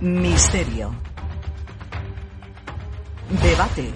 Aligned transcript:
Misterio. 0.00 0.94
Debate. 3.42 3.90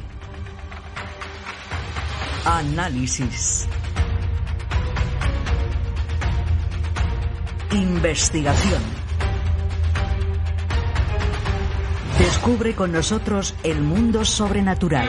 Análisis. 2.44 3.68
Investigación. 7.70 8.82
Descubre 12.18 12.74
con 12.74 12.90
nosotros 12.90 13.54
el 13.62 13.80
mundo 13.80 14.24
sobrenatural. 14.24 15.08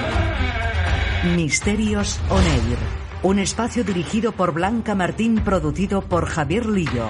Misterios 1.35 2.19
On 2.29 2.43
Air. 2.43 2.77
Un 3.23 3.39
espacio 3.39 3.83
dirigido 3.83 4.33
por 4.33 4.53
Blanca 4.53 4.93
Martín, 4.93 5.43
producido 5.43 6.03
por 6.03 6.27
Javier 6.27 6.67
Lillo. 6.67 7.09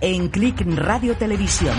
En 0.00 0.28
Click 0.28 0.60
Radio 0.76 1.16
Televisión. 1.16 1.74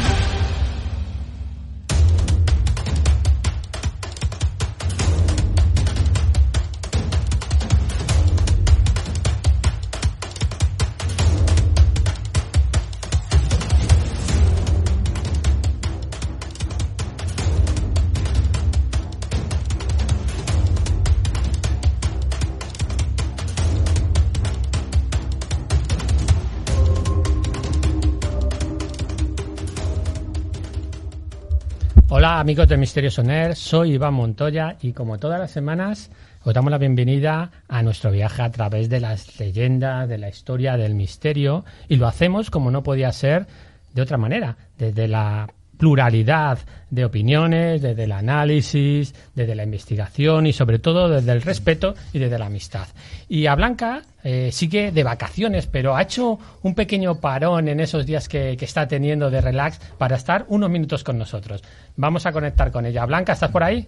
Amigos 32.47 32.69
de 32.69 32.77
Misterio 32.77 33.11
Soner, 33.11 33.57
soy 33.57 33.95
Iván 33.95 34.13
Montoya 34.13 34.77
y 34.81 34.93
como 34.93 35.17
todas 35.17 35.37
las 35.37 35.51
semanas 35.51 36.09
os 36.45 36.53
damos 36.53 36.71
la 36.71 36.77
bienvenida 36.77 37.51
a 37.67 37.83
nuestro 37.83 38.09
viaje 38.09 38.41
a 38.41 38.49
través 38.49 38.87
de 38.87 39.01
las 39.01 39.37
leyendas, 39.37 40.07
de 40.07 40.17
la 40.17 40.29
historia, 40.29 40.77
del 40.77 40.95
misterio 40.95 41.65
y 41.89 41.97
lo 41.97 42.07
hacemos 42.07 42.49
como 42.49 42.71
no 42.71 42.83
podía 42.83 43.11
ser 43.11 43.47
de 43.93 44.01
otra 44.01 44.15
manera, 44.15 44.55
desde 44.77 45.09
la 45.09 45.49
pluralidad 45.77 46.59
de 46.89 47.05
opiniones, 47.05 47.81
desde 47.81 48.05
el 48.05 48.11
análisis, 48.11 49.13
desde 49.35 49.55
la 49.55 49.63
investigación 49.63 50.47
y 50.47 50.53
sobre 50.53 50.79
todo 50.79 51.09
desde 51.09 51.31
el 51.31 51.41
respeto 51.41 51.95
y 52.13 52.19
desde 52.19 52.39
la 52.39 52.45
amistad. 52.45 52.87
Y 53.27 53.47
a 53.47 53.55
Blanca 53.55 54.03
eh, 54.23 54.51
sigue 54.51 54.91
de 54.91 55.03
vacaciones, 55.03 55.67
pero 55.67 55.95
ha 55.95 56.03
hecho 56.03 56.39
un 56.63 56.75
pequeño 56.75 57.19
parón 57.19 57.67
en 57.67 57.79
esos 57.79 58.05
días 58.05 58.27
que, 58.27 58.55
que, 58.57 58.65
está 58.65 58.87
teniendo 58.87 59.29
de 59.29 59.41
relax 59.41 59.79
para 59.97 60.15
estar 60.15 60.45
unos 60.49 60.69
minutos 60.69 61.03
con 61.03 61.17
nosotros. 61.17 61.63
Vamos 61.95 62.25
a 62.25 62.31
conectar 62.31 62.71
con 62.71 62.85
ella. 62.85 63.05
Blanca, 63.05 63.33
¿estás 63.33 63.51
por 63.51 63.63
ahí? 63.63 63.87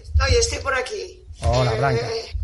Estoy, 0.00 0.34
estoy 0.38 0.58
por 0.58 0.74
aquí. 0.74 1.26
Hola, 1.42 1.72
Blanca. 1.74 2.06
Eh, 2.06 2.36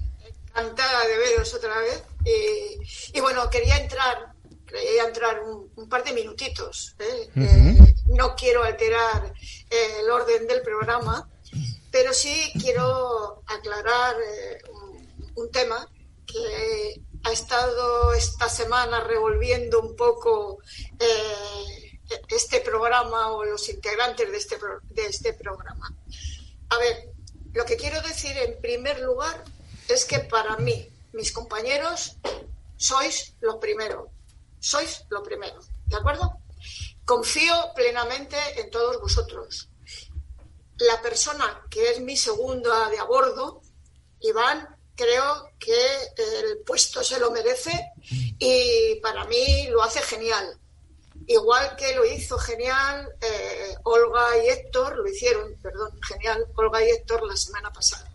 encantada 0.47 1.07
de 1.07 1.19
veros 1.19 1.55
otra 1.55 1.79
vez. 1.79 2.05
Y, 2.25 3.17
y 3.19 3.21
bueno, 3.21 3.49
quería 3.49 3.79
entrar 3.79 4.30
quería 4.71 5.05
entrar 5.05 5.43
un, 5.43 5.71
un 5.77 5.89
par 5.89 6.05
de 6.05 6.13
minutitos. 6.13 6.95
¿eh? 6.99 7.29
Uh 7.37 7.41
-huh. 7.41 7.89
eh, 7.89 7.95
no 8.07 8.35
quiero 8.35 8.63
alterar 8.63 9.33
eh, 9.71 10.01
el 10.01 10.11
orden 10.11 10.47
del 10.47 10.63
programa, 10.63 11.29
pero 11.91 12.13
sí 12.13 12.53
quiero 12.61 13.43
aclarar 13.47 14.17
eh, 14.21 14.59
un, 14.73 15.33
un, 15.37 15.51
tema 15.51 15.89
que 16.27 17.01
ha 17.25 17.33
estado 17.33 18.13
esta 18.15 18.49
semana 18.49 19.01
revolviendo 19.01 19.81
un 19.81 19.97
poco 19.97 20.59
eh, 20.99 21.99
este 22.29 22.61
programa 22.61 23.33
o 23.33 23.45
los 23.45 23.69
integrantes 23.69 24.31
de 24.31 24.37
este, 24.37 24.59
de 24.91 25.07
este 25.07 25.33
programa. 25.33 25.95
A 26.71 26.79
ver, 26.79 27.11
lo 27.53 27.65
que 27.65 27.77
quiero 27.77 28.01
decir 28.03 28.37
en 28.37 28.61
primer 28.61 29.01
lugar 29.01 29.45
es 29.89 30.05
que 30.05 30.21
para 30.21 30.57
mí, 30.57 30.89
mis 31.13 31.33
compañeros, 31.33 32.17
sois 32.77 33.35
los 33.41 33.57
primeros 33.57 34.07
sois 34.61 35.05
lo 35.09 35.23
primero, 35.23 35.61
¿de 35.87 35.97
acuerdo? 35.97 36.41
Confío 37.05 37.55
plenamente 37.75 38.37
en 38.61 38.71
todos 38.71 39.01
vosotros. 39.01 39.69
La 40.79 41.01
persona 41.03 41.63
que 41.69 41.91
es 41.91 42.01
mi 42.01 42.17
segunda 42.17 42.89
de 42.89 42.99
a 42.99 43.05
bordo, 43.05 43.63
Iván, 44.21 44.69
creo 44.95 45.51
que 45.59 45.75
el 46.17 46.59
puesto 46.65 47.03
se 47.03 47.19
lo 47.19 47.31
merece 47.31 47.93
y 48.39 48.97
para 49.03 49.25
mí 49.25 49.67
lo 49.69 49.83
hace 49.83 50.01
genial. 50.03 50.59
Igual 51.27 51.77
que 51.77 51.95
lo 51.95 52.05
hizo 52.05 52.39
genial 52.39 53.09
eh, 53.21 53.75
Olga 53.85 54.37
y 54.43 54.49
Héctor, 54.49 54.97
lo 54.97 55.09
hicieron, 55.09 55.55
perdón, 55.63 55.99
genial 56.03 56.47
Olga 56.55 56.85
y 56.85 56.91
Héctor 56.91 57.27
la 57.27 57.37
semana 57.37 57.73
pasada. 57.73 58.11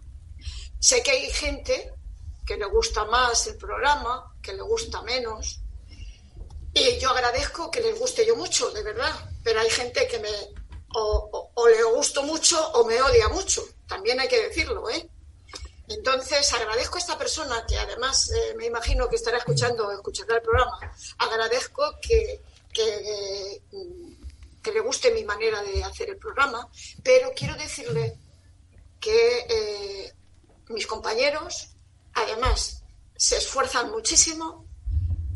Sé 0.80 1.02
que 1.02 1.12
hay 1.12 1.32
gente 1.32 1.94
que 2.46 2.58
le 2.58 2.66
gusta 2.66 3.06
más 3.06 3.48
el 3.48 3.58
programa, 3.58 4.34
que 4.42 4.54
le 4.54 4.62
gusta 4.62 5.02
menos, 5.02 5.62
y 6.76 7.00
yo 7.00 7.10
agradezco 7.10 7.72
que 7.72 7.80
les 7.80 7.98
guste 7.98 8.26
yo 8.26 8.36
mucho, 8.36 8.70
de 8.72 8.84
verdad, 8.84 9.14
pero 9.44 9.62
hay 9.62 9.70
gente 9.70 10.08
que 10.08 10.20
me 10.20 10.30
o, 10.98 11.68
le 11.68 11.84
gusto 11.84 12.24
mucho 12.24 12.72
o 12.74 12.86
me 12.86 13.02
odia 13.02 13.30
mucho, 13.30 13.64
también 13.88 14.20
hay 14.20 14.28
que 14.28 14.48
decirlo, 14.48 14.90
¿eh? 14.90 15.10
Entonces 15.88 16.52
agradezco 16.54 16.98
a 16.98 17.00
esta 17.00 17.18
persona 17.18 17.66
que 17.66 17.78
además 17.78 18.30
eh, 18.32 18.56
me 18.56 18.66
imagino 18.66 19.08
que 19.08 19.16
estará 19.16 19.38
escuchando, 19.38 19.92
escuchará 19.92 20.36
el 20.36 20.42
programa, 20.42 20.78
agradezco 21.18 21.98
que, 22.02 22.42
que, 22.74 23.62
que, 24.62 24.72
le 24.72 24.80
guste 24.82 25.12
mi 25.12 25.24
manera 25.24 25.62
de 25.64 25.84
hacer 25.84 26.10
el 26.10 26.18
programa, 26.18 26.68
pero 27.04 27.32
quiero 27.36 27.56
decirle 27.56 28.18
que 29.00 29.46
eh, 29.50 30.14
mis 30.70 30.88
compañeros 30.88 31.70
además 32.14 32.84
se 33.16 33.38
esfuerzan 33.38 33.92
muchísimo 33.92 34.65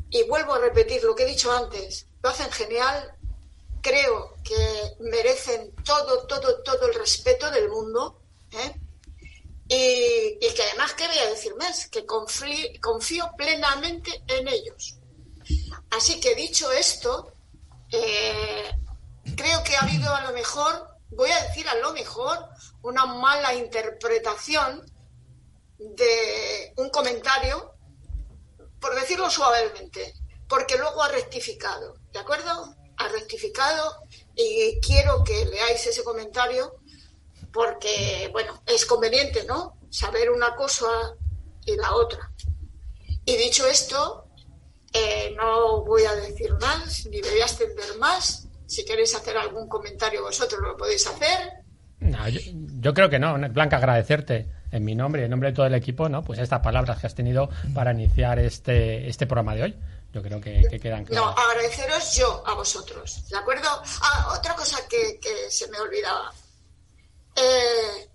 y 0.09 0.24
vuelvo 0.24 0.53
a 0.53 0.59
repetir 0.59 1.03
lo 1.03 1.16
que 1.16 1.24
he 1.24 1.28
dicho 1.28 1.52
antes, 1.52 2.08
lo 2.22 2.30
hacen 2.30 2.52
genial, 2.52 3.16
creo 3.81 4.36
que 4.44 4.96
merecen 5.00 5.74
todo, 5.84 6.25
todo, 6.28 6.62
todo 6.64 6.88
el 6.88 6.96
respeto 6.96 7.50
del 7.52 7.70
mundo, 7.70 8.22
¿eh? 8.52 8.75
y, 9.68 10.53
que 10.53 10.64
además, 10.64 10.94
¿qué 10.96 11.08
voy 11.08 11.20
a 11.20 11.30
decir 11.30 11.56
más? 11.56 11.88
Que 11.88 12.06
confío, 12.06 12.68
confío 12.81 13.30
plenamente 13.38 14.24
en 14.28 14.47
ellos. 14.47 14.96
Así 15.92 16.20
que 16.20 16.36
dicho 16.36 16.72
esto, 16.72 17.34
eh, 17.91 18.72
creo 19.36 19.64
que 19.64 19.76
ha 19.76 19.81
habido 19.81 20.14
a 20.14 20.22
lo 20.22 20.34
mejor, 20.34 20.88
voy 21.12 21.30
a 21.30 21.44
decir 21.44 21.68
a 21.70 21.76
lo 21.76 21.94
mejor, 21.94 22.50
una 22.81 23.06
mala 23.06 23.53
interpretación 23.53 24.86
de 25.78 26.74
un 26.78 26.90
comentario 26.90 27.74
por 28.79 28.95
decirlo 28.95 29.29
suavemente, 29.29 30.13
porque 30.47 30.78
luego 30.78 31.03
ha 31.03 31.09
rectificado, 31.09 31.95
¿de 32.12 32.19
acuerdo? 32.19 32.75
Ha 32.97 33.07
rectificado 33.09 34.03
y 34.35 34.79
quiero 34.81 35.23
que 35.23 35.45
leáis 35.45 35.85
ese 35.88 36.03
comentario 36.03 36.79
porque, 37.51 38.29
bueno, 38.31 38.62
es 38.66 38.85
conveniente, 38.85 39.44
¿no? 39.45 39.78
Saber 39.90 40.29
una 40.29 40.56
cosa 40.56 40.88
y 41.66 41.75
la 41.75 41.94
otra. 41.94 42.31
Y 43.25 43.38
dicho 43.38 43.67
esto, 43.67 44.28
eh, 44.94 45.34
no 45.35 45.84
voy 45.85 46.03
a 46.03 46.16
decir 46.16 46.53
más, 46.59 47.06
ni 47.07 47.22
voy 47.22 47.40
a 47.41 47.46
extender 47.46 47.97
más. 47.97 48.47
Si 48.66 48.85
queréis 48.85 49.16
hacer 49.16 49.37
algún 49.37 49.67
comentario 49.67 50.23
vosotros, 50.23 50.61
lo 50.61 50.78
podéis 50.78 51.08
hacer. 51.08 51.64
No, 51.99 52.28
yo, 52.29 52.40
yo 52.43 52.93
creo 52.93 53.09
que 53.09 53.20
no, 53.20 53.37
Blanca, 53.49 53.78
agradecerte 53.78 54.59
en 54.72 54.86
mi 54.86 54.96
nombre 54.96 55.22
y 55.22 55.26
en 55.26 55.32
nombre 55.32 55.50
de 55.50 55.56
todo 55.56 55.66
el 55.66 55.76
equipo, 55.76 56.10
¿no? 56.10 56.24
Pues 56.24 56.40
estas 56.40 56.62
palabras 56.62 57.00
que 57.00 57.08
has 57.08 57.16
tenido 57.16 57.50
para 57.74 57.92
iniciar 57.92 58.40
este, 58.40 59.08
este 59.08 59.28
programa 59.28 59.56
de 59.56 59.64
hoy. 59.64 59.76
Yo 60.12 60.24
creo 60.24 60.42
que, 60.42 60.64
que 60.70 60.80
quedan 60.80 61.06
claras. 61.06 61.36
No, 61.36 61.42
agradeceros 61.42 62.16
yo 62.16 62.44
a 62.46 62.56
vosotros, 62.56 63.30
¿de 63.30 63.38
acuerdo? 63.38 63.68
Ah, 64.02 64.36
otra 64.38 64.56
cosa 64.56 64.80
que, 64.88 65.20
que 65.20 65.52
se 65.52 65.70
me 65.70 65.80
olvidaba. 65.80 66.34
Eh, 67.36 68.10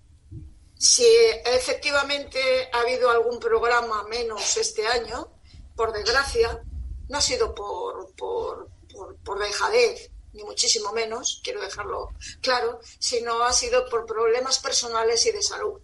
si 0.77 1.05
efectivamente 1.45 2.69
ha 2.73 2.81
habido 2.81 3.09
algún 3.09 3.39
programa 3.39 4.03
menos 4.09 4.57
este 4.57 4.85
año, 4.85 5.29
por 5.73 5.93
desgracia, 5.93 6.61
no 7.07 7.17
ha 7.17 7.21
sido 7.21 7.55
por, 7.55 8.13
por, 8.15 8.67
por, 8.93 9.15
por 9.17 9.39
dejadez, 9.39 10.11
ni 10.33 10.43
muchísimo 10.43 10.91
menos, 10.91 11.39
quiero 11.43 11.61
dejarlo 11.61 12.09
claro, 12.41 12.81
sino 12.99 13.41
ha 13.43 13.53
sido 13.53 13.87
por 13.89 14.05
problemas 14.05 14.59
personales 14.59 15.25
y 15.25 15.31
de 15.31 15.41
salud 15.41 15.79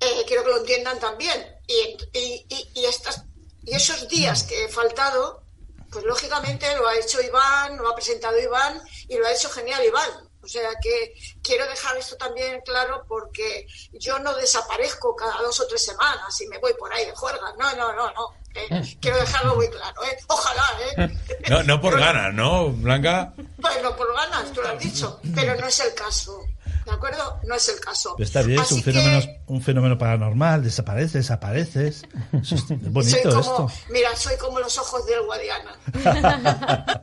eh, 0.00 0.24
quiero 0.26 0.44
que 0.44 0.50
lo 0.50 0.58
entiendan 0.58 0.98
también. 0.98 1.56
Y, 1.66 1.96
y, 2.12 2.46
y, 2.48 2.70
y, 2.74 2.84
estas, 2.84 3.24
y 3.64 3.74
esos 3.74 4.08
días 4.08 4.44
que 4.44 4.64
he 4.64 4.68
faltado, 4.68 5.42
pues 5.90 6.04
lógicamente 6.04 6.74
lo 6.76 6.86
ha 6.86 6.96
hecho 6.96 7.20
Iván, 7.20 7.76
lo 7.76 7.88
ha 7.88 7.94
presentado 7.94 8.38
Iván 8.38 8.80
y 9.08 9.16
lo 9.16 9.26
ha 9.26 9.32
hecho 9.32 9.50
genial 9.50 9.84
Iván. 9.84 10.26
O 10.46 10.48
sea 10.48 10.70
que 10.80 11.12
quiero 11.42 11.66
dejar 11.66 11.96
esto 11.96 12.16
también 12.16 12.60
claro 12.64 13.04
porque 13.08 13.66
yo 13.94 14.16
no 14.20 14.32
desaparezco 14.34 15.16
cada 15.16 15.42
dos 15.42 15.58
o 15.58 15.66
tres 15.66 15.84
semanas 15.84 16.40
y 16.40 16.46
me 16.46 16.58
voy 16.58 16.72
por 16.74 16.92
ahí 16.92 17.04
de 17.04 17.16
juerga. 17.16 17.52
No, 17.58 17.74
no, 17.74 17.92
no, 17.92 18.12
no. 18.12 18.28
Eh, 18.54 18.96
quiero 19.00 19.18
dejarlo 19.18 19.56
muy 19.56 19.68
claro. 19.68 20.04
¿eh? 20.04 20.16
Ojalá, 20.28 20.78
¿eh? 20.80 21.18
No, 21.48 21.64
no 21.64 21.80
por 21.80 21.98
ganas, 21.98 22.32
¿no, 22.32 22.70
Blanca? 22.70 23.34
Bueno, 23.56 23.96
por 23.96 24.14
ganas, 24.14 24.52
tú 24.52 24.62
lo 24.62 24.68
has 24.68 24.78
dicho, 24.78 25.20
pero 25.34 25.56
no 25.56 25.66
es 25.66 25.80
el 25.80 25.92
caso. 25.94 26.40
¿De 26.86 26.92
acuerdo? 26.92 27.40
No 27.42 27.56
es 27.56 27.68
el 27.68 27.80
caso. 27.80 28.14
está 28.20 28.42
bien, 28.42 28.60
es 28.60 28.70
un 28.70 28.80
fenómeno, 28.80 29.20
un 29.48 29.60
fenómeno 29.60 29.98
paranormal, 29.98 30.62
desapareces, 30.62 31.14
desapareces. 31.14 32.04
es 32.32 32.92
bonito 32.92 33.40
esto. 33.40 33.68
Mira, 33.90 34.14
soy 34.14 34.36
como 34.36 34.60
los 34.60 34.78
ojos 34.78 35.04
del 35.04 35.22
Guadiana. 35.22 35.76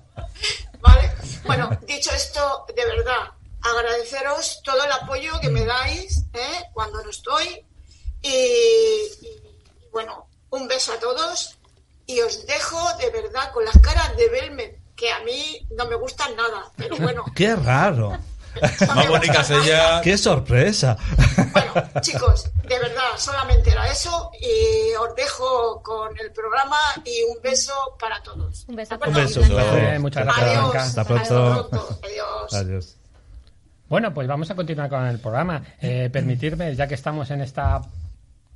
¿Vale? 0.80 1.12
Bueno, 1.46 1.70
dicho 1.86 2.12
esto, 2.16 2.66
de 2.74 2.86
verdad, 2.86 3.34
agradeceros 3.62 4.62
todo 4.64 4.82
el 4.86 4.92
apoyo 4.94 5.34
que 5.42 5.50
me 5.50 5.66
dais 5.66 6.24
¿eh? 6.34 6.64
cuando 6.72 7.04
no 7.04 7.10
estoy. 7.10 7.66
Y, 8.22 9.10
bueno, 9.92 10.28
un 10.52 10.66
beso 10.70 10.94
a 10.94 11.00
todos 11.00 11.58
y 12.06 12.22
os 12.22 12.46
dejo 12.48 12.80
de 13.00 13.10
verdad 13.10 13.52
con 13.52 13.66
las 13.66 13.78
caras 13.80 14.16
de 14.16 14.30
Belme, 14.30 14.80
que 14.96 15.12
a 15.12 15.20
mí 15.26 15.68
no 15.76 15.86
me 15.88 15.96
gustan 15.96 16.34
nada, 16.38 16.72
pero 16.78 16.96
bueno. 16.96 17.26
¡Qué 17.36 17.54
raro! 17.54 18.18
Más 18.88 19.08
bonitas 19.08 19.50
ella. 19.52 20.02
¡Qué 20.02 20.18
sorpresa! 20.18 20.98
Bueno, 21.52 21.74
chicos, 22.02 22.52
de 22.68 22.80
verdad, 22.80 23.18
solamente 23.18 23.72
era 23.72 23.90
eso 23.90 24.32
y 24.40 24.94
os 24.96 25.16
dejo 25.16 25.82
con 25.82 26.10
el 26.20 26.32
programa 26.32 26.78
y 27.04 27.24
un 27.24 27.42
beso 27.42 27.74
para 28.00 28.22
todos. 28.22 28.66
Un 28.68 28.76
beso. 28.76 28.98
Un 29.06 29.14
beso. 29.14 29.42
muchas 30.00 30.24
gracias, 30.24 30.58
Adiós. 30.58 30.76
Hasta 30.76 31.04
pronto. 31.04 31.70
Adiós. 32.04 32.54
Adiós. 32.54 32.96
Bueno, 33.90 34.14
pues 34.14 34.28
vamos 34.28 34.50
a 34.50 34.56
continuar 34.56 34.90
con 34.90 35.06
el 35.06 35.20
programa. 35.20 35.62
Eh, 35.82 36.10
permitirme, 36.12 36.76
ya 36.76 36.88
que 36.88 36.96
estamos 36.96 37.30
en 37.32 37.42
esta 37.42 37.82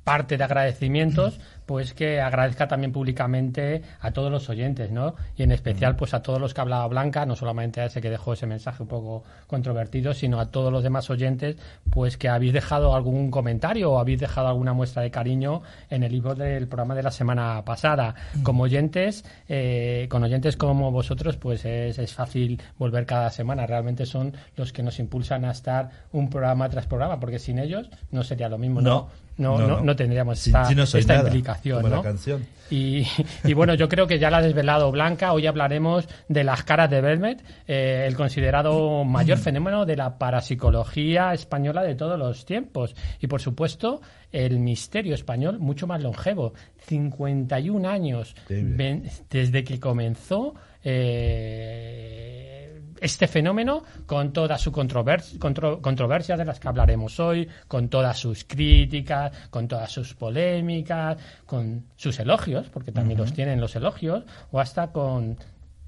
parte 0.08 0.38
de 0.38 0.44
agradecimientos, 0.44 1.38
pues 1.66 1.92
que 1.92 2.18
agradezca 2.18 2.66
también 2.66 2.92
públicamente 2.92 3.82
a 4.00 4.10
todos 4.10 4.32
los 4.32 4.48
oyentes, 4.48 4.90
¿no? 4.90 5.16
Y 5.36 5.42
en 5.42 5.52
especial, 5.52 5.96
pues 5.96 6.14
a 6.14 6.22
todos 6.22 6.40
los 6.40 6.54
que 6.54 6.62
ha 6.62 6.62
hablado 6.62 6.88
Blanca, 6.88 7.26
no 7.26 7.36
solamente 7.36 7.82
a 7.82 7.84
ese 7.84 8.00
que 8.00 8.08
dejó 8.08 8.32
ese 8.32 8.46
mensaje 8.46 8.82
un 8.82 8.88
poco 8.88 9.24
controvertido, 9.46 10.14
sino 10.14 10.40
a 10.40 10.46
todos 10.46 10.72
los 10.72 10.82
demás 10.82 11.10
oyentes, 11.10 11.56
pues 11.90 12.16
que 12.16 12.30
habéis 12.30 12.54
dejado 12.54 12.94
algún 12.94 13.30
comentario 13.30 13.92
o 13.92 13.98
habéis 13.98 14.18
dejado 14.18 14.48
alguna 14.48 14.72
muestra 14.72 15.02
de 15.02 15.10
cariño 15.10 15.60
en 15.90 16.02
el 16.02 16.10
libro 16.10 16.34
del 16.34 16.68
programa 16.68 16.94
de 16.94 17.02
la 17.02 17.10
semana 17.10 17.62
pasada. 17.66 18.14
Como 18.42 18.62
oyentes, 18.62 19.26
eh, 19.46 20.06
con 20.08 20.24
oyentes 20.24 20.56
como 20.56 20.90
vosotros, 20.90 21.36
pues 21.36 21.66
es, 21.66 21.98
es 21.98 22.14
fácil 22.14 22.62
volver 22.78 23.04
cada 23.04 23.28
semana. 23.28 23.66
Realmente 23.66 24.06
son 24.06 24.32
los 24.56 24.72
que 24.72 24.82
nos 24.82 24.98
impulsan 25.00 25.44
a 25.44 25.50
estar 25.50 25.90
un 26.12 26.30
programa 26.30 26.66
tras 26.70 26.86
programa, 26.86 27.20
porque 27.20 27.38
sin 27.38 27.58
ellos 27.58 27.90
no 28.10 28.22
sería 28.22 28.48
lo 28.48 28.56
mismo, 28.56 28.80
¿no? 28.80 28.90
No, 28.90 29.08
no, 29.38 29.80
no, 29.80 29.96
tendríamos 29.96 30.44
esta, 30.46 30.66
ti 30.68 30.74
no 30.74 30.84
soy 30.84 31.00
esta 31.00 31.14
nada, 31.14 31.28
implicación. 31.28 31.76
como 31.76 31.88
la 31.88 31.96
¿no? 31.96 32.02
canción. 32.02 32.44
Y, 32.70 33.06
y 33.44 33.54
bueno, 33.54 33.72
yo 33.74 33.88
creo 33.88 34.06
que 34.06 34.18
ya 34.18 34.30
la 34.30 34.38
ha 34.38 34.42
desvelado 34.42 34.90
Blanca. 34.92 35.32
Hoy 35.32 35.46
hablaremos 35.46 36.06
de 36.28 36.44
las 36.44 36.64
caras 36.64 36.90
de 36.90 37.00
Belmet, 37.00 37.42
eh, 37.66 38.04
el 38.06 38.14
considerado 38.14 39.04
mayor 39.04 39.38
fenómeno 39.38 39.86
de 39.86 39.96
la 39.96 40.18
parapsicología 40.18 41.32
española 41.32 41.82
de 41.82 41.94
todos 41.94 42.18
los 42.18 42.44
tiempos. 42.44 42.94
Y 43.20 43.26
por 43.26 43.40
supuesto, 43.40 44.02
el 44.32 44.58
misterio 44.58 45.14
español 45.14 45.58
mucho 45.60 45.86
más 45.86 46.02
longevo. 46.02 46.52
51 46.86 47.88
años 47.88 48.34
ven- 48.50 49.04
desde 49.30 49.64
que 49.64 49.80
comenzó. 49.80 50.54
eh, 50.84 52.57
este 53.00 53.28
fenómeno 53.28 53.82
con 54.06 54.32
toda 54.32 54.58
su 54.58 54.72
controvers 54.72 55.38
contro- 55.38 55.80
controversia 55.80 56.36
de 56.36 56.44
las 56.44 56.60
que 56.60 56.68
hablaremos 56.68 57.18
hoy, 57.20 57.48
con 57.66 57.88
todas 57.88 58.18
sus 58.18 58.44
críticas, 58.44 59.32
con 59.50 59.68
todas 59.68 59.90
sus 59.90 60.14
polémicas, 60.14 61.16
con 61.46 61.84
sus 61.96 62.18
elogios, 62.18 62.68
porque 62.70 62.92
también 62.92 63.18
los 63.20 63.32
tienen 63.32 63.60
los 63.60 63.76
elogios, 63.76 64.24
o 64.50 64.60
hasta 64.60 64.92
con 64.92 65.36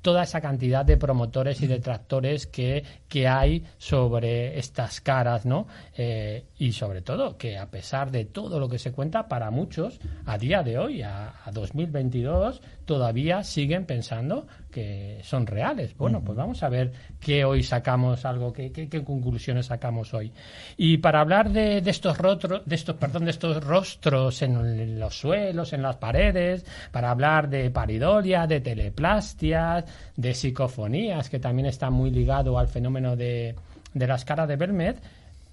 toda 0.02 0.22
esa 0.22 0.40
cantidad 0.40 0.82
de 0.82 0.96
promotores 0.96 1.60
y 1.60 1.66
detractores 1.66 2.46
que, 2.46 2.84
que 3.06 3.28
hay 3.28 3.64
sobre 3.76 4.58
estas 4.58 4.98
caras, 5.02 5.44
¿no? 5.44 5.66
Eh, 5.94 6.46
y 6.56 6.72
sobre 6.72 7.02
todo 7.02 7.36
que 7.36 7.58
a 7.58 7.70
pesar 7.70 8.10
de 8.10 8.24
todo 8.24 8.58
lo 8.58 8.66
que 8.70 8.78
se 8.78 8.92
cuenta, 8.92 9.28
para 9.28 9.50
muchos, 9.50 10.00
a 10.24 10.38
día 10.38 10.62
de 10.62 10.78
hoy, 10.78 11.02
a, 11.02 11.34
a 11.44 11.50
2022, 11.52 12.62
todavía 12.86 13.44
siguen 13.44 13.84
pensando 13.84 14.46
que 14.70 15.18
son 15.22 15.46
reales. 15.46 15.96
Bueno, 15.96 16.22
pues 16.24 16.36
vamos 16.36 16.62
a 16.62 16.68
ver 16.68 16.92
qué 17.20 17.44
hoy 17.44 17.62
sacamos 17.62 18.24
algo, 18.24 18.52
qué, 18.52 18.72
qué- 18.72 18.88
qué 18.88 19.02
conclusiones 19.04 19.66
sacamos 19.66 20.14
hoy. 20.14 20.32
Y 20.76 20.98
para 20.98 21.20
hablar 21.20 21.50
de, 21.50 21.80
de 21.80 21.90
estos 21.90 22.16
rostros, 22.18 22.62
de 22.64 22.74
estos, 22.74 22.96
perdón, 22.96 23.24
de 23.24 23.32
estos 23.32 23.62
rostros 23.64 24.42
en, 24.42 24.98
los 24.98 25.18
suelos, 25.18 25.72
en 25.72 25.82
las 25.82 25.96
paredes, 25.96 26.64
para 26.92 27.10
hablar 27.10 27.48
de 27.48 27.70
paridolia, 27.70 28.46
de 28.46 28.60
teleplastias, 28.60 29.84
de 30.16 30.34
psicofonías, 30.34 31.28
que 31.28 31.38
también 31.38 31.66
está 31.66 31.90
muy 31.90 32.10
ligado 32.10 32.58
al 32.58 32.68
fenómeno 32.68 33.16
de, 33.16 33.54
de 33.94 34.06
las 34.06 34.24
caras 34.24 34.48
de 34.48 34.56
Bermet, 34.56 34.96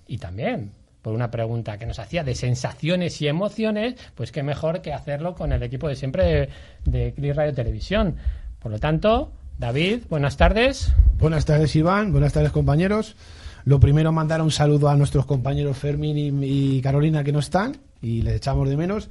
y 0.07 0.17
también 0.17 0.71
por 1.01 1.13
una 1.13 1.31
pregunta 1.31 1.77
que 1.77 1.85
nos 1.85 1.99
hacía 1.99 2.23
de 2.23 2.35
sensaciones 2.35 3.21
y 3.21 3.27
emociones, 3.29 3.95
pues 4.15 4.31
qué 4.33 4.43
mejor 4.43 4.81
que 4.81 4.91
hacerlo 4.91 5.35
con 5.35 5.53
el 5.53 5.63
equipo 5.63 5.87
de 5.87 5.95
siempre 5.95 6.23
de, 6.25 6.49
de 6.85 7.13
Click 7.13 7.33
Radio 7.35 7.53
Televisión. 7.53 8.17
Por 8.61 8.71
lo 8.71 8.79
tanto, 8.79 9.31
David, 9.59 9.99
buenas 10.09 10.37
tardes. 10.37 10.91
Buenas 11.19 11.45
tardes, 11.45 11.75
Iván. 11.75 12.11
Buenas 12.11 12.33
tardes, 12.33 12.51
compañeros. 12.51 13.15
Lo 13.65 13.79
primero, 13.79 14.11
mandar 14.11 14.41
un 14.41 14.51
saludo 14.51 14.89
a 14.89 14.95
nuestros 14.95 15.25
compañeros 15.25 15.77
Fermín 15.77 16.41
y, 16.43 16.81
Carolina 16.81 17.23
que 17.23 17.31
no 17.33 17.39
están 17.39 17.77
y 18.01 18.21
les 18.21 18.35
echamos 18.35 18.69
de 18.69 18.77
menos. 18.77 19.09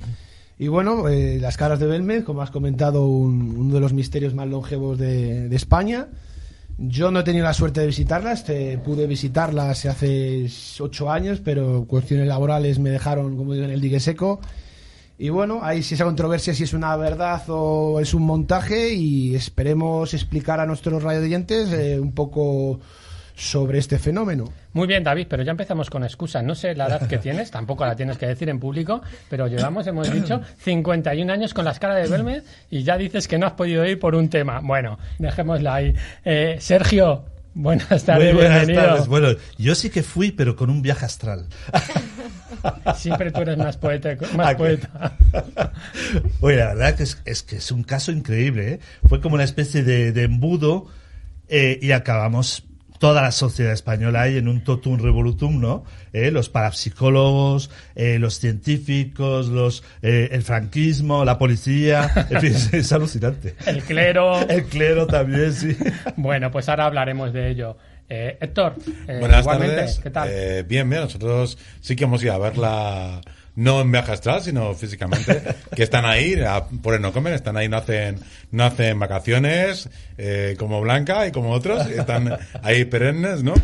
Y 0.59 0.69
bueno, 0.69 1.09
eh, 1.09 1.39
las 1.41 1.57
caras 1.59 1.79
de 1.79 1.87
Belmez, 1.87 2.25
como 2.25 2.41
has 2.41 2.51
comentado, 2.51 3.07
un- 3.07 3.55
uno 3.59 3.75
de 3.75 3.81
los 3.81 3.93
misterios 3.93 4.35
más 4.35 4.49
longevos 4.49 4.97
de, 4.99 5.49
de 5.49 5.57
España. 5.57 6.09
Yo 6.79 7.11
no 7.11 7.21
he 7.21 7.25
tenido 7.25 7.45
la 7.45 7.53
suerte 7.55 7.81
de 7.81 7.87
visitarlas, 7.87 8.49
eh, 8.49 8.79
pude 8.83 9.07
visitarlas 9.07 9.85
hace 9.87 10.47
ocho 10.81 11.11
años, 11.11 11.41
pero 11.45 11.85
cuestiones 11.87 12.27
laborales 12.27 12.79
me 12.79 12.91
dejaron, 12.91 13.37
como 13.37 13.53
digo, 13.53 13.65
en 13.67 13.71
el 13.71 13.81
dique 13.81 14.01
seco. 14.01 14.41
Y 15.19 15.31
bueno, 15.31 15.61
hay 15.63 15.83
si 15.83 15.95
esa 15.95 16.05
controversia 16.05 16.53
si 16.53 16.65
es 16.65 16.75
una 16.75 16.95
verdad 16.97 17.43
o 17.49 18.01
es 18.01 18.13
un 18.13 18.23
montaje 18.25 18.93
y 18.93 19.35
esperemos 19.35 20.13
explicar 20.13 20.61
a 20.61 20.67
nuestros 20.67 21.03
radioyentes 21.03 21.73
eh, 21.73 21.99
un 21.99 22.13
poco 22.13 22.81
sobre 23.35 23.79
este 23.79 23.99
fenómeno. 23.99 24.45
Muy 24.73 24.87
bien, 24.87 25.05
David, 25.05 25.27
pero 25.29 25.43
ya 25.43 25.51
empezamos 25.53 25.89
con 25.91 26.05
excusas. 26.05 26.43
No 26.45 26.55
sé 26.55 26.75
la 26.75 26.87
edad 26.87 27.07
que 27.07 27.19
tienes, 27.19 27.51
tampoco 27.51 27.85
la 27.87 27.95
tienes 27.97 28.19
que 28.19 28.27
decir 28.27 28.49
en 28.49 28.59
público, 28.59 29.03
pero 29.31 29.47
llevamos, 29.47 29.87
hemos 29.87 30.11
dicho, 30.13 30.41
51 30.59 31.33
años 31.33 31.53
con 31.55 31.65
las 31.65 31.79
caras 31.79 32.03
de 32.03 32.15
Belmez 32.15 32.45
y 32.71 32.83
ya 32.83 32.97
dices 32.99 33.27
que 33.29 33.39
no 33.39 33.47
has 33.47 33.53
podido 33.53 33.85
ir 33.87 33.99
por 33.99 34.15
un 34.15 34.29
tema. 34.29 34.61
Bueno, 34.63 34.99
dejémosla 35.19 35.75
ahí. 35.75 35.95
Eh, 36.25 36.57
Sergio, 36.61 37.25
buenas 37.55 38.05
tardes, 38.05 38.35
Muy 38.35 38.43
buenas 38.43 38.67
bienvenido. 38.67 38.87
tardes. 38.95 39.07
Bueno, 39.07 39.29
yo 39.59 39.75
sí 39.75 39.89
que 39.91 40.03
fui, 40.03 40.33
pero 40.33 40.57
con 40.57 40.69
un 40.71 40.81
viaje 40.83 41.05
astral. 41.07 41.47
Siempre 42.97 43.31
tú 43.31 43.41
eres 43.41 43.59
más 43.59 43.77
poeta. 43.77 44.17
Más 44.37 44.55
poeta. 44.55 45.17
Oye, 46.41 46.57
la 46.57 46.75
verdad 46.75 46.95
que 46.95 47.03
es, 47.03 47.23
es 47.25 47.43
que 47.43 47.57
es 47.57 47.71
un 47.71 47.83
caso 47.83 48.13
increíble. 48.13 48.75
¿eh? 48.75 48.81
Fue 49.09 49.21
como 49.21 49.35
una 49.35 49.45
especie 49.45 49.83
de, 49.83 50.13
de 50.13 50.23
embudo 50.25 50.87
eh, 51.49 51.79
y 51.81 51.93
acabamos 51.93 52.67
toda 52.99 53.23
la 53.23 53.33
sociedad 53.33 53.73
española 53.73 54.23
ahí 54.23 54.37
en 54.37 54.49
un 54.49 54.63
totum 54.63 54.99
revolutum, 54.99 55.61
¿no? 55.61 55.85
Eh, 56.13 56.31
los 56.31 56.49
parapsicólogos, 56.49 57.71
eh, 57.95 58.19
los 58.19 58.39
científicos, 58.39 59.49
los 59.49 59.85
eh, 60.03 60.29
el 60.33 60.43
franquismo, 60.43 61.25
la 61.25 61.39
policía, 61.39 62.11
en 62.31 62.41
fin, 62.41 62.53
es, 62.53 62.73
es 62.73 62.93
alucinante. 62.93 63.55
El 63.67 63.83
clero. 63.83 64.41
El 64.49 64.65
clero 64.65 65.07
también, 65.07 65.53
sí. 65.53 65.77
Bueno, 66.17 66.51
pues 66.51 66.69
ahora 66.69 66.87
hablaremos 66.87 67.33
de 67.33 67.51
ello. 67.51 67.77
Eh, 68.09 68.37
Héctor, 68.41 68.75
eh, 69.09 69.17
Buenas 69.19 69.41
igualmente, 69.41 69.77
tardes. 69.77 69.99
¿qué 70.03 70.11
tal? 70.11 70.29
Eh, 70.31 70.63
bien, 70.67 70.89
bien. 70.89 71.03
Nosotros 71.03 71.59
sí 71.81 71.97
que 71.97 72.05
hemos 72.05 72.23
ido 72.23 72.35
a 72.35 72.39
verla, 72.39 73.21
no 73.57 73.81
en 73.81 73.91
viaje 73.91 74.13
astral, 74.13 74.43
sino 74.43 74.75
físicamente, 74.75 75.43
que 75.75 75.83
están 75.83 76.05
ahí, 76.05 76.35
a- 76.47 76.65
por 76.67 76.95
el 76.95 77.01
no 77.03 77.13
comen, 77.13 77.33
están 77.33 77.57
ahí, 77.57 77.69
no 77.69 77.79
hacen, 77.79 78.21
no 78.53 78.65
hacen 78.65 78.99
vacaciones, 79.01 79.89
eh, 80.19 80.55
como 80.59 80.81
Blanca 80.81 81.27
y 81.27 81.33
como 81.33 81.51
otros, 81.51 81.85
están 81.89 82.39
ahí 82.63 82.85
perennes, 82.85 83.43
¿no? 83.43 83.55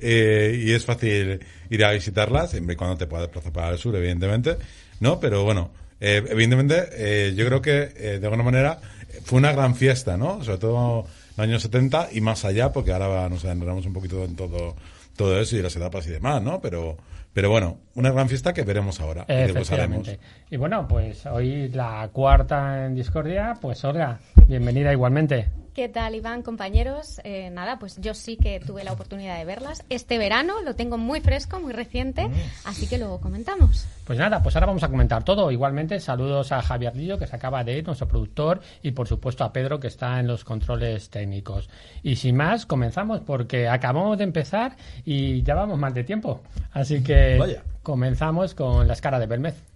Eh, 0.00 0.62
y 0.64 0.72
es 0.72 0.84
fácil 0.86 1.40
ir 1.68 1.84
a 1.84 1.90
visitarlas, 1.92 2.52
siempre 2.52 2.72
y 2.74 2.76
cuando 2.76 2.96
te 2.96 3.06
puedas 3.06 3.26
desplazar 3.26 3.52
para 3.52 3.68
el 3.70 3.78
sur, 3.78 3.94
evidentemente, 3.96 4.56
¿no? 5.00 5.20
Pero 5.20 5.44
bueno, 5.44 5.72
eh, 6.00 6.22
evidentemente, 6.26 6.88
eh, 6.92 7.34
yo 7.36 7.44
creo 7.46 7.60
que, 7.60 7.92
eh, 7.96 8.18
de 8.18 8.26
alguna 8.26 8.44
manera, 8.44 8.78
fue 9.24 9.38
una 9.38 9.52
gran 9.52 9.74
fiesta, 9.76 10.16
¿no? 10.16 10.42
Sobre 10.42 10.56
todo 10.58 11.06
años 11.40 11.62
70 11.62 12.10
y 12.12 12.20
más 12.20 12.44
allá, 12.44 12.72
porque 12.72 12.92
ahora 12.92 13.28
nos 13.28 13.44
adentramos 13.44 13.86
un 13.86 13.92
poquito 13.92 14.24
en 14.24 14.36
todo, 14.36 14.76
todo 15.16 15.40
eso 15.40 15.56
y 15.56 15.62
las 15.62 15.74
etapas 15.76 16.06
y 16.06 16.10
demás, 16.10 16.42
¿no? 16.42 16.60
Pero, 16.60 16.96
Pero 17.32 17.50
bueno, 17.50 17.78
una 18.00 18.10
gran 18.10 18.28
fiesta 18.28 18.52
que 18.52 18.62
veremos 18.62 19.00
ahora. 19.00 19.24
Y. 19.28 19.32
Efectivamente. 19.32 20.18
Y 20.50 20.56
bueno, 20.56 20.88
pues 20.88 21.24
hoy 21.26 21.68
la 21.68 22.08
cuarta 22.12 22.86
en 22.86 22.94
Discordia, 22.94 23.54
pues 23.60 23.84
Olga, 23.84 24.18
bienvenida 24.48 24.92
igualmente. 24.92 25.48
¿Qué 25.74 25.88
tal, 25.88 26.16
Iván, 26.16 26.42
compañeros? 26.42 27.20
Eh, 27.22 27.48
nada, 27.50 27.78
pues 27.78 28.00
yo 28.00 28.12
sí 28.12 28.36
que 28.36 28.58
tuve 28.58 28.82
la 28.82 28.92
oportunidad 28.92 29.38
de 29.38 29.44
verlas. 29.44 29.84
Este 29.88 30.18
verano 30.18 30.62
lo 30.62 30.74
tengo 30.74 30.98
muy 30.98 31.20
fresco, 31.20 31.60
muy 31.60 31.72
reciente, 31.72 32.28
así 32.64 32.88
que 32.88 32.98
lo 32.98 33.18
comentamos. 33.20 33.86
Pues 34.04 34.18
nada, 34.18 34.42
pues 34.42 34.56
ahora 34.56 34.66
vamos 34.66 34.82
a 34.82 34.88
comentar 34.88 35.22
todo. 35.22 35.50
Igualmente, 35.50 36.00
saludos 36.00 36.50
a 36.50 36.60
Javier 36.60 36.96
Lillo, 36.96 37.18
que 37.18 37.28
se 37.28 37.36
acaba 37.36 37.62
de 37.62 37.78
ir, 37.78 37.86
nuestro 37.86 38.08
productor, 38.08 38.60
y 38.82 38.90
por 38.90 39.06
supuesto 39.06 39.44
a 39.44 39.52
Pedro, 39.52 39.78
que 39.78 39.86
está 39.86 40.18
en 40.18 40.26
los 40.26 40.44
controles 40.44 41.08
técnicos. 41.08 41.70
Y 42.02 42.16
sin 42.16 42.36
más, 42.36 42.66
comenzamos, 42.66 43.20
porque 43.20 43.68
acabamos 43.68 44.18
de 44.18 44.24
empezar 44.24 44.76
y 45.04 45.42
ya 45.42 45.54
vamos 45.54 45.78
mal 45.78 45.94
de 45.94 46.02
tiempo. 46.02 46.42
Así 46.72 47.02
que 47.02 47.38
Vaya. 47.38 47.62
Comenzamos 47.90 48.54
con 48.54 48.86
la 48.86 48.92
escara 48.92 49.18
de 49.18 49.26
Belmez. 49.26 49.69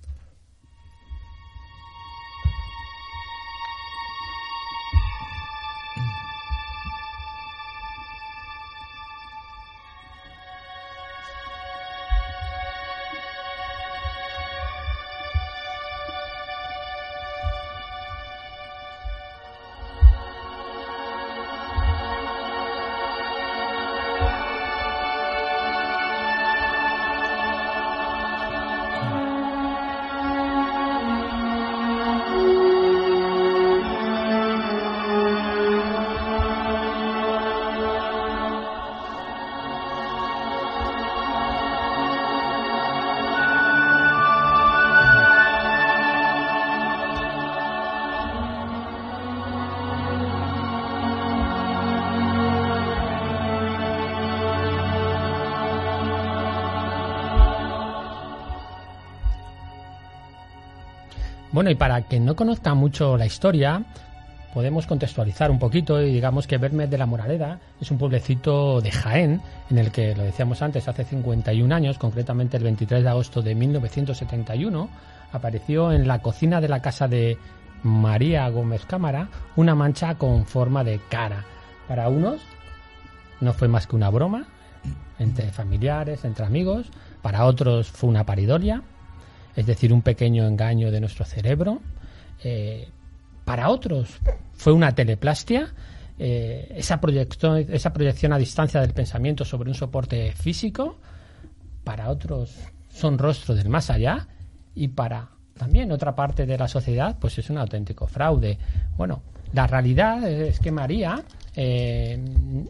Bueno, 61.54 61.70
y 61.70 61.76
para 61.76 62.02
quien 62.02 62.24
no 62.24 62.34
conozca 62.34 62.74
mucho 62.74 63.16
la 63.16 63.26
historia, 63.26 63.84
podemos 64.52 64.88
contextualizar 64.88 65.52
un 65.52 65.60
poquito 65.60 66.02
y 66.02 66.12
digamos 66.12 66.48
que 66.48 66.58
Bermes 66.58 66.90
de 66.90 66.98
la 66.98 67.06
Moraleda 67.06 67.60
es 67.80 67.92
un 67.92 67.96
pueblecito 67.96 68.80
de 68.80 68.90
Jaén, 68.90 69.40
en 69.70 69.78
el 69.78 69.92
que, 69.92 70.16
lo 70.16 70.24
decíamos 70.24 70.62
antes, 70.62 70.88
hace 70.88 71.04
51 71.04 71.72
años, 71.72 71.96
concretamente 71.96 72.56
el 72.56 72.64
23 72.64 73.04
de 73.04 73.08
agosto 73.08 73.40
de 73.40 73.54
1971, 73.54 74.88
apareció 75.30 75.92
en 75.92 76.08
la 76.08 76.20
cocina 76.20 76.60
de 76.60 76.66
la 76.66 76.82
casa 76.82 77.06
de 77.06 77.38
María 77.84 78.48
Gómez 78.48 78.84
Cámara 78.84 79.28
una 79.54 79.76
mancha 79.76 80.16
con 80.16 80.46
forma 80.46 80.82
de 80.82 80.98
cara. 81.08 81.44
Para 81.86 82.08
unos 82.08 82.40
no 83.40 83.52
fue 83.52 83.68
más 83.68 83.86
que 83.86 83.94
una 83.94 84.10
broma 84.10 84.48
entre 85.20 85.52
familiares, 85.52 86.24
entre 86.24 86.46
amigos, 86.46 86.90
para 87.22 87.44
otros 87.44 87.92
fue 87.92 88.10
una 88.10 88.26
paridolia, 88.26 88.82
es 89.56 89.66
decir, 89.66 89.92
un 89.92 90.02
pequeño 90.02 90.46
engaño 90.46 90.90
de 90.90 91.00
nuestro 91.00 91.24
cerebro. 91.24 91.80
Eh, 92.42 92.88
para 93.44 93.68
otros 93.68 94.20
fue 94.54 94.72
una 94.72 94.94
teleplastia, 94.94 95.72
eh, 96.18 96.72
esa, 96.76 97.00
proyección, 97.00 97.66
esa 97.70 97.92
proyección 97.92 98.32
a 98.32 98.38
distancia 98.38 98.80
del 98.80 98.92
pensamiento 98.92 99.44
sobre 99.44 99.68
un 99.68 99.74
soporte 99.74 100.32
físico. 100.32 100.98
Para 101.82 102.08
otros 102.08 102.56
son 102.88 103.18
rostros 103.18 103.58
del 103.58 103.68
más 103.68 103.90
allá 103.90 104.28
y 104.74 104.88
para 104.88 105.30
también 105.58 105.92
otra 105.92 106.14
parte 106.14 106.46
de 106.46 106.58
la 106.58 106.68
sociedad 106.68 107.16
pues 107.20 107.38
es 107.38 107.50
un 107.50 107.58
auténtico 107.58 108.06
fraude. 108.06 108.58
Bueno, 108.96 109.22
la 109.54 109.66
realidad 109.66 110.28
es 110.28 110.58
que 110.58 110.72
María 110.72 111.22
eh, 111.56 112.18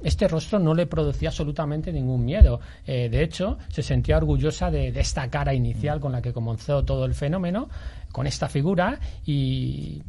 este 0.02 0.28
rostro 0.28 0.58
no 0.58 0.74
le 0.74 0.86
producía 0.86 1.30
absolutamente 1.30 1.90
ningún 1.92 2.24
miedo. 2.24 2.60
Eh, 2.86 3.08
de 3.08 3.22
hecho, 3.22 3.58
se 3.68 3.82
sentía 3.82 4.18
orgullosa 4.18 4.70
de, 4.70 4.92
de, 4.92 5.00
esta 5.00 5.28
cara 5.30 5.54
inicial 5.54 6.00
con 6.00 6.12
la 6.12 6.20
que 6.20 6.32
comenzó 6.32 6.84
todo 6.84 7.06
el 7.06 7.14
fenómeno, 7.14 7.68
con 8.12 8.26
esta 8.26 8.48
figura, 8.48 8.98
y 9.24 10.02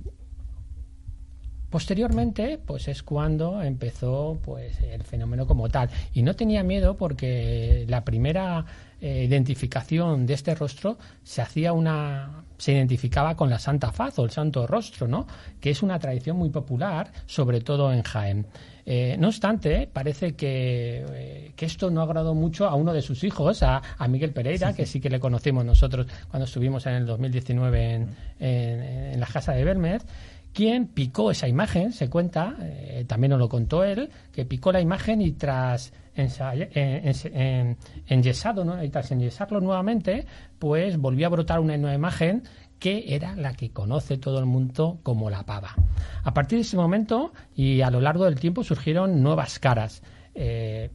posteriormente, 1.70 2.60
pues 2.64 2.90
es 2.90 3.02
cuando 3.04 3.62
empezó 3.62 4.38
pues 4.44 4.80
el 4.82 5.04
fenómeno 5.04 5.48
como 5.48 5.70
tal. 5.70 5.90
Y 6.14 6.24
no 6.24 6.36
tenía 6.36 6.64
miedo 6.64 6.98
porque 6.98 7.86
la 7.88 8.04
primera 8.04 8.66
eh, 9.02 9.24
identificación 9.24 10.26
de 10.26 10.34
este 10.34 10.56
rostro 10.56 10.98
se 11.24 11.42
hacía 11.42 11.74
una 11.74 12.44
se 12.58 12.72
identificaba 12.72 13.36
con 13.36 13.50
la 13.50 13.60
Santa 13.60 13.92
Faz 13.92 14.18
o 14.20 14.24
el 14.24 14.32
Santo 14.32 14.66
Rostro, 14.66 15.08
¿no? 15.08 15.28
Que 15.60 15.72
es 15.72 15.84
una 15.84 16.00
tradición 16.00 16.38
muy 16.38 16.50
popular, 16.50 17.12
sobre 17.26 17.60
todo 17.60 17.92
en 17.92 18.02
Jaén. 18.02 18.48
Eh, 18.86 19.18
no 19.20 19.28
obstante, 19.28 19.90
parece 19.92 20.36
que, 20.36 21.04
eh, 21.12 21.52
que, 21.56 21.66
esto 21.66 21.90
no 21.90 22.02
agradó 22.02 22.34
mucho 22.34 22.68
a 22.68 22.76
uno 22.76 22.94
de 22.94 23.02
sus 23.02 23.24
hijos, 23.24 23.64
a, 23.64 23.82
a 23.98 24.08
Miguel 24.08 24.32
Pereira, 24.32 24.72
sí, 24.72 24.78
que 24.78 24.86
sí 24.86 25.02
que 25.02 25.10
le 25.10 25.20
conocimos 25.20 25.66
nosotros 25.66 26.08
cuando 26.30 26.46
estuvimos 26.46 26.86
en 26.86 26.94
el 26.94 27.06
2019 27.06 27.94
en, 27.94 28.16
en, 28.40 28.82
en 29.14 29.20
la 29.20 29.26
casa 29.28 29.54
de 29.54 29.64
Bermet 29.66 30.04
quien 30.56 30.88
picó 30.88 31.32
esa 31.32 31.50
imagen, 31.50 31.92
se 31.92 32.10
cuenta, 32.10 32.56
eh, 32.62 33.04
también 33.06 33.32
nos 33.32 33.40
lo 33.40 33.50
contó 33.50 33.84
él, 33.84 34.10
que 34.32 34.46
picó 34.46 34.72
la 34.72 34.80
imagen 34.80 35.22
y 35.22 35.34
tras 35.34 35.92
en, 36.16 36.30
en, 36.76 37.78
enyesado, 38.08 38.66
¿no? 38.66 38.84
y 38.84 38.90
tras 38.90 39.12
enyesarlo 39.12 39.62
nuevamente, 39.62 40.26
pues 40.60 40.98
volvió 40.98 41.28
a 41.28 41.30
brotar 41.30 41.60
una 41.60 41.78
nueva 41.78 41.96
imagen 41.96 42.44
que 42.80 43.16
era 43.16 43.36
la 43.36 43.54
que 43.54 43.72
conoce 43.72 44.18
todo 44.18 44.40
el 44.40 44.46
mundo 44.46 45.00
como 45.04 45.30
la 45.30 45.44
pava. 45.44 45.76
A 46.24 46.34
partir 46.34 46.58
de 46.58 46.64
ese 46.64 46.78
momento 46.78 47.34
y 47.56 47.82
a 47.82 47.90
lo 47.90 48.02
largo 48.02 48.26
del 48.26 48.40
tiempo 48.40 48.64
surgieron 48.64 49.22
nuevas 49.24 49.60
caras. 49.60 50.04
Eh, 50.34 50.92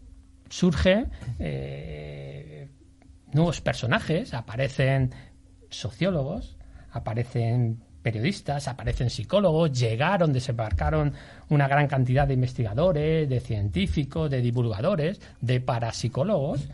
surge 0.48 1.06
eh, 1.38 2.68
nuevos 3.32 3.60
personajes, 3.60 4.34
aparecen 4.34 5.14
sociólogos, 5.70 6.58
aparecen 6.90 7.82
periodistas, 8.02 8.68
aparecen 8.68 9.10
psicólogos, 9.10 9.72
llegaron, 9.72 10.32
desembarcaron 10.32 11.12
una 11.48 11.68
gran 11.68 11.86
cantidad 11.86 12.26
de 12.26 12.34
investigadores, 12.34 13.28
de 13.28 13.40
científicos, 13.40 14.30
de 14.30 14.40
divulgadores, 14.40 15.20
de 15.40 15.60
parapsicólogos, 15.60 16.68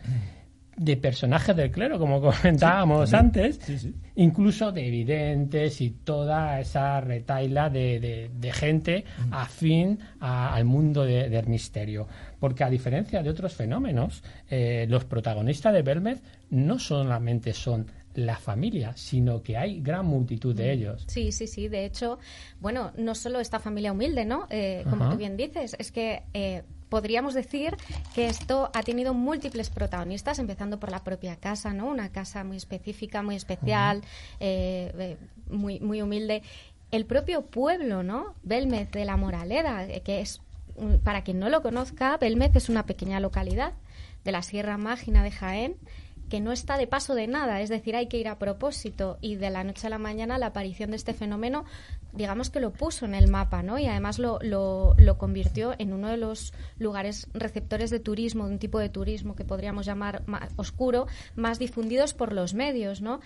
de 0.77 0.95
personajes 0.95 1.55
del 1.55 1.71
clero, 1.71 1.97
como 1.97 2.21
comentábamos 2.43 3.09
sí, 3.09 3.15
antes, 3.15 3.59
sí, 3.61 3.79
sí. 3.79 3.95
incluso 4.15 4.71
de 4.71 4.87
evidentes 4.87 5.81
y 5.81 5.89
toda 5.89 6.59
esa 6.59 7.01
retaila 7.01 7.69
de, 7.69 7.99
de, 7.99 8.31
de 8.33 8.51
gente 8.53 9.05
afín 9.31 9.99
a, 10.19 10.53
al 10.53 10.65
mundo 10.65 11.03
de, 11.03 11.29
del 11.29 11.47
misterio. 11.47 12.07
Porque 12.39 12.63
a 12.63 12.69
diferencia 12.69 13.23
de 13.23 13.29
otros 13.29 13.55
fenómenos, 13.55 14.23
eh, 14.49 14.85
los 14.87 15.05
protagonistas 15.05 15.73
de 15.73 15.81
Belmez 15.81 16.21
no 16.51 16.77
solamente 16.77 17.53
son 17.53 17.87
la 18.17 18.37
familia, 18.37 18.97
sino 18.97 19.43
que 19.43 19.57
hay 19.57 19.79
gran 19.79 20.05
multitud 20.07 20.55
de 20.55 20.73
ellos. 20.73 21.05
Sí, 21.07 21.31
sí, 21.31 21.45
sí. 21.45 21.67
De 21.67 21.85
hecho, 21.85 22.17
bueno, 22.59 22.91
no 22.97 23.13
solo 23.13 23.39
esta 23.39 23.59
familia 23.59 23.91
humilde, 23.91 24.25
¿no? 24.25 24.47
Eh, 24.49 24.83
como 24.89 25.03
Ajá. 25.03 25.13
tú 25.13 25.17
bien 25.19 25.37
dices, 25.37 25.75
es 25.77 25.91
que 25.91 26.23
eh, 26.33 26.63
podríamos 26.89 27.35
decir 27.35 27.77
que 28.15 28.27
esto 28.27 28.71
ha 28.73 28.81
tenido 28.81 29.13
múltiples 29.13 29.69
protagonistas, 29.69 30.39
empezando 30.39 30.79
por 30.79 30.89
la 30.89 31.03
propia 31.03 31.35
casa, 31.35 31.73
¿no? 31.73 31.85
Una 31.87 32.11
casa 32.11 32.43
muy 32.43 32.57
específica, 32.57 33.21
muy 33.21 33.35
especial, 33.35 34.01
eh, 34.39 34.91
eh, 34.97 35.17
muy, 35.49 35.79
muy 35.79 36.01
humilde. 36.01 36.41
El 36.89 37.05
propio 37.05 37.45
pueblo, 37.45 38.01
¿no? 38.01 38.33
Belmez 38.41 38.89
de 38.91 39.05
la 39.05 39.15
Moraleda, 39.15 39.85
eh, 39.85 40.01
que 40.01 40.21
es, 40.21 40.41
mm, 40.77 40.95
para 41.03 41.23
quien 41.23 41.37
no 41.37 41.49
lo 41.49 41.61
conozca, 41.61 42.17
Belmez 42.17 42.55
es 42.55 42.67
una 42.67 42.87
pequeña 42.87 43.19
localidad 43.19 43.73
de 44.23 44.31
la 44.31 44.41
Sierra 44.41 44.77
Mágina 44.77 45.23
de 45.23 45.31
Jaén 45.31 45.75
que 46.29 46.39
no 46.39 46.51
está 46.51 46.77
de 46.77 46.87
paso 46.87 47.15
de 47.15 47.27
nada, 47.27 47.61
es 47.61 47.69
decir, 47.69 47.95
hay 47.95 48.07
que 48.07 48.17
ir 48.17 48.27
a 48.27 48.37
propósito 48.37 49.17
y 49.21 49.35
de 49.35 49.49
la 49.49 49.63
noche 49.63 49.87
a 49.87 49.89
la 49.89 49.97
mañana 49.97 50.37
la 50.37 50.47
aparición 50.47 50.91
de 50.91 50.97
este 50.97 51.13
fenómeno, 51.13 51.65
digamos 52.13 52.49
que 52.49 52.59
lo 52.59 52.71
puso 52.71 53.05
en 53.05 53.15
el 53.15 53.27
mapa, 53.27 53.63
¿no? 53.63 53.79
Y 53.79 53.87
además 53.87 54.19
lo, 54.19 54.39
lo, 54.41 55.17
convirtió 55.17 55.73
en 55.77 55.93
uno 55.93 56.09
de 56.09 56.17
los 56.17 56.53
lugares 56.77 57.27
receptores 57.33 57.89
de 57.89 57.99
turismo, 57.99 58.47
de 58.47 58.53
un 58.53 58.59
tipo 58.59 58.79
de 58.79 58.89
turismo 58.89 59.35
que 59.35 59.45
podríamos 59.45 59.85
llamar 59.85 60.23
oscuro, 60.55 61.07
más 61.35 61.59
difundidos 61.59 62.13
por 62.13 62.33
los 62.33 62.53
medios, 62.53 63.01
¿no? 63.01 63.19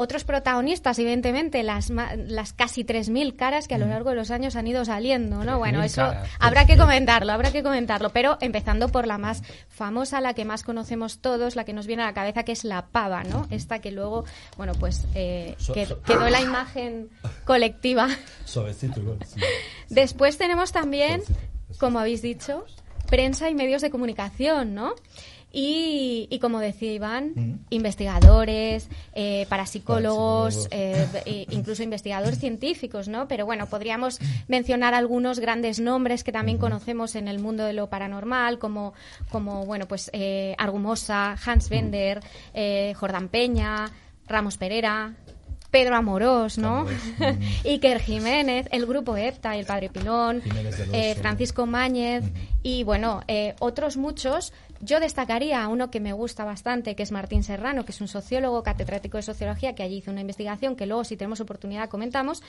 Otros 0.00 0.22
protagonistas, 0.22 0.96
evidentemente, 1.00 1.64
las, 1.64 1.90
las 1.90 2.52
casi 2.52 2.84
3.000 2.84 3.34
caras 3.34 3.66
que 3.66 3.74
a 3.74 3.78
lo 3.78 3.86
mm. 3.86 3.90
largo 3.90 4.10
de 4.10 4.16
los 4.16 4.30
años 4.30 4.54
han 4.54 4.68
ido 4.68 4.84
saliendo, 4.84 5.44
¿no? 5.44 5.58
Bueno, 5.58 5.82
eso 5.82 6.08
habrá 6.38 6.66
que 6.66 6.76
comentarlo, 6.76 7.32
habrá 7.32 7.50
que 7.50 7.64
comentarlo, 7.64 8.10
pero 8.10 8.38
empezando 8.40 8.90
por 8.90 9.08
la 9.08 9.18
más 9.18 9.42
famosa, 9.68 10.20
la 10.20 10.34
que 10.34 10.44
más 10.44 10.62
conocemos 10.62 11.18
todos, 11.18 11.56
la 11.56 11.64
que 11.64 11.72
nos 11.72 11.88
viene 11.88 12.04
a 12.04 12.06
la 12.06 12.14
cabeza, 12.14 12.44
que 12.44 12.52
es 12.52 12.62
la 12.62 12.86
pava, 12.86 13.24
¿no? 13.24 13.48
Esta 13.50 13.80
que 13.80 13.90
luego, 13.90 14.24
bueno, 14.56 14.72
pues 14.78 15.04
eh, 15.16 15.56
quedó 15.74 16.30
la 16.30 16.40
imagen 16.42 17.10
colectiva. 17.44 18.08
Después 19.88 20.38
tenemos 20.38 20.70
también, 20.70 21.22
como 21.80 21.98
habéis 21.98 22.22
dicho, 22.22 22.64
prensa 23.08 23.50
y 23.50 23.56
medios 23.56 23.82
de 23.82 23.90
comunicación, 23.90 24.76
¿no? 24.76 24.94
Y, 25.50 26.38
como 26.42 26.60
decía 26.60 26.92
Iván, 26.92 27.60
investigadores, 27.70 28.88
eh, 29.14 29.46
parapsicólogos, 29.48 30.68
eh, 30.70 31.46
incluso 31.50 31.82
investigadores 31.82 32.38
científicos, 32.38 33.08
¿no? 33.08 33.28
Pero 33.28 33.46
bueno, 33.46 33.66
podríamos 33.66 34.20
mencionar 34.46 34.92
algunos 34.94 35.38
grandes 35.38 35.80
nombres 35.80 36.22
que 36.22 36.32
también 36.32 36.58
conocemos 36.58 37.14
en 37.14 37.28
el 37.28 37.38
mundo 37.38 37.64
de 37.64 37.72
lo 37.72 37.88
paranormal, 37.88 38.58
como, 38.58 38.92
como 39.30 39.64
bueno, 39.64 39.86
pues 39.86 40.10
eh, 40.12 40.54
Argumosa, 40.58 41.36
Hans 41.44 41.70
Bender, 41.70 42.20
eh, 42.52 42.92
Jordán 42.96 43.28
Peña, 43.28 43.90
Ramos 44.26 44.58
Pereira, 44.58 45.14
Pedro 45.70 45.96
Amorós, 45.96 46.58
¿no? 46.58 46.86
Iker 47.64 48.00
Jiménez, 48.00 48.66
el 48.70 48.86
grupo 48.86 49.16
EPTA, 49.16 49.56
el 49.56 49.66
Padre 49.66 49.90
Pilón, 49.90 50.42
eh, 50.92 51.14
Francisco 51.16 51.66
Máñez 51.66 52.24
y, 52.62 52.84
bueno, 52.84 53.22
eh, 53.28 53.54
otros 53.60 53.96
muchos. 53.96 54.52
Yo 54.80 55.00
destacaría 55.00 55.62
a 55.62 55.68
uno 55.68 55.90
que 55.90 56.00
me 56.00 56.12
gusta 56.12 56.44
bastante, 56.44 56.94
que 56.94 57.02
es 57.02 57.12
Martín 57.12 57.42
Serrano, 57.42 57.84
que 57.84 57.92
es 57.92 58.00
un 58.00 58.08
sociólogo 58.08 58.62
catedrático 58.62 59.16
de 59.18 59.22
sociología, 59.22 59.74
que 59.74 59.82
allí 59.82 59.96
hizo 59.96 60.10
una 60.10 60.20
investigación 60.20 60.76
que 60.76 60.86
luego, 60.86 61.04
si 61.04 61.16
tenemos 61.16 61.40
oportunidad, 61.40 61.88
comentamos. 61.88 62.42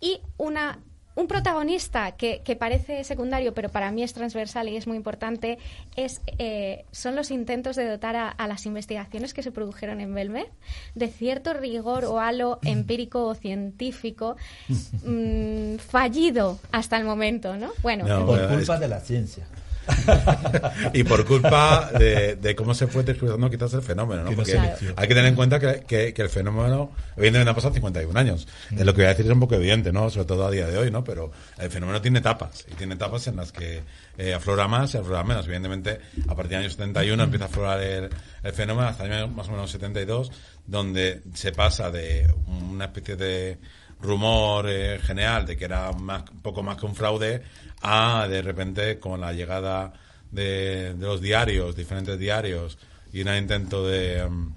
Y 0.00 0.20
una 0.36 0.78
un 1.20 1.28
protagonista 1.28 2.12
que, 2.12 2.56
parece 2.58 3.04
secundario, 3.04 3.54
pero 3.54 3.68
para 3.68 3.90
mí 3.92 4.02
es 4.02 4.12
transversal 4.12 4.68
y 4.68 4.76
es 4.76 4.86
muy 4.86 4.96
importante, 4.96 5.58
es, 5.96 6.20
eh, 6.38 6.84
son 6.90 7.14
los 7.14 7.30
intentos 7.30 7.76
de 7.76 7.88
dotar 7.88 8.16
a, 8.16 8.48
las 8.48 8.66
investigaciones 8.66 9.34
que 9.34 9.42
se 9.42 9.52
produjeron 9.52 10.00
en 10.00 10.12
Belmez 10.14 10.48
de 10.94 11.08
cierto 11.08 11.52
rigor 11.52 12.04
o 12.04 12.18
halo 12.18 12.58
empírico 12.62 13.26
o 13.26 13.34
científico 13.34 14.36
mm, 15.04 15.76
fallido 15.76 16.58
hasta 16.72 16.96
el 16.96 17.04
momento, 17.04 17.56
¿no? 17.56 17.70
Bueno, 17.82 18.06
por 18.26 18.48
culpa 18.48 18.78
de 18.78 18.88
la 18.88 19.00
ciencia. 19.00 19.46
y 20.92 21.04
por 21.04 21.24
culpa 21.24 21.90
de, 21.92 22.54
cómo 22.56 22.74
se 22.74 22.86
fue 22.86 23.02
descubriendo 23.02 23.50
quizás 23.50 23.74
el 23.74 23.82
fenómeno, 23.82 24.24
¿no? 24.24 24.32
Porque 24.32 24.58
hay 24.58 25.08
que 25.08 25.14
tener 25.14 25.26
en 25.26 25.34
cuenta 25.34 25.58
que, 25.58 26.14
el 26.16 26.28
fenómeno, 26.28 26.92
evidentemente 27.16 27.50
han 27.50 27.54
pasado 27.54 27.74
51 27.74 28.18
años. 28.18 28.46
Es 28.70 28.84
lo 28.84 28.92
que 28.92 29.02
voy 29.02 29.06
a 29.06 29.08
decir 29.10 29.26
es 29.26 29.32
un 29.32 29.40
poco 29.40 29.54
evidente, 29.54 29.92
¿no? 29.92 30.10
Sobre 30.10 30.26
todo 30.26 30.46
a 30.46 30.50
día 30.50 30.66
de 30.66 30.78
hoy, 30.78 30.90
¿no? 30.90 31.02
Pero 31.04 31.30
el 31.58 31.70
fenómeno 31.70 32.00
tiene 32.00 32.18
etapas, 32.18 32.64
y 32.70 32.74
tiene 32.74 32.94
etapas 32.94 33.26
en 33.26 33.36
las 33.36 33.52
que 33.52 33.82
eh, 34.18 34.34
aflora 34.34 34.68
más 34.68 34.94
y 34.94 34.98
aflora 34.98 35.24
menos. 35.24 35.44
Evidentemente, 35.46 36.00
a 36.28 36.34
partir 36.34 36.50
del 36.50 36.60
año 36.60 36.70
71 36.70 37.22
empieza 37.22 37.46
a 37.46 37.48
aflorar 37.48 37.80
el, 37.80 38.10
fenómeno 38.52 38.88
hasta 38.88 39.04
el 39.04 39.12
año 39.12 39.28
más 39.28 39.48
o 39.48 39.52
menos 39.52 39.70
72, 39.70 40.30
donde 40.66 41.22
se 41.34 41.52
pasa 41.52 41.90
de 41.90 42.32
una 42.46 42.86
especie 42.86 43.16
de 43.16 43.58
rumor 44.02 44.66
eh, 44.68 44.98
general 45.02 45.46
de 45.46 45.56
que 45.56 45.64
era 45.64 45.92
más, 45.92 46.24
poco 46.42 46.62
más 46.62 46.76
que 46.76 46.86
un 46.86 46.94
fraude 46.94 47.42
a 47.82 48.26
de 48.28 48.42
repente 48.42 48.98
con 48.98 49.20
la 49.20 49.32
llegada 49.32 49.92
de, 50.30 50.94
los 50.98 51.20
diarios, 51.20 51.76
diferentes 51.76 52.18
diarios, 52.18 52.78
y 53.12 53.22
un 53.22 53.34
intento 53.34 53.86
de, 53.86 54.28
mm, 54.28 54.52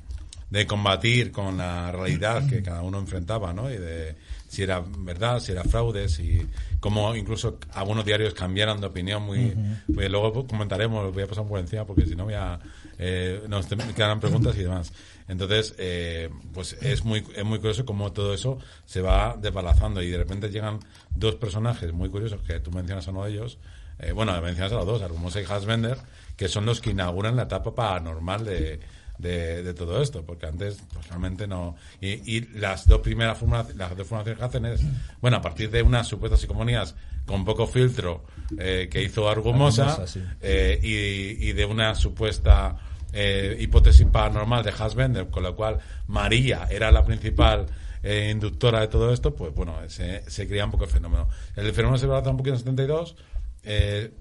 de 0.49 0.67
combatir 0.67 1.31
con 1.31 1.57
la 1.57 1.91
realidad 1.91 2.47
que 2.47 2.61
cada 2.61 2.81
uno 2.81 2.99
enfrentaba, 2.99 3.53
¿no? 3.53 3.71
Y 3.71 3.77
de 3.77 4.15
si 4.53 4.61
era 4.61 4.83
verdad, 4.99 5.39
si 5.39 5.51
era 5.51 5.63
fraude, 5.63 6.07
si 6.07 6.45
como 6.79 7.15
incluso 7.15 7.57
algunos 7.73 8.05
diarios 8.05 8.35
cambiaron 8.35 8.79
de 8.79 8.85
opinión 8.85 9.23
muy, 9.23 9.55
luego 9.87 10.45
comentaremos, 10.45 11.11
voy 11.11 11.23
a 11.23 11.27
pasar 11.27 11.47
por 11.47 11.59
encima 11.59 11.85
porque 11.85 12.05
si 12.05 12.15
no 12.15 12.25
voy 12.25 12.35
a 12.35 12.59
eh, 12.99 13.41
nos 13.47 13.65
quedarán 13.65 14.19
preguntas 14.19 14.55
y 14.55 14.59
demás. 14.59 14.93
Entonces, 15.27 15.75
eh, 15.77 16.29
pues 16.53 16.73
es 16.81 17.03
muy, 17.03 17.25
es 17.35 17.45
muy 17.45 17.59
curioso 17.59 17.85
cómo 17.85 18.11
todo 18.11 18.33
eso 18.33 18.59
se 18.85 19.01
va 19.01 19.37
desbalazando 19.39 20.01
y 20.01 20.09
de 20.09 20.17
repente 20.17 20.49
llegan 20.49 20.79
dos 21.15 21.35
personajes 21.35 21.93
muy 21.93 22.09
curiosos 22.09 22.41
que 22.41 22.59
tú 22.59 22.71
mencionas 22.71 23.07
a 23.07 23.11
uno 23.11 23.23
de 23.23 23.31
ellos. 23.31 23.57
Eh, 23.99 24.11
bueno, 24.11 24.39
mencionas 24.41 24.73
a 24.73 24.75
los 24.75 24.85
dos, 24.85 25.01
Argumosa 25.01 25.39
y 25.39 25.45
Hasbender, 25.45 25.97
que 26.35 26.47
son 26.47 26.65
los 26.65 26.81
que 26.81 26.91
inauguran 26.91 27.35
la 27.35 27.43
etapa 27.43 27.73
paranormal 27.73 28.43
de, 28.43 28.79
de, 29.17 29.73
todo 29.73 30.01
esto, 30.01 30.25
porque 30.25 30.47
antes 30.47 30.79
pues 30.91 31.07
realmente 31.07 31.47
no. 31.47 31.75
Y, 32.01 32.41
las 32.57 32.87
dos 32.87 32.99
primeras 32.99 33.37
formaciones, 33.37 33.77
las 33.77 33.95
dos 33.95 34.07
formaciones 34.07 34.39
que 34.39 34.45
hacen 34.45 34.65
es, 34.65 34.81
bueno, 35.21 35.37
a 35.37 35.41
partir 35.41 35.69
de 35.69 35.81
unas 35.83 36.07
supuestas 36.07 36.41
psicomonías 36.41 36.95
con 37.25 37.45
poco 37.45 37.67
filtro 37.67 38.25
eh, 38.57 38.89
que 38.91 39.01
hizo 39.01 39.29
Argumosa, 39.29 40.03
y, 40.41 41.47
y, 41.49 41.53
de 41.53 41.65
una 41.65 41.95
supuesta 41.95 42.77
eh, 43.13 43.55
hipótesis 43.59 44.05
paranormal 44.07 44.63
de 44.63 44.71
Hasbender, 44.71 45.27
con 45.27 45.43
lo 45.43 45.55
cual 45.55 45.79
María 46.07 46.67
era 46.69 46.91
la 46.91 47.05
principal 47.05 47.67
eh, 48.01 48.29
inductora 48.31 48.81
de 48.81 48.87
todo 48.87 49.13
esto, 49.13 49.33
pues 49.33 49.53
bueno, 49.53 49.77
se, 49.87 50.29
se 50.29 50.63
un 50.63 50.71
poco 50.71 50.83
el 50.85 50.89
fenómeno. 50.89 51.29
El 51.55 51.71
fenómeno 51.73 51.97
se 51.97 52.07
paraliza 52.07 52.31
un 52.31 52.37
poquito 52.37 52.55
en 52.55 52.59
72, 52.59 53.15
eh, 53.63 54.11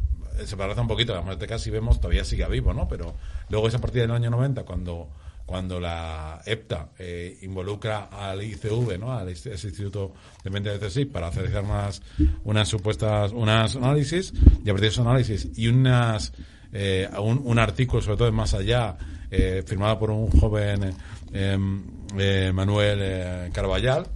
se 0.44 0.56
paraliza 0.56 0.82
un 0.82 0.88
poquito, 0.88 1.14
además 1.14 1.38
de 1.38 1.46
casi 1.46 1.70
vemos, 1.70 2.00
todavía 2.00 2.24
sigue 2.24 2.46
vivo, 2.48 2.72
¿no? 2.72 2.86
Pero 2.86 3.14
luego 3.48 3.68
es 3.68 3.74
a 3.74 3.78
partir 3.80 4.02
del 4.02 4.12
año 4.12 4.30
90 4.30 4.64
cuando 4.64 5.08
cuando 5.52 5.80
la 5.80 6.40
EPTA 6.46 6.90
eh, 6.98 7.38
involucra 7.42 8.04
al 8.04 8.42
ICV, 8.42 8.98
¿no? 8.98 9.12
al 9.12 9.28
Instituto 9.28 10.14
de 10.42 10.50
Mente 10.50 10.78
de 10.78 10.86
CSIC, 10.86 11.10
para 11.10 11.28
hacer 11.28 11.50
unas, 11.62 12.00
unas 12.44 12.68
supuestas, 12.68 13.32
unas 13.32 13.76
análisis, 13.76 14.32
y 14.32 14.70
a 14.70 14.72
partir 14.72 14.80
de 14.80 14.86
esos 14.86 15.06
análisis 15.06 15.48
y 15.56 15.68
unas 15.68 16.32
eh, 16.72 17.08
un, 17.18 17.42
un, 17.44 17.58
artículo, 17.58 18.02
sobre 18.02 18.16
todo 18.16 18.26
de 18.26 18.32
Más 18.32 18.54
Allá, 18.54 18.96
eh, 19.30 19.62
firmado 19.66 19.98
por 19.98 20.10
un 20.10 20.30
joven 20.30 20.94
eh, 21.32 22.50
Manuel 22.52 23.52
Carballal. 23.52 24.06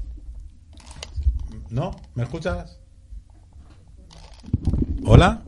¿No? 1.71 1.95
¿Me 2.15 2.23
escuchas? 2.23 2.79
¿Hola? 5.05 5.43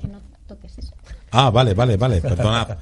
Ah, 1.31 1.51
vale, 1.51 1.75
vale, 1.75 1.97
vale, 1.97 2.21
perdonad. 2.21 2.79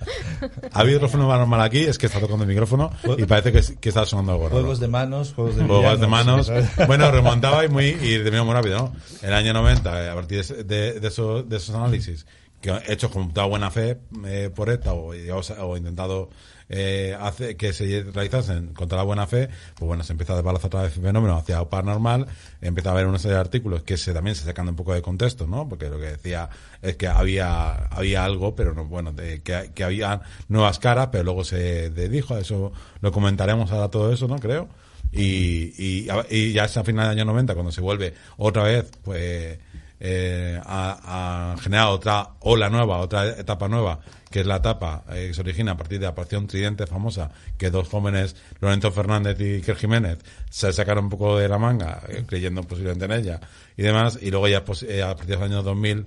Ha 0.73 0.81
habido 0.81 1.05
otro 1.05 1.19
normal 1.19 1.61
aquí, 1.63 1.81
es 1.81 1.99
que 1.99 2.07
está 2.07 2.21
tocando 2.21 2.45
el 2.45 2.49
micrófono 2.49 2.93
y 3.17 3.25
parece 3.25 3.51
que, 3.53 3.77
que 3.79 3.89
está 3.89 4.07
sonando 4.07 4.33
algo 4.33 4.49
Juegos 4.49 4.79
de 4.79 4.87
manos, 4.87 5.33
juegos 5.35 5.57
de 5.57 5.65
Juegos 5.65 6.01
de 6.01 6.07
manos. 6.07 6.53
Bueno, 6.87 7.11
remontaba 7.11 7.65
y 7.65 7.69
muy, 7.69 7.87
y 7.87 8.19
de 8.19 8.43
muy 8.43 8.55
rápido, 8.55 8.79
¿no? 8.79 8.93
El 9.23 9.35
año 9.35 9.53
90, 9.53 10.13
a 10.13 10.15
partir 10.15 10.45
de, 10.45 11.01
de, 11.01 11.09
esos, 11.09 11.49
de 11.49 11.57
esos 11.57 11.75
análisis, 11.75 12.27
que 12.67 12.93
hechos 12.93 13.11
con 13.11 13.33
toda 13.33 13.47
buena 13.47 13.71
fe 13.71 13.99
eh, 14.27 14.51
por 14.55 14.71
esta 14.71 14.93
o, 14.93 15.13
o, 15.13 15.77
intentado 15.77 16.31
eh, 16.69 17.17
hacer 17.21 17.57
que 17.57 17.73
se 17.73 18.03
realizasen 18.13 18.75
contra 18.75 18.99
la 18.99 19.05
buena 19.05 19.27
fe, 19.27 19.49
pues 19.77 19.87
bueno, 19.87 20.03
se 20.03 20.13
empieza 20.13 20.33
a 20.33 20.37
desbalazar 20.37 20.67
otra 20.67 20.83
vez 20.83 20.97
el 20.97 21.03
fenómeno 21.03 21.37
hacia 21.37 21.65
paranormal, 21.65 22.27
empieza 22.61 22.91
a 22.91 22.93
haber 22.93 23.07
una 23.07 23.19
serie 23.19 23.35
de 23.35 23.41
artículos 23.41 23.85
que 23.85 23.97
se 23.97 24.13
también 24.13 24.35
se 24.35 24.45
sacan 24.45 24.69
un 24.69 24.75
poco 24.75 24.93
de 24.93 25.01
contexto, 25.01 25.47
¿no? 25.47 25.69
Porque 25.69 25.89
lo 25.89 25.99
que 25.99 26.07
decía 26.07 26.51
es 26.83 26.97
que 26.97 27.07
había 27.07 27.87
había 27.87 28.25
algo, 28.25 28.57
pero 28.57 28.75
no, 28.75 28.87
bueno, 28.87 29.13
de, 29.13 29.43
que, 29.43 29.71
que 29.75 29.85
había 29.85 30.23
nuevas 30.49 30.81
caras, 30.81 31.09
pero 31.13 31.23
luego 31.23 31.45
se 31.45 31.91
dijo, 31.91 32.37
eso 32.37 32.73
lo 33.01 33.13
comentaremos 33.13 33.71
ahora 33.71 33.89
todo 33.89 34.13
eso, 34.13 34.27
¿no? 34.27 34.39
Creo. 34.39 34.69
Y, 35.13 35.73
y, 35.79 36.09
y 36.31 36.53
ya 36.53 36.65
es 36.65 36.77
a 36.77 36.83
final 36.83 37.09
del 37.09 37.19
año 37.19 37.25
90 37.27 37.55
cuando 37.55 37.71
se 37.71 37.81
vuelve 37.81 38.13
otra 38.37 38.65
vez, 38.65 38.91
pues 39.05 39.59
eh, 40.01 40.61
ha, 40.65 41.57
generado 41.61 41.93
otra 41.93 42.31
ola 42.41 42.69
nueva, 42.69 42.99
otra 42.99 43.29
etapa 43.29 43.69
nueva, 43.69 44.01
que 44.31 44.41
es 44.41 44.47
la 44.47 44.57
etapa 44.57 45.05
eh, 45.11 45.29
que 45.29 45.35
se 45.35 45.41
origina 45.41 45.73
a 45.73 45.77
partir 45.77 45.99
de 45.99 46.05
la 46.05 46.11
aparición 46.11 46.47
tridente 46.47 46.87
famosa, 46.87 47.31
que 47.57 47.71
dos 47.71 47.89
jóvenes, 47.89 48.37
Lorenzo 48.61 48.93
Fernández 48.93 49.41
y 49.41 49.55
Iker 49.55 49.77
Jiménez, 49.77 50.19
se 50.51 50.73
sacaron 50.73 51.05
un 51.05 51.11
poco 51.11 51.39
de 51.39 51.49
la 51.49 51.59
manga, 51.59 52.03
eh, 52.09 52.25
creyendo 52.27 52.63
posiblemente 52.63 53.07
en 53.07 53.13
ella 53.13 53.41
y 53.77 53.83
demás, 53.83 54.19
y 54.21 54.31
luego 54.31 54.49
ya 54.49 54.65
pues, 54.65 54.83
eh, 54.83 55.03
a 55.03 55.15
partir 55.15 55.27
de 55.29 55.35
los 55.37 55.45
años 55.45 55.65
2000 55.65 56.07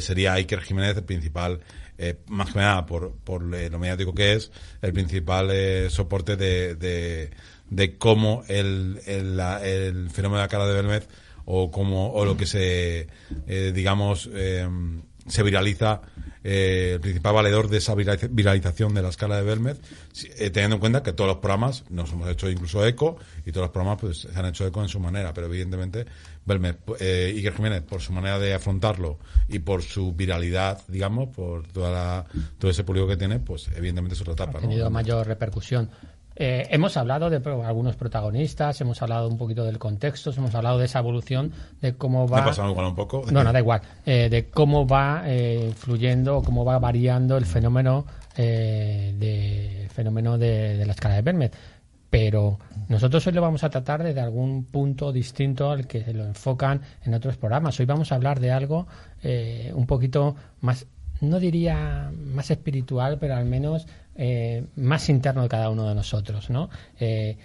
sería 0.00 0.34
Iker 0.34 0.60
Jiménez 0.60 0.96
el 0.96 1.02
principal, 1.02 1.58
más 2.28 2.52
que 2.52 2.58
nada 2.60 2.86
por, 2.86 3.16
por 3.16 3.42
lo 3.42 3.78
mediático 3.80 4.14
que 4.14 4.34
es, 4.34 4.52
el 4.80 4.92
principal 4.92 5.50
soporte 5.90 6.36
de, 6.36 6.76
de, 6.76 7.30
de 7.68 7.98
cómo 7.98 8.44
el, 8.46 9.00
el, 9.06 9.40
el 9.40 10.10
fenómeno 10.10 10.36
de 10.36 10.44
la 10.44 10.48
cara 10.48 10.68
de 10.68 10.74
Belmez 10.74 11.08
o 11.44 11.70
como 11.70 12.12
o 12.12 12.24
lo 12.24 12.36
que 12.36 12.46
se 12.46 13.08
eh, 13.46 13.72
digamos 13.74 14.30
eh, 14.32 14.68
se 15.26 15.42
viraliza 15.42 16.02
eh, 16.44 16.92
el 16.94 17.00
principal 17.00 17.34
valedor 17.34 17.68
de 17.68 17.78
esa 17.78 17.94
viralización 17.94 18.94
de 18.94 19.02
la 19.02 19.10
escala 19.10 19.36
de 19.36 19.44
Belmez, 19.44 19.80
teniendo 20.36 20.76
en 20.76 20.80
cuenta 20.80 21.02
que 21.04 21.12
todos 21.12 21.28
los 21.28 21.36
programas 21.36 21.84
nos 21.90 22.10
hemos 22.12 22.28
hecho 22.28 22.50
incluso 22.50 22.84
eco 22.84 23.16
y 23.46 23.52
todos 23.52 23.66
los 23.66 23.70
programas 23.70 24.00
pues 24.00 24.18
se 24.18 24.36
han 24.38 24.46
hecho 24.46 24.66
eco 24.66 24.82
en 24.82 24.88
su 24.88 24.98
manera, 24.98 25.32
pero 25.32 25.46
evidentemente 25.46 26.06
Belmez, 26.44 26.76
eh, 26.98 27.32
Iker 27.36 27.54
Jiménez, 27.54 27.82
por 27.82 28.00
su 28.00 28.12
manera 28.12 28.38
de 28.38 28.54
afrontarlo 28.54 29.18
y 29.48 29.60
por 29.60 29.82
su 29.82 30.12
viralidad, 30.12 30.82
digamos, 30.88 31.28
por 31.28 31.68
toda 31.68 32.24
todo 32.58 32.70
ese 32.70 32.82
público 32.82 33.06
que 33.06 33.16
tiene, 33.16 33.38
pues 33.38 33.68
evidentemente 33.76 34.14
es 34.14 34.20
otra 34.20 34.34
etapa. 34.34 34.58
Ha 34.58 34.62
tenido 34.62 34.90
mayor 34.90 35.26
repercusión. 35.26 35.90
Eh, 36.36 36.66
hemos 36.70 36.96
hablado 36.96 37.30
de 37.30 37.36
algunos 37.64 37.96
protagonistas, 37.96 38.80
hemos 38.80 39.02
hablado 39.02 39.28
un 39.28 39.36
poquito 39.36 39.64
del 39.64 39.78
contexto, 39.78 40.32
hemos 40.36 40.54
hablado 40.54 40.78
de 40.78 40.86
esa 40.86 40.98
evolución, 41.00 41.52
de 41.80 41.94
cómo 41.94 42.26
va. 42.26 42.38
¿Me 42.38 42.42
ha 42.42 42.46
pasado 42.46 42.70
igual 42.70 42.86
un 42.86 42.94
poco? 42.94 43.24
No, 43.30 43.44
no, 43.44 43.52
da 43.52 43.58
igual. 43.58 43.82
Eh, 44.06 44.28
de 44.30 44.48
cómo 44.48 44.86
va 44.86 45.22
eh, 45.26 45.72
fluyendo, 45.76 46.42
cómo 46.42 46.64
va 46.64 46.78
variando 46.78 47.36
el 47.36 47.46
fenómeno, 47.46 48.06
eh, 48.36 49.14
de, 49.18 49.88
fenómeno 49.90 50.38
de, 50.38 50.76
de 50.76 50.86
la 50.86 50.92
escala 50.92 51.16
de 51.16 51.22
Bermet. 51.22 51.56
Pero 52.12 52.58
nosotros 52.88 53.26
hoy 53.26 53.32
lo 53.32 53.40
vamos 53.40 53.64
a 53.64 53.70
tratar 53.70 54.02
desde 54.02 54.20
algún 54.20 54.64
punto 54.66 55.12
distinto 55.12 55.70
al 55.70 55.86
que 55.86 56.04
se 56.04 56.12
lo 56.12 56.26
enfocan 56.26 56.82
en 57.06 57.14
otros 57.14 57.38
programas. 57.38 57.80
Hoy 57.80 57.86
vamos 57.86 58.12
a 58.12 58.16
hablar 58.16 58.38
de 58.38 58.52
algo 58.52 58.86
eh, 59.22 59.72
un 59.74 59.86
poquito 59.86 60.36
más 60.60 60.86
no 61.22 61.38
diría 61.38 62.12
más 62.12 62.50
espiritual, 62.50 63.16
pero 63.18 63.36
al 63.36 63.46
menos 63.46 63.86
eh, 64.16 64.64
más 64.76 65.08
interno 65.08 65.42
de 65.42 65.48
cada 65.48 65.70
uno 65.70 65.88
de 65.88 65.94
nosotros, 65.94 66.50
¿no? 66.50 66.68
Eh, 67.00 67.36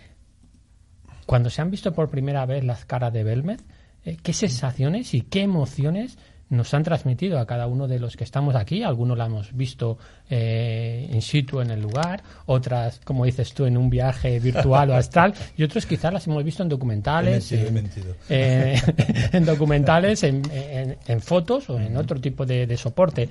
cuando 1.25 1.49
se 1.49 1.62
han 1.62 1.71
visto 1.71 1.93
por 1.93 2.10
primera 2.10 2.45
vez 2.45 2.63
las 2.63 2.86
caras 2.86 3.12
de 3.13 3.23
Belmez, 3.23 3.60
eh, 4.06 4.17
¿qué 4.21 4.34
sensaciones 4.34 5.13
y 5.13 5.21
qué 5.21 5.41
emociones 5.41 6.17
nos 6.49 6.73
han 6.73 6.84
transmitido 6.84 7.39
a 7.39 7.45
cada 7.45 7.67
uno 7.67 7.89
de 7.89 7.99
los 7.99 8.15
que 8.15 8.23
estamos 8.23 8.56
aquí? 8.56 8.82
Algunos 8.82 9.17
la 9.17 9.25
hemos 9.25 9.51
visto 9.53 9.97
eh, 10.30 11.10
in 11.12 11.21
situ 11.21 11.60
en 11.60 11.71
el 11.71 11.82
lugar, 11.82 12.23
otras, 12.45 13.01
como 13.03 13.25
dices 13.25 13.53
tú, 13.53 13.65
en 13.65 13.75
un 13.75 13.89
viaje 13.89 14.39
virtual 14.39 14.91
o 14.91 14.95
astral, 14.95 15.34
y 15.58 15.63
otros 15.63 15.86
quizás 15.86 16.13
las 16.13 16.25
hemos 16.27 16.41
visto 16.45 16.63
en 16.63 16.69
documentales, 16.69 17.51
He 17.51 17.71
mentido, 17.71 18.15
he 18.30 18.75
en, 19.34 19.43
eh, 19.43 19.45
documentales, 19.45 20.23
en, 20.23 20.41
en- 20.51 20.97
en 21.06 21.19
fotos 21.21 21.69
o 21.69 21.77
en 21.77 21.97
otro 21.97 22.21
tipo 22.21 22.45
de, 22.45 22.65
de 22.65 22.77
soporte. 22.77 23.27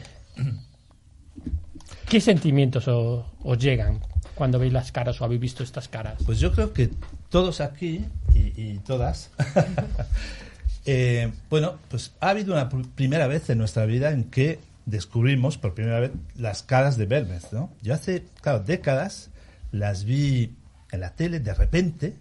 ¿Qué 2.09 2.21
sentimientos 2.21 2.87
os 2.89 3.59
llegan 3.59 4.01
cuando 4.35 4.59
veis 4.59 4.73
las 4.73 4.93
caras 4.93 5.21
o 5.21 5.25
habéis 5.25 5.41
visto 5.41 5.63
estas 5.63 5.89
caras? 5.89 6.23
Pues 6.25 6.39
yo 6.39 6.53
creo 6.53 6.73
que 6.73 6.91
todos 7.31 7.61
aquí 7.61 8.05
y, 8.35 8.79
todas, 8.79 9.31
eh, 10.87 11.33
bueno, 11.51 11.79
pues 11.89 12.13
ha 12.21 12.31
habido 12.31 12.53
una 12.55 12.69
pr- 12.71 12.87
primera 12.95 13.27
vez 13.27 13.51
en 13.51 13.59
nuestra 13.59 13.87
vida 13.87 14.11
en 14.13 14.25
que 14.25 14.61
descubrimos 14.85 15.59
por 15.59 15.75
primera 15.75 15.99
vez 16.01 16.13
las 16.37 16.63
caras 16.63 16.97
de 16.97 17.07
Belmez, 17.07 17.53
¿no? 17.53 17.73
Yo 17.83 17.95
hace, 17.95 18.25
claro, 18.41 18.61
décadas 18.61 19.31
las 19.73 20.05
vi 20.05 20.55
en 20.93 21.01
la 21.01 21.11
tele 21.15 21.41
de 21.41 21.55
repente, 21.55 22.15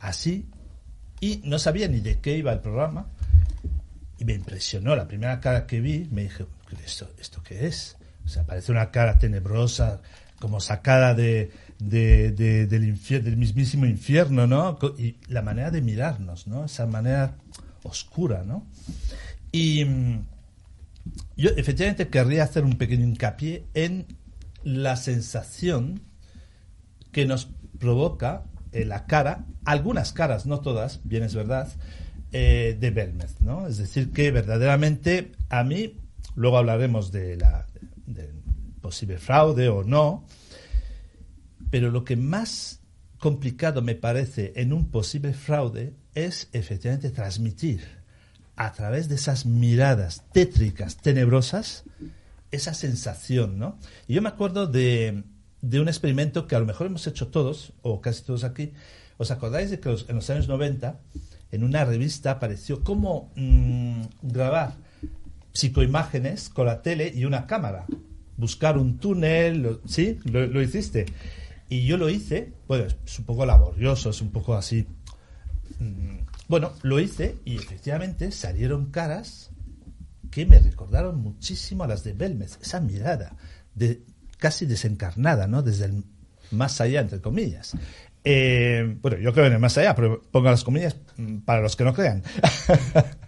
así, 0.00 0.46
y 1.20 1.40
no 1.44 1.58
sabía 1.58 1.88
ni 1.88 2.00
de 2.00 2.18
qué 2.20 2.36
iba 2.36 2.52
el 2.52 2.60
programa, 2.60 3.06
y 4.18 4.24
me 4.26 4.34
impresionó 4.34 4.94
la 4.94 5.08
primera 5.08 5.40
cara 5.40 5.66
que 5.66 5.80
vi, 5.80 6.06
me 6.10 6.24
dije, 6.24 6.44
¿esto, 6.84 7.08
esto 7.18 7.42
qué 7.42 7.66
es? 7.66 7.96
Sea, 8.32 8.44
parece 8.44 8.72
una 8.72 8.90
cara 8.90 9.18
tenebrosa, 9.18 10.00
como 10.40 10.58
sacada 10.60 11.14
de, 11.14 11.50
de- 11.78 12.32
de- 12.32 12.66
del, 12.66 12.84
infier- 12.96 13.22
del 13.22 13.36
mismísimo 13.36 13.86
infierno, 13.86 14.46
¿no? 14.46 14.78
Y 14.98 15.16
la 15.28 15.42
manera 15.42 15.70
de 15.70 15.80
mirarnos, 15.82 16.46
¿no? 16.46 16.64
Esa 16.64 16.86
manera 16.86 17.36
oscura, 17.84 18.42
¿no? 18.44 18.66
Y 19.52 19.84
mm, 19.84 20.26
yo 21.36 21.50
efectivamente 21.56 22.08
querría 22.08 22.44
hacer 22.44 22.64
un 22.64 22.76
pequeño 22.78 23.04
hincapié 23.04 23.64
en 23.74 24.06
la 24.64 24.96
sensación 24.96 26.00
que 27.12 27.26
nos 27.26 27.48
provoca 27.78 28.44
eh, 28.72 28.84
la 28.84 29.06
cara, 29.06 29.44
algunas 29.64 30.12
caras, 30.12 30.46
no 30.46 30.60
todas, 30.60 31.00
bien 31.04 31.22
es 31.24 31.34
verdad, 31.34 31.68
eh, 32.32 32.76
de 32.80 32.90
Belmez, 32.90 33.40
¿no? 33.40 33.66
Es 33.66 33.76
decir, 33.78 34.10
que 34.12 34.30
verdaderamente 34.30 35.32
a 35.50 35.62
mí, 35.64 35.98
luego 36.34 36.56
hablaremos 36.58 37.12
de 37.12 37.36
la 37.36 37.66
del 38.06 38.42
posible 38.80 39.18
fraude 39.18 39.68
o 39.68 39.84
no, 39.84 40.26
pero 41.70 41.90
lo 41.90 42.04
que 42.04 42.16
más 42.16 42.80
complicado 43.18 43.82
me 43.82 43.94
parece 43.94 44.52
en 44.56 44.72
un 44.72 44.90
posible 44.90 45.32
fraude 45.32 45.94
es 46.14 46.48
efectivamente 46.52 47.10
transmitir 47.10 48.02
a 48.56 48.72
través 48.72 49.08
de 49.08 49.14
esas 49.14 49.46
miradas 49.46 50.24
tétricas, 50.32 50.96
tenebrosas, 50.96 51.84
esa 52.50 52.74
sensación, 52.74 53.58
¿no? 53.58 53.78
Y 54.06 54.14
yo 54.14 54.22
me 54.22 54.28
acuerdo 54.28 54.66
de, 54.66 55.24
de 55.62 55.80
un 55.80 55.88
experimento 55.88 56.46
que 56.46 56.56
a 56.56 56.58
lo 56.58 56.66
mejor 56.66 56.88
hemos 56.88 57.06
hecho 57.06 57.28
todos, 57.28 57.72
o 57.82 58.00
casi 58.00 58.22
todos 58.24 58.44
aquí. 58.44 58.72
¿Os 59.16 59.30
acordáis 59.30 59.70
de 59.70 59.80
que 59.80 59.88
en 59.88 60.16
los 60.16 60.28
años 60.28 60.48
90, 60.48 61.00
en 61.52 61.64
una 61.64 61.84
revista 61.84 62.32
apareció 62.32 62.82
cómo 62.82 63.32
mm, 63.36 64.02
grabar 64.22 64.74
psicoimágenes 65.52 66.48
con 66.48 66.66
la 66.66 66.82
tele 66.82 67.12
y 67.14 67.24
una 67.24 67.46
cámara? 67.46 67.86
Buscar 68.36 68.78
un 68.78 68.98
túnel, 68.98 69.80
¿sí? 69.86 70.18
Lo, 70.24 70.46
lo 70.46 70.62
hiciste. 70.62 71.06
Y 71.68 71.86
yo 71.86 71.96
lo 71.96 72.08
hice, 72.10 72.52
bueno, 72.68 72.84
es 72.84 73.18
un 73.18 73.24
poco 73.24 73.46
laborioso, 73.46 74.10
es 74.10 74.20
un 74.20 74.30
poco 74.30 74.54
así. 74.54 74.86
mm, 75.78 76.18
Bueno, 76.48 76.72
lo 76.82 77.00
hice 77.00 77.36
y 77.44 77.56
efectivamente 77.56 78.30
salieron 78.32 78.90
caras 78.90 79.50
que 80.30 80.44
me 80.46 80.58
recordaron 80.58 81.20
muchísimo 81.20 81.84
a 81.84 81.86
las 81.86 82.04
de 82.04 82.14
Belmez, 82.14 82.58
esa 82.62 82.80
mirada 82.80 83.36
de 83.74 84.02
casi 84.38 84.66
desencarnada, 84.66 85.46
¿no? 85.46 85.62
Desde 85.62 85.86
el 85.86 86.04
más 86.50 86.80
allá, 86.80 87.00
entre 87.00 87.20
comillas. 87.20 87.72
Eh, 88.24 88.96
bueno, 89.00 89.18
yo 89.18 89.32
creo 89.32 89.46
en 89.46 89.54
el 89.54 89.58
más 89.58 89.76
allá, 89.78 89.94
pero 89.94 90.20
pongo 90.30 90.50
las 90.50 90.64
comillas 90.64 90.96
mm, 91.16 91.38
para 91.38 91.60
los 91.62 91.76
que 91.76 91.84
no 91.84 91.94
crean. 91.94 92.22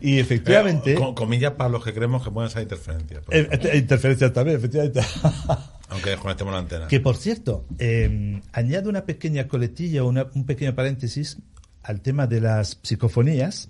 y 0.00 0.18
efectivamente... 0.18 0.92
Eh, 0.92 0.96
con- 0.96 1.14
comillas 1.14 1.52
para 1.52 1.70
los 1.70 1.84
que 1.84 1.92
creemos 1.94 2.22
que 2.24 2.30
pueden 2.30 2.50
ser 2.50 2.62
interferencias. 2.62 3.24
por 3.24 3.34
eh, 3.34 3.48
eh, 3.50 3.76
interferencias 3.78 4.32
también, 4.32 4.56
efectivamente. 4.58 5.00
Aunque 5.88 6.10
desconectemos 6.10 6.52
la 6.52 6.58
antena. 6.60 6.88
Que 6.88 6.98
por 7.00 7.16
cierto, 7.16 7.64
eh, 7.78 8.40
añado 8.52 8.90
una 8.90 9.04
pequeña 9.04 9.46
coletilla, 9.48 10.02
una- 10.04 10.26
un 10.34 10.44
pequeño 10.44 10.74
paréntesis 10.74 11.38
al 11.82 12.00
tema 12.00 12.26
de 12.26 12.40
las 12.40 12.78
psicofonías 12.82 13.68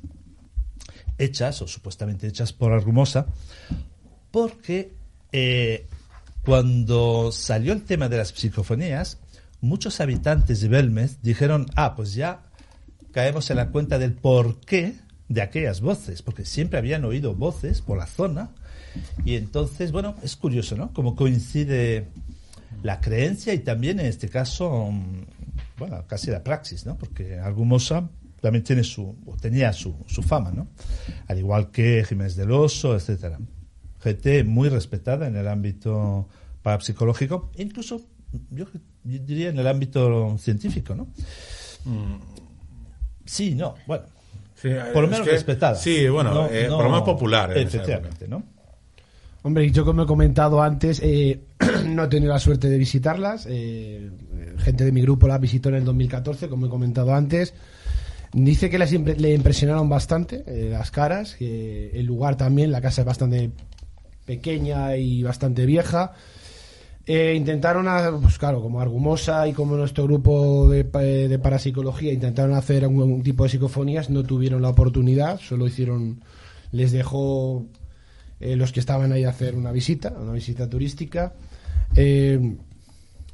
hechas 1.19 1.63
o 1.63 1.69
supuestamente 1.69 2.27
hechas 2.27 2.53
por 2.53 2.73
Argumosa, 2.73 3.27
porque 4.31 4.93
eh, 5.33 5.87
cuando 6.45 7.33
salió 7.33 7.73
el 7.73 7.83
tema 7.85 8.09
de 8.09 8.19
las 8.19 8.29
psicofonías, 8.29 9.19
muchos 9.61 10.01
habitantes 10.01 10.61
de 10.61 10.69
Belmez 10.69 11.19
dijeron, 11.23 11.67
ah, 11.75 11.95
pues 11.97 12.15
ya 12.15 12.43
caemos 13.13 13.51
en 13.51 13.57
la 13.57 13.69
cuenta 13.71 13.99
del 13.99 14.13
porqué 14.13 14.95
de 15.29 15.43
aquellas 15.43 15.81
voces, 15.81 16.23
porque 16.23 16.45
siempre 16.45 16.79
habían 16.79 17.05
oído 17.05 17.35
voces 17.35 17.83
por 17.83 17.99
la 17.99 18.07
zona, 18.07 18.51
y 19.25 19.35
entonces, 19.35 19.93
bueno, 19.93 20.15
es 20.23 20.37
curioso, 20.37 20.77
¿no? 20.77 20.93
Como 20.93 21.17
coincide 21.17 22.09
la 22.83 23.01
creencia 23.01 23.53
y 23.55 23.59
también 23.61 24.01
en 24.01 24.07
este 24.07 24.29
caso, 24.29 24.91
mm, 24.91 25.25
bueno, 25.79 26.05
casi 26.07 26.31
la 26.31 26.43
praxis, 26.43 26.87
¿no? 26.87 26.97
Porque 26.97 27.39
Argumosa 27.39 28.09
también 28.41 28.65
tiene 28.65 28.85
su, 28.85 29.17
o 29.27 29.37
tenía 29.37 29.73
su, 29.73 29.95
su 30.07 30.23
fama, 30.23 30.51
¿no? 30.53 30.69
Al 31.27 31.39
igual 31.39 31.71
que 31.71 32.05
Jiménez 32.09 32.37
del 32.37 32.53
Oso, 32.53 32.95
etcétera. 32.95 33.39
Gente 34.01 34.45
muy 34.45 34.69
respetada 34.69 35.27
en 35.27 35.37
el 35.37 35.49
ámbito 35.49 36.29
parapsicológico, 36.63 37.51
incluso, 37.57 38.01
yo, 38.51 38.67
yo 39.05 39.19
diría 39.21 39.51
en 39.51 39.59
el 39.59 39.67
ámbito 39.67 40.37
científico, 40.39 40.95
¿no? 40.95 41.09
Sí, 43.25 43.55
no, 43.55 43.75
bueno. 43.87 44.16
Sí, 44.69 44.75
por 44.93 45.03
lo 45.03 45.09
menos 45.09 45.25
que- 45.27 45.33
respetada. 45.33 45.75
Sí, 45.77 46.09
bueno, 46.09 46.33
No- 46.35 46.47
eh, 46.49 46.67
no- 46.69 46.77
por 46.77 46.85
lo 46.85 46.91
menos 46.91 47.05
popular. 47.05 47.57
Efectivamente, 47.57 48.27
¿no? 48.29 48.43
Hombre, 49.43 49.65
y 49.65 49.71
yo 49.71 49.85
como 49.85 50.03
he 50.03 50.07
comentado 50.07 50.61
antes, 50.63 51.01
eh, 51.05 51.41
no 51.87 52.05
he 52.05 52.09
tenido 52.09 52.33
la 52.33 52.41
suerte 52.41 52.69
de 52.69 52.79
visitarlas. 52.79 53.47
eh, 53.49 54.11
gente 54.59 54.85
de 54.85 54.91
mi 54.93 55.03
grupo 55.03 55.29
las 55.29 55.41
visitó 55.41 55.69
en 55.69 55.77
el 55.77 55.85
2014, 55.85 56.49
como 56.49 56.67
he 56.67 56.69
comentado 56.69 57.15
antes. 57.15 57.55
Dice 58.33 58.69
que 58.69 58.79
les 58.79 58.93
impre- 58.93 59.17
le 59.17 59.33
impresionaron 59.35 59.89
bastante 59.89 60.43
eh, 60.47 60.71
las 60.71 60.91
caras, 60.91 61.37
que 61.37 61.91
el 61.95 62.07
lugar 62.07 62.37
también, 62.37 62.73
la 62.73 62.81
casa 62.81 63.03
es 63.03 63.07
bastante 63.07 63.51
pequeña 64.25 64.97
y 64.97 65.23
bastante 65.23 65.65
vieja. 65.67 66.13
Eh, 67.09 67.35
intentaron, 67.37 67.87
a- 67.87 68.11
pues 68.21 68.37
claro, 68.37 68.61
como 68.61 68.81
Argumosa 68.81 69.47
y 69.47 69.53
como 69.53 69.77
nuestro 69.77 70.05
grupo 70.05 70.69
de, 70.69 70.81
eh, 70.81 71.29
de 71.29 71.39
parapsicología 71.39 72.13
intentaron 72.13 72.55
hacer 72.57 72.85
un 72.87 73.23
tipo 73.23 73.45
de 73.45 73.51
psicofonías, 73.51 74.11
no 74.11 74.25
tuvieron 74.25 74.61
la 74.61 74.71
oportunidad, 74.71 75.39
solo 75.39 75.69
hicieron, 75.69 76.21
les 76.73 76.91
dejó 76.91 77.65
eh, 78.41 78.57
los 78.57 78.73
que 78.73 78.81
estaban 78.81 79.13
ahí 79.13 79.23
a 79.25 79.31
hacer 79.31 79.55
una 79.55 79.71
visita, 79.71 80.13
una 80.21 80.33
visita 80.33 80.69
turística. 80.69 81.33
Eh, 81.95 82.57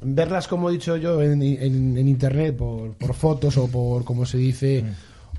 verlas, 0.01 0.47
como 0.47 0.69
he 0.69 0.73
dicho 0.73 0.95
yo, 0.97 1.19
en, 1.23 1.41
en- 1.41 1.97
en 1.97 2.07
internet, 2.07 2.55
por, 2.55 2.91
por 2.93 3.15
fotos 3.15 3.57
o 3.57 3.67
por, 3.67 4.03
como 4.03 4.25
se 4.27 4.37
dice, 4.37 4.83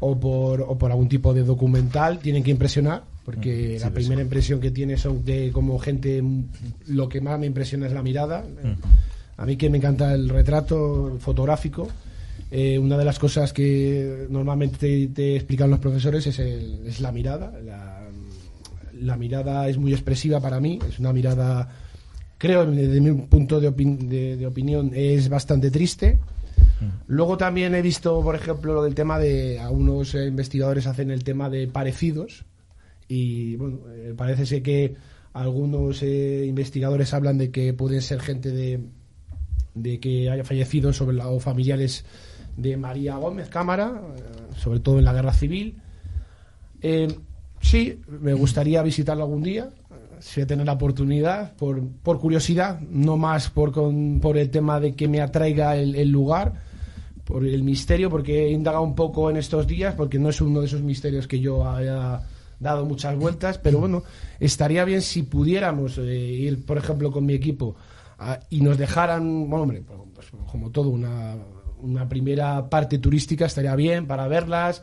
o, 0.00 0.18
por, 0.18 0.60
o 0.62 0.76
por 0.76 0.90
algún 0.90 1.08
tipo 1.08 1.32
de 1.32 1.44
documental, 1.44 2.18
tienen 2.18 2.42
que 2.42 2.50
impresionar, 2.50 3.04
porque 3.24 3.78
la 3.80 3.90
primera 3.94 4.20
impresión 4.22 4.60
que 4.60 4.70
tiene 4.70 4.96
son 4.96 5.24
de 5.24 5.50
como 5.52 5.78
gente, 5.78 6.20
mm, 6.22 6.44
lo 6.88 7.08
que 7.08 7.20
más 7.20 7.38
me 7.38 7.46
impresiona 7.46 7.86
es 7.86 7.92
la 7.92 8.02
mirada. 8.02 8.44
A 9.36 9.46
mí 9.46 9.56
que 9.56 9.68
me 9.70 9.78
encanta 9.78 10.14
el 10.14 10.28
retrato 10.28 11.16
fotográfico, 11.20 11.88
eh, 12.50 12.78
una 12.78 12.96
de 12.96 13.04
las 13.04 13.18
cosas 13.18 13.52
que 13.52 14.26
normalmente 14.30 14.76
te, 14.78 15.06
te 15.08 15.36
explican 15.36 15.70
los 15.70 15.80
profesores 15.80 16.26
es, 16.26 16.38
el- 16.38 16.80
es 16.86 17.00
la 17.00 17.10
mirada. 17.10 17.52
La, 17.64 18.00
la 19.00 19.16
mirada 19.16 19.68
es 19.68 19.76
muy 19.76 19.92
expresiva 19.92 20.40
para 20.40 20.60
mí, 20.60 20.78
es 20.88 20.98
una 21.00 21.12
mirada, 21.12 21.68
creo, 22.38 22.64
desde 22.70 23.00
mi 23.00 23.12
punto 23.22 23.58
de, 23.58 23.68
opin- 23.74 23.98
de- 24.08 24.36
de 24.36 24.46
opinión, 24.46 24.92
es 24.94 25.28
bastante 25.28 25.70
triste. 25.70 26.18
Luego 27.08 27.36
también 27.36 27.74
he 27.74 27.82
visto, 27.82 28.20
por 28.22 28.34
ejemplo, 28.36 28.74
lo 28.74 28.82
del 28.84 28.94
tema 28.94 29.18
de 29.18 29.58
algunos 29.58 30.14
eh, 30.14 30.26
investigadores 30.26 30.86
hacen 30.86 31.10
el 31.10 31.24
tema 31.24 31.48
de 31.50 31.66
parecidos 31.66 32.44
y 33.08 33.56
bueno, 33.56 33.80
eh, 33.92 34.14
parece 34.16 34.46
ser 34.46 34.62
que 34.62 34.94
algunos 35.32 36.02
eh, 36.02 36.44
investigadores 36.46 37.12
hablan 37.14 37.38
de 37.38 37.50
que 37.50 37.74
pueden 37.74 38.00
ser 38.02 38.20
gente 38.20 38.50
de, 38.50 38.80
de 39.74 40.00
que 40.00 40.30
haya 40.30 40.44
fallecido 40.44 40.92
sobre 40.92 41.16
la, 41.16 41.28
o 41.28 41.40
familiares 41.40 42.04
de 42.56 42.76
María 42.76 43.16
Gómez 43.16 43.48
Cámara, 43.48 44.00
eh, 44.16 44.20
sobre 44.58 44.80
todo 44.80 44.98
en 44.98 45.04
la 45.04 45.12
guerra 45.12 45.32
civil. 45.32 45.76
Eh, 46.82 47.08
sí, 47.60 48.00
me 48.20 48.32
gustaría 48.34 48.82
visitarlo 48.82 49.24
algún 49.24 49.42
día, 49.42 49.64
eh, 49.90 49.94
si 50.20 50.40
voy 50.40 50.44
a 50.44 50.46
tener 50.46 50.66
la 50.66 50.74
oportunidad, 50.74 51.54
por, 51.56 51.82
por 52.02 52.20
curiosidad, 52.20 52.80
no 52.80 53.16
más 53.16 53.50
por, 53.50 53.72
con- 53.72 54.20
por 54.20 54.38
el 54.38 54.50
tema 54.50 54.78
de 54.80 54.94
que 54.94 55.08
me 55.08 55.20
atraiga 55.20 55.76
el, 55.76 55.94
el 55.96 56.10
lugar, 56.10 56.62
por 57.24 57.44
el 57.44 57.62
misterio, 57.64 58.10
porque 58.10 58.44
he 58.46 58.50
indagado 58.52 58.84
un 58.84 58.94
poco 58.94 59.30
en 59.30 59.36
estos 59.38 59.66
días, 59.66 59.94
porque 59.94 60.18
no 60.18 60.28
es 60.28 60.40
uno 60.42 60.60
de 60.60 60.66
esos 60.66 60.82
misterios 60.82 61.26
que 61.26 61.40
yo 61.40 61.66
haya 61.68 62.20
dado 62.60 62.84
muchas 62.84 63.16
vueltas, 63.16 63.58
pero 63.58 63.78
bueno, 63.78 64.02
estaría 64.40 64.84
bien 64.84 65.02
si 65.02 65.22
pudiéramos 65.22 65.98
eh, 65.98 66.04
ir, 66.16 66.64
por 66.64 66.78
ejemplo, 66.78 67.10
con 67.12 67.26
mi 67.26 67.34
equipo 67.34 67.76
y 68.50 68.60
nos 68.60 68.78
dejaran, 68.78 69.48
bueno, 69.50 69.64
hombre, 69.64 69.82
pues, 70.14 70.28
como 70.50 70.70
todo, 70.70 70.88
una, 70.88 71.36
una 71.80 72.08
primera 72.08 72.68
parte 72.70 72.98
turística 72.98 73.46
estaría 73.46 73.74
bien 73.76 74.06
para 74.06 74.28
verlas. 74.28 74.82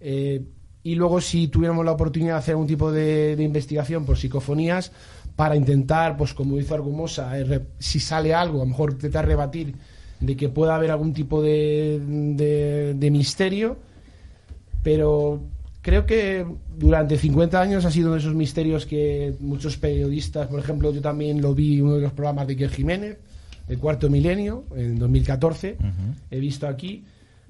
eh, 0.00 0.42
y 0.84 0.96
luego 0.96 1.20
si 1.20 1.46
tuviéramos 1.46 1.84
la 1.84 1.92
oportunidad 1.92 2.32
de 2.32 2.38
hacer 2.40 2.52
algún 2.54 2.66
tipo 2.66 2.90
de, 2.90 3.36
investigación 3.38 4.04
por 4.04 4.16
psicofonías 4.16 4.90
para 5.36 5.54
intentar, 5.54 6.16
pues 6.16 6.34
como 6.34 6.58
hizo 6.58 6.74
Argumosa, 6.74 7.38
eh, 7.38 7.60
si 7.78 8.00
sale 8.00 8.34
algo, 8.34 8.56
a 8.62 8.64
lo 8.64 8.70
mejor 8.70 8.90
intentar 8.90 9.24
rebatir 9.24 9.76
de 10.18 10.36
que 10.36 10.48
pueda 10.48 10.74
haber 10.74 10.90
algún 10.90 11.12
tipo 11.12 11.40
de- 11.40 12.94
de 12.96 13.10
misterio, 13.12 13.76
pero 14.82 15.40
creo 15.82 16.06
que 16.06 16.46
durante 16.78 17.18
50 17.18 17.60
años 17.60 17.84
ha 17.84 17.90
sido 17.90 18.06
uno 18.08 18.14
de 18.14 18.20
esos 18.20 18.34
misterios 18.34 18.86
que 18.86 19.34
muchos 19.40 19.76
periodistas, 19.76 20.46
por 20.48 20.58
ejemplo, 20.60 20.92
yo 20.92 21.00
también 21.02 21.42
lo 21.42 21.54
vi 21.54 21.78
en 21.78 21.84
uno 21.84 21.94
de 21.96 22.02
los 22.02 22.12
programas 22.12 22.46
de 22.46 22.54
Iker 22.54 22.70
Jiménez, 22.70 23.18
el 23.68 23.78
cuarto 23.78 24.08
milenio, 24.08 24.64
en 24.76 24.98
2014, 24.98 25.76
he 26.30 26.38
visto 26.40 26.66
aquí 26.66 27.04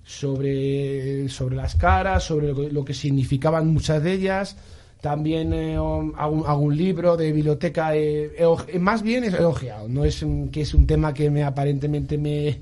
sobre, 0.04 1.28
sobre 1.28 1.56
las 1.56 1.74
caras, 1.74 2.24
sobre 2.24 2.48
lo 2.48 2.54
que, 2.56 2.70
lo 2.72 2.84
que 2.84 2.94
significaban 2.94 3.68
muchas 3.68 4.02
de 4.02 4.12
ellas. 4.12 4.56
También 5.00 5.52
eh, 5.52 5.78
um, 5.80 6.12
hago, 6.16 6.36
un- 6.36 6.46
hago 6.46 6.60
un 6.62 6.76
libro 6.76 7.16
de 7.16 7.32
biblioteca, 7.32 7.96
eh, 7.96 8.30
eh, 8.38 8.78
más 8.78 9.02
bien 9.02 9.24
es 9.24 9.34
elogiado, 9.34 9.88
no 9.88 10.04
es 10.04 10.22
un- 10.22 10.48
que 10.50 10.60
es 10.60 10.74
un 10.74 10.86
tema 10.86 11.12
que 11.12 11.28
me 11.28 11.42
aparentemente 11.42 12.18
me, 12.18 12.58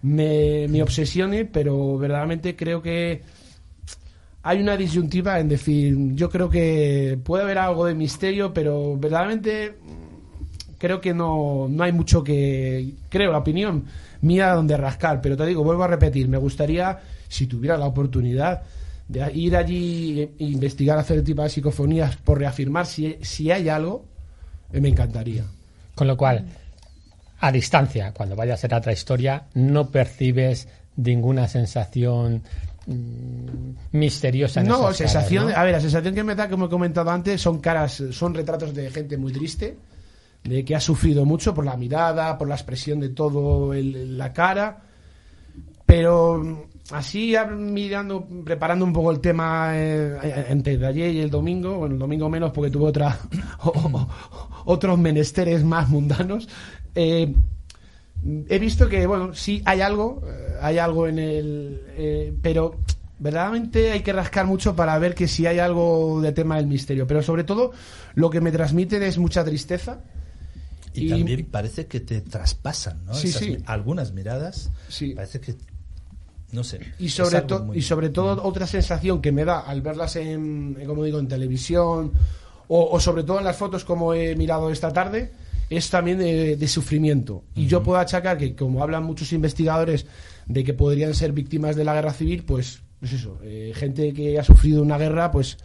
me, 0.00 0.66
me 0.68 0.82
obsesione, 0.82 1.44
pero 1.44 1.98
verdaderamente 1.98 2.56
creo 2.56 2.80
que 2.80 3.20
hay 4.42 4.60
una 4.60 4.76
disyuntiva 4.76 5.38
en 5.38 5.48
decir, 5.48 5.96
yo 6.14 6.28
creo 6.28 6.50
que 6.50 7.18
puede 7.22 7.44
haber 7.44 7.58
algo 7.58 7.86
de 7.86 7.94
misterio, 7.94 8.52
pero 8.52 8.96
verdaderamente 8.96 9.70
mm, 9.70 10.74
creo 10.78 11.00
que 11.00 11.14
no, 11.14 11.68
no 11.70 11.84
hay 11.84 11.92
mucho 11.92 12.24
que, 12.24 12.94
creo, 13.08 13.30
la 13.30 13.38
opinión 13.38 13.84
mía 14.22 14.52
donde 14.52 14.76
rascar, 14.76 15.20
pero 15.20 15.36
te 15.36 15.46
digo, 15.46 15.62
vuelvo 15.62 15.84
a 15.84 15.88
repetir, 15.88 16.28
me 16.28 16.38
gustaría, 16.38 16.98
si 17.28 17.46
tuviera 17.46 17.76
la 17.76 17.86
oportunidad, 17.86 18.62
de 19.08 19.30
ir 19.32 19.56
allí 19.56 20.20
e 20.20 20.44
investigar, 20.44 20.98
hacer 20.98 21.18
el 21.18 21.24
tipo 21.24 21.42
de 21.42 21.48
psicofonías 21.48 22.16
por 22.16 22.38
reafirmar 22.38 22.86
si, 22.86 23.18
si 23.20 23.50
hay 23.50 23.68
algo, 23.68 24.04
eh, 24.72 24.80
me 24.80 24.88
encantaría. 24.88 25.44
Con 25.94 26.06
lo 26.06 26.16
cual, 26.16 26.46
a 27.40 27.52
distancia, 27.52 28.12
cuando 28.12 28.34
vayas 28.34 28.52
a 28.52 28.54
hacer 28.54 28.74
otra 28.74 28.92
historia, 28.92 29.44
no 29.54 29.90
percibes 29.90 30.68
ninguna 30.96 31.48
sensación 31.48 32.42
misteriosa. 33.92 34.60
En 34.60 34.68
No, 34.68 34.92
sensación, 34.92 35.44
caras, 35.44 35.56
¿no? 35.56 35.60
a 35.60 35.64
ver, 35.64 35.72
la 35.74 35.80
sensación 35.80 36.14
que 36.14 36.24
me 36.24 36.34
da, 36.34 36.48
como 36.48 36.66
he 36.66 36.68
comentado 36.68 37.10
antes, 37.10 37.40
son 37.40 37.58
caras, 37.60 38.02
son 38.10 38.34
retratos 38.34 38.74
de 38.74 38.90
gente 38.90 39.16
muy 39.16 39.32
triste, 39.32 39.76
de 40.44 40.64
que 40.64 40.74
ha 40.74 40.80
sufrido 40.80 41.24
mucho 41.24 41.54
por 41.54 41.64
la 41.64 41.76
mirada, 41.76 42.36
por 42.38 42.48
la 42.48 42.54
expresión 42.56 42.98
de 43.00 43.10
todo 43.10 43.72
el- 43.74 44.18
la 44.18 44.32
cara, 44.32 44.82
pero 45.86 46.38
mm, 46.42 46.56
así 46.94 47.34
mirando, 47.56 48.26
preparando 48.44 48.84
un 48.84 48.92
poco 48.92 49.12
el 49.12 49.20
tema 49.20 49.70
eh, 49.74 50.46
entre 50.48 50.76
de 50.78 50.86
ayer 50.86 51.14
y 51.14 51.20
el 51.20 51.30
domingo, 51.30 51.76
bueno, 51.78 51.94
el 51.94 51.98
domingo 52.00 52.28
menos 52.28 52.50
porque 52.52 52.70
tuve 52.70 52.86
otra, 52.86 53.16
otros 54.64 54.98
menesteres 54.98 55.62
más 55.64 55.88
mundanos, 55.88 56.48
eh, 56.94 57.32
he 58.48 58.58
visto 58.58 58.88
que, 58.88 59.06
bueno, 59.06 59.34
sí 59.34 59.62
hay 59.64 59.80
algo, 59.80 60.22
eh, 60.26 60.51
hay 60.62 60.78
algo 60.78 61.06
en 61.06 61.18
el... 61.18 61.82
eh, 61.96 62.34
pero 62.42 62.78
verdaderamente 63.18 63.92
hay 63.92 64.00
que 64.00 64.12
rascar 64.12 64.46
mucho 64.46 64.74
para 64.74 64.98
ver 64.98 65.14
que 65.14 65.28
si 65.28 65.46
hay 65.46 65.58
algo 65.58 66.20
de 66.20 66.32
tema 66.32 66.56
del 66.56 66.66
misterio. 66.66 67.06
Pero 67.06 67.22
sobre 67.22 67.44
todo, 67.44 67.72
lo 68.14 68.30
que 68.30 68.40
me 68.40 68.50
transmiten 68.50 69.02
es 69.02 69.18
mucha 69.18 69.44
tristeza. 69.44 70.00
Y, 70.94 71.06
Y- 71.06 71.08
también 71.10 71.46
parece 71.46 71.86
que 71.86 72.00
te 72.00 72.20
traspasan, 72.20 73.04
¿no? 73.06 73.14
Sí, 73.14 73.28
Esas 73.28 73.42
sí. 73.42 73.58
algunas 73.66 74.12
miradas, 74.12 74.70
Sí. 74.88 75.12
parece 75.14 75.40
que, 75.40 75.54
no 76.50 76.64
sé. 76.64 76.80
Y 76.98 77.08
sobre, 77.10 77.36
algo 77.38 77.46
to- 77.48 77.64
muy- 77.64 77.78
y 77.78 77.82
sobre 77.82 78.10
todo 78.10 78.42
otra 78.42 78.66
sensación 78.66 79.22
que 79.22 79.32
me 79.32 79.44
da 79.44 79.60
al 79.60 79.80
verlas 79.82 80.16
en, 80.16 80.76
en, 80.78 80.86
como 80.86 81.04
digo, 81.04 81.18
en 81.18 81.28
televisión 81.28 82.12
o, 82.68 82.88
o 82.90 83.00
sobre 83.00 83.22
todo 83.22 83.38
en 83.38 83.44
las 83.44 83.56
fotos 83.56 83.84
como 83.84 84.12
he 84.14 84.34
mirado 84.36 84.70
esta 84.70 84.92
tarde, 84.92 85.32
es 85.70 85.88
también 85.88 86.18
de, 86.18 86.56
de 86.56 86.68
sufrimiento. 86.68 87.44
Y 87.54 87.66
yo 87.68 87.82
puedo 87.82 87.98
achacar 87.98 88.36
que, 88.36 88.54
como 88.54 88.82
hablan 88.82 89.04
muchos 89.04 89.32
investigadores 89.32 90.04
de 90.46 90.64
que 90.64 90.74
podrían 90.74 91.14
ser 91.14 91.32
víctimas 91.32 91.76
de 91.76 91.84
la 91.84 91.94
guerra 91.94 92.12
civil, 92.12 92.44
pues, 92.46 92.80
pues 93.00 93.12
eso, 93.12 93.38
eh, 93.42 93.72
gente 93.74 94.12
que 94.12 94.38
ha 94.38 94.44
sufrido 94.44 94.82
una 94.82 94.98
guerra, 94.98 95.30
pues, 95.30 95.58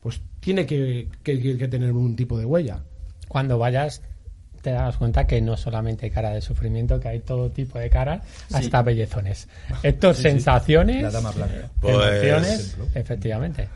pues 0.00 0.20
tiene 0.40 0.66
que, 0.66 1.08
que- 1.22 1.36
tener 1.68 1.92
un 1.92 2.16
tipo 2.16 2.38
de 2.38 2.44
huella. 2.44 2.82
Cuando 3.28 3.58
vayas, 3.58 4.02
te 4.62 4.70
das 4.70 4.96
cuenta 4.96 5.26
que 5.26 5.40
no 5.40 5.56
solamente 5.56 6.06
hay 6.06 6.12
cara 6.12 6.30
de 6.30 6.40
sufrimiento, 6.40 7.00
que 7.00 7.08
hay 7.08 7.20
todo 7.20 7.50
tipo 7.50 7.78
de 7.78 7.90
caras, 7.90 8.22
hasta 8.52 8.82
bellezones. 8.82 9.48
Estas 9.82 10.18
sensaciones, 10.18 11.02
La 11.02 11.10
dama 11.10 11.30
blanca. 11.32 11.70
Pues- 11.80 11.94
emociones, 11.96 12.76
efectivamente. 12.94 13.68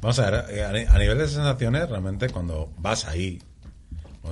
Vamos 0.00 0.18
a 0.20 0.30
ver, 0.30 0.44
eh, 0.56 0.64
a 0.64 0.72
ni- 0.72 0.84
a 0.84 0.98
nivel 0.98 1.18
de 1.18 1.26
sensaciones, 1.28 1.88
realmente 1.88 2.28
cuando 2.30 2.70
vas 2.78 3.04
ahí, 3.06 3.38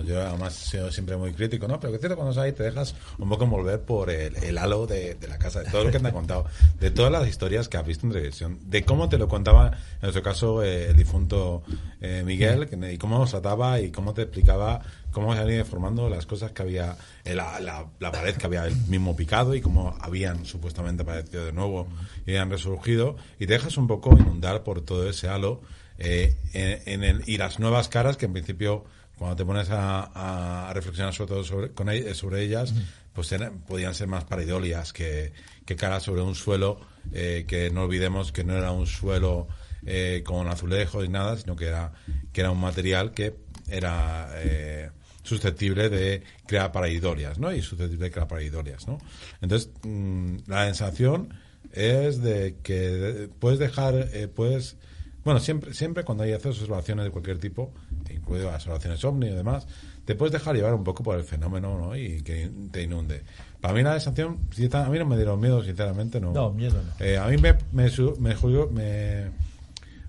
yo 0.03 0.21
además 0.21 0.61
he 0.61 0.71
sido 0.71 0.93
siempre 0.93 1.17
muy 1.17 1.33
crítico, 1.33 1.69
¿no? 1.69 1.79
Pero 1.81 1.93
que 1.93 1.99
cierto, 1.99 2.17
cuando 2.17 2.41
ahí 2.41 2.53
te 2.53 2.63
dejas 2.63 2.95
un 3.19 3.29
poco 3.29 3.45
envolver 3.45 3.81
por 3.81 4.11
el, 4.11 4.37
el 4.37 4.59
halo 4.59 4.87
de, 4.87 5.17
la 5.29 5.39
casa, 5.39 5.61
de 5.61 5.71
todo 5.71 5.85
lo 5.85 5.91
que 5.91 5.99
te 5.99 6.07
han 6.07 6.13
contado, 6.13 6.47
de 6.81 6.91
todas 6.91 7.13
las 7.13 7.29
historias 7.29 7.69
que 7.69 7.77
has 7.77 7.87
visto 7.87 8.07
en 8.07 8.13
televisión, 8.13 8.59
de 8.65 8.85
cómo 8.85 9.09
te 9.09 9.19
lo 9.19 9.29
contaba, 9.29 9.67
en 9.69 10.03
nuestro 10.03 10.23
caso, 10.23 10.63
eh, 10.63 10.91
el 10.91 10.97
difunto 10.97 11.63
eh, 12.01 12.23
Miguel, 12.25 12.69
y 12.93 12.99
cómo 12.99 13.19
nos 13.19 13.31
trataba 13.31 13.81
y 13.81 13.91
cómo 13.91 14.15
te 14.15 14.23
explicaba 14.23 14.83
cómo 15.11 15.33
se 15.33 15.41
habían 15.41 15.57
ido 15.57 15.65
formando 15.65 16.11
las 16.11 16.27
cosas 16.27 16.53
que 16.53 16.61
había, 16.61 16.97
en 17.25 17.39
la, 17.39 17.59
la, 17.61 17.87
la 18.01 18.13
pared 18.13 18.37
que 18.37 18.47
había 18.47 18.67
el 18.67 18.77
mismo 18.89 19.17
picado 19.17 19.55
y 19.55 19.63
cómo 19.63 19.97
habían 20.01 20.45
supuestamente 20.45 21.05
aparecido 21.05 21.47
de 21.47 21.53
nuevo 21.53 21.89
y 22.27 22.33
habían 22.33 22.51
resurgido, 22.51 23.17
y 23.39 23.47
te 23.47 23.55
dejas 23.55 23.79
un 23.79 23.87
poco 23.87 24.13
inundar 24.13 24.63
por 24.63 24.83
todo 24.83 25.09
ese 25.09 25.29
halo 25.29 25.63
eh, 25.99 26.37
en 26.53 27.05
el, 27.05 27.23
y 27.27 27.39
las 27.39 27.59
nuevas 27.59 27.89
caras 27.89 28.17
que 28.17 28.27
en 28.27 28.35
principio 28.35 28.85
cuando 29.19 29.37
te 29.37 29.45
pones 29.45 29.71
a, 29.71 30.69
a 30.69 30.73
reflexionar 30.75 31.15
sobre 31.15 31.29
todo 31.29 31.45
sobre, 31.45 31.71
con 31.73 31.89
sobre 32.15 32.43
ellas 32.43 32.75
pues 33.13 33.33
eran- 33.33 33.61
podían 33.61 33.95
ser 33.95 34.09
más 34.09 34.25
paridolias 34.25 34.93
que, 34.93 35.33
que 35.65 35.75
caras 35.77 36.03
sobre 36.03 36.21
un 36.23 36.35
suelo 36.35 36.81
eh, 37.13 37.45
que 37.49 37.71
no 37.71 37.85
olvidemos 37.85 38.31
que 38.33 38.45
no 38.45 38.55
era 38.57 38.73
un 38.73 38.87
suelo 38.87 39.49
eh, 39.87 40.23
con 40.25 40.49
azulejos 40.49 41.05
ni 41.05 41.09
nada 41.11 41.37
sino 41.37 41.57
que 41.57 41.67
era 41.67 41.93
que 42.33 42.41
era 42.43 42.51
un 42.51 42.61
material 42.61 43.13
que 43.13 43.35
era 43.69 44.29
eh, 44.37 44.91
susceptible 45.23 45.89
de 45.89 46.23
crear 46.47 46.71
paridolias 46.73 47.39
¿no? 47.39 47.53
y 47.53 47.63
susceptible 47.63 48.05
de 48.07 48.11
crear 48.11 48.29
paridolias 48.29 48.87
¿no? 48.87 48.99
entonces 49.41 49.71
mm, 49.83 50.37
la 50.47 50.67
sensación 50.67 51.33
es 51.73 52.21
de 52.23 52.57
que 52.63 53.29
puedes 53.39 53.59
dejar 53.59 53.95
eh, 54.13 54.29
puedes 54.29 54.77
bueno, 55.25 55.41
siempre, 55.41 55.75
siempre 55.75 56.05
cuando 56.05 56.23
hay 56.23 56.31
haces 56.33 56.47
observaciones 56.61 57.05
de 57.05 57.11
cualquier 57.11 57.39
tipo, 57.39 57.75
incluido 58.15 58.47
las 58.47 58.57
observaciones 58.57 59.05
ovni 59.05 59.27
y 59.27 59.35
demás, 59.35 59.67
te 60.05 60.15
puedes 60.15 60.33
dejar 60.33 60.55
llevar 60.55 60.75
un 60.75 60.85
poco 60.85 61.03
por 61.03 61.17
el 61.17 61.25
fenómeno 61.25 61.79
¿no? 61.79 61.97
y 61.97 62.23
que 62.23 62.51
te 62.71 62.83
inunde. 62.83 63.23
Para 63.61 63.75
mí 63.75 63.83
la 63.83 63.99
sensación, 63.99 64.39
a 64.73 64.89
mí 64.89 64.99
no 64.99 65.07
me 65.07 65.17
dieron 65.17 65.41
miedo, 65.41 65.63
sinceramente, 65.65 66.21
no. 66.21 66.33
No, 66.33 66.53
miedo 66.53 66.81
no. 66.83 67.05
Eh, 67.05 67.19
a 67.19 67.27
mí 67.27 67.37
me, 67.39 67.55
me, 67.73 67.91
me, 68.19 68.37
me, 68.71 69.31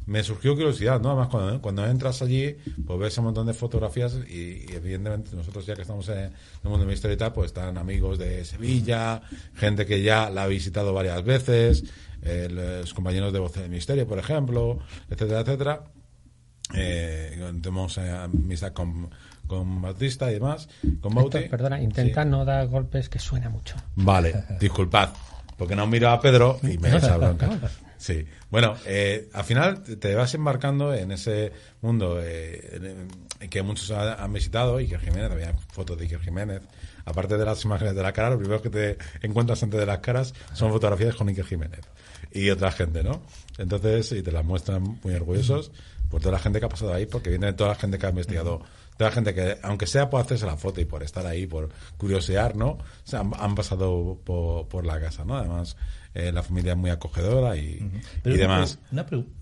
me 0.05 0.23
surgió 0.23 0.55
curiosidad, 0.55 1.01
¿no? 1.01 1.09
Además, 1.09 1.27
cuando, 1.29 1.61
cuando 1.61 1.85
entras 1.85 2.21
allí, 2.21 2.55
pues 2.85 2.99
ves 2.99 3.17
un 3.17 3.25
montón 3.25 3.45
de 3.47 3.53
fotografías 3.53 4.17
y, 4.29 4.65
y 4.69 4.73
evidentemente 4.73 5.35
nosotros 5.35 5.65
ya 5.65 5.75
que 5.75 5.81
estamos 5.81 6.07
en 6.09 6.19
el 6.19 6.31
mundo 6.63 6.79
de 6.79 6.91
misterio 6.91 7.15
y 7.15 7.17
tal, 7.17 7.33
pues 7.33 7.47
están 7.47 7.77
amigos 7.77 8.17
de 8.17 8.45
Sevilla, 8.45 9.21
gente 9.55 9.85
que 9.85 10.01
ya 10.01 10.29
la 10.29 10.43
ha 10.43 10.47
visitado 10.47 10.93
varias 10.93 11.23
veces, 11.23 11.83
eh, 12.21 12.47
los 12.49 12.93
compañeros 12.93 13.33
de 13.33 13.39
Voz 13.39 13.53
del 13.53 13.69
Misterio, 13.69 14.07
por 14.07 14.19
ejemplo, 14.19 14.79
etcétera, 15.09 15.41
etcétera. 15.41 15.83
Eh, 16.73 17.37
tenemos 17.61 17.97
eh, 17.97 18.09
amistad 18.09 18.73
con, 18.73 19.09
con 19.47 19.81
Bautista 19.81 20.29
y 20.29 20.33
demás, 20.35 20.67
con 20.99 21.13
Bauti. 21.15 21.37
Héctor, 21.37 21.49
perdona, 21.51 21.81
intenta 21.81 22.23
Sí. 22.23 22.29
no 22.29 22.43
dar 22.45 22.67
golpes 22.67 23.09
que 23.09 23.19
suena 23.19 23.49
mucho. 23.49 23.75
Vale, 23.95 24.43
disculpad. 24.59 25.09
porque 25.57 25.75
no 25.75 25.87
miro 25.87 26.09
a 26.09 26.19
Pedro 26.19 26.59
y 26.63 26.77
me 26.77 26.95
echa 26.95 27.17
bronca. 27.17 27.49
Sí. 27.97 28.25
Bueno, 28.51 28.75
eh, 28.85 29.27
al 29.33 29.43
final 29.43 29.81
te 29.81 30.13
vas 30.13 30.33
embarcando 30.35 30.93
en 30.93 31.11
ese 31.11 31.51
mundo 31.81 32.19
eh, 32.21 33.07
que 33.49 33.63
muchos 33.63 33.89
han 33.91 34.31
visitado, 34.33 34.77
Iker 34.77 34.99
Jiménez, 34.99 35.31
había 35.31 35.53
fotos 35.71 35.97
de 35.97 36.03
Iker 36.03 36.19
Jiménez. 36.21 36.61
Aparte 37.05 37.37
de 37.37 37.45
las 37.45 37.63
imágenes 37.65 37.95
de 37.95 38.03
la 38.03 38.11
cara, 38.13 38.29
lo 38.31 38.37
primero 38.37 38.61
que 38.61 38.69
te 38.69 38.97
encuentras 39.21 39.63
antes 39.63 39.79
de 39.79 39.85
las 39.85 39.99
caras 39.99 40.33
son 40.53 40.71
fotografías 40.71 41.15
con 41.15 41.27
Iker 41.29 41.45
Jiménez 41.45 41.79
y 42.31 42.49
otra 42.51 42.71
gente, 42.71 43.01
¿no? 43.01 43.21
Entonces, 43.57 44.11
y 44.11 44.21
te 44.21 44.31
las 44.31 44.43
muestran 44.45 44.99
muy 45.03 45.13
orgullosos 45.15 45.71
por 46.09 46.21
toda 46.21 46.33
la 46.33 46.39
gente 46.39 46.59
que 46.59 46.65
ha 46.65 46.69
pasado 46.69 46.93
ahí, 46.93 47.05
porque 47.05 47.29
viene 47.29 47.53
toda 47.53 47.69
la 47.71 47.75
gente 47.75 47.97
que 47.97 48.05
ha 48.05 48.09
investigado 48.09 48.61
toda 48.97 49.11
la 49.11 49.13
gente 49.13 49.33
que, 49.33 49.57
aunque 49.61 49.87
sea 49.87 50.09
por 50.09 50.21
hacerse 50.21 50.45
la 50.45 50.57
foto 50.57 50.81
y 50.81 50.85
por 50.85 51.03
estar 51.03 51.25
ahí, 51.25 51.45
por 51.45 51.69
curiosear, 51.97 52.55
¿no? 52.55 52.69
O 52.69 52.79
sea, 53.03 53.19
han, 53.19 53.55
pasado 53.55 54.19
por, 54.23 54.67
por, 54.67 54.85
la 54.85 54.99
casa, 54.99 55.23
¿no? 55.23 55.37
Además, 55.37 55.77
eh, 56.19 56.31
la 56.31 56.41
familia 56.41 56.71
es 56.71 56.77
muy 56.79 56.89
acogedora 56.89 57.55
y, 57.57 57.79
y 58.25 58.29
demás. 58.31 58.79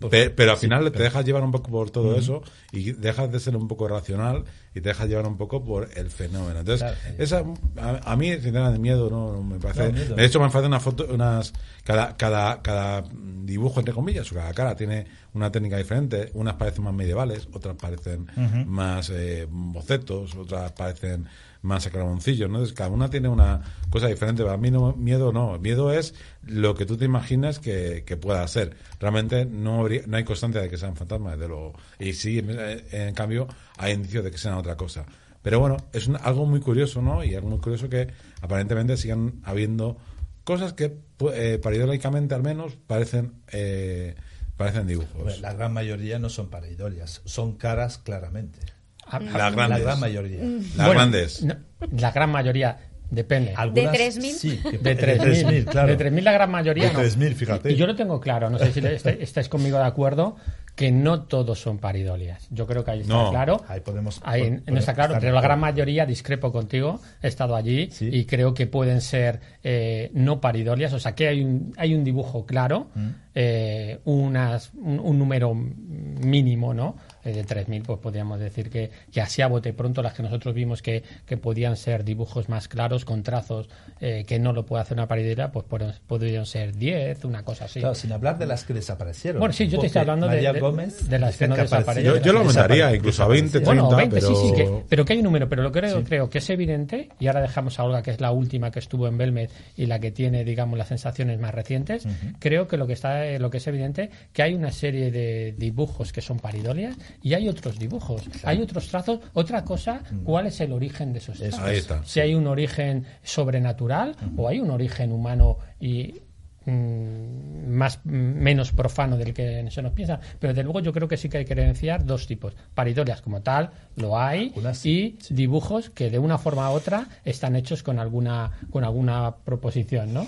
pero, 0.10 0.52
al 0.52 0.58
final 0.58 0.92
te 0.92 1.04
dejas 1.04 1.24
llevar 1.24 1.42
un 1.42 1.54
poco 1.54 1.72
por 1.72 1.90
todo 1.90 2.18
eso 2.18 2.44
y 2.74 2.92
dejas 2.92 3.32
de 3.32 3.40
ser 3.40 3.56
un 3.56 3.70
poco 3.70 3.88
racional 3.88 4.44
y 4.72 4.82
te 4.82 4.90
dejas 4.90 5.08
llevar 5.08 5.26
un 5.26 5.38
poco 5.38 5.64
por 5.64 5.88
el 5.96 6.10
fenómeno. 6.10 6.60
Entonces, 6.60 6.92
esa, 7.18 7.46
a, 7.78 8.16
mí, 8.18 8.30
sinceramente, 8.34 8.78
miedo 8.78 9.10
no, 9.10 9.42
me 9.42 9.58
parece. 9.58 9.94
de 9.94 10.26
hecho, 10.26 10.42
me 10.42 10.50
parece 10.50 10.68
una 10.68 10.82
foto, 10.82 11.08
unas. 11.10 11.54
Cada, 11.86 12.18
cada, 12.18 12.62
cada 12.62 13.04
dibujo, 13.14 13.80
entre 13.80 13.94
comillas, 13.94 14.30
o 14.32 14.36
cada 14.36 14.54
cara 14.54 14.76
tiene 14.76 15.06
una 15.34 15.52
técnica 15.52 15.78
diferente. 15.78 16.32
Unas 16.34 16.56
parecen 16.56 16.84
más 16.84 16.94
medievales, 16.94 17.48
otras 17.54 17.76
parecen 17.76 18.28
más 18.68 19.10
eh, 19.12 19.48
bocetos, 19.50 20.36
otras 20.36 20.74
parecen 20.74 21.26
más 21.66 21.88
acraboncillos, 21.88 22.50
¿no? 22.50 22.58
Entonces, 22.58 22.76
cada 22.76 22.90
una 22.90 23.10
tiene 23.10 23.28
una 23.28 23.62
cosa 23.90 24.08
diferente. 24.08 24.44
Para 24.44 24.58
mí, 24.58 24.72
no, 24.72 24.94
miedo 24.94 25.34
no. 25.34 25.58
Miedo 25.60 25.92
es 25.92 26.14
lo 26.44 26.76
que 26.76 26.86
tú 26.86 26.96
te 26.96 27.06
imaginas 27.06 27.60
que, 27.60 28.04
pueda 28.22 28.48
ser. 28.48 28.78
Realmente 29.00 29.46
no, 29.46 29.88
no 30.08 30.18
hay 30.18 30.24
constancia 30.24 30.62
de 30.62 30.70
que 30.70 30.78
sean 30.78 30.96
fantasmas, 30.96 31.38
de 31.38 31.48
lo 31.48 31.74
Y 32.00 32.14
sí, 32.14 32.40
en, 32.40 33.14
cambio, 33.14 33.48
hay 33.78 33.94
indicios 33.94 34.24
de 34.24 34.32
que 34.32 34.38
sean 34.38 34.54
otra 34.54 34.78
cosa. 34.78 35.06
Pero 35.42 35.60
bueno, 35.60 35.78
es 35.92 36.10
algo 36.22 36.46
muy 36.46 36.60
curioso, 36.60 37.02
¿no? 37.02 37.24
Y 37.24 37.36
algo 37.36 37.50
muy 37.50 37.60
curioso 37.60 37.90
que 37.90 38.08
aparentemente 38.42 38.98
sigan 38.98 39.42
habiendo 39.44 39.98
cosas 40.44 40.74
que, 40.74 40.98
eh, 41.34 41.60
al 41.64 42.44
menos, 42.44 42.76
parecen. 42.88 43.34
Eh, 43.52 44.16
parecen 44.58 44.88
dibujos. 44.88 45.42
la 45.42 45.54
gran 45.54 45.74
mayoría 45.74 46.18
no 46.18 46.30
son 46.30 46.50
paridolias, 46.50 47.22
son 47.26 47.58
caras 47.58 47.98
claramente. 47.98 48.60
Ah, 49.08 49.20
la, 49.20 49.50
grandes. 49.52 49.70
la 49.70 49.80
gran 49.80 50.00
mayoría. 50.00 50.40
Las 50.76 50.90
grandes. 50.90 51.46
la 51.92 52.12
gran 52.12 52.32
mayoría. 52.32 52.78
Depende. 53.10 53.54
¿De 53.74 53.88
3.000? 53.88 54.20
Sí, 54.32 54.60
de 54.82 54.98
3.000, 54.98 55.66
claro. 55.66 55.96
De 55.96 55.98
3.000 55.98 56.22
la 56.24 56.32
gran 56.32 56.50
mayoría 56.52 56.90
de 56.90 56.96
3.000, 56.96 57.34
fíjate. 57.36 57.72
Y 57.72 57.76
yo 57.76 57.86
lo 57.86 57.96
tengo 57.96 58.20
claro, 58.20 58.50
no 58.50 58.58
sé 58.58 58.72
si 58.72 58.82
estáis 59.22 59.48
conmigo 59.48 59.78
de 59.78 59.86
acuerdo, 59.86 60.38
que 60.76 60.92
no 60.92 61.24
todos 61.24 61.60
son 61.60 61.78
paridolias. 61.78 62.48
Yo 62.50 62.68
creo 62.68 62.84
que 62.84 62.92
ahí 62.92 63.02
está 63.02 63.30
claro. 63.30 63.64
Ahí 63.68 63.80
podemos. 63.80 64.20
Ahí 64.24 64.62
no 64.66 64.78
está 64.78 64.94
claro, 64.94 65.16
pero 65.20 65.34
la 65.34 65.42
gran 65.42 65.60
mayoría, 65.60 66.06
discrepo 66.06 66.52
contigo, 66.52 67.00
he 67.22 67.28
estado 67.28 67.56
allí 67.56 67.90
y 68.02 68.26
creo 68.26 68.54
que 68.54 68.68
pueden 68.68 69.02
ser 69.02 69.40
eh, 69.64 70.12
no 70.14 70.42
paridolias. 70.42 70.92
O 70.94 71.00
sea, 71.00 71.16
que 71.16 71.30
hay 71.30 71.44
un, 71.44 71.74
hay 71.78 71.96
un 71.96 72.04
dibujo 72.04 72.46
claro, 72.46 72.90
mm. 72.94 73.08
eh, 73.36 74.00
unas, 74.04 74.72
un, 74.74 75.18
número 75.18 75.54
mínimo, 75.54 76.74
¿no? 76.74 76.98
Eh, 77.26 77.34
de 77.34 77.46
3.000, 77.46 77.84
pues 77.84 78.00
podríamos 78.00 78.40
decir 78.40 78.70
que, 78.70 78.92
que 79.12 79.22
así 79.22 79.42
a 79.42 79.48
bote 79.48 79.74
pronto 79.74 80.02
las 80.02 80.14
que 80.14 80.24
nosotros 80.24 80.54
vimos 80.56 80.82
que, 80.82 81.04
que 81.26 81.38
podían 81.38 81.76
ser 81.76 82.04
dibujos 82.04 82.50
más 82.50 82.68
claros, 82.68 83.04
con 83.04 83.24
trazos 83.24 83.68
que 84.00 84.40
no 84.40 84.54
lo 84.54 84.66
puede 84.66 84.84
hacer 84.84 84.98
una 84.98 85.08
paridera, 85.08 85.52
pues 85.52 85.66
podrían 86.08 86.46
ser 86.46 86.76
10, 86.76 87.26
una 87.26 87.44
cosa 87.44 87.66
así. 87.66 87.80
Claro, 87.80 87.96
sin 87.96 88.12
hablar 88.12 88.38
de 88.38 88.46
las 88.46 88.64
que 88.64 88.74
desaparecieron. 88.74 89.40
Bueno, 89.40 89.54
sí, 89.54 89.68
yo 89.68 89.80
te 89.80 89.88
estoy 89.88 90.02
hablando 90.02 90.28
de 90.28 90.36
de 90.42 91.20
las 91.20 91.38
que 91.38 91.48
no 91.48 91.56
Yo, 92.02 92.18
yo 92.22 92.34
lo 92.34 92.40
aumentaría 92.40 92.94
incluso 92.96 93.24
a 93.24 93.28
20, 93.28 93.52
30, 93.62 93.66
bueno, 93.66 93.96
20, 93.96 94.16
pero... 94.16 94.28
sí, 94.28 94.36
sí, 94.36 94.54
que, 94.54 94.84
pero 94.88 95.06
que 95.06 95.14
hay 95.14 95.20
un 95.20 95.26
número, 95.26 95.50
pero 95.50 95.64
lo 95.64 95.72
que 95.72 95.80
creo, 95.80 96.04
creo 96.04 96.30
que 96.30 96.38
es 96.38 96.50
evidente, 96.50 97.10
y 97.20 97.28
ahora 97.28 97.42
dejamos 97.42 97.80
a 97.80 97.84
Olga, 97.84 98.02
que 98.02 98.12
es 98.12 98.22
la 98.22 98.32
última 98.32 98.72
que 98.72 98.80
estuvo 98.80 99.08
en 99.08 99.18
Belmed 99.18 99.50
y 99.76 99.86
la 99.86 100.00
que 100.00 100.12
tiene, 100.12 100.44
digamos, 100.44 100.78
las 100.78 100.88
sensaciones 100.88 101.40
más 101.40 101.54
recientes, 101.54 102.08
creo 102.40 102.68
que 102.68 102.78
lo 102.78 102.88
que 102.88 102.94
está 102.94 103.26
lo 103.40 103.50
que 103.50 103.58
es 103.58 103.68
evidente 103.68 104.10
que 104.34 104.44
hay 104.44 104.54
una 104.54 104.72
serie 104.72 105.12
de 105.12 105.54
dibujos 105.58 106.12
que 106.12 106.22
son 106.22 106.40
paridolias 106.40 106.98
y 107.22 107.34
hay 107.34 107.48
otros 107.48 107.78
dibujos, 107.80 108.24
hay 108.44 108.62
otros 108.62 108.88
trazos, 108.88 109.20
otra 109.34 109.64
cosa, 109.64 110.02
¿cuál 110.24 110.48
es 110.48 110.60
el 110.62 110.72
origen 110.72 111.14
de 111.14 111.20
esos 111.20 111.38
trazos? 111.38 111.60
Ahí 111.60 111.78
está. 111.78 112.04
Si 112.06 112.20
hay 112.20 112.36
un 112.36 112.48
origen 112.48 113.06
sobrenatural 113.24 114.16
o 114.38 114.48
hay 114.48 114.60
un 114.60 114.70
origen 114.70 115.12
humano 115.12 115.58
y 115.80 116.14
Mm, 116.14 116.25
más 116.66 118.06
menos 118.06 118.72
profano 118.72 119.18
del 119.18 119.34
que 119.34 119.66
se 119.70 119.82
nos 119.82 119.92
piensa 119.92 120.20
pero 120.40 120.54
de 120.54 120.64
luego 120.64 120.80
yo 120.80 120.92
creo 120.94 121.08
que 121.08 121.18
sí 121.18 121.30
que 121.30 121.38
hay 121.38 121.46
que 121.46 121.56
diferenciar 121.56 122.06
dos 122.06 122.28
tipos. 122.28 122.54
Paridolias 122.74 123.22
como 123.22 123.42
tal 123.42 123.72
lo 123.96 124.18
hay 124.18 124.54
y 124.84 125.18
dibujos 125.30 125.90
que 125.90 126.10
de 126.10 126.20
una 126.20 126.38
forma 126.38 126.72
u 126.72 126.74
otra 126.74 127.08
están 127.24 127.56
hechos 127.56 127.84
con 127.84 128.00
alguna 128.00 128.52
con 128.72 128.84
alguna 128.84 129.36
proposición 129.44 130.14
no 130.14 130.28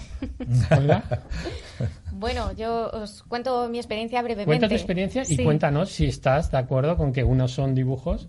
bueno 2.12 2.52
yo 2.54 2.90
os 2.92 3.24
cuento 3.24 3.68
mi 3.70 3.78
experiencia 3.78 4.22
brevemente. 4.22 4.46
Cuenta 4.46 4.68
tu 4.68 4.76
experiencia 4.76 5.24
y 5.28 5.44
cuéntanos 5.44 5.90
si 5.90 6.06
estás 6.06 6.52
de 6.52 6.58
acuerdo 6.58 6.98
con 6.98 7.14
que 7.14 7.24
unos 7.24 7.52
son 7.52 7.76
dibujos 7.76 8.28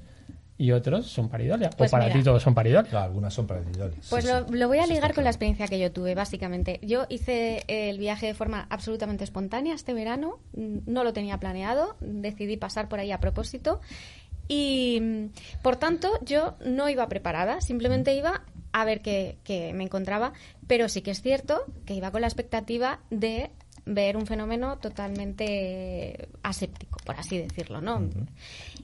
y 0.59 0.73
otros 0.73 1.07
son 1.07 1.29
paridolias. 1.29 1.73
o 1.73 1.77
pues 1.77 1.91
para 1.91 2.13
ti 2.13 2.21
todos 2.21 2.43
son 2.43 2.53
paridolias. 2.53 2.93
algunas 2.93 3.33
son 3.33 3.47
paridolias. 3.47 4.09
Pues 4.11 4.25
lo, 4.25 4.69
voy 4.69 4.79
a 4.79 4.87
ligar 4.87 5.15
con 5.15 5.23
la 5.23 5.31
experiencia 5.31 5.69
que 5.69 5.79
yo 5.79 5.93
tuve, 5.93 6.17
básicamente. 6.17 6.81
Yo 6.83 7.07
hice 7.09 7.63
el 7.69 7.99
viaje 7.99 8.27
de 8.27 8.35
forma 8.35 8.67
absolutamente 8.69 9.23
espontánea 9.23 9.75
este 9.75 9.95
verano, 9.95 10.41
no 10.53 11.05
lo 11.05 11.13
tenía 11.13 11.39
planeado, 11.39 11.97
decidí 12.01 12.57
pasar 12.57 12.89
por 12.89 12.99
ahí 12.99 13.13
a 13.13 13.21
propósito 13.21 13.81
y, 14.49 15.31
por 15.63 15.77
tanto, 15.77 16.11
yo 16.25 16.57
no 16.67 16.89
iba 16.89 17.09
preparada, 17.09 17.61
simplemente 17.61 18.15
iba 18.15 18.43
a 18.73 18.85
ver 18.85 19.01
qué, 19.01 19.39
qué 19.45 19.73
me 19.75 19.85
encontraba, 19.85 20.33
pero 20.67 20.89
sí 20.89 21.03
que 21.03 21.13
es 21.13 21.23
cierto 21.23 21.65
que 21.87 21.95
iba 21.95 22.11
con 22.11 22.23
la 22.23 22.27
expectativa 22.27 22.99
de 23.11 23.51
ver 23.89 24.17
un 24.17 24.27
fenómeno 24.27 24.79
totalmente 24.79 26.29
aséptico, 26.43 26.99
por 27.05 27.17
así 27.17 27.39
decirlo, 27.39 27.81
¿no? 27.81 28.09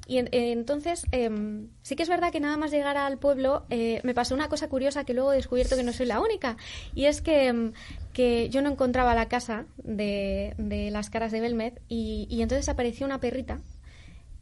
Y 0.07 0.19
entonces, 0.33 1.07
em, 1.13 1.69
sí 1.83 1.95
que 1.95 2.03
es 2.03 2.09
verdad 2.09 2.33
que 2.33 2.41
nada 2.41 2.57
más 2.57 2.71
llegar 2.71 2.97
al 2.97 3.19
pueblo 3.19 3.65
eh, 3.71 4.01
me 4.03 4.15
pasó 4.15 4.35
una 4.35 4.49
cosa 4.49 4.69
curiosa 4.69 5.05
que 5.05 5.15
luego 5.15 5.33
he 5.33 5.37
descubierto 5.37 5.77
que 5.77 5.83
no 5.83 5.93
soy 5.93 6.07
la 6.07 6.21
única, 6.21 6.57
y 6.95 7.05
es 7.05 7.21
que, 7.21 7.47
em, 7.47 7.73
que 8.13 8.49
yo 8.49 8.63
no 8.63 8.71
encontraba 8.71 9.15
la 9.15 9.29
casa 9.29 9.67
de, 9.77 10.55
de 10.57 10.91
las 10.91 11.11
caras 11.11 11.33
de 11.33 11.41
Belmed 11.41 11.75
y, 11.89 12.27
y 12.31 12.43
entonces 12.43 12.69
apareció 12.69 13.07
una 13.07 13.21
perrita 13.21 13.61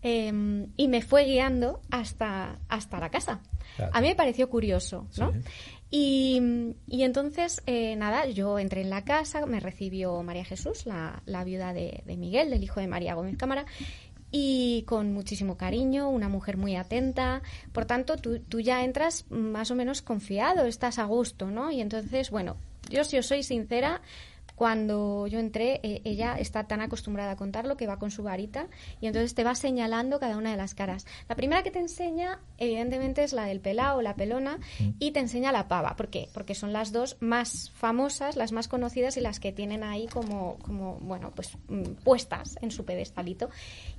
em, 0.02 0.68
y 0.76 0.88
me 0.88 1.02
fue 1.02 1.24
guiando 1.24 1.80
hasta, 1.90 2.58
hasta 2.68 2.98
la 2.98 3.10
casa. 3.10 3.40
A 3.92 4.00
mí 4.00 4.08
me 4.08 4.14
pareció 4.14 4.50
curioso, 4.50 5.06
¿no? 5.16 5.32
Y, 5.94 6.40
entonces, 6.88 7.62
eh, 7.66 7.96
nada, 7.96 8.26
yo 8.26 8.58
entré 8.58 8.80
en 8.80 8.88
la 8.88 9.04
casa, 9.04 9.44
me 9.44 9.60
recibió 9.60 10.22
María 10.22 10.42
Jesús, 10.42 10.86
la, 10.86 11.22
la 11.26 11.44
viuda 11.44 11.74
de, 11.74 12.02
Miguel, 12.16 12.48
del 12.48 12.64
hijo 12.64 12.80
de 12.80 12.86
María 12.86 13.12
Gómez 13.12 13.36
Cámara, 13.36 13.66
y 14.30 14.84
con 14.86 15.12
muchísimo 15.12 15.58
cariño, 15.58 16.08
una 16.08 16.30
mujer 16.30 16.56
muy 16.56 16.76
atenta. 16.76 17.42
Por 17.72 17.84
tanto, 17.84 18.16
tú, 18.16 18.38
tú, 18.40 18.60
ya 18.60 18.82
entras 18.84 19.26
más 19.28 19.70
o 19.70 19.74
menos 19.74 20.00
confiado, 20.00 20.64
estás 20.64 20.98
a 20.98 21.04
gusto, 21.04 21.50
¿no? 21.50 21.70
Y 21.70 21.82
entonces, 21.82 22.30
bueno, 22.30 22.56
yo 22.88 23.04
si 23.04 23.18
os 23.18 23.26
soy 23.26 23.42
sincera, 23.42 24.00
cuando 24.62 25.26
yo 25.26 25.40
entré, 25.40 25.80
eh, 25.82 26.02
ella 26.04 26.36
está 26.38 26.68
tan 26.68 26.82
acostumbrada 26.82 27.32
a 27.32 27.36
contarlo 27.36 27.76
que 27.76 27.88
va 27.88 27.98
con 27.98 28.12
su 28.12 28.22
varita 28.22 28.68
y 29.00 29.08
entonces 29.08 29.34
te 29.34 29.42
va 29.42 29.56
señalando 29.56 30.20
cada 30.20 30.36
una 30.36 30.52
de 30.52 30.56
las 30.56 30.76
caras. 30.76 31.04
La 31.28 31.34
primera 31.34 31.64
que 31.64 31.72
te 31.72 31.80
enseña, 31.80 32.38
evidentemente, 32.58 33.24
es 33.24 33.32
la 33.32 33.46
del 33.46 33.58
pelao, 33.58 34.02
la 34.02 34.14
pelona, 34.14 34.60
y 35.00 35.10
te 35.10 35.18
enseña 35.18 35.50
la 35.50 35.66
pava. 35.66 35.96
¿Por 35.96 36.10
qué? 36.10 36.28
Porque 36.32 36.54
son 36.54 36.72
las 36.72 36.92
dos 36.92 37.16
más 37.18 37.72
famosas, 37.74 38.36
las 38.36 38.52
más 38.52 38.68
conocidas 38.68 39.16
y 39.16 39.20
las 39.20 39.40
que 39.40 39.50
tienen 39.50 39.82
ahí 39.82 40.06
como, 40.06 40.58
como 40.60 40.94
bueno, 41.00 41.32
pues 41.34 41.58
mm, 41.66 41.94
puestas 42.04 42.56
en 42.62 42.70
su 42.70 42.84
pedestalito. 42.84 43.50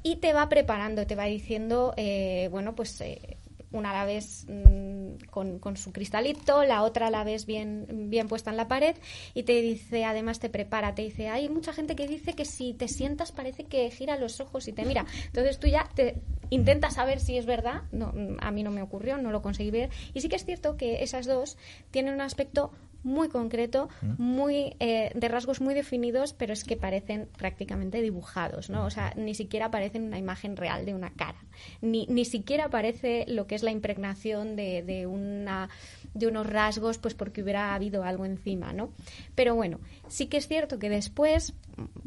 Y 0.01 0.15
te 0.15 0.31
va 0.31 0.47
preparando, 0.47 1.05
te 1.05 1.15
va 1.15 1.25
diciendo, 1.25 1.93
eh, 1.97 2.47
bueno, 2.51 2.73
pues 2.73 3.01
eh, 3.01 3.35
una 3.73 3.91
la 3.91 4.05
ves 4.05 4.45
mm, 4.47 5.25
con, 5.29 5.77
su 5.77 5.91
cristalito, 5.91 6.63
la 6.63 6.83
otra 6.83 7.09
la 7.09 7.23
ves 7.23 7.45
bien, 7.45 8.09
bien 8.09 8.27
puesta 8.27 8.51
en 8.51 8.57
la 8.57 8.67
pared 8.67 8.95
y 9.33 9.43
te 9.43 9.61
dice, 9.61 10.05
además 10.05 10.39
te 10.39 10.49
prepara, 10.49 10.95
te 10.95 11.01
dice, 11.01 11.29
hay 11.29 11.49
mucha 11.49 11.73
gente 11.73 11.95
que 11.95 12.07
dice 12.07 12.33
que 12.33 12.45
si 12.45 12.73
te 12.73 12.87
sientas 12.87 13.31
parece 13.31 13.65
que 13.65 13.89
gira 13.89 14.17
los 14.17 14.39
ojos 14.39 14.67
y 14.67 14.73
te 14.73 14.85
mira. 14.85 15.05
Entonces 15.25 15.59
tú 15.59 15.67
ya 15.67 15.89
te 15.93 16.15
intentas 16.49 16.95
saber 16.95 17.19
si 17.19 17.37
es 17.37 17.45
verdad, 17.45 17.81
no, 17.91 18.13
a 18.39 18.51
mí 18.51 18.63
no 18.63 18.71
me 18.71 18.81
ocurrió, 18.81 19.17
no 19.17 19.31
lo 19.31 19.41
conseguí 19.41 19.71
ver. 19.71 19.89
Y 20.13 20.21
sí 20.21 20.29
que 20.29 20.35
es 20.35 20.45
cierto 20.45 20.77
que 20.77 21.03
esas 21.03 21.25
dos 21.25 21.57
tienen 21.91 22.13
un 22.13 22.21
aspecto 22.21 22.71
muy 23.03 23.29
concreto, 23.29 23.89
muy 24.17 24.75
eh, 24.79 25.11
de 25.13 25.27
rasgos 25.27 25.61
muy 25.61 25.73
definidos, 25.73 26.33
pero 26.33 26.53
es 26.53 26.63
que 26.63 26.77
parecen 26.77 27.27
prácticamente 27.37 28.01
dibujados, 28.01 28.69
¿no? 28.69 28.85
O 28.85 28.89
sea, 28.89 29.13
ni 29.15 29.35
siquiera 29.35 29.71
parecen 29.71 30.03
una 30.03 30.17
imagen 30.17 30.55
real 30.55 30.85
de 30.85 30.93
una 30.93 31.11
cara, 31.11 31.43
ni, 31.81 32.07
ni 32.07 32.25
siquiera 32.25 32.69
parece 32.69 33.25
lo 33.27 33.47
que 33.47 33.55
es 33.55 33.63
la 33.63 33.71
impregnación 33.71 34.55
de, 34.55 34.83
de 34.83 35.05
una 35.05 35.69
de 36.13 36.27
unos 36.27 36.47
rasgos, 36.47 36.97
pues 36.97 37.13
porque 37.13 37.41
hubiera 37.41 37.73
habido 37.73 38.03
algo 38.03 38.25
encima, 38.25 38.73
¿no? 38.73 38.91
Pero 39.35 39.55
bueno, 39.55 39.79
sí 40.07 40.27
que 40.27 40.37
es 40.37 40.47
cierto 40.47 40.79
que 40.79 40.89
después, 40.89 41.53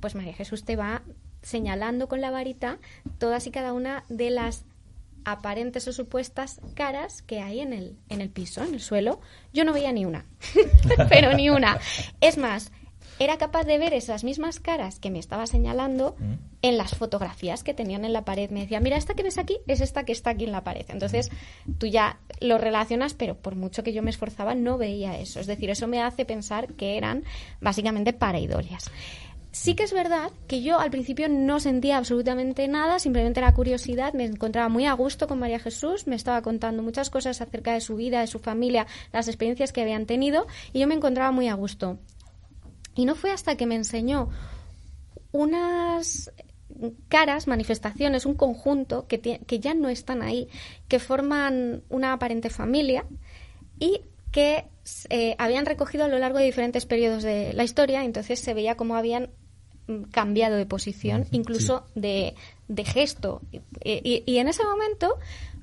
pues 0.01 0.15
María 0.15 0.33
Jesús 0.33 0.65
te 0.65 0.77
va 0.77 1.03
señalando 1.43 2.09
con 2.09 2.21
la 2.21 2.31
varita 2.31 2.79
todas 3.19 3.47
y 3.47 3.51
cada 3.51 3.73
una 3.73 4.05
de 4.09 4.31
las 4.31 4.65
aparentes 5.27 5.87
o 5.89 5.93
supuestas 5.93 6.61
caras 6.75 7.21
que 7.21 7.41
hay 7.41 7.61
en 7.61 7.73
el, 7.73 7.97
en 8.09 8.21
el 8.21 8.31
piso, 8.31 8.63
en 8.63 8.75
el 8.75 8.81
suelo. 8.81 9.21
Yo 9.53 9.65
no 9.65 9.73
veía 9.73 9.93
ni 9.93 10.07
una, 10.07 10.25
pero 11.11 11.35
ni 11.35 11.51
una. 11.51 11.79
Es 12.21 12.39
más, 12.39 12.71
era 13.19 13.37
capaz 13.37 13.65
de 13.65 13.79
ver 13.79 13.93
esas 13.93 14.23
mismas 14.23 14.61
caras 14.61 15.01
que 15.01 15.11
me 15.11 15.19
estaba 15.19 15.47
señalando 15.47 16.17
en 16.63 16.77
las 16.77 16.95
fotografías 16.95 17.65
que 17.65 17.75
tenían 17.75 18.05
en 18.05 18.13
la 18.13 18.25
pared. 18.25 18.51
Me 18.51 18.61
decía, 18.61 18.79
mira, 18.79 18.97
esta 18.97 19.15
que 19.15 19.25
ves 19.25 19.39
aquí 19.39 19.59
es 19.67 19.81
esta 19.81 20.05
que 20.05 20.13
está 20.13 20.31
aquí 20.31 20.45
en 20.45 20.53
la 20.53 20.63
pared. 20.63 20.85
Entonces, 20.89 21.31
tú 21.79 21.87
ya 21.87 22.21
lo 22.41 22.59
relacionas, 22.59 23.15
pero 23.15 23.35
por 23.35 23.57
mucho 23.57 23.83
que 23.83 23.93
yo 23.93 24.03
me 24.03 24.11
esforzaba, 24.11 24.55
no 24.55 24.79
veía 24.79 25.19
eso. 25.19 25.41
Es 25.41 25.47
decir, 25.47 25.71
eso 25.71 25.89
me 25.89 26.03
hace 26.03 26.25
pensar 26.25 26.75
que 26.75 26.97
eran 26.99 27.25
básicamente 27.61 28.13
pareidolias. 28.13 28.91
Sí 29.59 29.75
que 29.75 29.85
es 29.85 29.93
verdad 29.95 30.31
que 30.49 30.61
yo 30.61 30.79
al 30.79 30.91
principio 30.91 31.31
no 31.31 31.61
sentía 31.61 31.97
absolutamente 31.97 32.69
nada, 32.69 32.99
simplemente 32.99 33.41
era 33.41 33.55
curiosidad, 33.55 34.13
me 34.13 34.27
encontraba 34.27 34.69
muy 34.69 34.85
a 34.85 34.93
gusto 34.93 35.27
con 35.27 35.39
María 35.39 35.59
Jesús, 35.59 36.07
me 36.07 36.15
estaba 36.15 36.43
contando 36.43 36.83
muchas 36.83 37.09
cosas 37.09 37.41
acerca 37.41 37.73
de 37.73 37.81
su 37.81 37.97
vida, 37.97 38.21
de 38.21 38.27
su 38.27 38.39
familia, 38.39 38.87
las 39.15 39.29
experiencias 39.29 39.73
que 39.73 39.81
habían 39.81 40.05
tenido 40.05 40.47
y 40.75 40.81
yo 40.81 40.87
me 40.87 40.95
encontraba 40.95 41.33
muy 41.33 41.49
a 41.49 41.55
gusto. 41.55 41.99
Y 42.95 43.07
no 43.07 43.15
fue 43.15 43.31
hasta 43.33 43.57
que 43.57 43.65
me 43.65 43.77
enseñó 43.77 44.29
unas 45.33 46.31
caras, 47.09 47.47
manifestaciones, 47.47 48.27
un 48.27 48.35
conjunto 48.35 49.07
que, 49.09 49.21
que 49.21 49.59
ya 49.59 49.73
no 49.73 49.89
están 49.89 50.21
ahí, 50.21 50.49
que 50.87 50.99
forman 50.99 51.83
una 51.89 52.13
aparente 52.13 52.51
familia 52.51 53.07
y 53.81 54.03
que 54.33 54.67
eh, 55.09 55.35
habían 55.39 55.65
recogido 55.65 56.05
a 56.05 56.09
lo 56.09 56.19
largo 56.19 56.39
de 56.39 56.45
diferentes 56.45 56.85
periodos 56.85 57.23
de 57.23 57.55
la 57.55 57.65
historia, 57.65 58.05
entonces 58.05 58.39
se 58.39 58.53
veía 58.53 58.77
cómo 58.77 58.95
habían 58.95 59.31
cambiado 60.11 60.57
de 60.57 60.67
posición, 60.67 61.27
incluso 61.31 61.87
de, 61.95 62.35
de, 62.69 62.85
gesto. 62.85 63.41
Y, 63.53 63.61
y, 63.85 64.23
y, 64.27 64.39
en 64.39 64.49
ese 64.49 64.65
momento, 64.65 65.17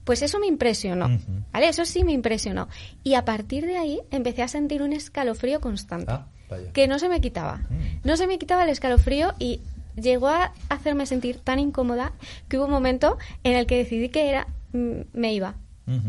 pues 0.03 0.21
eso 0.21 0.39
me 0.39 0.47
impresionó, 0.47 1.09
¿vale? 1.51 1.67
Eso 1.67 1.85
sí 1.85 2.03
me 2.03 2.11
impresionó. 2.11 2.67
Y 3.03 3.15
a 3.15 3.25
partir 3.25 3.65
de 3.65 3.77
ahí 3.77 3.99
empecé 4.11 4.41
a 4.43 4.47
sentir 4.47 4.81
un 4.81 4.93
escalofrío 4.93 5.61
constante, 5.61 6.11
ah, 6.11 6.27
que 6.73 6.87
no 6.87 6.99
se 6.99 7.09
me 7.09 7.21
quitaba. 7.21 7.57
Mm. 7.69 8.07
No 8.07 8.17
se 8.17 8.27
me 8.27 8.37
quitaba 8.37 8.63
el 8.63 8.69
escalofrío 8.69 9.33
y 9.39 9.61
llegó 9.95 10.27
a 10.27 10.53
hacerme 10.69 11.05
sentir 11.05 11.39
tan 11.39 11.59
incómoda 11.59 12.13
que 12.47 12.57
hubo 12.57 12.65
un 12.65 12.71
momento 12.71 13.17
en 13.43 13.53
el 13.53 13.65
que 13.65 13.77
decidí 13.77 14.09
que 14.09 14.29
era 14.29 14.47
mm, 14.73 15.01
me 15.13 15.33
iba 15.33 15.55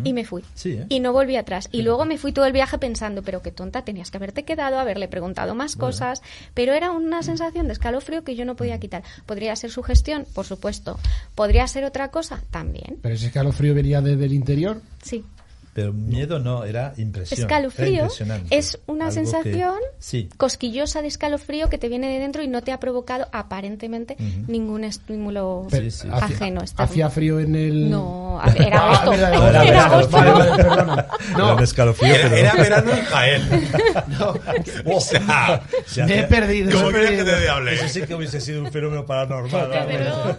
y 0.05 0.13
me 0.13 0.25
fui. 0.25 0.43
¿eh? 0.65 0.87
Y 0.89 1.01
no 1.01 1.13
volví 1.13 1.37
atrás. 1.37 1.69
Y 1.73 1.83
luego 1.83 2.05
me 2.05 2.19
fui 2.19 2.33
todo 2.33 2.47
el 2.47 2.53
viaje 2.53 2.79
pensando, 2.79 3.23
pero 3.23 3.43
qué 3.43 3.51
tonta, 3.51 3.83
tenías 3.83 4.11
que 4.11 4.19
haberte 4.19 4.45
quedado, 4.45 4.79
haberle 4.79 5.09
preguntado 5.09 5.55
más 5.55 5.77
cosas. 5.77 6.23
Pero 6.55 6.73
era 6.73 6.91
una 6.93 7.23
sensación 7.23 7.67
de 7.67 7.73
escalofrío 7.73 8.23
que 8.25 8.37
yo 8.37 8.45
no 8.45 8.57
podía 8.57 8.79
quitar. 8.79 9.03
¿Podría 9.27 9.55
ser 9.57 9.71
su 9.71 9.83
gestión? 9.83 10.27
Por 10.33 10.47
supuesto. 10.47 10.99
¿Podría 11.35 11.67
ser 11.67 11.85
otra 11.85 12.09
cosa? 12.09 12.43
También. 12.51 12.99
¿Pero 13.03 13.15
ese 13.15 13.27
escalofrío 13.27 13.75
venía 13.75 14.01
desde 14.01 14.25
el 14.25 14.33
interior? 14.33 14.81
Sí. 15.03 15.25
Pero 15.75 15.93
miedo 15.93 16.39
no, 16.39 16.65
era 16.65 16.95
impresión. 16.97 17.41
Escalofrío 17.41 18.09
es 18.51 18.79
una 18.87 19.11
sensación 19.11 19.75
cosquillosa 20.37 21.03
de 21.03 21.09
escalofrío 21.09 21.69
que 21.69 21.79
te 21.79 21.89
viene 21.89 22.09
de 22.13 22.21
dentro 22.21 22.43
y 22.43 22.49
no 22.49 22.63
te 22.63 22.71
ha 22.71 22.79
provocado 22.79 23.27
aparentemente 23.33 24.17
ningún 24.47 24.85
estímulo 24.85 25.67
ajeno. 26.13 26.63
¿Hacía 26.77 27.11
frío 27.11 27.41
en 27.41 27.57
el...? 27.57 27.91
No, 27.91 28.41
era 28.57 28.93
agosto. 28.93 29.13
era 29.13 29.85
agosto. 29.85 30.19
No, 31.37 31.59
escalofrío, 31.59 32.15
era, 32.15 32.37
era, 32.37 32.55
verano 32.55 32.93
en 32.93 33.05
Jaén. 33.05 33.43
no. 34.19 34.35
O 34.95 35.01
sea, 35.01 35.61
me 36.07 36.21
he 36.21 36.23
perdido. 36.25 36.73
¿Cómo 36.73 36.91
quieres 36.91 37.23
que 37.23 37.25
te 37.25 37.49
hable? 37.49 37.75
Eso 37.75 37.89
sí 37.89 38.03
que 38.03 38.15
hubiese 38.15 38.41
sido 38.41 38.63
un 38.63 38.71
fenómeno 38.71 39.05
paranormal. 39.05 39.71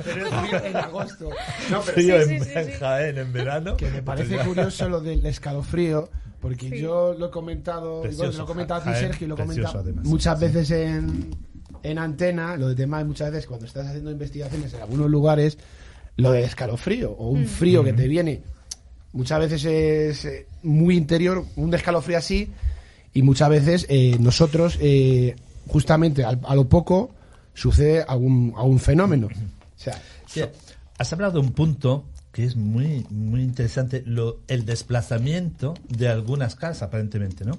Pero, 0.03 0.65
en 0.65 0.75
agosto. 0.75 1.29
No, 1.69 1.81
pero 1.81 1.93
frío 1.93 2.21
en, 2.21 2.31
en 2.31 2.71
Jaén 2.79 3.17
en 3.17 3.33
verano. 3.33 3.77
Que 3.77 3.89
me 3.89 4.01
parece 4.01 4.37
curioso 4.37 4.87
lo 4.87 5.01
del 5.01 5.24
escalofrío, 5.25 6.09
porque 6.41 6.69
sí. 6.69 6.79
yo 6.79 7.13
lo 7.17 7.27
he 7.27 7.31
comentado, 7.31 8.01
Precioso, 8.01 8.37
lo 8.39 8.43
he 8.43 8.47
comentado 8.47 8.81
a 8.81 8.83
ti, 8.83 8.89
Jaén, 8.91 9.05
Sergio, 9.07 9.25
y 9.25 9.27
lo 9.29 9.35
he 9.35 9.37
comentado 9.39 9.79
además. 9.79 10.05
muchas 10.05 10.39
veces 10.39 10.71
en, 10.71 11.35
en 11.83 11.97
antena, 11.99 12.55
lo 12.57 12.67
de 12.69 12.75
tema 12.75 13.03
muchas 13.03 13.31
veces 13.31 13.47
cuando 13.47 13.65
estás 13.65 13.87
haciendo 13.87 14.11
investigaciones 14.11 14.73
en 14.73 14.81
algunos 14.81 15.09
lugares, 15.09 15.57
lo 16.17 16.31
del 16.31 16.43
escalofrío 16.43 17.11
o 17.11 17.29
un 17.29 17.45
frío 17.45 17.83
que 17.83 17.93
te 17.93 18.07
viene, 18.07 18.41
muchas 19.13 19.39
veces 19.39 19.65
es 19.65 20.25
eh, 20.25 20.47
muy 20.63 20.95
interior, 20.97 21.43
un 21.55 21.73
escalofrío 21.73 22.17
así, 22.17 22.49
y 23.13 23.21
muchas 23.21 23.49
veces 23.49 23.85
eh, 23.89 24.17
nosotros, 24.19 24.77
eh, 24.81 25.35
justamente 25.67 26.23
al- 26.23 26.39
a, 26.43 26.53
lo 26.55 26.67
poco, 26.69 27.11
sucede 27.53 28.03
algún, 28.07 28.53
algún 28.57 28.79
fenómeno. 28.79 29.27
O 29.27 29.79
sea, 29.79 29.99
Sí, 30.27 30.41
has 30.97 31.13
hablado 31.13 31.33
de 31.33 31.39
un 31.39 31.53
punto 31.53 32.03
que 32.35 32.43
es 32.43 32.57
muy 32.57 33.05
muy 33.11 33.41
interesante, 33.43 34.03
lo, 34.05 34.41
el 34.49 34.65
desplazamiento 34.65 35.73
de 35.87 36.09
algunas 36.09 36.55
casas, 36.55 36.83
aparentemente, 36.83 37.45
¿no? 37.45 37.57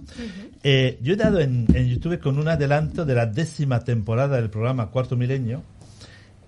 Eh, 0.62 0.98
yo 1.00 1.14
he 1.14 1.16
dado 1.16 1.40
en, 1.40 1.66
en 1.74 1.88
YouTube 1.88 2.20
con 2.20 2.38
un 2.38 2.46
adelanto 2.46 3.06
de 3.06 3.14
la 3.14 3.24
décima 3.24 3.80
temporada 3.84 4.36
del 4.36 4.50
programa 4.50 4.90
Cuarto 4.90 5.16
Milenio 5.16 5.62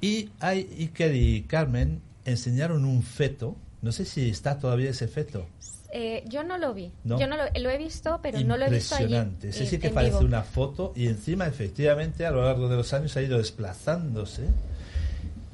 y 0.03 0.29
hay 0.41 0.69
Iker 0.79 1.15
y 1.15 1.45
Carmen 1.45 2.03
enseñaron 2.27 2.85
un 2.85 3.03
feto, 3.03 3.57
no 3.81 3.93
sé 3.93 4.05
si 4.05 4.29
está 4.29 4.59
todavía 4.59 4.91
ese 4.91 5.09
feto. 5.09 5.47
Eh, 5.91 6.23
yo 6.29 6.45
no 6.45 6.59
lo 6.59 6.75
vi. 6.75 6.93
¿No? 7.05 7.19
Yo 7.19 7.27
no 7.29 7.37
lo, 7.39 7.45
lo 7.59 7.71
he 7.71 7.79
visto, 7.79 8.21
pero 8.23 8.39
no 8.43 8.59
lo 8.59 8.67
he 8.67 8.71
visto 8.71 8.95
allí. 8.97 9.05
Impresionante. 9.05 9.47
En- 9.47 9.67
sí 9.67 9.79
que 9.79 9.89
parece 9.89 10.19
vivo. 10.19 10.27
una 10.29 10.43
foto 10.43 10.93
y 10.95 11.07
encima 11.07 11.47
efectivamente 11.47 12.27
a 12.27 12.31
lo 12.31 12.45
largo 12.45 12.69
de 12.69 12.77
los 12.77 12.93
años 12.93 13.17
ha 13.17 13.23
ido 13.23 13.39
desplazándose 13.39 14.43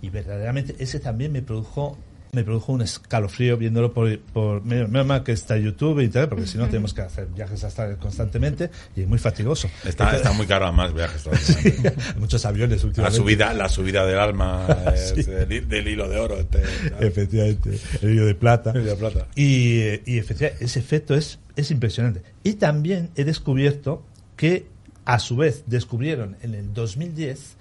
y 0.03 0.11
verdaderamente 0.11 0.75
ese 0.81 0.99
también 0.99 1.31
me 1.31 1.41
produjo 1.41 1.97
me 2.35 2.45
produjo 2.45 2.73
un 2.73 2.83
escalofrío 2.83 3.57
viéndolo 3.57 3.93
por, 3.93 4.19
por 4.21 4.65
menos 4.65 5.07
mal 5.07 5.23
que 5.23 5.33
está 5.33 5.57
YouTube 5.57 6.01
e 6.01 6.05
internet 6.05 6.29
porque 6.31 6.47
si 6.47 6.59
no 6.59 6.67
tenemos 6.67 6.93
que 6.93 7.03
hacer 7.03 7.27
viajes 7.29 7.63
hasta 7.65 7.97
constantemente 7.97 8.71
y 8.97 9.03
es 9.03 9.09
muy 9.09 9.19
fatigoso 9.19 9.69
Está, 9.85 10.15
está 10.17 10.33
muy 10.33 10.47
caro 10.47 10.67
además 10.67 10.93
viajes. 10.93 11.23
todavía. 11.25 11.95
muchos 12.19 12.45
aviones 12.45 12.83
La 12.83 12.87
últimamente 12.89 13.17
subida, 13.19 13.55
la 13.55 13.69
subida 13.69 14.05
del 14.07 14.19
alma 14.19 14.67
es 14.95 15.15
Sí. 15.15 15.23
del, 15.23 15.69
del 15.69 15.89
hilo 15.89 16.09
de 16.09 16.19
oro. 16.19 16.37
Este, 16.39 16.63
efectivamente 17.01 17.79
el 18.03 18.11
hilo 18.11 18.27
de 18.27 18.35
plata 18.35 18.71
El 18.73 18.83
hilo 18.83 18.91
de 18.91 18.97
plata. 18.97 19.27
y, 19.37 19.79
y 20.11 20.19
efectivamente 20.19 20.65
ese 20.65 20.79
efecto 20.81 21.15
es, 21.15 21.39
es 21.57 21.71
impresionante. 21.71 22.23
Y 22.43 22.55
también 22.55 23.11
he 23.17 23.25
descubierto 23.25 24.03
que, 24.37 24.67
a 25.05 25.19
su 25.19 25.37
vez, 25.37 25.65
descubrieron 25.67 26.37
en 26.43 26.55
el 26.55 26.73
2010 26.75 27.57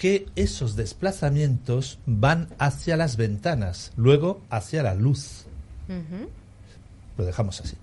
que 0.00 0.28
esos 0.34 0.76
desplazamientos 0.76 1.98
van 2.06 2.48
hacia 2.58 2.96
las 2.96 3.18
ventanas, 3.18 3.92
luego 3.98 4.40
hacia 4.48 4.82
la 4.82 4.94
luz. 4.94 5.44
Lo 7.18 7.26
dejamos 7.26 7.60
así. 7.60 7.76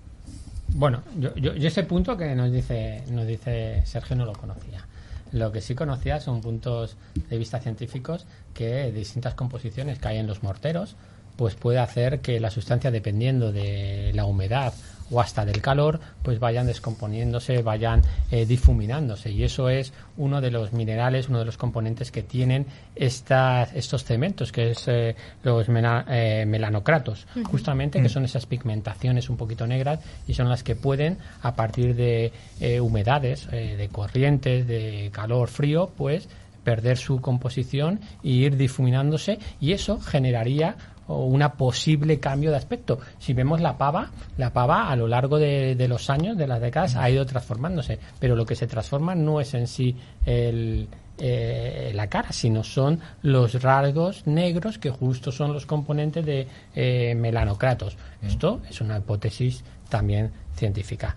Bueno, 0.66 1.00
yo, 1.16 1.32
yo, 1.36 1.54
yo 1.54 1.68
ese 1.68 1.84
punto 1.84 2.16
que 2.16 2.34
nos 2.34 2.50
dice, 2.50 3.04
nos 3.08 3.24
dice 3.24 3.84
Sergio 3.86 4.16
no 4.16 4.24
lo 4.24 4.32
conocía. 4.32 4.84
Lo 5.30 5.52
que 5.52 5.60
sí 5.60 5.76
conocía 5.76 6.18
son 6.18 6.40
puntos 6.40 6.96
de 7.30 7.38
vista 7.38 7.60
científicos 7.60 8.26
que 8.52 8.90
distintas 8.90 9.34
composiciones 9.34 10.00
que 10.00 10.08
hay 10.08 10.18
en 10.18 10.26
los 10.26 10.42
morteros 10.42 10.96
pues 11.36 11.54
puede 11.54 11.78
hacer 11.78 12.18
que 12.18 12.40
la 12.40 12.50
sustancia 12.50 12.90
dependiendo 12.90 13.52
de 13.52 14.10
la 14.12 14.24
humedad 14.24 14.74
o 15.10 15.20
hasta 15.20 15.44
del 15.44 15.60
calor 15.62 16.00
pues 16.22 16.38
vayan 16.38 16.66
descomponiéndose, 16.66 17.62
vayan 17.62 18.02
eh, 18.30 18.44
difuminándose. 18.46 19.30
Y 19.30 19.44
eso 19.44 19.68
es 19.70 19.92
uno 20.16 20.40
de 20.40 20.50
los 20.50 20.72
minerales, 20.72 21.28
uno 21.28 21.38
de 21.38 21.44
los 21.46 21.56
componentes 21.56 22.10
que 22.10 22.22
tienen 22.22 22.66
estas, 22.94 23.72
estos 23.74 24.04
cementos 24.04 24.52
que 24.52 24.72
es 24.72 24.84
eh, 24.88 25.14
los 25.42 25.68
mena- 25.68 26.04
eh, 26.08 26.44
melanocratos. 26.46 27.26
Justamente 27.44 28.02
que 28.02 28.08
son 28.08 28.24
esas 28.24 28.46
pigmentaciones 28.46 29.30
un 29.30 29.36
poquito 29.36 29.66
negras 29.66 30.00
y 30.26 30.34
son 30.34 30.48
las 30.48 30.62
que 30.62 30.76
pueden 30.76 31.18
a 31.42 31.54
partir 31.54 31.94
de 31.94 32.32
eh, 32.60 32.80
humedades, 32.80 33.48
eh, 33.52 33.76
de 33.76 33.88
corrientes, 33.88 34.66
de 34.66 35.10
calor, 35.12 35.48
frío, 35.48 35.90
pues 35.96 36.28
perder 36.64 36.98
su 36.98 37.20
composición 37.22 38.00
e 38.22 38.28
ir 38.28 38.56
difuminándose. 38.56 39.38
Y 39.60 39.72
eso 39.72 39.98
generaría 40.00 40.76
o 41.08 41.24
una 41.24 41.54
posible 41.54 42.20
cambio 42.20 42.50
de 42.50 42.56
aspecto. 42.56 43.00
Si 43.18 43.34
vemos 43.34 43.60
la 43.60 43.76
pava, 43.76 44.10
la 44.36 44.52
pava 44.52 44.88
a 44.88 44.96
lo 44.96 45.08
largo 45.08 45.38
de, 45.38 45.74
de 45.74 45.88
los 45.88 46.08
años, 46.10 46.36
de 46.36 46.46
las 46.46 46.60
décadas, 46.60 46.96
ha 46.96 47.10
ido 47.10 47.26
transformándose, 47.26 47.98
pero 48.18 48.36
lo 48.36 48.46
que 48.46 48.54
se 48.54 48.66
transforma 48.66 49.14
no 49.14 49.40
es 49.40 49.54
en 49.54 49.66
sí 49.66 49.96
el, 50.24 50.88
eh, 51.20 51.90
la 51.94 52.06
cara, 52.06 52.30
sino 52.30 52.62
son 52.62 53.00
los 53.22 53.60
rasgos 53.60 54.24
negros 54.26 54.78
que 54.78 54.90
justo 54.90 55.32
son 55.32 55.52
los 55.52 55.66
componentes 55.66 56.24
de 56.24 56.46
eh, 56.76 57.14
melanocratos. 57.16 57.96
Esto 58.22 58.60
es 58.70 58.80
una 58.80 58.98
hipótesis 58.98 59.64
también 59.88 60.30
científica. 60.54 61.16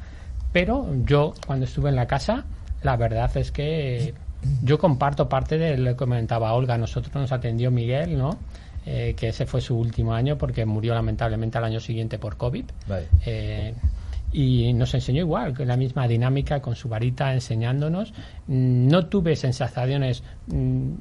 Pero 0.52 0.88
yo, 1.06 1.34
cuando 1.46 1.66
estuve 1.66 1.89
en 1.89 1.96
la 1.96 2.08
casa, 2.08 2.46
la 2.82 2.98
verdad 2.98 3.36
es 3.38 3.52
que 3.52 4.16
yo 4.64 4.80
comparto 4.80 5.30
parte 5.30 5.60
de 5.60 5.78
lo 5.78 5.92
que 5.92 5.98
comentaba 5.98 6.54
Olga. 6.54 6.80
Nosotros 6.80 7.14
nos 7.14 7.32
atendió 7.32 7.70
Miguel, 7.70 8.18
¿no? 8.18 8.39
Eh, 8.86 9.13
que 9.15 9.27
ese 9.29 9.45
fue 9.45 9.61
su 9.61 9.77
último 9.77 10.13
año 10.13 10.38
porque 10.38 10.65
murió 10.65 10.95
lamentablemente 10.95 11.57
al 11.57 11.65
año 11.65 11.79
siguiente 11.79 12.17
por 12.17 12.38
COVID. 12.38 12.65
Vale. 12.88 13.07
Eh, 13.25 13.75
y 14.34 14.71
nos 14.73 14.93
enseñó 14.93 15.19
igual, 15.19 15.53
con 15.53 15.67
la 15.67 15.75
misma 15.75 16.07
dinámica, 16.07 16.61
con 16.61 16.75
su 16.75 16.88
varita 16.88 17.34
enseñándonos. 17.34 18.13
Mm, 18.47 18.88
No 18.88 19.07
tuve 19.07 19.36
sensaciones, 19.36 20.23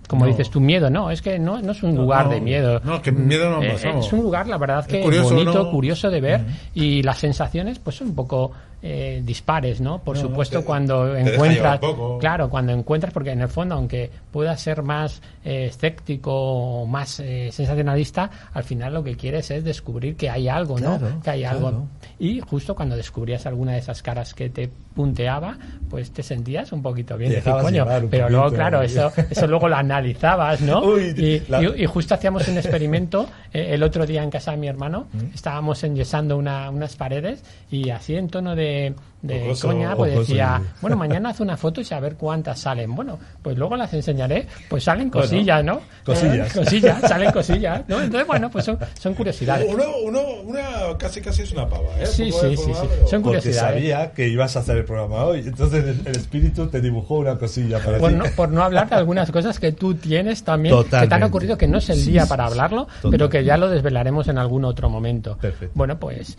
como 0.08 0.24
No. 0.24 0.30
dices 0.30 0.48
tu 0.50 0.60
miedo, 0.60 0.88
no, 0.90 1.10
es 1.10 1.20
que 1.22 1.38
no, 1.38 1.60
no 1.60 1.72
es 1.72 1.82
un 1.82 1.96
lugar 1.96 2.26
no, 2.26 2.32
de 2.32 2.40
miedo. 2.40 2.80
no, 2.84 3.02
que 3.02 3.10
miedo 3.12 3.50
no 3.50 3.62
Eh, 3.62 3.70
pasamos. 3.72 4.06
Es 4.06 4.12
un 4.12 4.22
lugar, 4.22 4.46
la 4.46 4.58
verdad, 4.58 4.86
que 4.86 4.98
Es 5.00 5.04
curioso, 5.04 5.34
bonito, 5.34 5.70
curioso 5.70 6.10
de 6.10 6.20
ver 6.20 6.40
y 6.74 7.02
las 7.02 7.18
sensaciones 7.18 7.78
pues 7.78 7.96
son 7.96 8.08
un 8.08 8.14
poco 8.14 8.52
eh, 8.82 9.20
dispares, 9.22 9.78
¿no? 9.82 9.98
Por 9.98 10.16
supuesto, 10.16 10.60
te- 10.60 10.64
cuando 10.64 11.12
te 11.12 11.20
encuentras, 11.20 11.78
claro, 12.18 12.48
cuando 12.48 12.72
encuentras, 12.72 13.12
porque 13.12 13.30
en 13.32 13.42
el 13.42 13.48
fondo, 13.48 13.74
aunque 13.74 14.10
pueda 14.32 14.56
ser 14.56 14.82
más 14.82 15.20
eh, 15.44 15.66
escéptico 15.66 16.32
o 16.32 16.86
más 16.86 17.20
eh, 17.20 17.50
sensacionalista, 17.52 18.30
al 18.54 18.64
final 18.64 18.94
lo 18.94 19.04
que 19.04 19.16
quieres 19.16 19.50
es 19.50 19.64
descubrir 19.64 20.16
que 20.16 20.30
hay 20.30 20.48
algo, 20.48 20.78
¿no? 20.80 20.96
Claro, 20.98 21.20
Que 21.22 21.30
hay 21.30 21.40
claro. 21.40 21.56
algo. 21.58 21.86
Y 22.18 22.40
justo 22.40 22.74
cuando 22.74 22.96
descubrías 22.96 23.44
alguna 23.44 23.72
de 23.72 23.78
esas 23.80 24.00
caras 24.02 24.32
que 24.32 24.48
te 24.48 24.70
punteaba, 24.94 25.58
pues 25.90 26.10
te 26.10 26.22
sentías 26.22 26.72
un 26.72 26.80
poquito 26.82 27.18
bien. 27.18 27.32
Decir, 27.32 27.52
coño, 27.60 27.86
pero 28.10 28.30
luego, 28.30 28.50
claro, 28.50 28.80
eso, 28.80 29.12
eso 29.40 29.46
luego 29.48 29.68
lo 29.68 29.76
analizabas, 29.76 30.60
¿no? 30.60 30.80
Uy, 30.82 31.14
y, 31.16 31.42
la- 31.50 31.62
y- 31.62 31.82
y 31.82 31.86
justo 31.86 32.14
hacíamos 32.14 32.46
un 32.48 32.56
experimento 32.58 33.28
eh, 33.52 33.68
el 33.72 33.82
otro 33.82 34.06
día 34.06 34.22
en 34.22 34.30
casa 34.30 34.52
de 34.52 34.56
mi 34.56 34.68
hermano. 34.68 35.06
Mm. 35.12 35.34
Estábamos 35.34 35.82
enyesando 35.84 36.36
una, 36.36 36.70
unas 36.70 36.96
paredes 36.96 37.42
y 37.70 37.90
así 37.90 38.14
en 38.16 38.28
tono 38.28 38.54
de, 38.56 38.94
de 39.22 39.54
coña, 39.60 39.94
pues 39.96 40.14
decía, 40.18 40.60
sí. 40.62 40.70
bueno, 40.80 40.96
mañana 40.96 41.28
haz 41.30 41.40
una 41.40 41.56
foto 41.56 41.80
y 41.82 41.86
a 41.94 42.00
ver 42.00 42.14
cuántas 42.16 42.58
salen. 42.60 42.94
Bueno, 42.94 43.18
pues 43.42 43.56
luego 43.58 43.76
las 43.76 43.92
enseñaré, 43.92 44.46
pues 44.68 44.84
salen 44.84 45.10
Bueno, 45.10 45.26
cosillas, 45.28 45.62
¿no? 45.64 45.80
cosillas. 46.04 46.56
Eh, 46.56 46.58
cosillas, 46.64 47.00
salen 47.02 47.30
cosillas, 47.30 47.82
¿no? 47.86 48.00
Entonces, 48.00 48.26
bueno, 48.26 48.50
pues 48.50 48.64
son, 48.64 48.78
son 48.98 49.14
curiosidades. 49.14 49.68
Uno, 49.70 49.84
uno, 50.04 50.20
una 50.44 50.96
casi 50.98 51.20
casi 51.20 51.42
es 51.42 51.52
una 51.52 51.68
pava, 51.68 51.88
¿eh? 52.00 52.06
Sí, 52.06 52.32
sí, 52.32 52.56
sí, 52.56 52.72
Son 52.72 53.22
Porque 53.22 53.38
curiosidades. 53.40 53.56
sabía 53.60 54.12
que 54.12 54.28
ibas 54.28 54.56
a 54.56 54.60
hacer 54.60 54.78
el 54.78 54.84
programa 54.84 55.24
hoy. 55.24 55.40
Entonces 55.40 55.84
el, 55.84 56.00
el 56.06 56.16
espíritu 56.16 56.68
te 56.68 56.80
dibujó 56.80 57.18
una 57.18 57.36
cosilla 57.36 57.78
para 57.78 57.98
Por 57.98 58.10
ti. 58.12 58.16
no, 58.16 58.24
por 58.36 58.48
no 58.50 58.62
hablar 58.62 58.88
de 58.88 58.96
algunas 58.96 59.30
cosas 59.30 59.58
que 59.60 59.72
tú 59.72 59.94
tienes 59.96 60.44
también, 60.44 60.74
que 60.84 61.06
te 61.06 61.14
han 61.14 61.22
ocurrido 61.24 61.58
que 61.58 61.68
no 61.68 61.78
es 61.78 61.90
el 61.90 61.98
Sí, 61.98 62.12
día 62.12 62.22
sí, 62.22 62.28
para 62.30 62.46
hablarlo, 62.46 62.84
Totalmente. 62.86 63.10
pero 63.18 63.28
que 63.28 63.44
ya 63.44 63.56
lo 63.58 63.68
desvelaremos 63.68 64.28
en 64.28 64.38
algún 64.38 64.64
otro 64.64 64.88
momento. 64.88 65.36
Perfecto. 65.36 65.72
Bueno, 65.74 65.98
pues, 65.98 66.36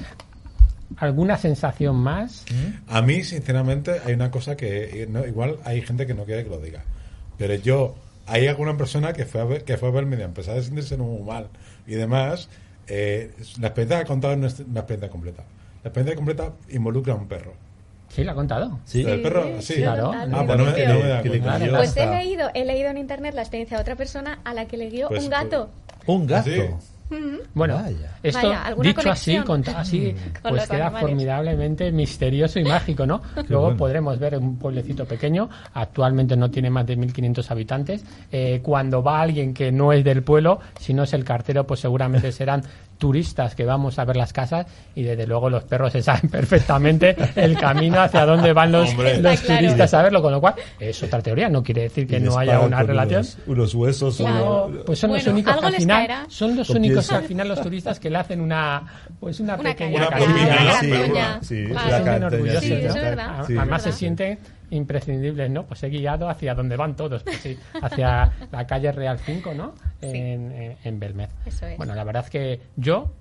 ¿alguna 0.97 1.37
sensación 1.37 1.95
más? 1.97 2.45
A 2.87 3.01
mí, 3.01 3.23
sinceramente, 3.23 4.01
hay 4.05 4.13
una 4.13 4.31
cosa 4.31 4.55
que 4.57 5.03
eh, 5.03 5.07
no, 5.09 5.25
igual 5.25 5.57
hay 5.63 5.81
gente 5.81 6.05
que 6.07 6.13
no 6.13 6.23
quiere 6.25 6.43
que 6.43 6.49
lo 6.49 6.59
diga. 6.59 6.83
Pero 7.37 7.55
yo, 7.55 7.95
hay 8.27 8.47
alguna 8.47 8.77
persona 8.77 9.13
que 9.13 9.25
fue 9.25 9.41
a 9.41 9.45
ver, 9.45 9.63
que 9.63 9.77
fue 9.77 9.89
a 9.89 9.91
verme, 9.91 10.23
a 10.23 10.27
pesar 10.29 10.55
de 10.55 10.63
sentirse 10.63 10.97
muy 10.97 11.21
mal 11.23 11.47
y 11.87 11.95
demás, 11.95 12.49
eh, 12.87 13.31
la 13.59 13.67
experiencia 13.67 13.97
que 13.97 14.03
ha 14.03 14.07
contado 14.07 14.35
no 14.35 14.47
es 14.47 14.59
una 14.59 14.79
experiencia 14.81 15.09
completa. 15.09 15.43
La 15.83 15.89
experiencia 15.89 16.15
completa 16.15 16.53
involucra 16.69 17.13
a 17.13 17.17
un 17.17 17.27
perro. 17.27 17.53
Sí, 18.09 18.23
lo 18.25 18.31
ha 18.31 18.35
contado. 18.35 18.79
Sí. 18.83 19.03
¿El 19.07 19.21
perro? 19.21 19.61
Sí. 19.61 19.75
Claro. 19.75 20.11
Ah, 20.13 20.25
pues 20.45 20.57
no 20.57 20.65
me, 20.65 20.85
no 20.85 20.99
me 20.99 21.07
da 21.07 21.21
Que 21.21 21.29
le 21.29 21.39
cuenta. 21.39 21.59
cogió 21.59 21.75
Pues 21.77 21.95
he 21.95 22.05
leído, 22.07 22.49
he 22.53 22.65
leído 22.65 22.89
en 22.89 22.97
internet 22.97 23.33
la 23.33 23.41
experiencia 23.41 23.77
de 23.77 23.81
otra 23.81 23.95
persona 23.95 24.39
a 24.43 24.53
la 24.53 24.65
que 24.65 24.75
le 24.77 24.89
guió 24.89 25.07
Pues, 25.07 25.23
un 25.23 25.29
gato. 25.29 25.69
Un 26.07 26.27
gato. 26.27 26.49
Sí. 26.49 26.61
Bueno, 27.53 27.76
Vaya. 27.76 28.18
esto 28.24 28.47
Vaya, 28.47 28.64
¿alguna 28.66 28.88
dicho 28.89 29.12
así, 29.12 29.38
conexión? 29.41 29.43
con- 29.66 29.76
así 29.76 30.16
Con 30.41 30.51
pues 30.51 30.68
queda 30.70 30.86
animales. 30.88 31.01
formidablemente 31.09 31.91
misterioso 31.91 32.59
y 32.59 32.64
mágico, 32.64 33.05
¿no? 33.05 33.22
Luego 33.49 33.64
bueno. 33.66 33.78
podremos 33.78 34.20
ver 34.20 34.38
un 34.38 34.57
pueblecito 34.57 35.05
pequeño, 35.05 35.49
actualmente 35.74 36.36
no 36.38 36.49
tiene 36.49 36.70
más 36.70 36.86
de 36.88 36.97
1.500 36.97 37.51
habitantes. 37.51 38.03
Eh, 38.32 38.59
cuando 38.64 39.03
va 39.03 39.22
alguien 39.22 39.53
que 39.53 39.72
no 39.72 39.91
es 39.93 40.03
del 40.03 40.24
pueblo, 40.24 40.59
si 40.80 40.93
no 40.93 41.03
es 41.03 41.14
el 41.14 41.24
cartero, 41.24 41.66
pues 41.68 41.80
seguramente 41.82 42.32
serán 42.32 42.64
turistas 43.02 43.56
que 43.56 43.66
vamos 43.66 43.97
a 43.97 44.06
ver 44.06 44.16
las 44.16 44.32
casas 44.32 44.68
y 44.93 45.02
desde 45.02 45.26
luego 45.26 45.49
los 45.49 45.64
perros 45.64 45.91
se 45.91 46.02
saben 46.04 46.30
perfectamente 46.30 47.16
el 47.36 47.58
camino 47.58 47.99
hacia 47.99 48.26
dónde 48.28 48.54
van 48.54 48.72
los, 48.72 48.91
Hombre. 48.91 49.18
los 49.20 49.41
claro. 49.41 49.60
turistas 49.62 49.93
a 49.95 50.04
verlo, 50.04 50.22
con 50.22 50.32
lo 50.32 50.39
cual 50.39 50.54
es 50.80 51.02
otra 51.02 51.20
teoría, 51.20 51.49
no 51.49 51.64
quiere 51.64 51.82
decir 51.84 52.06
que 52.08 52.20
no 52.20 52.38
haya 52.38 52.60
una 52.60 52.84
relación. 52.84 53.22
Unos, 53.22 53.47
unos 53.47 53.76
huesos. 53.76 54.18
Claro. 54.18 54.84
Pues 54.86 54.99
son 54.99 55.12
los 55.14 55.26
únicos 55.26 55.58
que 55.58 55.66
al 55.66 55.74
final 55.74 55.97
caerá. 56.08 56.26
son 56.30 56.56
los 56.56 56.70
únicos 56.70 57.10
que 57.10 57.16
al 57.16 57.24
final 57.24 57.47
los 57.47 57.62
turistas 57.62 57.99
que 57.99 58.10
le 58.12 58.18
hacen 58.20 58.39
una 58.39 58.84
pues 59.20 59.39
una, 59.39 59.56
Una 59.56 59.64
pequeña 59.64 60.08
caña, 60.08 60.08
Una 60.08 60.18
propina, 60.18 60.47
caña, 60.56 60.64
¿no? 60.64 60.70
¿no? 60.70 60.80
Sí, 60.80 60.88
Pero 60.91 61.16
ya. 61.16 61.39
sí, 61.41 61.66
Claro. 61.66 61.74
la 61.74 61.82
Se 61.82 61.89
sienten 61.89 62.06
cartera, 62.06 62.28
orgullosos, 62.28 62.62
Sí, 62.64 62.70
¿no? 62.70 62.78
eso 62.78 62.88
es 62.97 63.04
verdad. 63.04 63.39
A- 63.39 63.43
Sí, 63.45 63.58
Además 63.58 63.82
se 63.82 63.91
sienten 63.91 64.39
imprescindibles, 64.72 65.49
¿no? 65.52 65.64
Pues 65.66 65.84
he 65.84 65.89
guiado 65.89 66.30
hacia 66.30 66.54
donde 66.56 66.76
van 66.78 66.95
todos, 66.95 67.24
pues 67.24 67.38
sí, 67.38 67.58
hacia 67.82 68.32
la 68.52 68.66
calle 68.68 68.91
Real 68.91 69.20
5, 69.20 69.54
¿no? 69.54 69.74
Sí. 70.02 70.08
En, 70.18 70.52
en, 70.52 70.78
en 70.84 70.99
Belmez. 70.99 71.30
Eso 71.45 71.66
es. 71.68 71.78
Bueno, 71.78 71.93
la 71.95 72.04
verdad 72.04 72.26
que 72.28 72.60
yo 72.76 73.12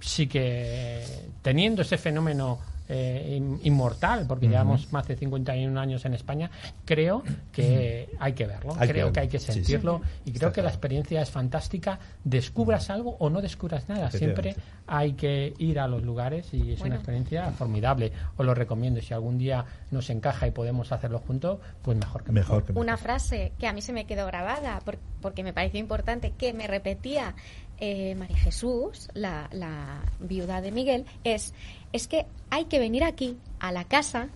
sí 0.00 0.26
que 0.26 1.04
teniendo 1.42 1.82
ese 1.82 1.98
fenómeno 1.98 2.58
eh, 2.92 3.36
in- 3.36 3.60
inmortal, 3.62 4.26
porque 4.26 4.48
llevamos 4.48 4.92
más 4.92 5.06
de 5.06 5.16
51 5.16 5.78
años 5.80 6.04
en 6.04 6.14
España, 6.14 6.50
creo 6.84 7.22
que 7.52 8.10
hay 8.18 8.32
que 8.32 8.46
verlo, 8.46 8.74
Hay 8.78 8.88
creo 8.88 9.12
que, 9.12 9.20
hay 9.20 9.28
que 9.28 9.38
Sí, 9.38 9.46
sí. 9.46 9.52
sentirlo 9.52 10.00
y 10.24 10.32
creo 10.32 10.48
Está 10.48 10.52
que 10.52 10.62
la 10.62 10.70
experiencia 10.70 11.22
es 11.22 11.30
fantástica, 11.30 11.98
descubras 12.24 12.90
algo 12.90 13.16
o 13.18 13.30
no 13.30 13.40
descubras 13.40 13.88
nada, 13.88 14.10
siempre 14.10 14.56
hay 14.86 15.12
que 15.12 15.54
ir 15.58 15.78
a 15.78 15.86
los 15.86 16.02
lugares 16.02 16.52
y 16.52 16.72
es 16.72 16.78
Bueno. 16.80 16.86
una 16.86 16.96
experiencia 16.96 17.50
formidable, 17.52 18.12
os 18.36 18.44
lo 18.44 18.54
recomiendo, 18.54 18.98
y 18.98 19.02
si 19.02 19.14
algún 19.14 19.38
día 19.38 19.64
nos 19.92 20.10
encaja 20.10 20.46
y 20.48 20.50
podemos 20.50 20.90
hacerlo 20.92 21.20
juntos, 21.20 21.58
pues 21.82 21.96
mejor 21.96 22.24
que 22.24 22.32
Mejor 22.32 22.64
que 22.64 22.72
Una 22.72 22.96
frase 22.96 23.52
que 23.58 23.66
a 23.68 23.72
mí 23.72 23.82
se 23.82 23.92
me 23.92 24.04
quedó 24.06 24.26
grabada 24.26 24.80
por- 24.80 24.98
porque 25.22 25.44
me 25.44 25.52
pareció 25.52 25.78
importante, 25.78 26.32
que 26.36 26.52
me 26.52 26.66
repetía 26.66 27.34
eh, 27.82 28.14
María 28.14 28.36
Jesús, 28.36 29.08
la, 29.14 29.48
la 29.52 30.02
viuda 30.18 30.60
de 30.60 30.70
Miguel, 30.70 31.06
es, 31.24 31.54
es 31.92 32.06
que 32.08 32.26
hay 32.50 32.64
que 32.66 32.78
venir 32.78 33.04
aquí, 33.04 33.36
a 33.60 33.72
la 33.72 33.84
casa, 33.84 34.28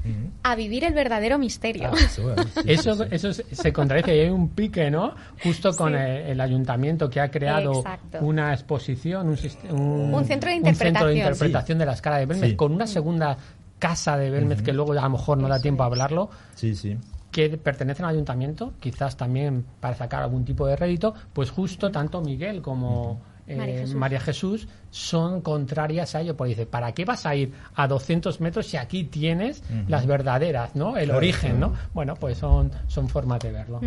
a 0.42 0.54
vivir 0.54 0.84
el 0.84 0.92
verdadero 0.92 1.38
misterio. 1.38 1.90
Ah, 1.92 1.96
eso, 1.98 2.34
sí, 2.36 2.60
Eso, 2.66 2.94
sí, 2.94 3.02
sí. 3.02 3.08
eso 3.10 3.32
se- 3.32 3.54
se 3.54 3.72
contradice 3.72 4.14
y 4.14 4.20
hay 4.20 4.28
un 4.28 4.50
pique, 4.50 4.90
¿no? 4.90 5.14
Justo 5.42 5.74
con 5.74 5.92
Sí. 5.92 5.98
el, 5.98 6.16
el 6.32 6.40
ayuntamiento 6.40 7.08
que 7.08 7.20
ha 7.20 7.30
creado 7.30 7.72
Exacto. 7.78 8.18
una 8.20 8.52
exposición, 8.52 9.28
un, 9.28 9.36
sist- 9.36 9.64
Un 9.70 9.72
centro 9.72 10.10
de 10.10 10.16
un 10.16 10.24
centro 10.26 10.50
de 10.50 10.56
interpretación. 10.56 11.16
interpretación 11.16 11.78
de 11.78 11.86
la 11.86 11.92
escala 11.94 12.18
de 12.18 12.26
Belmez, 12.26 12.50
Sí. 12.50 12.56
con 12.56 12.72
una 12.72 12.86
segunda 12.86 13.36
casa 13.78 14.16
de 14.18 14.30
Belmez 14.30 14.62
que 14.62 14.72
luego 14.72 14.92
a 14.92 14.96
lo 15.02 15.10
mejor 15.10 15.38
no 15.38 15.48
da 15.48 15.58
tiempo 15.60 15.82
a 15.82 15.86
hablarlo, 15.86 16.28
Sí, 16.54 16.74
sí. 16.76 16.96
que 17.30 17.56
pertenecen 17.56 18.04
al 18.04 18.12
ayuntamiento, 18.12 18.74
quizás 18.78 19.16
también 19.16 19.64
para 19.80 19.94
sacar 19.94 20.22
algún 20.22 20.44
tipo 20.44 20.66
de 20.66 20.76
rédito, 20.76 21.14
pues 21.32 21.50
justo 21.50 21.90
tanto 21.90 22.20
Miguel 22.20 22.60
como 22.62 23.20
eh, 23.46 23.56
María 23.56 23.78
Jesús. 23.80 23.94
María 23.94 24.20
Jesús 24.20 24.68
son 24.90 25.40
contrarias 25.40 26.14
a 26.14 26.20
ello, 26.20 26.36
porque 26.36 26.50
dice, 26.50 26.66
¿para 26.66 26.92
qué 26.92 27.04
vas 27.04 27.26
a 27.26 27.34
ir 27.34 27.52
a 27.74 27.86
200 27.86 28.40
metros 28.40 28.66
si 28.66 28.76
aquí 28.76 29.04
tienes 29.04 29.62
las 29.88 30.06
verdaderas, 30.06 30.74
¿no? 30.76 30.96
El 30.96 31.04
Claro, 31.06 31.18
origen, 31.18 31.56
claro. 31.58 31.72
¿no? 31.72 31.78
Bueno, 31.92 32.14
pues 32.14 32.38
son, 32.38 32.70
son 32.86 33.08
formas 33.08 33.40
de 33.40 33.52
verlo. 33.52 33.80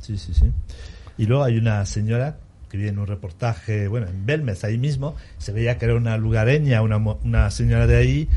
Sí, 0.00 0.16
sí, 0.18 0.34
sí. 0.34 0.50
Y 1.18 1.26
luego 1.26 1.44
hay 1.44 1.58
una 1.58 1.84
señora 1.86 2.36
que 2.70 2.78
viene 2.78 2.92
en 2.92 2.98
un 3.00 3.06
reportaje, 3.06 3.86
bueno, 3.86 4.06
en 4.08 4.24
Belmez, 4.24 4.64
ahí 4.64 4.78
mismo, 4.78 5.14
se 5.36 5.52
veía 5.52 5.76
que 5.76 5.84
era 5.84 5.94
una 5.94 6.16
lugareña, 6.16 6.80
una, 6.80 6.98
mo- 6.98 7.20
una 7.22 7.50
señora 7.50 7.86
de 7.86 7.96
ahí, 7.96 8.28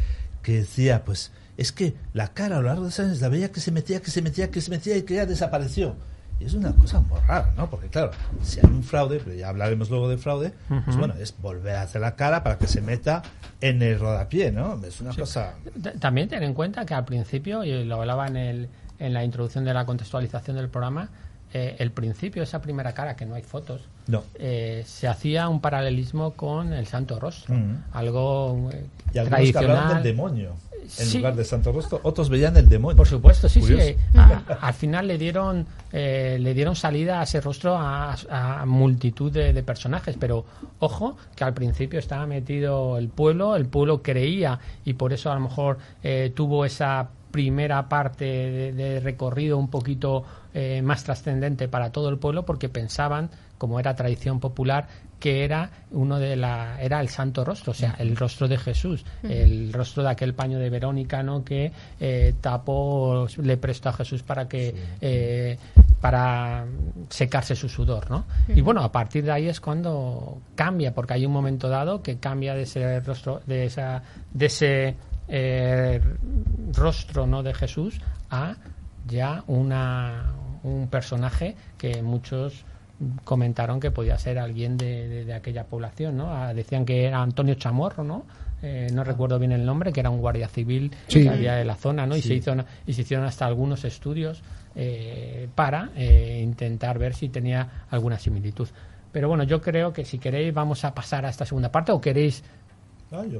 que 0.44 0.58
decía, 0.58 1.06
pues, 1.06 1.32
es 1.58 1.72
que 1.72 1.94
la 2.14 2.34
cara 2.34 2.58
a 2.58 2.60
lo 2.60 2.68
largo 2.68 2.82
de 2.82 2.88
los 2.90 3.00
años 3.00 3.22
la 3.22 3.30
veía 3.30 3.50
que 3.54 3.62
se 3.62 3.72
metía, 3.72 4.02
que 4.02 4.12
se 4.12 4.22
metía, 4.22 4.52
que 4.52 4.60
se 4.60 4.70
metía 4.72 4.98
y 4.98 5.04
que 5.04 5.16
ya 5.16 5.26
desapareció. 5.26 5.96
Y 6.40 6.46
es 6.46 6.54
una 6.54 6.74
cosa 6.74 7.00
muy 7.00 7.20
rara, 7.22 7.54
¿no? 7.56 7.70
Porque 7.70 7.88
claro, 7.88 8.12
si 8.44 8.60
hay 8.60 8.66
un 8.70 8.84
fraude, 8.84 9.22
pero 9.24 9.36
ya 9.36 9.48
hablaremos 9.50 9.90
luego 9.90 10.10
de 10.10 10.18
fraude, 10.18 10.52
pues 10.84 10.98
bueno, 10.98 11.14
es 11.20 11.34
volver 11.42 11.76
a 11.78 11.84
hacer 11.84 12.02
la 12.02 12.16
cara 12.16 12.44
para 12.44 12.58
que 12.58 12.68
se 12.68 12.82
meta 12.82 13.24
en 13.62 13.82
el 13.82 13.98
rodapié, 14.00 14.52
¿no? 14.52 14.80
Es 14.86 15.00
una 15.00 15.14
cosa... 15.14 15.54
También 16.00 16.28
ten 16.28 16.44
en 16.44 16.54
cuenta 16.54 16.86
que 16.86 16.94
al 16.94 17.06
principio, 17.06 17.64
y 17.64 17.86
lo 17.86 17.96
hablaba 18.02 18.28
en, 18.28 18.36
el, 18.36 18.70
en 19.00 19.14
la 19.14 19.24
introducción 19.24 19.64
de 19.64 19.74
la 19.74 19.86
contextualización 19.86 20.58
del 20.58 20.68
programa, 20.68 21.08
eh, 21.54 21.78
el 21.80 21.92
principio, 21.92 22.44
esa 22.44 22.62
primera 22.62 22.92
cara, 22.94 23.16
que 23.16 23.26
no 23.26 23.36
hay 23.36 23.44
fotos, 23.44 23.82
No. 24.08 24.24
eh, 24.36 24.84
se 24.86 25.08
hacía 25.08 25.48
un 25.48 25.62
paralelismo 25.62 26.32
con 26.34 26.74
el 26.74 26.86
Santo 26.86 27.18
Rostro, 27.18 27.56
algo 27.94 28.70
eh, 28.74 28.86
Y 29.14 29.20
algunos 29.20 29.40
que 29.40 29.54
tradicional. 29.54 29.94
del 29.96 30.04
demonio. 30.04 30.56
En 31.00 31.06
Sí. 31.08 31.18
lugar 31.18 31.36
de 31.36 31.44
Santo 31.44 31.72
Rostro, 31.72 32.00
otros 32.04 32.30
veían 32.30 32.56
el 32.58 32.70
demonio. 32.70 32.96
Por 32.98 33.08
supuesto, 33.08 33.50
sí, 33.50 33.60
Curioso. 33.60 33.84
sí. 33.84 33.90
eh, 33.90 33.98
a- 34.16 34.44
al 34.62 34.74
final 34.74 35.08
le 35.08 35.18
dieron, 35.18 35.66
eh, 35.92 36.38
le 36.40 36.54
dieron 36.54 36.76
salida 36.76 37.20
a 37.20 37.24
ese 37.24 37.42
rostro 37.42 37.76
a, 37.76 38.16
a 38.30 38.66
multitud 38.66 39.32
de, 39.32 39.54
de 39.54 39.64
personajes, 39.64 40.16
pero 40.20 40.46
ojo 40.80 41.18
que 41.36 41.44
al 41.44 41.54
principio 41.54 42.00
estaba 42.00 42.26
metido 42.26 42.98
el 42.98 43.10
pueblo, 43.10 43.56
el 43.56 43.66
pueblo 43.66 44.02
creía 44.02 44.60
y 44.86 44.94
por 44.94 45.14
eso 45.14 45.32
a 45.32 45.36
lo 45.36 45.42
mejor 45.42 45.78
eh, 46.04 46.32
tuvo 46.36 46.66
esa 46.66 47.10
primera 47.32 47.90
parte 47.90 48.24
de, 48.26 48.72
de 48.74 49.00
recorrido 49.02 49.58
un 49.58 49.70
poquito 49.70 50.24
eh, 50.58 50.82
más 50.82 51.04
trascendente 51.04 51.68
para 51.68 51.92
todo 51.92 52.08
el 52.10 52.18
pueblo 52.18 52.46
porque 52.46 52.70
pensaban 52.70 53.30
como 53.58 53.80
era 53.80 53.96
tradición 53.96 54.40
popular 54.40 54.88
que 55.20 55.44
era 55.44 55.70
uno 55.92 56.20
de 56.20 56.36
la 56.36 56.82
era 56.82 57.00
el 57.00 57.10
santo 57.10 57.44
rostro, 57.44 57.72
o 57.72 57.74
sea, 57.74 57.96
el 58.00 58.16
rostro 58.16 58.48
de 58.48 58.58
Jesús, 58.58 59.06
el 59.24 59.72
rostro 59.74 60.04
de 60.04 60.10
aquel 60.10 60.34
paño 60.34 60.60
de 60.60 60.70
Verónica, 60.70 61.24
¿no? 61.24 61.44
Que 61.44 61.72
eh, 62.00 62.36
tapó, 62.42 63.28
le 63.42 63.58
prestó 63.58 63.90
a 63.90 63.94
Jesús 63.94 64.24
para 64.24 64.48
que 64.48 64.76
eh, 65.02 65.58
para 66.00 66.66
secarse 67.10 67.56
su 67.56 67.68
sudor, 67.68 68.10
¿no? 68.12 68.26
Y 68.50 68.62
bueno, 68.62 68.82
a 68.82 68.92
partir 68.92 69.24
de 69.24 69.32
ahí 69.32 69.48
es 69.48 69.60
cuando 69.60 70.38
cambia, 70.54 70.94
porque 70.94 71.16
hay 71.16 71.26
un 71.26 71.32
momento 71.32 71.70
dado 71.70 72.04
que 72.04 72.18
cambia 72.18 72.54
de 72.54 72.64
ese 72.64 73.00
rostro, 73.00 73.42
de 73.46 73.66
esa, 73.66 74.04
de 74.32 74.46
ese 74.46 74.96
eh, 75.28 76.02
rostro, 76.74 77.26
¿no? 77.26 77.42
De 77.42 77.54
Jesús 77.54 78.00
a 78.30 78.56
ya 79.08 79.44
una 79.48 80.34
un 80.66 80.88
personaje 80.88 81.56
que 81.78 82.02
muchos 82.02 82.66
comentaron 83.24 83.80
que 83.80 83.92
podía 83.92 84.18
ser 84.18 84.40
alguien 84.40 84.78
de, 84.78 85.08
de- 85.08 85.26
de 85.26 85.34
aquella 85.34 85.66
población, 85.66 86.16
¿no? 86.18 86.32
Ah, 86.34 86.54
decían 86.54 86.86
que 86.86 87.06
era 87.06 87.22
Antonio 87.22 87.56
Chamorro, 87.56 88.04
¿no? 88.04 88.26
Eh, 88.62 88.88
no 88.94 89.04
recuerdo 89.04 89.38
bien 89.38 89.52
el 89.52 89.66
nombre, 89.66 89.92
que 89.92 90.00
era 90.00 90.10
un 90.10 90.20
guardia 90.22 90.48
civil 90.48 90.92
Sí. 91.08 91.24
que 91.24 91.30
había 91.30 91.56
de 91.56 91.66
la 91.66 91.76
zona, 91.76 92.06
¿no? 92.08 92.16
Y, 92.16 92.22
se 92.22 92.34
hizo, 92.36 92.54
y 92.88 92.94
se 92.94 93.02
hicieron 93.02 93.26
hasta 93.26 93.46
algunos 93.46 93.84
estudios 93.84 94.42
eh, 94.76 95.48
para 95.56 95.90
eh, 95.96 96.40
intentar 96.42 96.98
ver 96.98 97.14
si 97.14 97.30
tenía 97.30 97.86
alguna 97.90 98.18
similitud. 98.18 98.68
Pero 99.12 99.28
bueno, 99.30 99.44
yo 99.44 99.62
creo 99.62 99.94
que 99.94 100.04
si 100.04 100.18
queréis 100.18 100.54
vamos 100.54 100.84
a 100.86 100.94
pasar 100.94 101.26
a 101.26 101.30
esta 101.30 101.46
segunda 101.46 101.72
parte 101.72 101.92
o 101.92 102.00
queréis 102.02 102.44
Ah, 102.46 102.55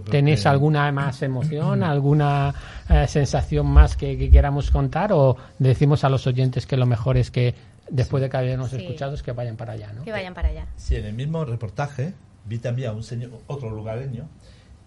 ¿Tenéis 0.10 0.44
que- 0.44 0.48
alguna 0.50 0.92
más 0.92 1.22
emoción, 1.22 1.84
alguna 1.84 2.54
eh, 2.90 3.08
sensación 3.08 3.66
más 3.68 3.96
que, 3.96 4.18
que 4.18 4.30
queramos 4.30 4.72
contar 4.72 5.12
o 5.14 5.36
decimos 5.60 6.04
a 6.04 6.10
los 6.10 6.26
oyentes 6.28 6.66
que 6.66 6.78
lo 6.78 6.86
mejor 6.86 7.18
es 7.18 7.32
que 7.32 7.54
después 7.90 8.22
de 8.22 8.30
que 8.30 8.38
hayamos 8.38 8.72
Sí. 8.72 8.78
escuchado 8.78 9.14
es 9.14 9.22
que 9.24 9.32
vayan 9.32 9.58
para 9.58 9.74
allá, 9.74 9.94
¿no? 9.94 10.04
Que 10.04 10.12
vayan 10.12 10.34
para 10.34 10.50
allá. 10.50 10.66
Sí, 10.76 10.96
en 10.96 11.06
el 11.06 11.14
mismo 11.14 11.46
reportaje 11.46 12.14
vi 12.46 12.58
también 12.60 12.90
a 12.90 12.94
un 12.94 13.04
señor, 13.04 13.32
otro 13.48 13.70
lugareño, 13.70 14.28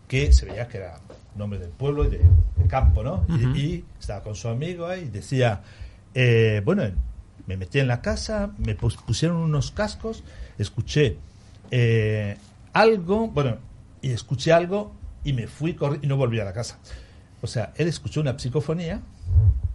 que 0.08 0.32
se 0.32 0.46
veía 0.46 0.66
que 0.68 0.78
era 0.78 0.98
un 1.34 1.42
hombre 1.42 1.58
del 1.58 1.70
pueblo 1.70 2.04
y 2.04 2.08
de, 2.10 2.18
de 2.56 2.66
campo, 2.66 3.02
¿no? 3.02 3.24
Y- 3.54 3.84
estaba 4.00 4.22
con 4.22 4.34
su 4.34 4.48
amigo 4.48 4.86
ahí 4.86 5.02
y 5.02 5.08
decía, 5.08 5.60
eh, 6.14 6.62
bueno, 6.64 6.82
me 7.46 7.56
metí 7.56 7.78
en 7.78 7.88
la 7.88 8.00
casa, 8.00 8.50
me 8.58 8.74
pus- 8.76 8.96
pusieron 8.96 9.36
unos 9.38 9.70
cascos, 9.70 10.22
escuché 10.58 11.16
eh, 11.70 12.36
algo, 12.72 13.28
bueno, 13.28 13.56
y 14.02 14.10
escuché 14.12 14.52
algo 14.52 14.92
y 15.24 15.32
me 15.32 15.46
fui 15.46 15.74
corri- 15.74 15.98
y 16.02 16.06
no 16.06 16.16
volví 16.16 16.38
a 16.40 16.44
la 16.44 16.52
casa. 16.52 16.78
O 17.42 17.46
sea, 17.46 17.72
él 17.76 17.86
escuchó 17.88 18.20
una 18.20 18.36
psicofonía 18.38 19.00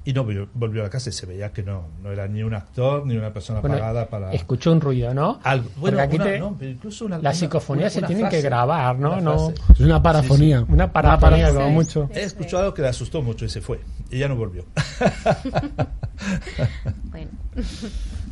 y 0.05 0.11
no 0.11 0.26
volvió, 0.26 0.49
volvió 0.53 0.82
a 0.82 0.86
la 0.86 0.89
casa 0.89 1.09
y 1.09 1.13
se 1.13 1.26
veía 1.26 1.53
que 1.53 1.63
no, 1.63 1.86
no 2.01 2.11
era 2.11 2.28
ni 2.28 2.43
un 2.43 2.53
actor 2.53 3.05
ni 3.05 3.15
una 3.15 3.32
persona 3.32 3.61
Bueno, 3.61 3.78
pagada 3.78 4.07
para... 4.09 4.34
Escuchó 4.34 4.74
un 4.74 4.82
ruido, 4.82 5.13
¿no? 5.13 5.39
Algo- 5.43 5.69
bueno, 5.78 5.99
aquí 6.01 6.15
una- 6.17 6.26
te- 6.26 6.39
no, 6.39 6.55
pero 6.59 6.71
incluso 6.71 7.05
una- 7.05 7.19
las 7.19 7.38
psicofonías 7.38 7.93
se 7.93 8.01
tienen 8.01 8.28
que 8.28 8.41
grabar, 8.41 8.97
¿no? 8.99 9.13
una 9.13 9.21
no. 9.21 9.53
Es 9.71 9.80
una 9.80 10.03
parafonía. 10.03 10.65
una 10.67 10.91
parafonía 10.91 11.53
como 11.53 11.67
Sí, 11.67 11.71
mucho. 11.74 12.09
sí. 12.11 12.19
Él 12.19 12.26
escuchó 12.26 12.57
algo 12.59 12.74
que 12.74 12.82
le 12.82 12.89
asustó 12.89 13.21
mucho 13.21 13.45
y 13.45 13.49
se 13.49 13.61
fue. 13.61 13.80
Y 14.11 14.17
ya 14.19 14.28
no 14.28 14.36
volvió. 14.36 14.65
Bueno, 17.11 17.30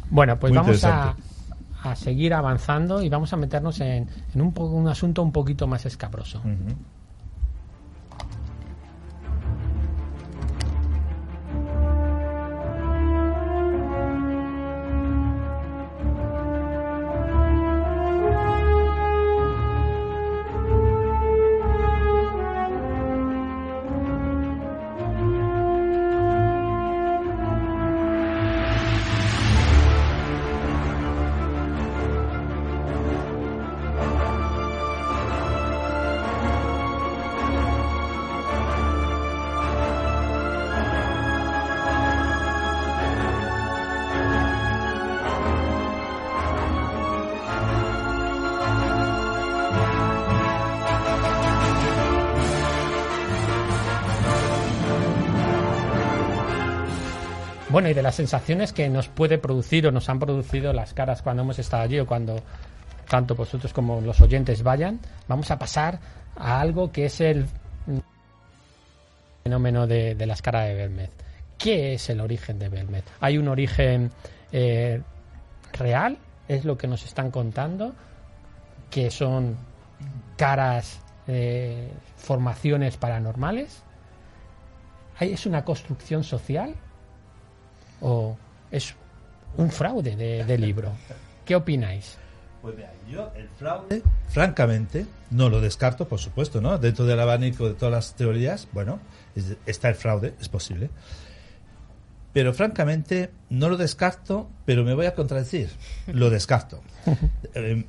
Bueno, 0.10 0.39
pues 0.39 0.52
Muy 0.52 0.58
vamos 0.58 0.84
a. 0.84 1.16
a 1.84 1.96
seguir 1.96 2.34
avanzando 2.34 3.02
y 3.02 3.10
vamos 3.10 3.34
a 3.34 3.38
meternos 3.38 3.80
en, 3.82 4.08
en 4.34 4.42
un, 4.42 4.54
un 4.58 4.88
asunto 4.88 5.24
un 5.24 5.32
poquito 5.32 5.68
más 5.68 5.86
escabroso. 5.86 6.42
Y 57.90 57.94
de 57.94 58.02
las 58.04 58.16
sensaciones 58.16 58.74
que 58.74 58.90
nos 58.90 59.08
puede 59.08 59.38
producir 59.38 59.88
o 59.88 59.92
nos 59.92 60.08
han 60.10 60.20
producido 60.20 60.72
las 60.74 60.94
caras 60.94 61.22
cuando 61.22 61.44
hemos 61.44 61.60
estado 61.60 61.84
allí 61.84 62.00
o 62.00 62.06
cuando 62.06 62.38
tanto 63.10 63.36
vosotros 63.36 63.74
como 63.74 64.00
los 64.02 64.22
oyentes 64.22 64.64
vayan, 64.64 65.00
vamos 65.28 65.52
a 65.52 65.60
pasar 65.60 66.00
a 66.38 66.62
algo 66.62 66.92
que 66.92 67.06
es 67.06 67.20
el 67.22 67.46
fenómeno 69.44 69.88
de, 69.88 70.16
las 70.26 70.42
caras 70.42 70.68
de 70.68 70.76
Belmez. 70.76 71.10
¿Qué 71.58 71.94
es 71.94 72.10
el 72.10 72.22
origen 72.22 72.60
de 72.60 72.70
Belmez? 72.70 73.04
¿Hay 73.20 73.38
un 73.38 73.48
origen 73.48 74.12
eh, 74.52 75.02
real? 75.74 76.18
¿Es 76.48 76.66
lo 76.66 76.78
que 76.78 76.88
nos 76.88 77.04
están 77.04 77.32
contando? 77.32 77.94
¿Que 78.90 79.12
son 79.12 79.58
caras, 80.38 81.00
eh, 81.28 81.90
formaciones 82.18 82.98
paranormales? 82.98 83.84
¿Hay- 85.20 85.34
¿Es 85.34 85.46
una 85.46 85.64
construcción 85.66 86.24
social? 86.24 86.76
¿O 88.02 88.38
es 88.72 88.93
un 89.58 89.70
fraude 89.72 90.16
de, 90.16 90.43
de 90.43 90.58
libro? 90.58 90.91
¿Qué 91.45 91.56
opináis? 91.56 92.18
Pues 92.62 92.76
mira, 92.76 92.91
yo 93.10 93.32
el 93.36 93.47
fraude, 93.49 94.04
francamente, 94.30 95.06
no 95.32 95.49
lo 95.49 95.62
descarto, 95.62 96.08
por 96.08 96.20
supuesto, 96.20 96.62
¿no? 96.62 96.78
Dentro 96.78 97.06
del 97.06 97.20
abanico 97.20 97.68
de 97.68 97.74
todas 97.74 97.91
las 97.91 98.16
teorías, 98.16 98.68
bueno, 98.72 98.99
es- 99.36 99.58
está 99.66 99.89
el 99.89 99.95
fraude, 99.95 100.36
es 100.39 100.47
posible. 100.49 100.89
Pero 102.34 102.54
francamente, 102.54 103.32
no 103.49 103.68
lo 103.68 103.78
descarto, 103.78 104.49
pero 104.66 104.84
me 104.84 104.93
voy 104.93 105.06
a 105.06 105.16
contradecir. 105.16 105.70
Lo 106.08 106.30
descarto. 106.30 106.82
Eh, 107.54 107.84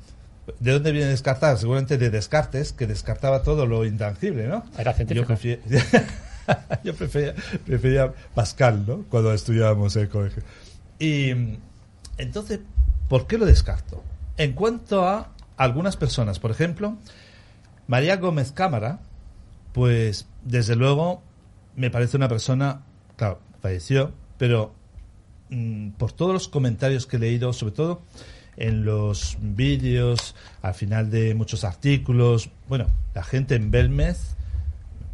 ¿De 0.59 0.71
dónde 0.73 0.91
viene 0.91 1.07
descartar? 1.07 1.57
Seguramente 1.57 1.97
de 1.97 2.09
Descartes, 2.09 2.73
que 2.73 2.85
descartaba 2.85 3.43
todo 3.43 3.65
lo 3.65 3.85
intangible, 3.85 4.45
¿no? 4.47 4.65
Era 4.77 4.91
científico. 4.93 5.33
Yo, 5.41 5.55
yo 6.83 6.95
prefería, 6.95 7.33
prefería 7.65 8.13
Pascal, 8.33 8.85
¿no? 8.85 9.03
Cuando 9.09 9.33
estudiábamos 9.33 9.95
el 9.95 10.09
colegio. 10.09 10.43
Y 10.99 11.31
entonces, 12.17 12.59
¿por 13.09 13.27
qué 13.27 13.37
lo 13.37 13.45
descarto? 13.45 14.03
En 14.37 14.53
cuanto 14.53 15.07
a 15.07 15.31
algunas 15.57 15.97
personas, 15.97 16.39
por 16.39 16.51
ejemplo, 16.51 16.97
María 17.87 18.17
Gómez 18.17 18.51
Cámara, 18.51 18.99
pues 19.73 20.27
desde 20.43 20.75
luego 20.75 21.21
me 21.75 21.89
parece 21.89 22.17
una 22.17 22.29
persona, 22.29 22.81
claro, 23.15 23.39
falleció, 23.61 24.13
pero 24.37 24.73
mm, 25.49 25.91
por 25.91 26.11
todos 26.11 26.33
los 26.33 26.47
comentarios 26.47 27.05
que 27.07 27.17
he 27.17 27.19
leído, 27.19 27.53
sobre 27.53 27.73
todo 27.73 28.01
en 28.55 28.85
los 28.85 29.37
vídeos, 29.41 30.35
al 30.61 30.73
final 30.73 31.09
de 31.09 31.33
muchos 31.33 31.63
artículos, 31.63 32.49
bueno, 32.67 32.87
la 33.15 33.23
gente 33.23 33.55
en 33.55 33.71
Belmez 33.71 34.35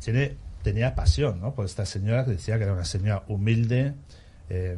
tiene, 0.03 0.35
tenía 0.71 0.93
pasión, 0.93 1.41
¿no? 1.41 1.55
Por 1.55 1.65
esta 1.65 1.85
señora 1.85 2.25
que 2.25 2.31
decía 2.31 2.57
que 2.57 2.63
era 2.63 2.73
una 2.73 2.85
señora 2.85 3.23
humilde, 3.27 3.93
eh, 4.49 4.77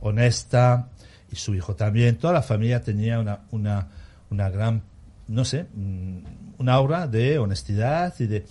honesta, 0.00 0.90
y 1.32 1.36
su 1.36 1.54
hijo 1.54 1.74
también. 1.74 2.16
Toda 2.16 2.34
la 2.34 2.42
familia 2.42 2.82
tenía 2.82 3.18
una, 3.18 3.40
una, 3.50 3.88
una 4.30 4.50
gran, 4.50 4.82
no 5.28 5.44
sé, 5.44 5.66
mm, 5.74 6.18
una 6.58 6.74
aura 6.74 7.06
de 7.06 7.38
honestidad 7.38 8.14
y 8.18 8.26
de... 8.26 8.44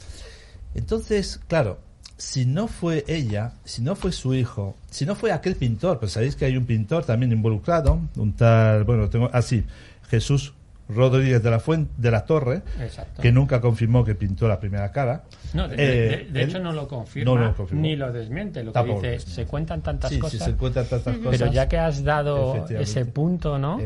Entonces, 0.74 1.40
claro, 1.48 1.80
si 2.18 2.46
no 2.46 2.68
fue 2.68 3.06
ella, 3.08 3.54
si 3.64 3.82
no 3.82 3.96
fue 3.96 4.12
su 4.12 4.34
hijo, 4.34 4.76
si 4.90 5.06
no 5.06 5.16
fue 5.16 5.32
aquel 5.32 5.56
pintor, 5.56 6.00
pues 6.00 6.14
sabéis 6.14 6.36
que 6.36 6.46
hay 6.46 6.58
un 6.58 6.66
pintor 6.66 7.06
también 7.06 7.32
involucrado, 7.32 8.00
un 8.18 8.34
tal, 8.34 8.84
bueno, 8.86 9.10
tengo 9.10 9.30
así, 9.32 9.64
Jesús 10.10 10.54
Rodríguez 10.88 11.42
de 11.42 11.50
la 11.52 11.60
Fuente, 11.60 11.92
de 11.98 12.12
la 12.12 12.26
Torre, 12.26 12.62
Exacto. 12.80 13.22
que 13.22 13.32
nunca 13.32 13.60
confirmó 13.60 14.04
que 14.06 14.14
pintó 14.16 14.48
la 14.48 14.60
primera 14.60 14.92
cara. 14.92 15.24
No, 15.54 15.68
de, 15.68 15.76
Eh, 15.76 15.78
de- 15.78 16.08
de 16.32 16.42
él- 16.44 16.50
hecho 16.50 16.60
no 16.60 16.72
lo 16.74 16.88
confirma 16.88 17.32
no 17.34 17.38
lo 17.40 17.56
confirmó. 17.56 17.82
ni 17.82 17.96
lo 17.96 18.12
desmiente. 18.12 18.64
Lo 18.64 18.72
que 18.72 18.74
Tampoco 18.76 19.02
dice, 19.02 19.20
se 19.20 19.46
cuentan 19.46 19.82
tantas 19.82 20.10
Sí, 20.10 20.16
sí, 20.16 20.22
cosas. 20.22 20.44
se 20.44 20.50
encuentran 20.52 20.86
tantas 20.86 21.18
cosas. 21.18 21.40
Pero 21.40 21.52
ya 21.52 21.68
que 21.68 21.78
has 21.80 22.04
dado 22.04 22.66
ese 22.70 23.06
punto, 23.06 23.58
¿no? 23.58 23.80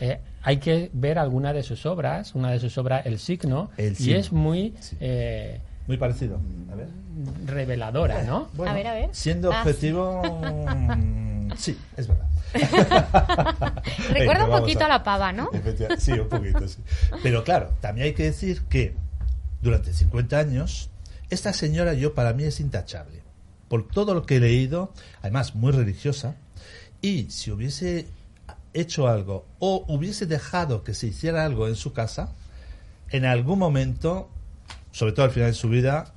Eh, 0.00 0.20
hay 0.42 0.56
que 0.58 0.90
ver 0.92 1.18
alguna 1.18 1.52
de 1.52 1.62
sus 1.62 1.86
obras, 1.86 2.34
una 2.34 2.50
de 2.52 2.60
sus 2.60 2.76
obras, 2.78 3.04
El 3.06 3.18
Signo, 3.18 3.70
El 3.76 3.96
y 3.98 4.12
es 4.12 4.30
muy 4.32 4.74
Sí. 4.80 4.96
eh, 5.00 5.60
Muy 5.86 5.96
parecido. 5.96 6.38
A 6.72 6.76
ver. 6.76 6.86
Reveladora, 7.46 8.22
¿no? 8.22 8.48
a 8.66 8.72
ver, 8.72 8.86
a 8.86 8.94
ver. 8.94 9.08
Siendo 9.12 9.52
Ah, 9.52 9.60
objetivo, 9.60 10.22
mm, 10.22 11.33
sí, 11.58 11.78
es 11.96 12.06
verdad. 12.08 12.28
Recuerda 14.10 14.44
un 14.46 14.50
poquito 14.60 14.82
a- 14.82 14.86
a 14.86 14.88
la 14.88 15.02
pava, 15.02 15.32
¿no? 15.32 15.50
Sí, 15.98 16.12
un 16.12 16.28
poquito, 16.28 16.66
sí. 16.68 16.78
Pero 17.22 17.44
claro, 17.44 17.70
también 17.80 18.06
hay 18.08 18.14
que 18.14 18.24
decir 18.24 18.62
que 18.68 18.94
durante 19.62 19.92
50 19.92 20.38
años, 20.38 20.90
esta 21.30 21.52
señora 21.52 21.94
yo 21.94 22.14
para 22.14 22.32
mí 22.32 22.44
es 22.44 22.60
intachable. 22.60 23.22
Por 23.68 23.88
todo 23.88 24.14
lo 24.14 24.24
que 24.26 24.36
he 24.36 24.40
leído, 24.40 24.92
además 25.22 25.54
muy 25.54 25.72
religiosa, 25.72 26.36
y 27.00 27.30
si 27.30 27.50
hubiese 27.50 28.06
hecho 28.72 29.08
algo 29.08 29.46
o 29.58 29.84
hubiese 29.88 30.26
dejado 30.26 30.84
que 30.84 30.94
se 30.94 31.06
hiciera 31.08 31.44
algo 31.44 31.66
en 31.68 31.76
su 31.76 31.92
casa, 31.92 32.30
en 33.10 33.24
algún 33.24 33.58
momento, 33.58 34.28
sobre 34.92 35.12
todo 35.12 35.24
al 35.26 35.32
final 35.32 35.48
de 35.50 35.54
su 35.54 35.68
vida, 35.68 36.12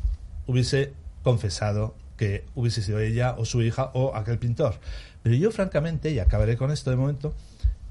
hubiese 0.46 0.94
confesado 1.24 1.96
que 2.18 2.46
hubiese 2.56 2.82
sido 2.82 3.00
ella 3.00 3.36
o 3.38 3.46
su 3.46 3.62
hija 3.62 3.92
o 3.94 4.16
aquel 4.16 4.40
pintor. 4.40 4.76
Pero 5.28 5.36
yo 5.40 5.52
francamente, 5.52 6.10
y 6.10 6.20
acabaré 6.20 6.56
con 6.56 6.72
esto 6.72 6.90
de 6.90 6.96
momento, 6.96 7.36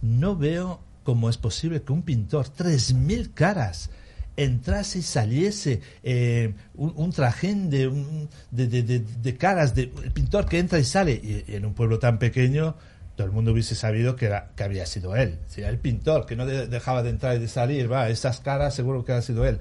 no 0.01 0.37
veo 0.37 0.81
cómo 1.05 1.29
es 1.29 1.37
posible 1.37 1.83
que 1.83 1.93
un 1.93 2.01
pintor, 2.01 2.47
3.000 2.49 3.35
caras, 3.35 3.91
entrase 4.39 5.01
y 5.01 5.03
saliese 5.03 5.83
eh, 6.03 6.55
un, 6.77 6.95
un 6.97 7.13
trajín 7.13 7.69
de, 7.69 7.89
un- 7.89 8.31
de, 8.51 8.69
de- 8.69 9.01
de- 9.01 9.37
caras, 9.37 9.75
de, 9.75 9.93
el 10.03 10.13
pintor 10.13 10.47
que 10.47 10.59
entra 10.59 10.79
y 10.79 10.85
sale, 10.85 11.13
y, 11.13 11.45
en 11.49 11.67
un 11.67 11.75
pueblo 11.75 11.99
tan 11.99 12.19
pequeño 12.19 12.75
todo 13.17 13.27
el 13.27 13.33
mundo 13.35 13.53
hubiese 13.53 13.75
sabido 13.75 14.17
que, 14.17 14.25
era, 14.27 14.53
que 14.57 14.63
había 14.63 14.87
sido 14.87 15.15
él. 15.15 15.39
Si 15.47 15.61
era 15.61 15.69
el 15.69 15.79
pintor 15.79 16.25
que 16.25 16.37
no 16.37 16.47
de- 16.47 16.69
dejaba 16.69 17.03
de 17.03 17.11
entrar 17.11 17.37
y 17.37 17.41
de 17.41 17.49
salir, 17.49 17.93
va, 17.93 18.09
esas 18.09 18.41
caras 18.41 18.75
seguro 18.75 19.05
que 19.05 19.13
ha 19.13 19.21
sido 19.21 19.45
él. 19.45 19.59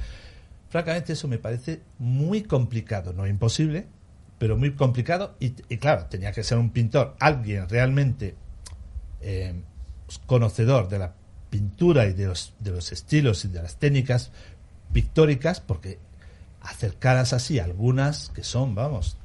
Francamente 0.70 1.12
eso 1.12 1.28
me 1.28 1.40
parece 1.40 1.82
muy 2.00 2.44
complicado, 2.44 3.12
no 3.12 3.28
imposible, 3.28 3.88
pero 4.38 4.58
muy 4.58 4.74
complicado 4.74 5.36
y, 5.40 5.54
y 5.70 5.78
claro, 5.78 6.06
tenía 6.06 6.32
que 6.32 6.44
ser 6.44 6.58
un 6.58 6.72
pintor, 6.72 7.16
alguien 7.20 7.68
realmente 7.70 8.36
eh, 9.22 9.54
conocedor 10.26 10.88
de 10.88 11.00
la 11.00 11.14
pintura 11.50 12.06
y 12.06 12.14
de 12.14 12.28
los, 12.28 12.54
de 12.60 12.72
los 12.72 12.92
estilos 12.92 13.46
y 13.46 13.48
de 13.48 13.62
las 13.62 13.78
técnicas 13.78 14.32
pictóricas, 14.92 15.62
porque 15.62 16.00
hacer 16.62 16.96
caras 16.96 17.34
así, 17.34 17.60
algunas 17.60 18.30
que 18.30 18.44
son, 18.44 18.76
vamos, 18.76 19.18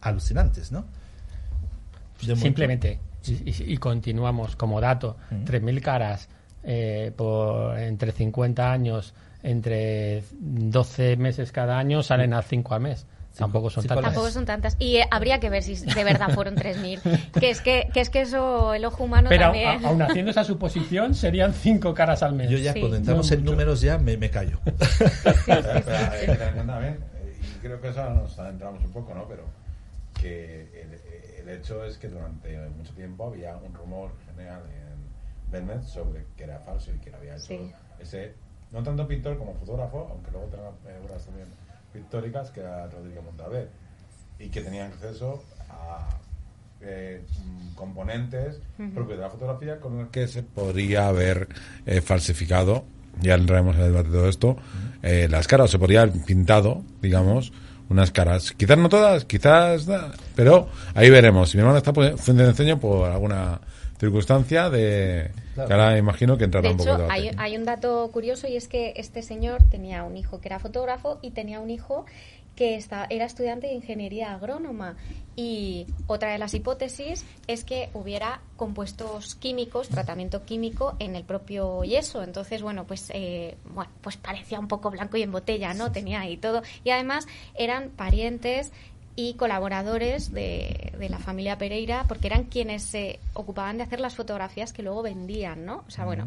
alucinantes, 0.00 0.72
¿no? 0.72 0.84
De. 2.22 2.36
Simplemente, 2.36 2.98
y, 3.26 3.76
continuamos 3.76 4.56
como 4.56 4.80
dato, 4.80 5.16
Mm. 5.30 5.44
3.000 5.44 5.80
caras 5.80 6.28
eh, 6.62 7.12
por 7.16 7.78
entre 7.78 8.12
50 8.12 8.72
años, 8.72 9.14
entre 9.42 10.22
12 10.40 11.16
meses 11.16 11.52
cada 11.52 11.78
año, 11.78 12.02
salen 12.02 12.34
a 12.34 12.42
5 12.42 12.74
al 12.74 12.80
mes. 12.80 13.06
Tampoco 13.36 13.70
son 13.70 13.82
cinco 13.82 13.94
tantas. 13.94 14.12
Tampoco 14.12 14.30
son 14.32 14.44
tantas. 14.44 14.76
Y 14.78 14.96
eh, 14.96 15.06
habría 15.10 15.40
que 15.40 15.48
ver 15.50 15.62
si 15.62 15.74
de 15.76 16.04
verdad 16.04 16.30
fueron 16.34 16.56
3.000. 16.56 17.00
Que 17.40 17.50
es 17.50 17.60
que, 17.60 17.88
que 17.94 18.00
es 18.00 18.10
que 18.10 18.22
eso, 18.22 18.74
el 18.74 18.84
ojo 18.84 19.04
humano 19.04 19.28
Pero 19.28 19.44
también. 19.44 19.84
a- 19.84 20.04
haciendo 20.06 20.30
esa 20.30 20.44
suposición, 20.44 21.14
serían 21.14 21.54
5 21.54 21.94
caras 21.94 22.22
al 22.22 22.34
mes. 22.34 22.50
Yo 22.50 22.58
ya 22.58 22.72
Sí. 22.72 22.80
cuando 22.80 22.96
entramos 22.98 23.28
No 23.30 23.34
en 23.34 23.40
mucho. 23.40 23.50
números 23.52 23.80
ya 23.80 23.98
me, 23.98 24.16
me 24.16 24.30
callo. 24.30 24.58
Pero 24.64 25.60
hay 26.10 26.20
que 26.20 26.26
tener 26.26 26.42
en 26.48 26.54
cuenta 26.54 26.72
también, 26.74 26.94
eh, 27.14 27.36
y 27.40 27.58
creo 27.60 27.80
que 27.80 27.88
eso 27.88 28.10
nos 28.10 28.38
adentramos 28.38 28.84
un 28.84 28.92
poco, 28.92 29.14
¿no? 29.14 29.26
Pero 29.28 29.44
que 30.20 30.62
el, 30.82 31.48
el 31.48 31.56
hecho 31.56 31.84
es 31.84 31.96
que 31.98 32.08
durante 32.08 32.56
mucho 32.76 32.92
tiempo 32.94 33.26
había 33.28 33.56
un 33.56 33.72
rumor 33.74 34.10
general 34.26 34.62
en 34.68 35.50
Belmez 35.52 35.86
sobre 35.86 36.26
que 36.36 36.44
era 36.44 36.58
falso 36.60 36.90
y 36.94 36.98
que 36.98 37.10
lo 37.10 37.16
había 37.16 37.34
hecho 37.36 37.46
Sí. 37.46 37.72
ese, 38.00 38.34
no 38.70 38.82
tanto 38.82 39.06
pintor 39.08 39.38
como 39.38 39.54
fotógrafo, 39.54 40.08
aunque 40.10 40.30
luego 40.30 40.46
tenga 40.48 40.68
eh, 40.92 41.00
obras 41.04 41.24
también 41.24 41.48
pictóricas, 41.92 42.50
que 42.50 42.60
era 42.60 42.86
Rodrigo 42.88 43.22
Montaver, 43.22 43.68
y 44.38 44.48
que 44.48 44.60
tenía 44.62 44.86
acceso 44.86 45.44
a 45.68 46.08
eh, 46.80 47.22
mm, 47.44 47.74
componentes 47.74 48.60
propios 48.94 49.18
de 49.18 49.24
la 49.24 49.30
fotografía 49.30 49.78
con 49.80 49.98
los 49.98 50.08
que 50.08 50.26
se 50.28 50.42
podría 50.42 51.08
haber 51.08 51.48
eh, 51.86 52.00
falsificado, 52.00 52.84
ya 53.20 53.34
entraremos 53.34 53.76
en 53.76 53.82
el 53.82 53.88
debate 53.92 54.08
de 54.08 54.14
todo 54.16 54.28
esto, 54.28 54.56
eh, 55.02 55.28
las 55.30 55.46
caras, 55.46 55.70
se 55.70 55.78
podría 55.78 56.02
haber 56.02 56.22
pintado, 56.24 56.82
digamos, 57.02 57.52
unas 57.90 58.12
caras, 58.12 58.52
quizás 58.52 58.78
no 58.78 58.88
todas, 58.88 59.24
quizás, 59.24 59.86
pero 60.36 60.68
ahí 60.94 61.10
veremos. 61.10 61.50
Si 61.50 61.56
mi 61.56 61.62
hermano 61.62 61.78
está 61.78 61.92
pu- 61.92 62.16
frente 62.16 62.44
de 62.44 62.50
enseño 62.50 62.78
por 62.78 63.10
alguna 63.10 63.60
circunstancia 64.00 64.70
de 64.70 65.30
Claro. 65.54 65.68
que 65.68 65.74
ahora 65.74 65.98
imagino 65.98 66.36
que 66.38 66.44
entrará 66.44 66.68
De 66.68 66.72
un 66.74 66.78
poco 66.78 66.90
hecho, 66.90 67.02
de 67.02 67.12
hay, 67.12 67.30
hay 67.36 67.56
un 67.56 67.64
dato 67.64 68.10
curioso 68.12 68.48
y 68.48 68.56
es 68.56 68.66
que 68.66 68.94
este 68.96 69.22
señor 69.22 69.62
tenía 69.70 70.04
un 70.04 70.16
hijo 70.16 70.40
que 70.40 70.48
era 70.48 70.58
fotógrafo 70.58 71.18
y 71.22 71.30
tenía 71.32 71.60
un 71.60 71.70
hijo 71.70 72.06
que 72.56 72.76
esta- 72.76 73.06
era 73.10 73.24
estudiante 73.24 73.68
de 73.68 73.74
ingeniería 73.74 74.34
agrónoma. 74.34 74.96
Y 75.34 75.86
otra 76.08 76.32
de 76.32 76.38
las 76.38 76.52
hipótesis 76.52 77.24
es 77.46 77.64
que 77.64 77.88
hubiera 77.94 78.40
compuestos 78.56 79.34
químicos, 79.36 79.88
tratamiento 79.88 80.44
químico 80.44 80.94
en 80.98 81.16
el 81.16 81.24
propio 81.24 81.82
yeso. 81.84 82.22
Entonces, 82.22 82.60
bueno, 82.60 82.84
pues, 82.86 83.10
eh, 83.14 83.56
bueno, 83.72 83.90
pues 84.02 84.16
parecía 84.18 84.58
un 84.60 84.68
poco 84.68 84.90
blanco 84.90 85.16
y 85.16 85.22
en 85.22 85.32
botella, 85.32 85.72
¿no? 85.72 85.90
Tenía 85.92 86.20
ahí 86.20 86.36
todo. 86.36 86.62
Y 86.84 86.90
además 86.90 87.26
eran 87.54 87.88
parientes 87.90 88.72
y 89.28 89.34
colaboradores 89.34 90.32
de, 90.32 90.92
de 90.98 91.08
la 91.10 91.18
familia 91.18 91.58
Pereira, 91.58 92.04
porque 92.08 92.26
eran 92.28 92.44
quienes 92.44 92.82
se 92.82 93.18
ocupaban 93.34 93.76
de 93.76 93.82
hacer 93.82 94.00
las 94.00 94.14
fotografías 94.14 94.72
que 94.72 94.82
luego 94.82 95.02
vendían, 95.02 95.66
¿no? 95.66 95.84
O 95.86 95.90
sea, 95.90 96.06
bueno, 96.06 96.26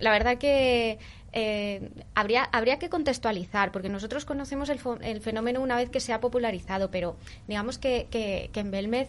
la 0.00 0.10
verdad 0.10 0.36
que 0.38 0.98
eh, 1.32 1.88
habría, 2.14 2.42
habría 2.52 2.78
que 2.80 2.88
contextualizar, 2.88 3.70
porque 3.70 3.88
nosotros 3.88 4.24
conocemos 4.24 4.68
el, 4.70 5.20
fenómeno 5.20 5.60
una 5.60 5.76
vez 5.76 5.88
que 5.88 6.00
se 6.00 6.12
ha 6.12 6.20
popularizado, 6.20 6.90
pero 6.90 7.16
digamos 7.46 7.78
que, 7.78 8.08
que, 8.10 8.50
que 8.52 8.60
en 8.60 8.70
Belmez, 8.72 9.08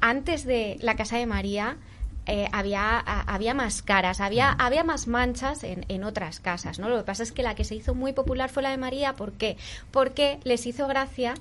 antes 0.00 0.44
de 0.44 0.76
la 0.80 0.94
Casa 0.94 1.16
de 1.18 1.26
María, 1.26 1.78
eh, 2.26 2.48
había, 2.52 2.98
a- 2.98 3.34
había 3.34 3.52
más 3.52 3.82
caras, 3.82 4.20
había, 4.20 4.50
había 4.52 4.84
más 4.84 5.08
manchas 5.08 5.64
en, 5.64 5.84
en 5.88 6.04
otras 6.04 6.38
casas, 6.40 6.78
¿no? 6.78 6.88
Lo 6.88 6.98
que 6.98 7.04
pasa 7.04 7.22
es 7.22 7.32
que 7.32 7.42
la 7.42 7.54
que 7.54 7.64
se 7.64 7.74
hizo 7.74 7.94
muy 7.94 8.12
popular 8.12 8.48
fue 8.48 8.62
la 8.62 8.70
de 8.70 8.78
María, 8.78 9.14
¿por 9.14 9.32
qué? 9.32 9.56
Porque 9.90 10.38
les 10.44 10.64
hizo 10.66 10.86
gracia 10.86 11.34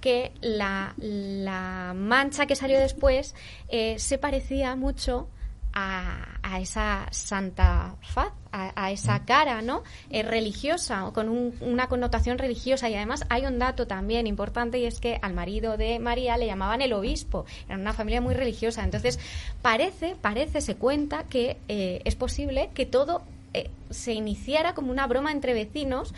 que 0.00 0.32
la, 0.40 0.94
la 0.98 1.92
mancha 1.94 2.46
que 2.46 2.56
salió 2.56 2.78
después 2.80 3.34
eh, 3.68 3.98
se 3.98 4.18
parecía 4.18 4.74
mucho 4.76 5.28
a, 5.72 6.38
a 6.42 6.58
esa 6.60 7.06
santa 7.12 7.94
faz, 8.00 8.32
a, 8.50 8.72
a 8.74 8.90
esa 8.90 9.24
cara, 9.24 9.62
¿no? 9.62 9.84
Eh, 10.10 10.24
religiosa, 10.24 11.06
o 11.06 11.12
con 11.12 11.28
un- 11.28 11.54
una 11.60 11.86
connotación 11.88 12.38
religiosa. 12.38 12.88
Y 12.90 12.96
además 12.96 13.24
hay 13.28 13.46
un 13.46 13.60
dato 13.60 13.86
también 13.86 14.26
importante 14.26 14.80
y 14.80 14.86
es 14.86 14.98
que 14.98 15.20
al 15.22 15.32
marido 15.32 15.76
de 15.76 16.00
María 16.00 16.36
le 16.38 16.46
llamaban 16.46 16.82
el 16.82 16.92
obispo. 16.92 17.44
Era 17.68 17.76
una 17.78 17.92
familia 17.92 18.20
muy 18.20 18.34
religiosa. 18.34 18.82
Entonces, 18.82 19.20
parece, 19.62 20.16
parece, 20.20 20.60
se 20.60 20.74
cuenta 20.74 21.22
que 21.24 21.56
eh, 21.68 22.02
es 22.04 22.16
posible 22.16 22.70
que 22.74 22.84
todo 22.86 23.22
eh, 23.54 23.70
se 23.90 24.12
iniciara 24.12 24.74
como 24.74 24.90
una 24.90 25.06
broma 25.06 25.30
entre 25.30 25.54
vecinos 25.54 26.12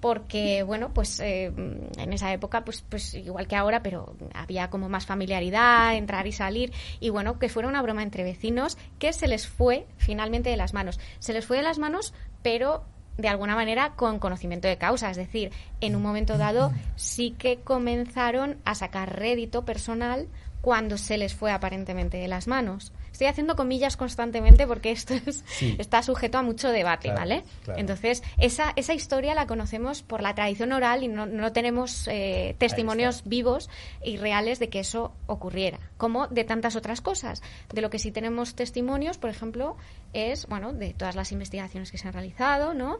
porque 0.00 0.62
bueno 0.62 0.92
pues 0.94 1.20
eh, 1.20 1.46
en 1.46 2.12
esa 2.12 2.32
época 2.32 2.64
pues 2.64 2.84
pues 2.88 3.14
igual 3.14 3.48
que 3.48 3.56
ahora 3.56 3.82
pero 3.82 4.14
había 4.34 4.70
como 4.70 4.88
más 4.88 5.06
familiaridad 5.06 5.96
entrar 5.96 6.26
y 6.26 6.32
salir 6.32 6.72
y 7.00 7.10
bueno 7.10 7.38
que 7.38 7.48
fuera 7.48 7.68
una 7.68 7.82
broma 7.82 8.02
entre 8.02 8.24
vecinos 8.24 8.78
que 8.98 9.12
se 9.12 9.28
les 9.28 9.46
fue 9.46 9.86
finalmente 9.96 10.50
de 10.50 10.56
las 10.56 10.74
manos. 10.74 11.00
Se 11.18 11.32
les 11.32 11.46
fue 11.46 11.56
de 11.56 11.62
las 11.62 11.78
manos 11.78 12.14
pero 12.42 12.84
de 13.16 13.28
alguna 13.28 13.56
manera 13.56 13.94
con 13.96 14.20
conocimiento 14.20 14.68
de 14.68 14.78
causa. 14.78 15.10
Es 15.10 15.16
decir 15.16 15.50
en 15.80 15.96
un 15.96 16.02
momento 16.02 16.38
dado 16.38 16.72
sí 16.96 17.34
que 17.36 17.58
comenzaron 17.58 18.58
a 18.64 18.74
sacar 18.74 19.18
rédito 19.18 19.64
personal 19.64 20.28
cuando 20.60 20.98
se 20.98 21.18
les 21.18 21.34
fue 21.34 21.52
aparentemente 21.52 22.16
de 22.18 22.28
las 22.28 22.46
manos 22.46 22.92
estoy 23.18 23.26
haciendo 23.26 23.56
comillas 23.56 23.96
constantemente 23.96 24.64
porque 24.68 24.92
esto 24.92 25.12
es- 25.26 25.42
Sí. 25.48 25.74
está 25.80 26.04
sujeto 26.04 26.38
a 26.38 26.42
mucho 26.42 26.68
debate 26.70 27.08
Claro, 27.08 27.18
vale 27.18 27.44
claro. 27.64 27.80
entonces 27.80 28.22
esa, 28.38 28.72
esa 28.76 28.94
historia 28.94 29.34
la 29.34 29.48
conocemos 29.48 30.02
por 30.04 30.22
la 30.22 30.36
tradición 30.36 30.70
oral 30.72 31.02
y 31.02 31.08
no, 31.08 31.26
no 31.26 31.50
tenemos 31.52 32.06
eh, 32.06 32.54
testimonios 32.58 33.22
vivos 33.24 33.68
y 34.04 34.18
reales 34.18 34.60
de 34.60 34.68
que 34.68 34.78
eso 34.78 35.12
ocurriera, 35.26 35.80
como 35.96 36.28
de 36.28 36.44
tantas 36.44 36.76
otras 36.76 37.00
cosas. 37.00 37.42
De 37.72 37.80
lo 37.80 37.90
que 37.90 37.98
sí 37.98 38.12
tenemos 38.12 38.54
testimonios, 38.54 39.18
por 39.18 39.30
ejemplo, 39.30 39.76
es, 40.12 40.46
bueno, 40.46 40.72
de 40.72 40.94
todas 40.94 41.16
las 41.16 41.32
investigaciones 41.32 41.90
que 41.90 41.98
se 41.98 42.06
han 42.06 42.12
realizado, 42.14 42.72
¿no? 42.72 42.98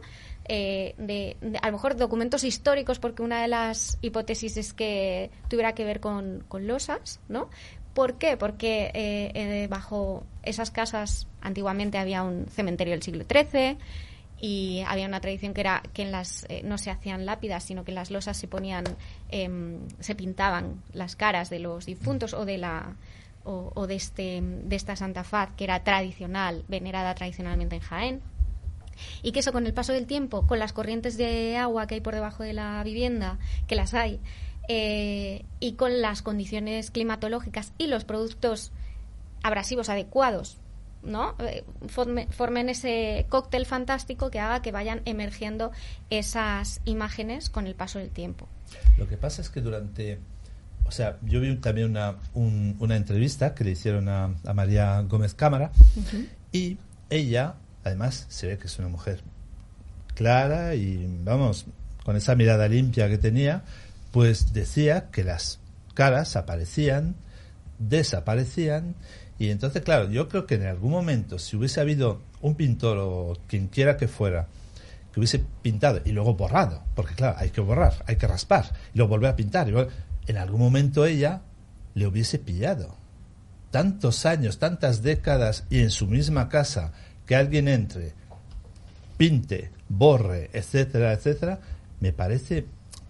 Eh, 0.51 0.95
de, 0.97 1.37
de- 1.41 1.59
a 1.61 1.67
lo 1.67 1.73
mejor 1.73 1.95
documentos 1.95 2.43
históricos, 2.43 2.99
porque 2.99 3.21
una 3.21 3.41
de 3.41 3.47
las 3.47 3.97
hipótesis 4.01 4.57
es 4.57 4.73
que 4.73 5.31
tuviera 5.47 5.73
que 5.73 5.85
ver 5.85 5.99
con, 6.01 6.43
con 6.47 6.67
losas, 6.67 7.19
¿no? 7.29 7.49
¿Por 7.99 8.13
qué? 8.13 8.37
Porque 8.37 8.91
eh, 8.93 9.31
eh, 9.33 9.67
bajo 9.69 10.23
esas 10.43 10.71
casas 10.71 11.27
antiguamente 11.41 11.97
había 11.97 12.23
un 12.23 12.45
cementerio 12.47 12.93
del 12.93 13.03
siglo 13.03 13.25
XIII 13.29 13.77
y 14.39 14.85
había 14.87 15.05
una 15.05 15.19
tradición 15.19 15.53
que 15.53 15.59
era 15.59 15.83
que 15.93 16.03
en 16.03 16.13
las 16.13 16.45
eh, 16.47 16.61
no 16.63 16.77
se 16.77 16.91
hacían 16.91 17.25
lápidas 17.25 17.65
sino 17.65 17.83
que 17.83 17.91
en 17.91 17.95
las 17.95 18.09
losas 18.09 18.37
se 18.37 18.47
ponían 18.47 18.85
em, 19.31 19.79
se 19.99 20.15
pintaban 20.15 20.81
las 20.93 21.17
caras 21.17 21.49
de 21.49 21.59
los 21.59 21.85
difuntos 21.85 22.33
o 22.33 22.45
de 22.45 22.57
la 22.57 22.95
o, 23.43 23.85
de 23.85 23.95
este 23.95 24.41
de 24.41 24.75
esta 24.77 24.95
Santa 24.95 25.25
Faz 25.25 25.49
que 25.57 25.65
era 25.65 25.83
tradicional 25.83 26.63
venerada 26.69 27.13
tradicionalmente 27.15 27.75
en 27.75 27.81
Jaén 27.81 28.21
Y 29.23 29.33
que 29.33 29.39
eso 29.39 29.51
con 29.51 29.65
el 29.65 29.73
paso 29.73 29.91
del 29.91 30.05
tiempo, 30.07 30.47
con 30.47 30.59
las 30.59 30.71
corrientes 30.71 31.17
de 31.17 31.57
agua 31.57 31.85
que 31.87 31.95
hay 31.95 32.01
por 32.01 32.15
debajo 32.15 32.43
de 32.43 32.53
la 32.53 32.81
vivienda, 32.83 33.39
que 33.67 33.75
las 33.75 33.93
hay, 33.93 34.19
eh, 34.69 35.43
y 35.59 35.73
con 35.73 35.99
las 35.99 36.21
condiciones 36.21 36.91
climatológicas 36.91 37.73
y 37.77 37.87
los 37.87 38.05
productos 38.05 38.71
abrasivos 39.43 39.89
adecuados, 39.89 40.57
¿no? 41.03 41.35
Eh, 41.39 41.65
formen 41.89 42.69
ese 42.69 43.25
cóctel 43.29 43.65
fantástico 43.65 44.29
que 44.29 44.39
haga 44.39 44.61
que 44.61 44.71
vayan 44.71 45.01
emergiendo 45.05 45.71
esas 46.09 46.81
imágenes 46.85 47.49
con 47.49 47.67
el 47.67 47.75
paso 47.75 47.99
del 47.99 48.11
tiempo. 48.11 48.47
Lo 48.97 49.07
que 49.07 49.17
pasa 49.17 49.41
es 49.41 49.49
que 49.49 49.59
durante 49.59 50.19
o 50.85 50.91
sea, 50.91 51.17
yo 51.21 51.39
vi 51.39 51.55
también 51.57 51.91
una, 51.91 52.15
una 52.33 52.95
entrevista 52.95 53.53
que 53.53 53.63
le 53.63 53.71
hicieron 53.71 54.09
a, 54.09 54.33
María 54.55 54.99
Gómez 55.01 55.35
Cámara 55.35 55.71
y 56.51 56.77
ella, 57.11 57.55
además, 57.83 58.25
se 58.29 58.47
ve 58.47 58.57
que 58.57 58.65
es 58.65 58.79
una 58.79 58.87
mujer 58.87 59.21
clara 60.15 60.73
y, 60.73 61.07
vamos, 61.23 61.65
con 62.03 62.15
esa 62.15 62.33
mirada 62.33 62.67
limpia 62.67 63.07
que 63.07 63.19
tenía, 63.19 63.63
pues 64.11 64.53
decía 64.53 65.09
que 65.11 65.23
las 65.23 65.59
caras 65.93 66.35
aparecían, 66.35 67.15
desaparecían 67.77 68.95
y 69.39 69.51
entonces, 69.51 69.81
claro, 69.83 70.09
yo 70.09 70.27
creo 70.27 70.45
que 70.45 70.55
en 70.55 70.65
algún 70.65 70.91
momento, 70.91 71.39
si 71.39 71.55
hubiese 71.55 71.79
habido 71.79 72.21
un 72.41 72.55
pintor 72.55 72.97
o 72.99 73.37
quien 73.47 73.67
quiera 73.67 73.95
que 73.95 74.09
fuera, 74.09 74.47
que 75.13 75.19
hubiese 75.21 75.43
pintado 75.61 76.01
y 76.03 76.11
luego 76.11 76.35
borrado, 76.35 76.83
porque 76.93 77.15
claro, 77.15 77.37
hay 77.39 77.49
que 77.49 77.61
borrar, 77.61 78.03
hay 78.05 78.17
que 78.17 78.27
raspar 78.27 78.65
y 78.93 78.97
luego 78.97 79.11
volver 79.11 79.31
a 79.31 79.35
pintar. 79.37 79.69
Y 79.69 79.73
en 80.29 80.37
algún 80.37 80.59
momento 80.59 81.05
ella 81.05 81.41
le 81.93 82.05
hubiese 82.05 82.37
pillado. 82.37 82.95
Tantos 83.71 84.25
años, 84.25 84.59
tantas 84.59 85.03
décadas 85.03 85.63
y 85.69 85.79
en 85.79 85.89
su 85.89 86.05
misma 86.05 86.49
casa, 86.49 86.91
que 87.25 87.37
alguien 87.37 87.69
entre, 87.69 88.13
pinte, 89.15 89.71
borre, 89.87 90.49
etcétera, 90.51 91.13
etcétera, 91.13 91.59
me 92.01 92.11
parece 92.11 92.65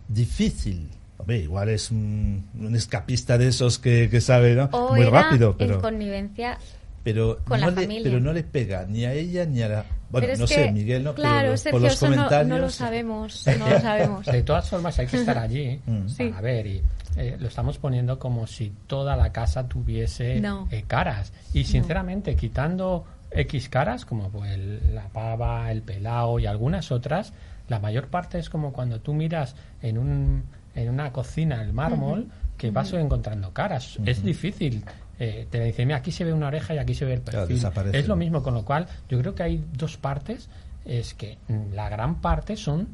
difícil. 0.09 0.89
Hombre, 1.17 1.37
igual 1.39 1.69
es 1.69 1.91
un, 1.91 2.43
escapista 2.75 3.37
de 3.37 3.47
esos 3.47 3.79
que, 3.79 4.19
sabe 4.19 4.55
¿no? 4.55 4.69
muy 4.89 5.03
rápido, 5.05 5.55
pero 5.57 5.75
en 5.75 5.81
connivencia 5.81 6.57
pero 7.01 7.39
con 7.45 7.61
no 7.61 7.71
la 7.71 7.81
le, 7.81 8.03
pero 8.03 8.19
no 8.19 8.33
le 8.33 8.43
pega 8.43 8.85
ni 8.85 9.05
a 9.05 9.13
ella 9.13 9.45
ni 9.45 9.61
a 9.61 9.69
la 9.69 9.85
bueno 10.09 10.27
pero 10.27 10.37
no 10.37 10.45
sé 10.45 10.69
Miguel 10.73 11.01
no 11.01 11.15
claro, 11.15 11.53
pero 11.63 11.71
por 11.71 11.81
los 11.81 11.97
comentarios 11.97 12.49
no, 12.49 12.59
lo 12.59 12.69
sabemos 12.69 13.45
no 13.57 13.69
lo 13.69 13.79
sabemos 13.81 14.25
de 14.25 14.43
todas 14.43 14.69
formas 14.69 14.99
hay 14.99 15.07
que 15.07 15.15
estar 15.15 15.37
allí 15.37 15.79
mm. 15.85 16.33
a 16.35 16.41
ver 16.41 16.67
y 16.67 16.81
eh, 17.19 17.35
lo 17.39 17.47
estamos 17.47 17.77
poniendo 17.77 18.19
como 18.19 18.47
si 18.47 18.71
toda 18.87 19.17
la 19.17 19.31
casa 19.31 19.67
tuviese 19.67 20.37
eh, 20.37 20.83
caras. 20.87 21.33
Y 21.53 21.63
sinceramente, 21.65 22.35
quitando 22.35 23.05
X 23.31 23.67
caras, 23.67 24.05
como 24.05 24.29
pues, 24.29 24.57
la 24.93 25.07
pava, 25.09 25.71
el 25.71 25.81
pelao 25.81 26.39
y 26.39 26.45
algunas 26.45 26.91
otras, 26.91 27.33
la 27.69 27.79
mayor 27.79 28.07
parte 28.07 28.39
es 28.39 28.49
como 28.49 28.73
cuando 28.73 28.99
tú 28.99 29.13
miras 29.13 29.55
en, 29.81 29.97
un, 29.97 30.43
en 30.75 30.89
una 30.89 31.11
cocina 31.11 31.61
el 31.61 31.73
mármol, 31.73 32.27
que 32.57 32.71
vas 32.71 32.91
encontrando 32.93 33.53
caras. 33.53 33.97
Es 34.05 34.21
difícil. 34.21 34.83
Eh, 35.17 35.47
te 35.49 35.63
dicen, 35.63 35.87
mira, 35.87 35.99
aquí 35.99 36.11
se 36.11 36.25
ve 36.25 36.33
una 36.33 36.47
oreja 36.47 36.73
y 36.73 36.77
aquí 36.77 36.93
se 36.93 37.05
ve 37.05 37.13
el 37.13 37.21
perfil. 37.21 37.61
es 37.93 38.07
lo 38.07 38.15
mismo, 38.15 38.43
con 38.43 38.53
lo 38.53 38.65
cual 38.65 38.87
yo 39.09 39.19
creo 39.19 39.33
que 39.35 39.43
hay 39.43 39.63
dos 39.77 39.97
partes. 39.97 40.49
Es 40.85 41.13
que 41.13 41.37
la 41.73 41.89
gran 41.89 42.19
parte 42.21 42.57
son 42.57 42.89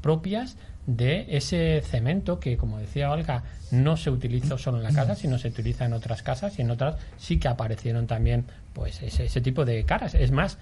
propias 0.00 0.56
de 0.86 1.26
ese 1.28 1.80
cemento 1.82 2.40
que, 2.40 2.56
como 2.56 2.78
decía 2.78 3.10
Olga, 3.10 3.44
no 3.70 3.96
se 3.96 4.10
utilizó 4.10 4.58
solo 4.58 4.78
en 4.78 4.84
la 4.84 4.92
casa, 4.92 5.14
sino 5.14 5.38
se 5.38 5.48
utiliza 5.48 5.84
en 5.84 5.92
otras 5.92 6.22
casas 6.22 6.58
y 6.58 6.62
en 6.62 6.70
otras 6.70 6.96
sí 7.16 7.38
que 7.38 7.48
aparecieron 7.48 8.06
también 8.06 8.44
pues 8.72 9.00
ese, 9.02 9.40
tipo 9.40 9.64
de 9.64 9.84
caras. 9.84 10.14
Es 10.14 10.32
más, 10.32 10.58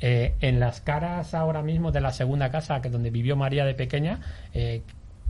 eh, 0.00 0.34
en 0.40 0.60
las 0.60 0.80
caras 0.80 1.34
ahora 1.34 1.62
mismo 1.62 1.92
de 1.92 2.00
la 2.00 2.12
segunda 2.12 2.50
casa 2.50 2.80
que 2.80 2.90
donde 2.90 3.10
vivió 3.10 3.36
María 3.36 3.64
de 3.64 3.74
pequeña, 3.74 4.20
eh, 4.54 4.82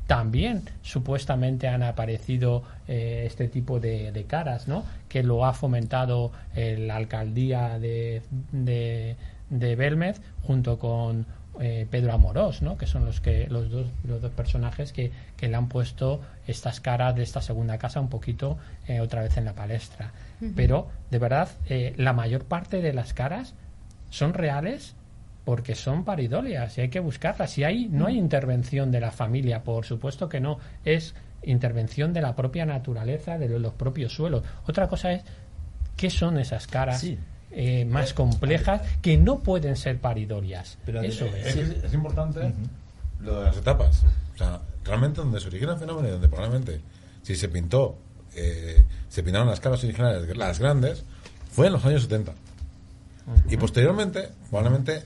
también 0.07 0.63
supuestamente 0.83 1.69
han 1.69 1.83
aparecido 1.83 2.65
eh, 2.89 3.25
este 3.27 3.47
tipo 3.49 3.79
de, 3.79 4.25
caras, 4.27 4.67
¿no? 4.67 4.85
Que 5.09 5.23
lo 5.23 5.47
ha 5.47 5.53
fomentado 5.53 6.33
la 6.55 6.97
alcaldía 6.97 7.79
de, 7.79 8.23
de, 8.51 9.17
de 9.51 9.77
Belmez 9.77 10.21
junto 10.43 10.79
con 10.79 11.27
eh, 11.59 11.87
Pedro 11.91 12.13
Amorós, 12.13 12.63
¿no? 12.63 12.79
que 12.79 12.87
son 12.87 13.05
los 13.05 13.21
que 13.21 13.47
los 13.49 13.71
dos, 13.71 13.87
los 14.05 14.23
dos 14.23 14.31
personajes 14.31 14.93
que, 14.93 15.13
le 15.41 15.55
han 15.55 15.69
puesto 15.69 16.21
estas 16.47 16.81
caras 16.81 17.17
de 17.17 17.23
esta 17.23 17.43
segunda 17.43 17.77
casa 17.77 18.01
un 18.01 18.09
poquito 18.09 18.57
eh, 18.87 19.01
otra 19.01 19.23
vez 19.23 19.37
en 19.37 19.45
la 19.45 19.53
palestra. 19.53 20.13
Pero 20.57 20.89
de 21.11 21.19
verdad, 21.19 21.51
eh, 21.69 21.93
la 21.99 22.15
mayor 22.15 22.45
parte 22.45 22.81
de 22.81 22.95
las 22.95 23.13
caras 23.13 23.55
son 24.11 24.35
reales 24.35 24.95
porque 25.45 25.75
son 25.75 26.05
paridolias 26.05 26.77
y 26.79 26.83
hay 26.83 26.89
que 26.91 27.01
buscarlas. 27.01 27.57
Y 27.59 27.65
hay, 27.65 27.89
no 27.89 28.07
hay 28.07 28.19
intervención 28.19 28.91
de 28.91 29.01
la 29.01 29.11
familia, 29.11 29.63
por 29.63 29.85
supuesto 29.85 30.29
que 30.29 30.41
no, 30.41 30.59
es 30.85 31.15
intervención 31.43 32.13
de 32.13 32.21
la 32.21 32.37
propia 32.37 32.67
naturaleza, 32.67 33.39
de 33.39 33.59
los 33.59 33.73
propios 33.73 34.13
suelos. 34.13 34.45
Otra 34.67 34.89
cosa 34.89 35.13
es, 35.13 35.23
¿qué 35.97 36.11
son 36.11 36.39
esas 36.39 36.67
caras? 36.67 37.05
Eh, 37.53 37.85
más 37.85 38.15
complejas 38.15 38.83
que 39.03 39.17
no 39.17 39.41
pueden 39.41 39.77
ser 39.77 39.99
paridorias. 39.99 40.79
Pero 40.85 41.01
Eso 41.01 41.27
es. 41.27 41.57
Es, 41.57 41.95
importante 41.95 42.53
lo 43.21 43.41
de 43.41 43.47
las 43.47 43.57
etapas. 43.57 44.05
O 44.35 44.39
sea, 44.39 44.61
realmente 44.85 45.21
donde 45.21 45.41
se 45.41 45.49
origina 45.49 45.73
el 45.73 45.79
fenómeno 45.79 46.09
y 46.09 46.11
donde 46.13 46.29
probablemente 46.29 46.81
si 47.23 47.35
se 47.35 47.49
pintó, 47.49 47.99
eh, 48.35 48.85
se 49.09 49.23
pintaron 49.23 49.49
las 49.49 49.61
caras 49.61 49.83
originales, 49.83 50.37
las 50.37 50.59
grandes, 50.59 51.05
fue 51.51 51.67
en 51.67 51.73
los 51.73 51.85
años 51.85 52.03
70. 52.03 52.33
Y 53.49 53.57
posteriormente, 53.57 54.29
probablemente 54.49 55.05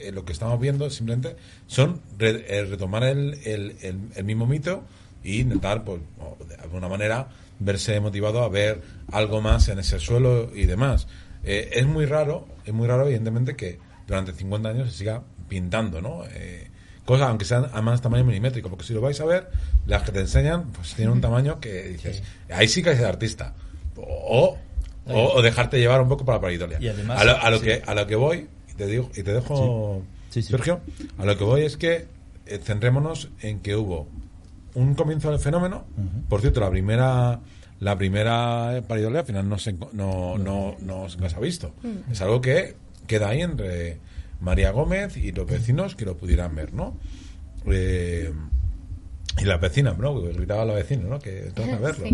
eh, 0.00 0.12
lo 0.12 0.24
que 0.24 0.32
estamos 0.32 0.60
viendo 0.60 0.90
simplemente 0.90 1.36
son 1.66 2.00
retomar 2.18 3.04
el, 3.04 3.34
el, 3.44 3.76
el, 4.14 4.24
mismo 4.24 4.46
mito 4.46 4.84
y 5.22 5.40
intentar, 5.40 5.84
pues, 5.84 6.00
de 6.48 6.56
alguna 6.56 6.88
manera, 6.88 7.28
verse 7.58 7.98
motivado 8.00 8.42
a 8.42 8.48
ver 8.48 8.82
algo 9.10 9.40
más 9.40 9.68
en 9.68 9.78
ese 9.78 9.98
suelo 9.98 10.50
y 10.54 10.66
demás. 10.66 11.06
Eh, 11.44 11.70
es 11.72 11.86
muy 11.86 12.06
raro, 12.06 12.46
es 12.64 12.72
muy 12.72 12.86
raro, 12.86 13.04
evidentemente, 13.04 13.56
que 13.56 13.78
durante 14.06 14.32
50 14.32 14.68
años 14.68 14.90
se 14.92 14.98
siga 14.98 15.22
pintando, 15.48 16.00
¿no? 16.00 16.24
Eh, 16.32 16.70
cosas, 17.04 17.28
aunque 17.28 17.44
sean 17.44 17.68
a 17.72 17.82
más 17.82 18.00
tamaño 18.00 18.24
milimétrico, 18.24 18.68
porque 18.68 18.84
si 18.84 18.94
lo 18.94 19.00
vais 19.00 19.20
a 19.20 19.24
ver, 19.24 19.50
las 19.86 20.02
que 20.02 20.12
te 20.12 20.20
enseñan, 20.20 20.70
pues 20.72 20.94
tienen 20.94 21.12
un 21.12 21.20
tamaño 21.20 21.60
que 21.60 21.82
dices, 21.84 22.22
ahí 22.50 22.68
sí 22.68 22.82
que 22.82 22.92
es 22.92 23.00
artista. 23.00 23.54
O, 23.96 24.56
o, 25.06 25.42
dejarte 25.42 25.78
llevar 25.78 26.00
un 26.00 26.08
poco 26.08 26.24
para 26.24 26.38
la 26.38 26.42
paridolia. 26.42 26.78
a 26.78 27.50
lo, 27.50 27.60
que, 27.60 27.82
a 27.84 27.94
lo 27.94 28.06
que 28.06 28.16
voy, 28.16 28.48
y 28.70 28.74
te, 28.74 28.86
digo, 28.86 29.10
y 29.14 29.22
te 29.22 29.32
dejo, 29.32 30.02
Sergio, 30.30 30.80
a 31.18 31.24
lo 31.24 31.36
que 31.36 31.44
voy 31.44 31.62
es 31.62 31.76
que 31.76 32.06
eh, 32.46 32.58
centrémonos 32.62 33.30
en 33.40 33.60
que 33.60 33.76
hubo 33.76 34.08
un 34.74 34.94
comienzo 34.94 35.30
del 35.30 35.40
fenómeno, 35.40 35.84
por 36.28 36.40
cierto, 36.40 36.60
la 36.60 36.70
primera 36.70 37.40
la 37.82 37.98
primera 37.98 38.80
paridolia 38.86 39.20
al 39.20 39.26
final 39.26 39.48
no 39.48 39.58
se, 39.58 39.74
no, 39.92 40.38
no, 40.38 40.76
no, 40.80 41.08
se 41.08 41.34
ha 41.34 41.40
visto. 41.40 41.74
Mm. 41.82 42.12
Es 42.12 42.22
algo 42.22 42.40
que 42.40 42.76
queda 43.08 43.30
ahí 43.30 43.42
entre 43.42 43.98
María 44.40 44.70
Gómez 44.70 45.16
y 45.16 45.32
los 45.32 45.48
vecinos 45.48 45.96
que 45.96 46.04
lo 46.04 46.16
pudieran 46.16 46.54
ver, 46.54 46.72
¿no? 46.72 46.96
Eh, 47.66 48.32
y 49.40 49.44
las 49.44 49.60
vecinas, 49.60 49.98
¿no? 49.98 50.20
gritaba 50.20 50.62
a 50.62 50.64
los 50.64 50.76
vecinos, 50.76 51.10
¿no? 51.10 51.18
Que 51.18 51.50
tengo 51.54 51.70
que 51.76 51.82
verlo. 51.82 52.06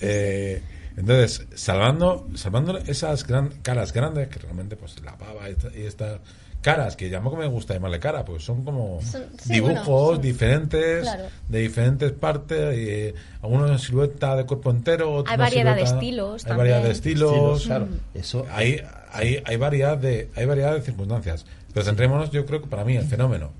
Eh, 0.00 0.62
entonces, 0.96 1.46
salvando, 1.54 2.28
salvando 2.34 2.78
esas 2.78 3.26
gran, 3.26 3.50
caras 3.62 3.92
grandes, 3.92 4.28
que 4.28 4.38
realmente, 4.38 4.76
pues, 4.76 5.02
la 5.02 5.16
pava 5.16 5.50
y 5.50 5.82
esta 5.82 6.20
caras, 6.66 6.96
que 6.96 7.08
tampoco 7.08 7.36
me 7.36 7.46
gusta 7.46 7.74
llamarle 7.74 8.00
cara, 8.00 8.24
pues 8.24 8.42
son 8.42 8.64
como 8.64 8.98
dibujos 9.44 10.20
diferentes, 10.20 11.06
de 11.48 11.60
diferentes 11.60 12.10
partes, 12.10 12.76
y, 12.76 12.90
eh, 12.90 13.14
algunos 13.40 13.70
en 13.70 13.78
silueta 13.78 14.34
de 14.34 14.46
cuerpo 14.46 14.72
entero, 14.72 15.22
hay 15.28 15.36
variedad 15.36 15.76
de 15.76 15.82
estilos. 15.82 16.44
Hay 16.44 16.56
variedad 16.56 16.82
de 16.82 16.90
estilos, 16.90 17.66
claro. 17.66 17.86
Eso 18.14 18.46
hay, 18.50 18.80
hay, 19.12 19.40
hay, 19.44 19.56
variedad 19.56 19.96
de, 19.96 20.28
hay 20.34 20.44
variedad 20.44 20.74
de 20.74 20.82
circunstancias. 20.82 21.46
Pero 21.72 21.86
centrémonos, 21.86 22.32
yo 22.32 22.44
creo 22.44 22.60
que 22.60 22.66
para 22.66 22.84
mí 22.84 22.96
el 22.96 23.04
fenómeno 23.04 23.52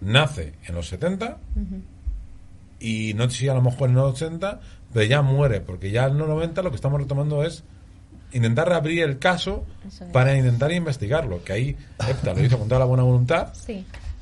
nace 0.00 0.54
en 0.66 0.74
los 0.74 0.88
70 0.88 1.38
y 2.80 3.14
no 3.14 3.30
sé 3.30 3.36
si 3.36 3.48
a 3.48 3.54
lo 3.54 3.62
mejor 3.62 3.88
en 3.88 3.94
los 3.94 4.14
80, 4.14 4.60
pero 4.92 5.06
ya 5.06 5.22
muere, 5.22 5.60
porque 5.60 5.90
ya 5.90 6.06
en 6.06 6.18
los 6.18 6.28
90 6.28 6.62
lo 6.62 6.70
que 6.70 6.76
estamos 6.76 7.00
retomando 7.00 7.44
es 7.44 7.64
intentar 8.32 8.68
reabrir 8.68 9.02
el 9.02 9.18
caso 9.18 9.64
para 10.12 10.36
intentar 10.36 10.72
investigarlo, 10.72 11.42
que 11.44 11.52
ahí 11.52 11.76
EPTA 12.08 12.34
lo 12.34 12.44
hizo 12.44 12.58
con 12.58 12.68
toda 12.68 12.80
la 12.80 12.86
buena 12.86 13.02
voluntad. 13.02 13.52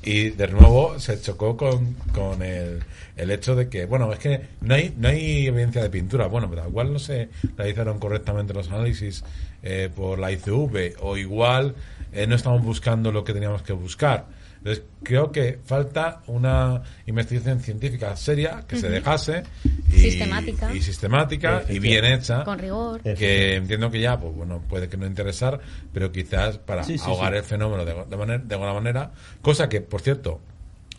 Y 0.03 0.31
de 0.31 0.47
nuevo 0.47 0.99
se 0.99 1.21
chocó 1.21 1.55
con, 1.55 1.93
con 2.11 2.41
el, 2.41 2.83
el, 3.15 3.29
hecho 3.29 3.55
de 3.55 3.69
que, 3.69 3.85
bueno, 3.85 4.11
es 4.11 4.17
que 4.17 4.47
no 4.61 4.73
hay, 4.73 4.95
no 4.97 5.09
hay 5.09 5.45
evidencia 5.45 5.83
de 5.83 5.91
pintura. 5.91 6.25
Bueno, 6.25 6.49
pero 6.49 6.67
igual 6.67 6.91
no 6.91 6.97
se 6.97 7.29
realizaron 7.55 7.99
correctamente 7.99 8.51
los 8.51 8.69
análisis 8.69 9.23
eh, 9.61 9.91
por 9.95 10.17
la 10.17 10.31
ICV 10.31 10.95
o 11.01 11.17
igual 11.17 11.75
eh, 12.13 12.25
no 12.25 12.35
estamos 12.35 12.63
buscando 12.63 13.11
lo 13.11 13.23
que 13.23 13.33
teníamos 13.33 13.61
que 13.61 13.73
buscar. 13.73 14.25
Entonces, 14.63 14.83
creo 15.01 15.31
que 15.31 15.57
falta 15.65 16.21
una 16.27 16.83
investigación 17.07 17.59
científica 17.61 18.15
seria 18.15 18.63
que 18.67 18.77
se 18.77 18.89
dejase 18.89 19.41
y 19.89 19.99
Sistemática. 19.99 20.75
y, 20.75 20.81
sistemática 20.81 21.63
y 21.67 21.79
bien 21.79 22.05
hecha. 22.05 22.43
Con 22.43 22.59
rigor. 22.59 23.01
Que 23.01 23.55
entiendo 23.55 23.89
que 23.89 23.99
ya, 23.99 24.19
pues 24.19 24.35
bueno, 24.35 24.61
puede 24.69 24.87
que 24.87 24.97
no 24.97 25.07
interesar, 25.07 25.59
pero 25.91 26.11
quizás 26.11 26.59
para 26.59 26.83
Sí, 26.83 26.99
sí, 26.99 27.03
ahogar 27.07 27.31
sí. 27.33 27.39
el 27.39 27.43
fenómeno 27.43 27.85
de, 27.85 28.05
de, 28.05 28.17
manera- 28.17 28.43
de 28.43 28.53
alguna 28.53 28.73
manera, 28.73 29.11
cosa 29.41 29.67
que, 29.67 29.81
por 29.81 30.01
cierto, 30.01 30.39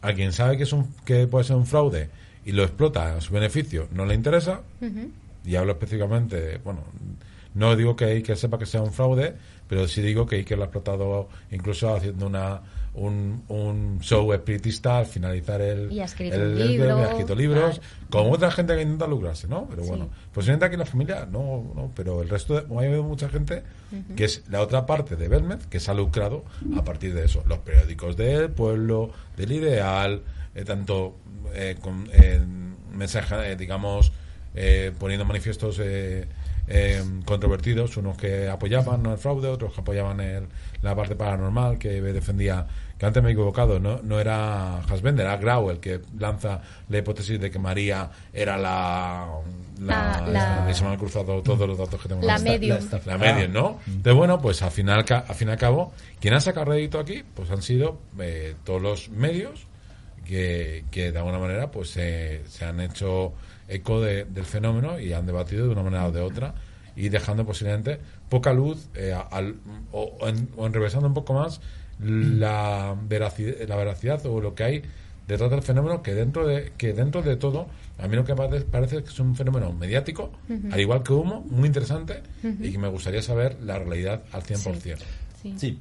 a 0.01 0.13
quien 0.13 0.33
sabe 0.33 0.57
que 0.57 0.65
es 0.65 0.73
un 0.73 0.93
que 1.05 1.29
puede 1.29 1.45
ser 1.45 1.55
un 1.55 1.67
fraude 1.67 2.11
y 2.45 2.51
lo 2.51 2.65
explota 2.65 3.15
a 3.17 3.21
su 3.21 3.33
beneficio, 3.33 3.87
no 3.93 4.05
le 4.07 4.15
interesa. 4.17 4.63
Y 5.45 5.55
hablo 5.55 5.73
específicamente, 5.73 6.41
de, 6.41 6.59
bueno, 6.59 6.83
no 7.55 7.77
digo 7.77 7.95
que 7.95 8.07
Iker 8.07 8.37
sepa 8.37 8.59
que 8.59 8.67
sea 8.67 8.83
un 8.83 8.93
fraude, 8.93 9.35
pero 9.69 9.87
sí 9.87 10.03
digo 10.03 10.27
que 10.27 10.35
Iker 10.37 10.59
lo 10.59 10.65
ha 10.65 10.67
explotado 10.67 11.29
incluso 11.53 11.95
haciendo 11.95 12.27
una 12.27 12.61
un, 12.95 13.43
un 13.49 14.01
show 14.01 14.33
espiritista 14.35 14.99
al 14.99 15.07
finalizar 15.07 15.61
el 15.63 15.91
Y 15.91 16.01
ha 16.01 16.05
escrito 16.05 16.37
el- 16.37 16.43
un 16.57 16.61
el- 16.61 16.69
libro. 16.69 16.97
ha 16.99 17.05
escrito 17.09 17.35
libros, 17.35 17.79
Claro. 17.79 17.91
como 18.11 18.33
otra 18.33 18.51
gente 18.51 18.75
que 18.77 18.83
intenta 18.83 19.07
lucrarse, 19.07 19.49
¿no? 19.49 19.67
Pero 19.71 19.83
Sí. 19.83 19.89
bueno, 19.89 20.11
posiblemente 20.35 20.67
aquí 20.67 20.75
en 20.75 20.81
la 20.81 20.87
familia 20.87 21.27
no, 21.31 21.73
no, 21.75 21.91
pero 21.97 22.21
el 22.21 22.29
resto 22.29 22.61
de, 22.61 22.79
hay 22.79 22.91
mucha 23.03 23.29
gente 23.31 23.63
que 24.17 24.25
es 24.25 24.43
la 24.51 24.61
otra 24.61 24.85
parte 24.85 25.17
de 25.17 25.29
Belmez 25.29 25.67
que 25.69 25.81
se 25.81 25.91
ha 25.91 25.95
lucrado 25.95 26.45
a 26.77 26.85
partir 26.85 27.15
de 27.15 27.25
eso. 27.25 27.43
Los 27.47 27.59
periódicos 27.61 28.17
del 28.17 28.51
pueblo, 28.51 29.11
del 29.39 29.53
ideal, 29.53 30.23
eh, 30.55 30.65
tanto 30.65 31.17
eh, 31.55 31.77
con 31.81 32.09
eh, 32.13 32.41
mensajes, 32.95 33.39
eh, 33.43 33.57
digamos, 33.57 34.13
eh, 34.55 34.93
poniendo 34.99 35.25
manifiestos 35.25 35.81
eh, 36.69 37.03
controvertidos, 37.25 37.97
unos 37.97 38.17
que 38.17 38.49
apoyaban 38.49 39.03
¿no? 39.03 39.13
el 39.13 39.19
fraude, 39.19 39.49
otros 39.49 39.73
que 39.75 39.81
apoyaban 39.81 40.21
el- 40.21 40.47
la 40.83 40.95
parte 40.95 41.15
paranormal, 41.17 41.79
que 41.79 42.01
defendía, 42.01 42.67
que 42.99 43.07
antes 43.07 43.23
me 43.23 43.31
he 43.31 43.33
equivocado, 43.33 43.79
no, 43.81 44.01
no 44.03 44.19
era 44.21 44.79
Hasbender, 44.79 45.27
era 45.27 45.37
Grau 45.37 45.71
el 45.71 45.81
que 45.81 46.01
lanza 46.19 46.61
la 46.89 46.99
hipótesis 46.99 47.41
de 47.41 47.51
que 47.51 47.59
María 47.59 48.11
era 48.33 48.57
la... 48.57 49.27
la, 49.81 50.13
Ah, 50.19 50.21
la- 50.29 50.41
esta- 50.71 50.75
se 50.75 50.85
me 50.85 50.91
han 50.91 50.99
cruzado 50.99 51.43
todos 51.43 51.69
los 51.69 51.77
datos 51.79 52.01
que 52.01 52.09
tengo. 52.09 52.23
La 52.27 52.39
medium. 52.39 52.79
la- 52.91 53.01
la 53.07 53.19
medium, 53.19 53.53
¿no? 53.53 53.79
Entonces, 53.87 54.15
bueno, 54.15 54.41
pues 54.41 54.63
al 54.63 54.71
final, 54.71 55.05
al 55.09 55.35
fin 55.35 55.49
y 55.49 55.51
al 55.51 55.59
cabo, 55.59 55.93
quien 56.21 56.35
ha 56.35 56.41
sacado 56.41 56.67
rédito 56.67 56.99
aquí, 57.01 57.23
pues 57.35 57.51
han 57.51 57.63
sido 57.63 57.99
eh, 58.21 58.55
todos 58.65 58.81
los 58.81 59.09
medios 59.11 59.67
que, 60.25 60.85
que 60.91 61.13
de 61.13 61.19
alguna 61.19 61.39
manera 61.39 61.71
pues 61.71 61.91
se 61.91 62.43
se 62.47 62.65
han 62.65 62.81
hecho 62.81 63.33
eco 63.69 64.01
de- 64.01 64.25
del 64.25 64.45
fenómeno 64.45 64.99
y 65.01 65.13
han 65.13 65.27
debatido 65.27 65.67
de 65.67 65.73
una 65.73 65.83
manera 65.83 66.07
o 66.07 66.13
de 66.13 66.21
otra 66.21 66.55
y 66.97 67.09
dejando 67.09 67.45
posiblemente 67.47 67.99
poca 68.29 68.53
luz 68.53 68.89
eh, 68.95 69.15
al- 69.31 69.57
o, 69.93 70.03
o 70.21 70.29
en- 70.29 70.49
o 70.57 70.67
enrevesando 70.67 71.07
un 71.09 71.15
poco 71.15 71.35
más 71.35 71.61
la 72.39 72.97
veracidad, 73.09 73.55
la 73.69 73.77
veracidad 73.77 74.25
o 74.27 74.41
lo 74.41 74.55
que 74.55 74.65
hay 74.65 74.83
detrás 75.29 75.51
del 75.51 75.63
fenómeno 75.63 76.03
que 76.03 76.15
dentro 76.15 76.47
de 76.47 76.73
que 76.77 76.93
dentro 76.93 77.23
de 77.23 77.37
todo 77.37 77.69
a 77.99 78.09
mí 78.09 78.17
lo 78.17 78.25
que 78.25 78.35
parece, 78.35 78.65
parece 78.65 79.03
que 79.03 79.09
es 79.11 79.21
un 79.21 79.37
fenómeno 79.37 79.73
mediático 79.73 80.33
al 80.73 80.81
igual 80.81 81.03
que 81.03 81.13
humo 81.13 81.47
muy 81.49 81.69
interesante 81.69 82.23
y 82.43 82.73
que 82.73 82.79
me 82.79 82.89
gustaría 82.89 83.23
saber 83.23 83.57
la 83.63 83.79
realidad 83.79 84.23
al 84.33 84.43
100% 84.43 84.99
Sí. 85.43 85.55
Sí. 85.59 85.79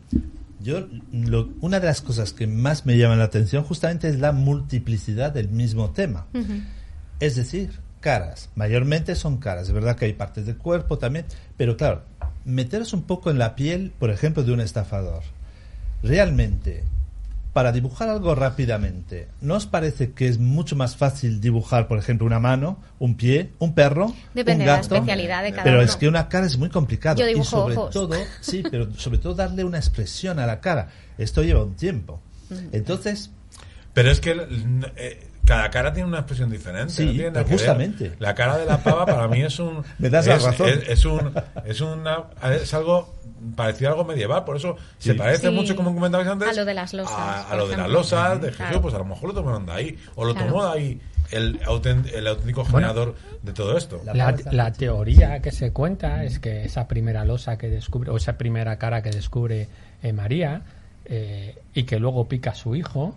Yo, 0.63 0.87
lo- 1.11 1.49
una 1.61 1.79
de 1.79 1.87
las 1.87 2.01
cosas 2.01 2.33
que 2.33 2.47
más 2.47 2.85
me 2.85 2.97
llama 2.97 3.15
la 3.15 3.23
atención 3.25 3.63
justamente 3.63 4.07
es 4.09 4.19
la 4.19 4.31
multiplicidad 4.31 5.31
del 5.33 5.49
mismo 5.49 5.91
tema. 5.91 6.27
Es 7.19 7.35
decir, 7.35 7.71
caras. 7.99 8.49
Mayormente 8.55 9.15
son 9.15 9.37
caras. 9.37 9.67
Es 9.67 9.73
verdad 9.73 9.95
que 9.95 10.05
hay 10.05 10.13
partes 10.13 10.45
del 10.45 10.57
cuerpo 10.57 10.97
también. 10.97 11.25
Pero 11.57 11.77
claro, 11.77 12.03
meteros 12.45 12.93
un 12.93 13.03
poco 13.03 13.29
en 13.31 13.37
la 13.37 13.55
piel, 13.55 13.91
por 13.99 14.09
ejemplo, 14.09 14.43
de 14.43 14.51
un 14.51 14.59
estafador. 14.61 15.23
Realmente, 16.03 16.83
para 17.53 17.71
dibujar 17.73 18.07
algo 18.09 18.33
rápidamente, 18.33 19.27
¿no 19.41 19.55
os 19.55 19.65
parece 19.65 20.11
que 20.13 20.27
es 20.27 20.39
mucho 20.39 20.75
más 20.77 20.95
fácil 20.95 21.41
dibujar, 21.41 21.87
por 21.87 21.97
ejemplo, 21.99 22.25
una 22.25 22.39
mano, 22.39 22.77
un 22.97 23.15
pie, 23.15 23.51
un 23.59 23.73
perro, 23.73 24.13
Depende 24.33 24.53
un 24.53 24.59
de 24.59 24.65
la 24.67 24.75
gato? 24.81 24.95
especialidad 24.95 25.43
de 25.43 25.51
cada 25.51 25.63
Pero 25.63 25.77
uno. 25.77 25.85
es 25.85 25.95
que 25.97 26.07
una 26.07 26.29
cara 26.29 26.45
es 26.45 26.57
muy 26.57 26.69
complicado. 26.69 27.19
Yo 27.19 27.27
y 27.27 27.43
sobre 27.43 27.75
ojos. 27.75 27.91
todo, 27.93 28.15
sí, 28.39 28.63
pero 28.71 28.93
sobre 28.95 29.17
todo 29.17 29.33
darle 29.35 29.63
una 29.65 29.77
expresión 29.79 30.39
a 30.39 30.45
la 30.47 30.61
cara. 30.61 30.89
Esto 31.17 31.43
lleva 31.43 31.63
un 31.63 31.75
tiempo. 31.75 32.21
Entonces, 32.71 33.31
Pero 33.93 34.09
es 34.11 34.21
que 34.21 34.31
eh, 34.95 35.27
cada 35.55 35.69
cara 35.69 35.91
tiene 35.93 36.07
una 36.07 36.19
expresión 36.19 36.49
diferente. 36.49 36.93
Sí, 36.93 37.17
no 37.25 37.33
pero 37.33 37.45
justamente. 37.47 38.13
La 38.19 38.33
cara 38.33 38.57
de 38.57 38.65
la 38.65 38.77
pava 38.81 39.05
para 39.05 39.27
mí 39.27 39.41
es 39.41 39.59
un. 39.59 39.83
Me 39.99 40.09
das 40.09 40.25
la 40.27 40.35
es, 40.35 40.43
razón. 40.43 40.69
Es, 40.69 40.89
es 40.89 41.05
un, 41.05 41.33
es, 41.65 41.81
una, 41.81 42.23
es 42.61 42.73
algo 42.73 43.13
parecido 43.55 43.89
a 43.89 43.93
algo 43.93 44.05
medieval. 44.05 44.45
Por 44.45 44.55
eso 44.55 44.77
se 44.97 45.13
parece 45.15 45.49
Sí. 45.49 45.53
mucho, 45.53 45.75
como 45.75 45.93
comentabais 45.93 46.29
antes, 46.29 46.47
A 46.47 46.53
lo 46.53 46.63
de 46.65 46.73
las 46.73 46.93
losas, 46.93 47.15
A, 47.49 47.55
lo 47.55 47.67
de 47.67 47.75
las 47.77 47.89
losas 47.89 48.39
de 48.41 48.47
Jesús. 48.47 48.57
Claro. 48.65 48.81
Pues 48.81 48.93
a 48.93 48.97
lo 48.99 49.05
mejor 49.05 49.29
lo 49.29 49.33
tomaron 49.35 49.65
de 49.65 49.71
ahí. 49.73 49.99
O 50.15 50.23
lo 50.25 50.33
Claro. 50.33 50.47
tomó 50.49 50.65
de 50.65 50.71
ahí 50.79 51.01
el, 51.31 51.59
autent- 51.61 52.11
el 52.13 52.27
auténtico 52.27 52.63
generador 52.65 53.15
de 53.41 53.51
todo 53.53 53.77
esto. 53.77 54.01
La- 54.05 54.35
la 54.51 54.71
teoría 54.73 55.41
que 55.41 55.51
se 55.51 55.71
cuenta 55.73 56.23
es 56.23 56.39
que 56.39 56.63
esa 56.65 56.87
primera 56.87 57.25
losa 57.25 57.57
que 57.57 57.69
descubre, 57.69 58.09
o 58.11 58.17
esa 58.17 58.37
primera 58.37 58.77
cara 58.77 59.01
que 59.01 59.09
descubre 59.11 59.67
eh, 60.03 60.13
María, 60.13 60.61
eh, 61.05 61.57
y 61.73 61.83
que 61.83 61.99
luego 61.99 62.27
pica 62.27 62.51
a 62.51 62.55
su 62.55 62.75
hijo, 62.75 63.15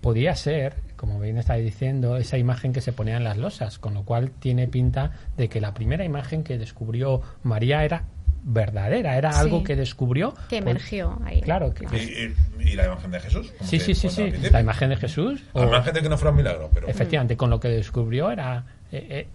podía 0.00 0.34
ser, 0.36 0.74
como 1.00 1.18
bien 1.18 1.38
está 1.38 1.54
diciendo, 1.54 2.18
esa 2.18 2.36
imagen 2.36 2.74
que 2.74 2.82
se 2.82 2.92
ponía 2.92 3.16
en 3.16 3.24
las 3.24 3.38
losas, 3.38 3.78
con 3.78 3.94
lo 3.94 4.02
cual 4.04 4.30
tiene 4.32 4.68
pinta 4.68 5.12
de 5.38 5.48
que 5.48 5.58
la 5.58 5.72
primera 5.72 6.04
imagen 6.04 6.44
que 6.44 6.58
descubrió 6.58 7.22
María 7.42 7.82
era 7.86 8.04
verdadera, 8.44 9.16
era 9.16 9.32
Sí. 9.32 9.40
algo 9.40 9.64
que 9.64 9.76
descubrió. 9.76 10.34
Que 10.50 10.58
emergió 10.58 11.18
ahí. 11.24 11.40
Claro, 11.40 11.72
que, 11.72 11.84
Y, 11.96 12.62
y- 12.62 12.70
y 12.72 12.74
la 12.76 12.84
imagen 12.86 13.10
de 13.10 13.20
Jesús. 13.20 13.50
sí, 13.62 13.78
sí, 13.80 13.94
sí, 13.94 14.10
sí, 14.10 14.30
la 14.50 14.60
imagen 14.60 14.90
de 14.90 14.96
Jesús. 14.96 15.42
o- 15.54 15.62
Al 15.62 15.70
margen 15.70 15.94
de 15.94 16.02
que 16.02 16.08
no 16.10 16.18
fuera 16.18 16.30
un 16.32 16.36
milagro, 16.36 16.70
pero. 16.72 16.86
Efectivamente, 16.86 17.36
con 17.38 17.48
lo 17.48 17.58
que 17.60 17.68
descubrió 17.68 18.30
era... 18.30 18.64
eh, 18.92 19.06
eh, 19.10 19.26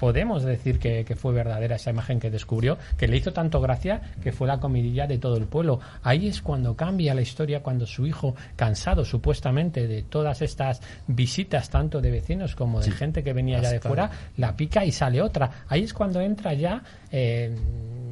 podemos 0.00 0.42
decir 0.42 0.78
que, 0.78 1.04
que 1.04 1.14
fue 1.14 1.34
verdadera 1.34 1.76
esa 1.76 1.90
imagen 1.90 2.18
que 2.18 2.30
descubrió, 2.30 2.78
que 2.96 3.06
le 3.06 3.18
hizo 3.18 3.34
tanto 3.34 3.60
gracia 3.60 4.00
que 4.22 4.32
fue 4.32 4.48
la 4.48 4.58
comidilla 4.58 5.06
de 5.06 5.18
todo 5.18 5.36
el 5.36 5.44
pueblo. 5.44 5.78
Ahí 6.02 6.26
es 6.26 6.40
cuando 6.40 6.74
cambia 6.74 7.14
la 7.14 7.20
historia, 7.20 7.62
cuando 7.62 7.84
su 7.86 8.06
hijo, 8.06 8.34
cansado 8.56 9.04
supuestamente 9.04 9.86
de 9.86 10.02
todas 10.02 10.40
estas 10.40 10.80
visitas, 11.06 11.68
tanto 11.68 12.00
de 12.00 12.10
vecinos 12.10 12.56
como 12.56 12.80
de 12.80 12.90
gente 12.92 13.22
que 13.22 13.34
venía 13.34 13.60
ya 13.60 13.70
de 13.70 13.80
fuera, 13.80 14.10
la 14.38 14.56
pica 14.56 14.86
y 14.86 14.90
sale 14.90 15.20
otra. 15.20 15.64
Ahí 15.68 15.82
es 15.82 15.92
cuando 15.92 16.22
entra 16.22 16.54
ya... 16.54 16.82
eh, 17.12 17.54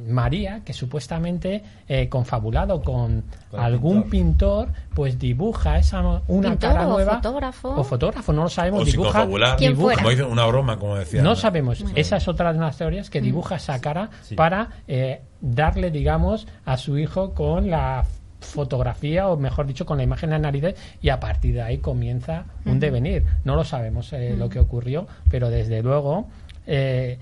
María, 0.09 0.61
que 0.65 0.73
supuestamente 0.73 1.63
eh, 1.87 2.09
confabulado 2.09 2.81
con 2.81 3.23
Con 3.51 3.59
algún 3.59 4.09
pintor. 4.09 4.69
pues 4.93 5.17
dibuja 5.19 5.77
esa 5.77 6.01
una 6.27 6.49
Pintor 6.51 6.57
cara 6.59 6.87
o 6.87 6.91
nueva 6.91 7.15
fotógrafo. 7.15 7.69
o 7.69 7.83
fotógrafo, 7.83 8.33
no 8.33 8.43
lo 8.43 8.49
sabemos. 8.49 8.81
O 8.81 8.85
dibuja, 8.85 9.11
confabular, 9.11 9.57
¿Quién 9.57 9.73
dibuja- 9.73 9.83
fuera? 9.83 9.97
como 10.03 10.09
dice 10.11 10.23
una 10.23 10.45
broma, 10.45 10.77
como 10.77 10.95
decía. 10.95 11.21
no 11.21 11.29
Ana. 11.31 11.39
sabemos. 11.39 11.83
Esa 11.95 12.17
es 12.17 12.27
otra 12.27 12.51
de 12.53 12.59
las 12.59 12.77
teorías 12.77 13.09
que 13.09 13.21
dibuja 13.21 13.55
esa 13.55 13.79
cara 13.81 14.09
Sí. 14.21 14.35
para 14.35 14.69
eh, 14.87 15.21
darle, 15.41 15.91
digamos, 15.91 16.47
a 16.65 16.77
su 16.77 16.97
hijo 16.97 17.33
con 17.33 17.69
la 17.69 18.03
fotografía 18.41 19.27
o 19.27 19.37
mejor 19.37 19.67
dicho 19.67 19.85
con 19.85 19.97
la 19.97 20.03
imagen 20.03 20.29
en 20.33 20.41
la 20.41 20.51
nariz 20.51 20.75
y 21.01 21.09
a 21.09 21.19
partir 21.19 21.55
de 21.55 21.61
ahí 21.61 21.77
comienza 21.79 22.45
un 22.65 22.79
devenir 22.79 23.25
no 23.43 23.55
lo 23.57 23.65
sabemos 23.65 24.13
eh, 24.13 24.33
lo 24.37 24.47
que 24.47 24.59
ocurrió 24.59 25.07
pero 25.29 25.49
desde 25.49 25.83
luego 25.83 26.27
eh, 26.65 27.19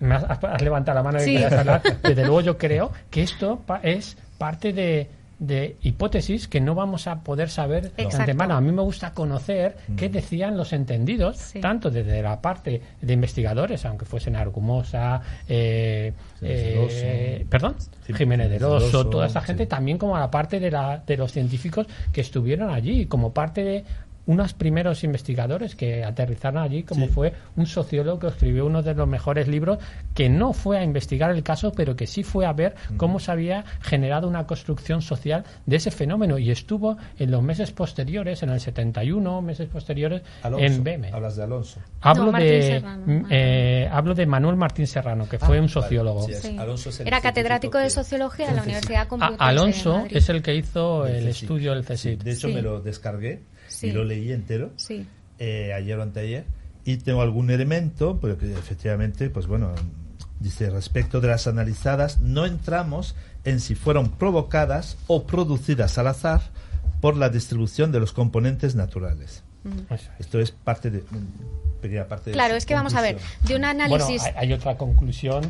has, 0.00 0.24
has 0.44 0.62
levantado 0.62 0.96
la 0.96 1.02
mano 1.02 1.18
y 1.18 1.24
Sí. 1.24 1.32
querías 1.32 1.52
hablar. 1.52 1.82
desde 2.02 2.22
luego 2.22 2.40
yo 2.40 2.58
creo 2.58 2.90
que 3.10 3.22
esto 3.22 3.60
pa- 3.66 3.80
es 3.82 4.16
parte 4.38 4.72
de 4.72 5.08
de 5.40 5.76
hipótesis 5.80 6.48
que 6.48 6.60
no 6.60 6.74
vamos 6.74 7.06
a 7.06 7.20
poder 7.20 7.48
saber 7.48 7.92
de 7.94 8.04
antemano. 8.14 8.56
A 8.56 8.60
mí 8.60 8.72
me 8.72 8.82
gusta 8.82 9.14
conocer 9.14 9.74
qué 9.96 10.10
decían 10.10 10.54
los 10.58 10.74
entendidos, 10.74 11.38
Sí. 11.38 11.60
tanto 11.62 11.90
desde 11.90 12.20
la 12.20 12.42
parte 12.42 12.82
de 13.00 13.12
investigadores, 13.14 13.86
aunque 13.86 14.04
fuesen 14.04 14.36
Argumosa, 14.36 15.22
eh, 15.48 16.12
Jiménez 16.40 16.92
eh, 17.02 17.46
perdón, 17.48 17.74
Jim- 18.06 18.16
Jiménez 18.16 18.50
del 18.50 18.64
Oso, 18.64 19.06
toda 19.08 19.28
esa 19.28 19.40
gente, 19.40 19.62
sí. 19.62 19.68
también 19.70 19.96
como 19.96 20.14
a 20.14 20.20
la 20.20 20.30
parte 20.30 20.60
de, 20.60 20.70
la, 20.70 21.02
de 21.06 21.16
los 21.16 21.32
científicos 21.32 21.86
que 22.12 22.20
estuvieron 22.20 22.68
allí, 22.68 23.06
como 23.06 23.32
parte 23.32 23.64
de 23.64 23.84
unos 24.30 24.54
primeros 24.54 25.02
investigadores 25.02 25.74
que 25.74 26.04
aterrizaron 26.04 26.62
allí, 26.62 26.84
como 26.84 27.06
Sí. 27.06 27.12
fue 27.12 27.32
un 27.56 27.66
sociólogo 27.66 28.18
que 28.20 28.28
escribió 28.28 28.64
uno 28.64 28.80
de 28.82 28.94
los 28.94 29.08
mejores 29.08 29.48
libros, 29.48 29.78
que 30.14 30.28
no 30.28 30.52
fue 30.52 30.78
a 30.78 30.84
investigar 30.84 31.30
el 31.32 31.42
caso, 31.42 31.72
pero 31.72 31.96
que 31.96 32.06
sí 32.06 32.22
fue 32.22 32.46
a 32.46 32.52
ver 32.52 32.74
cómo 32.96 33.18
se 33.18 33.32
había 33.32 33.64
generado 33.80 34.28
una 34.28 34.46
construcción 34.46 35.02
social 35.02 35.42
de 35.66 35.76
ese 35.76 35.90
fenómeno 35.90 36.38
y 36.38 36.50
estuvo 36.50 36.96
en 37.18 37.30
los 37.32 37.42
meses 37.42 37.72
posteriores, 37.72 38.42
en 38.44 38.50
el 38.50 38.60
71, 38.60 39.42
meses 39.42 39.68
posteriores, 39.68 40.22
Alonso, 40.42 40.64
en 40.64 40.84
BM. 40.84 41.10
Hablas 41.12 41.34
de 41.36 41.42
Alonso. 41.42 41.80
Hablo 42.00 42.30
No, 42.30 42.38
de 42.38 42.62
Serrano. 42.62 43.02
mm, 43.06 43.26
eh, 43.30 43.88
hablo 43.90 44.14
de 44.14 44.26
Manuel 44.26 44.56
Martín 44.56 44.86
Serrano, 44.86 45.28
que 45.28 45.38
fue 45.38 45.56
Ah, 45.56 45.60
un 45.60 45.66
vale, 45.66 45.68
sociólogo. 45.72 46.22
sí, 46.22 46.32
es- 46.32 46.40
Sí. 46.42 46.56
Alonso 46.56 46.90
es 46.90 47.00
el 47.00 47.06
Era 47.08 47.16
científico 47.20 47.28
catedrático 47.30 47.78
de 47.78 47.90
sociología 47.90 48.48
en 48.50 48.56
la 48.56 48.62
Universidad 48.62 49.02
A- 49.02 49.08
Complutense 49.08 49.44
de 49.44 49.50
Alonso 49.50 49.96
Madrid. 49.98 50.16
es 50.16 50.28
el 50.28 50.42
que 50.42 50.54
hizo 50.54 51.06
el 51.06 51.26
estudio 51.28 51.74
del 51.74 51.82
Sí, 51.84 51.92
CSIC. 51.94 52.22
de 52.22 52.30
hecho, 52.32 52.48
Sí. 52.48 52.54
me 52.54 52.62
lo 52.62 52.80
descargué 52.80 53.42
Sí. 53.70 53.88
y 53.88 53.92
lo 53.92 54.04
leí 54.04 54.32
entero. 54.32 54.70
Sí. 54.76 55.06
eh, 55.38 55.72
ayer 55.72 55.98
o 55.98 56.02
anteayer 56.02 56.44
y 56.84 56.96
tengo 56.98 57.22
algún 57.22 57.50
elemento, 57.50 58.18
pero 58.20 58.38
que 58.38 58.52
efectivamente, 58.52 59.30
pues 59.30 59.46
bueno, 59.46 59.72
dice 60.38 60.70
respecto 60.70 61.20
de 61.20 61.28
las 61.28 61.46
analizadas, 61.46 62.20
no 62.20 62.46
entramos 62.46 63.14
en 63.44 63.60
si 63.60 63.74
fueron 63.74 64.10
provocadas 64.10 64.96
o 65.06 65.26
producidas 65.26 65.98
al 65.98 66.08
azar 66.08 66.42
por 67.00 67.16
la 67.16 67.28
distribución 67.28 67.92
de 67.92 68.00
los 68.00 68.12
componentes 68.12 68.74
naturales. 68.74 69.44
Es. 69.90 70.08
Esto 70.18 70.40
es 70.40 70.52
parte 70.52 70.90
de 70.90 71.04
pequeña 71.82 72.06
parte 72.06 72.30
de 72.30 72.34
Claro, 72.34 72.52
su 72.54 72.58
es 72.58 72.66
que 72.66 72.74
vamos 72.74 72.94
a 72.94 73.02
ver, 73.02 73.16
conclusión. 73.16 73.48
de 73.48 73.56
un 73.56 73.64
análisis... 73.64 74.22
Bueno, 74.22 74.38
hay, 74.38 74.48
hay 74.48 74.52
otra 74.54 74.76
conclusión 74.76 75.42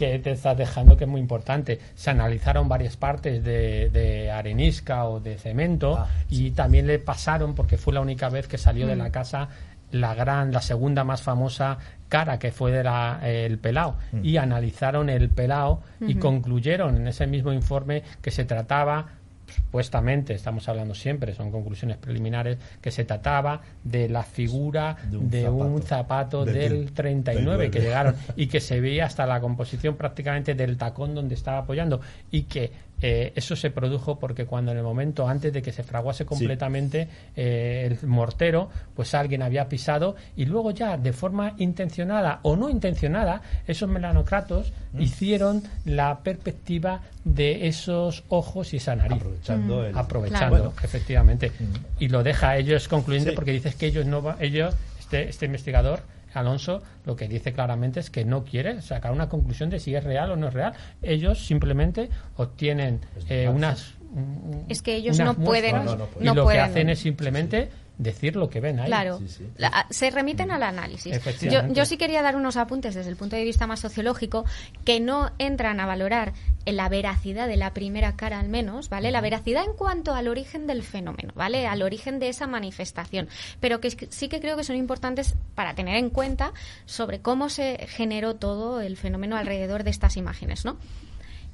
que 0.00 0.18
te 0.18 0.30
estás 0.32 0.56
dejando 0.56 0.96
que 0.96 1.04
es 1.04 1.10
muy 1.10 1.20
importante. 1.20 1.78
Se 1.94 2.08
analizaron 2.10 2.68
varias 2.68 2.96
partes 2.96 3.44
de, 3.44 3.90
de 3.90 4.30
arenisca 4.30 5.04
o 5.04 5.20
de 5.20 5.36
cemento 5.36 5.96
Ah, 5.98 6.08
y 6.30 6.52
también 6.52 6.86
le 6.86 6.98
pasaron, 6.98 7.54
porque 7.54 7.76
fue 7.76 7.92
la 7.92 8.00
única 8.00 8.30
vez 8.30 8.48
que 8.48 8.56
salió 8.56 8.86
de 8.86 8.96
Mm. 8.96 8.98
la 8.98 9.10
casa 9.12 9.48
la 9.92 10.14
gran, 10.14 10.52
la 10.52 10.62
segunda 10.62 11.02
más 11.02 11.20
famosa 11.20 11.76
cara 12.08 12.38
que 12.38 12.52
fue 12.52 12.70
de 12.70 12.84
la, 12.84 13.18
eh, 13.24 13.44
el 13.44 13.58
pelao 13.58 13.96
Mm. 14.12 14.24
y 14.24 14.36
analizaron 14.36 15.10
el 15.10 15.28
pelao 15.28 15.82
y 16.00 16.14
concluyeron 16.14 16.96
en 16.96 17.08
ese 17.08 17.26
mismo 17.26 17.52
informe 17.52 18.04
que 18.22 18.30
se 18.30 18.44
trataba 18.44 19.06
supuestamente, 19.50 20.34
estamos 20.34 20.68
hablando 20.68 20.94
siempre, 20.94 21.34
son 21.34 21.50
conclusiones 21.50 21.96
preliminares, 21.96 22.58
que 22.80 22.90
se 22.90 23.04
trataba 23.04 23.60
de 23.84 24.08
la 24.08 24.22
figura 24.22 24.96
De 25.10 25.16
un 25.18 25.30
de 25.30 25.48
un 25.48 25.82
zapato. 25.82 26.44
Del- 26.44 26.54
del 26.54 26.92
39 26.92 27.70
que 27.70 27.80
llegaron 27.80 28.14
y 28.36 28.46
que 28.46 28.60
se 28.60 28.80
veía 28.80 29.06
hasta 29.06 29.26
la 29.26 29.40
composición 29.40 29.96
prácticamente 29.96 30.54
del 30.54 30.76
tacón 30.76 31.14
donde 31.14 31.34
estaba 31.34 31.58
apoyando 31.58 32.00
y 32.30 32.42
que 32.42 32.72
eh, 33.02 33.32
eso 33.34 33.56
se 33.56 33.70
produjo 33.70 34.18
porque 34.18 34.44
cuando 34.46 34.72
en 34.72 34.78
el 34.78 34.82
momento 34.84 35.26
antes 35.28 35.52
de 35.52 35.62
que 35.62 35.72
se 35.72 35.82
fraguase 35.82 36.24
completamente 36.26 37.08
eh, 37.36 37.88
el 38.00 38.06
mortero 38.08 38.68
pues 38.94 39.14
alguien 39.14 39.42
había 39.42 39.68
pisado 39.68 40.16
y 40.36 40.44
luego 40.44 40.70
ya 40.72 40.96
de 40.96 41.12
forma 41.12 41.54
intencionada 41.58 42.40
o 42.42 42.56
no 42.56 42.68
intencionada 42.68 43.40
esos 43.66 43.88
melanocratos 43.88 44.72
Mm. 44.92 45.02
hicieron 45.02 45.62
la 45.84 46.18
perspectiva 46.24 47.00
de 47.24 47.68
esos 47.68 48.24
ojos 48.28 48.74
y 48.74 48.78
esa 48.78 48.96
nariz 48.96 49.18
aprovechando 49.22 49.84
el 49.86 49.96
aprovechando 49.96 50.56
Claro. 50.56 50.72
efectivamente 50.82 51.52
y 52.00 52.08
lo 52.08 52.24
deja 52.24 52.50
a 52.50 52.56
ellos 52.58 52.88
concluyente 52.88 53.30
Sí. 53.30 53.36
porque 53.36 53.52
dices 53.52 53.76
que 53.76 53.86
ellos 53.86 54.04
no 54.06 54.20
va- 54.20 54.36
ellos 54.40 54.74
este 54.98 55.28
este 55.28 55.46
investigador 55.46 56.00
Alonso 56.34 56.82
lo 57.04 57.16
que 57.16 57.28
dice 57.28 57.52
claramente 57.52 58.00
es 58.00 58.10
que 58.10 58.24
no 58.24 58.44
quiere 58.44 58.80
sacar 58.82 59.12
una 59.12 59.28
conclusión 59.28 59.70
de 59.70 59.78
si 59.80 59.94
es 59.94 60.04
real 60.04 60.30
o 60.32 60.36
no 60.36 60.48
es 60.48 60.54
real. 60.54 60.72
Ellos 61.02 61.44
simplemente 61.46 62.08
obtienen 62.36 63.00
eh, 63.28 63.44
falso. 63.46 63.56
unas 63.56 63.94
un- 64.12 64.64
Es 64.68 64.82
que 64.82 64.96
ellos 64.96 65.18
no 65.20 65.34
pueden- 65.34 65.84
no, 65.84 65.96
no 65.96 66.08
y 66.20 66.24
lo 66.24 66.46
que 66.48 66.58
hacen 66.58 66.88
es 66.90 66.98
simplemente 66.98 67.68
decir 68.02 68.34
lo 68.36 68.48
que 68.48 68.60
ven 68.60 68.80
ahí 68.80 68.86
Claro, 68.86 69.18
Sí, 69.18 69.28
sí. 69.28 69.46
La- 69.56 69.86
se 69.90 70.10
remiten 70.10 70.50
al 70.50 70.62
análisis. 70.62 71.20
Yo, 71.42 71.66
yo 71.72 71.84
sí 71.84 71.96
quería 71.96 72.22
dar 72.22 72.34
unos 72.34 72.56
apuntes 72.56 72.94
desde 72.94 73.10
el 73.10 73.16
punto 73.16 73.36
de 73.36 73.44
vista 73.44 73.66
más 73.66 73.80
sociológico 73.80 74.44
que 74.84 75.00
no 75.00 75.30
entran 75.38 75.80
a 75.80 75.86
valorar 75.86 76.32
la 76.64 76.88
veracidad 76.88 77.46
de 77.46 77.56
la 77.56 77.72
primera 77.72 78.16
cara 78.16 78.40
al 78.40 78.48
menos, 78.48 78.88
¿vale? 78.88 79.10
La 79.10 79.20
veracidad 79.20 79.64
en 79.64 79.74
cuanto 79.74 80.14
al 80.14 80.28
origen 80.28 80.66
del 80.66 80.82
fenómeno, 80.82 81.32
¿vale? 81.34 81.66
Al 81.66 81.82
origen 81.82 82.18
de 82.18 82.28
esa 82.28 82.46
manifestación, 82.46 83.28
pero 83.60 83.80
que 83.80 83.90
sí 83.90 84.28
que 84.28 84.40
creo 84.40 84.56
que 84.56 84.64
son 84.64 84.76
importantes 84.76 85.34
para 85.54 85.74
tener 85.74 85.96
en 85.96 86.10
cuenta 86.10 86.52
sobre 86.86 87.20
cómo 87.20 87.48
se 87.48 87.86
generó 87.88 88.36
todo 88.36 88.80
el 88.80 88.96
fenómeno 88.96 89.36
alrededor 89.36 89.84
de 89.84 89.90
estas 89.90 90.16
imágenes, 90.16 90.64
¿no? 90.64 90.78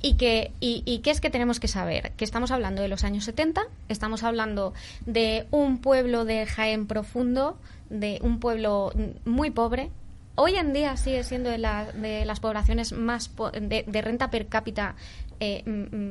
Y, 0.03 0.15
que, 0.15 0.53
y, 0.61 0.83
y 0.85 0.99
qué 0.99 1.11
es 1.11 1.21
que 1.21 1.31
tenemos 1.31 1.59
que 1.59 1.69
saber? 1.69 2.13
Que 2.13 2.25
estamos 2.25 2.51
hablando 2.51 2.83
de 2.83 2.89
los 2.89 3.03
años 3.03 3.25
70, 3.25 3.63
estamos 3.89 4.23
hablando 4.23 4.73
de 5.07 5.47
un 5.51 5.79
pueblo 5.79 6.25
de 6.25 6.47
Jaén 6.47 6.87
profundo, 6.87 7.59
de 7.91 8.19
un 8.23 8.39
pueblo 8.39 8.93
muy 9.25 9.51
pobre. 9.51 9.91
Hoy 10.35 10.57
en 10.57 10.75
día 10.75 10.97
sigue 10.99 11.25
siendo 11.25 11.49
de, 11.51 11.59
la- 11.59 11.91
de 11.93 12.25
las 12.27 12.41
poblaciones 12.41 12.93
más 12.93 13.29
po- 13.31 13.51
de, 13.51 13.85
renta 14.03 14.31
per 14.31 14.49
cápita 14.49 14.95
eh, 15.41 15.63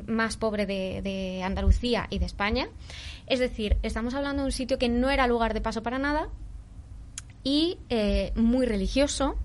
más 0.07 0.35
pobre 0.35 0.65
de, 0.65 1.01
de 1.03 1.43
Andalucía 1.43 2.07
y 2.09 2.17
de 2.19 2.25
España. 2.25 2.67
Es 3.27 3.39
decir, 3.39 3.77
estamos 3.83 4.15
hablando 4.15 4.41
de 4.41 4.47
un 4.47 4.51
sitio 4.51 4.79
que 4.79 4.89
no 4.89 5.09
era 5.11 5.27
lugar 5.27 5.53
de 5.53 5.61
paso 5.61 5.83
para 5.83 5.99
nada, 5.99 6.27
y 7.43 7.77
eh, 7.89 8.31
muy 8.35 8.65
religioso 8.65 9.35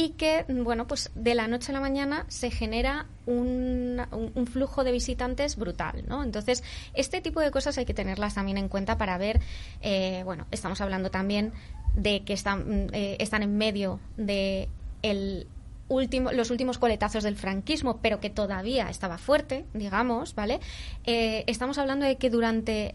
y 0.00 0.10
que, 0.10 0.44
bueno, 0.48 0.86
pues 0.86 1.10
de 1.16 1.34
la 1.34 1.48
noche 1.48 1.72
a 1.72 1.74
la 1.74 1.80
mañana 1.80 2.24
se 2.28 2.52
genera 2.52 3.06
un, 3.26 4.00
un- 4.12 4.46
flujo 4.46 4.84
de 4.84 4.92
visitantes 4.92 5.56
brutal, 5.56 6.04
¿no? 6.06 6.22
Entonces, 6.22 6.62
este 6.94 7.20
tipo 7.20 7.40
de 7.40 7.50
cosas 7.50 7.76
hay 7.78 7.84
que 7.84 7.94
tenerlas 7.94 8.34
también 8.36 8.58
en 8.58 8.68
cuenta 8.68 8.96
para 8.96 9.18
ver, 9.18 9.40
eh, 9.82 10.22
bueno, 10.24 10.46
estamos 10.52 10.80
hablando 10.80 11.10
también 11.10 11.52
de 11.96 12.22
que 12.22 12.32
están, 12.32 12.90
eh, 12.92 13.16
están 13.18 13.42
en 13.42 13.58
medio 13.58 13.98
de 14.16 14.68
el 15.02 15.48
último, 15.88 16.30
los 16.30 16.52
últimos 16.52 16.78
coletazos 16.78 17.24
del 17.24 17.34
franquismo, 17.34 17.98
pero 18.00 18.20
que 18.20 18.30
todavía 18.30 18.88
estaba 18.90 19.18
fuerte, 19.18 19.64
digamos, 19.74 20.36
¿vale? 20.36 20.60
Eh, 21.06 21.42
estamos 21.48 21.76
hablando 21.76 22.06
de 22.06 22.14
que 22.18 22.30
durante 22.30 22.94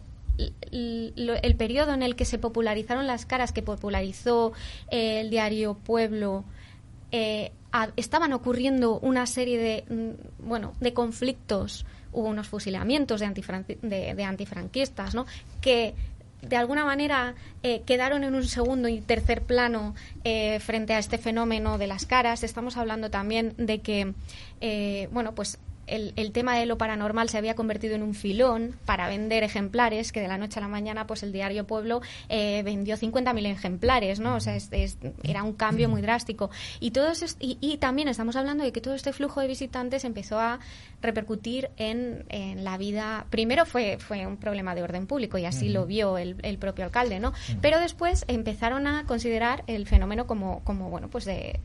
el 0.72 1.54
periodo 1.58 1.92
en 1.92 2.02
el 2.02 2.16
que 2.16 2.24
se 2.24 2.38
popularizaron 2.38 3.06
las 3.06 3.26
caras 3.26 3.52
que 3.52 3.60
popularizó 3.62 4.54
el 4.90 5.28
diario 5.28 5.74
Pueblo 5.74 6.44
eh, 7.16 7.52
estaban 7.96 8.32
ocurriendo 8.32 8.98
una 8.98 9.26
serie 9.26 9.58
de 9.58 9.84
mm, 9.94 10.46
bueno 10.48 10.72
de 10.80 10.92
conflictos 10.92 11.86
hubo 12.12 12.28
unos 12.28 12.48
fusilamientos 12.48 13.20
de, 13.20 13.26
antifran- 13.26 13.66
de, 13.66 14.14
de 14.14 14.24
antifranquistas 14.24 15.14
no 15.14 15.26
que 15.60 15.94
de 16.42 16.56
alguna 16.56 16.84
manera 16.84 17.34
eh, 17.62 17.82
quedaron 17.86 18.22
en 18.24 18.34
un 18.34 18.44
segundo 18.44 18.88
y 18.88 19.00
tercer 19.00 19.42
plano 19.42 19.94
eh, 20.24 20.58
frente 20.60 20.92
a 20.92 20.98
este 20.98 21.16
fenómeno 21.16 21.78
de 21.78 21.86
las 21.86 22.04
caras. 22.04 22.42
Estamos 22.42 22.76
hablando 22.76 23.08
también 23.08 23.54
de 23.56 23.80
que, 23.80 24.12
eh, 24.60 25.08
bueno, 25.10 25.34
pues 25.34 25.58
el, 25.86 26.12
el 26.16 26.32
tema 26.32 26.56
de 26.58 26.66
lo 26.66 26.78
paranormal 26.78 27.28
se 27.28 27.38
había 27.38 27.54
convertido 27.54 27.94
en 27.94 28.02
un 28.02 28.14
filón 28.14 28.76
para 28.86 29.08
vender 29.08 29.42
ejemplares, 29.44 30.12
que 30.12 30.20
de 30.20 30.28
la 30.28 30.38
noche 30.38 30.58
a 30.58 30.62
la 30.62 30.68
mañana, 30.68 31.06
pues 31.06 31.22
el 31.22 31.32
diario 31.32 31.66
Pueblo 31.66 32.00
eh, 32.28 32.62
vendió 32.64 32.96
50.000 32.96 33.46
ejemplares, 33.46 34.20
¿no? 34.20 34.34
O 34.36 34.40
sea, 34.40 34.56
es- 34.56 34.68
es- 34.72 34.98
era 35.22 35.42
un 35.42 35.52
cambio 35.52 35.88
muy 35.88 36.02
drástico. 36.02 36.50
Y, 36.80 36.90
todo 36.92 37.10
eso 37.10 37.24
es- 37.24 37.36
y, 37.40 37.58
y 37.60 37.76
también 37.78 38.08
estamos 38.08 38.36
hablando 38.36 38.64
de 38.64 38.72
que 38.72 38.80
todo 38.80 38.94
este 38.94 39.12
flujo 39.12 39.40
de 39.40 39.46
visitantes 39.48 40.04
empezó 40.04 40.38
a 40.40 40.58
repercutir 41.02 41.70
en, 41.76 42.24
en 42.28 42.64
la 42.64 42.78
vida. 42.78 43.26
Primero 43.30 43.66
fue, 43.66 43.98
fue 43.98 44.26
un 44.26 44.36
problema 44.36 44.74
de 44.74 44.82
orden 44.82 45.06
público 45.06 45.38
y 45.38 45.44
así 45.44 45.68
lo 45.68 45.86
vio 45.86 46.16
el, 46.18 46.36
el 46.42 46.58
propio 46.58 46.84
alcalde, 46.84 47.20
¿no? 47.20 47.32
Pero 47.60 47.78
después 47.78 48.24
empezaron 48.28 48.86
a 48.86 49.04
considerar 49.06 49.64
el 49.66 49.86
fenómeno 49.86 50.26
como, 50.26 50.60
como 50.64 50.88
bueno, 50.90 51.08
pues 51.08 51.24
de 51.24 51.60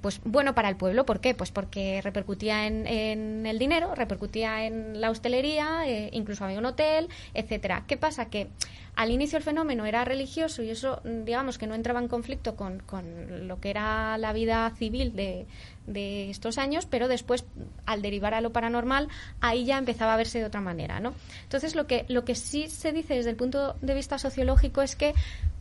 pues 0.00 0.20
bueno 0.24 0.54
para 0.54 0.68
el 0.68 0.76
pueblo. 0.76 1.06
¿Por 1.06 1.20
qué? 1.20 1.34
Pues 1.34 1.52
porque 1.52 2.00
repercutía 2.02 2.66
en, 2.66 2.86
en 2.86 3.46
el 3.46 3.58
dinero, 3.58 3.94
repercutía 3.94 4.64
en 4.66 5.00
la 5.00 5.10
hostelería, 5.10 5.86
eh, 5.86 6.10
incluso 6.12 6.44
había 6.44 6.58
un 6.58 6.66
hotel, 6.66 7.08
etcétera. 7.34 7.84
¿Qué 7.86 7.96
pasa? 7.96 8.30
Que 8.30 8.48
al 8.96 9.12
inicio 9.12 9.38
el 9.38 9.44
fenómeno 9.44 9.86
era 9.86 10.04
religioso 10.04 10.62
y 10.62 10.70
eso, 10.70 11.00
mm, 11.04 11.24
digamos, 11.24 11.56
que 11.56 11.68
no 11.68 11.76
entraba 11.76 12.00
en 12.00 12.08
conflicto 12.08 12.56
con, 12.56 12.80
con 12.80 13.46
lo 13.46 13.60
que 13.60 13.70
era 13.70 14.18
la 14.18 14.32
vida 14.32 14.68
civil 14.76 15.14
de, 15.14 15.46
de 15.86 16.30
estos 16.30 16.58
años, 16.58 16.86
pero 16.86 17.06
después, 17.06 17.44
al 17.86 18.02
derivar 18.02 18.34
a 18.34 18.40
lo 18.40 18.52
paranormal, 18.52 19.06
ahí 19.40 19.64
ya 19.64 19.78
empezaba 19.78 20.14
a 20.14 20.16
verse 20.16 20.40
de 20.40 20.46
otra 20.46 20.60
manera, 20.60 20.98
¿no? 20.98 21.14
Entonces, 21.44 21.76
lo 21.76 21.86
que, 21.86 22.06
lo 22.08 22.24
que 22.24 22.34
sí 22.34 22.66
se 22.66 22.90
dice 22.90 23.14
desde 23.14 23.30
el 23.30 23.36
punto 23.36 23.76
de 23.82 23.94
vista 23.94 24.18
sociológico 24.18 24.82
es 24.82 24.96
que 24.96 25.14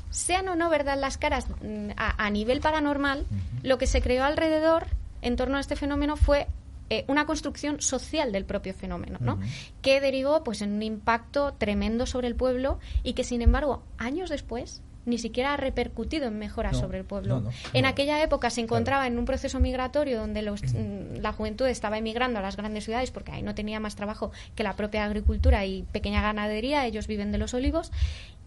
sean 0.09 0.47
o 0.49 0.55
no 0.55 0.69
verdad 0.69 0.97
las 0.99 1.17
caras 1.17 1.47
mm, 1.61 1.91
a, 1.97 2.25
a 2.25 2.29
nivel 2.29 2.59
paranormal, 2.61 3.25
lo 3.63 3.77
que 3.77 3.87
se 3.87 4.01
creó 4.01 4.23
alrededor 4.23 4.87
en 5.21 5.35
torno 5.35 5.57
a 5.57 5.59
este 5.59 5.75
fenómeno 5.75 6.15
fue 6.15 6.47
eh, 6.89 7.03
una 7.07 7.25
construcción 7.25 7.81
social 7.81 8.31
del 8.31 8.45
propio 8.45 8.73
fenómeno, 8.73 9.17
¿no? 9.19 9.39
Que 9.81 9.99
derivó 9.99 10.43
pues 10.43 10.61
en 10.61 10.71
un 10.73 10.83
impacto 10.83 11.53
tremendo 11.57 12.05
sobre 12.05 12.27
el 12.27 12.35
pueblo 12.35 12.79
y 13.03 13.11
que 13.13 13.25
sin 13.25 13.41
embargo 13.41 13.83
años 13.97 14.29
después 14.29 14.81
ni 15.05 15.17
siquiera 15.17 15.53
ha 15.53 15.57
repercutido 15.57 16.27
en 16.27 16.37
mejoras 16.37 16.73
No, 16.73 16.79
sobre 16.79 16.99
el 16.99 17.05
pueblo. 17.05 17.35
no, 17.35 17.41
no, 17.41 17.49
en 17.73 17.85
aquella 17.85 18.21
época 18.23 18.49
se 18.49 18.61
encontraba 18.61 19.07
en 19.07 19.17
un 19.17 19.25
proceso 19.25 19.59
migratorio 19.59 20.19
donde 20.19 20.41
los, 20.41 20.61
mm, 20.63 21.19
la 21.21 21.33
juventud 21.33 21.65
estaba 21.67 21.97
emigrando 21.97 22.39
a 22.39 22.41
las 22.41 22.55
grandes 22.57 22.85
ciudades 22.85 23.11
porque 23.11 23.31
ahí 23.31 23.41
no 23.41 23.53
tenía 23.55 23.79
más 23.81 23.95
trabajo 23.95 24.31
que 24.55 24.63
la 24.63 24.75
propia 24.77 25.03
agricultura 25.05 25.65
y 25.65 25.83
pequeña 25.91 26.21
ganadería, 26.21 26.85
ellos 26.85 27.07
viven 27.07 27.31
de 27.33 27.37
los 27.37 27.53
olivos 27.53 27.91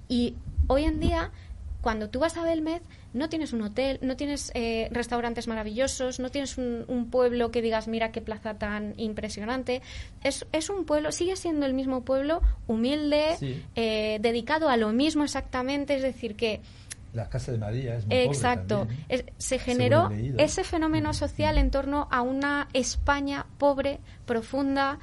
y 0.09 0.35
hoy 0.67 0.85
en 0.85 1.01
día 1.01 1.31
cuando 1.81 2.11
tú 2.11 2.19
vas 2.21 2.37
a 2.37 2.43
Belmez 2.45 2.83
no 3.13 3.29
tienes 3.29 3.53
un 3.53 3.63
hotel, 3.63 3.99
no 4.03 4.17
tienes 4.17 4.53
eh, 4.55 4.89
restaurantes 4.93 5.49
maravillosos, 5.49 6.21
no 6.21 6.31
tienes 6.31 6.59
un, 6.59 6.85
un 6.89 7.11
pueblo 7.11 7.51
que 7.51 7.63
digas 7.63 7.89
mira 7.89 8.13
qué 8.13 8.21
plaza 8.21 8.55
tan 8.55 8.95
impresionante. 8.99 9.83
Es, 10.23 10.47
es 10.53 10.71
un 10.71 10.85
pueblo, 10.85 11.11
sigue 11.13 11.37
siendo 11.37 11.67
el 11.67 11.75
mismo 11.75 12.05
pueblo, 12.05 12.43
humilde, 12.67 13.37
Sí. 13.39 13.63
eh, 13.77 14.19
dedicado 14.21 14.69
a 14.69 14.77
lo 14.77 14.93
mismo 14.93 15.25
exactamente, 15.25 15.95
es 15.97 16.03
decir 16.03 16.37
que 16.37 16.61
La 17.13 17.29
casa 17.29 17.51
de 17.51 17.59
María 17.59 17.97
es 17.97 18.07
muy 18.07 18.15
Exacto. 18.17 18.87
¿eh? 18.89 19.05
Es- 19.09 19.25
se 19.39 19.59
generó 19.59 20.11
ese 20.39 20.63
fenómeno 20.63 21.13
social 21.13 21.59
en 21.59 21.71
torno 21.73 22.07
a 22.13 22.23
una 22.23 22.69
España 22.73 23.47
pobre, 23.59 23.99
profunda 24.27 25.01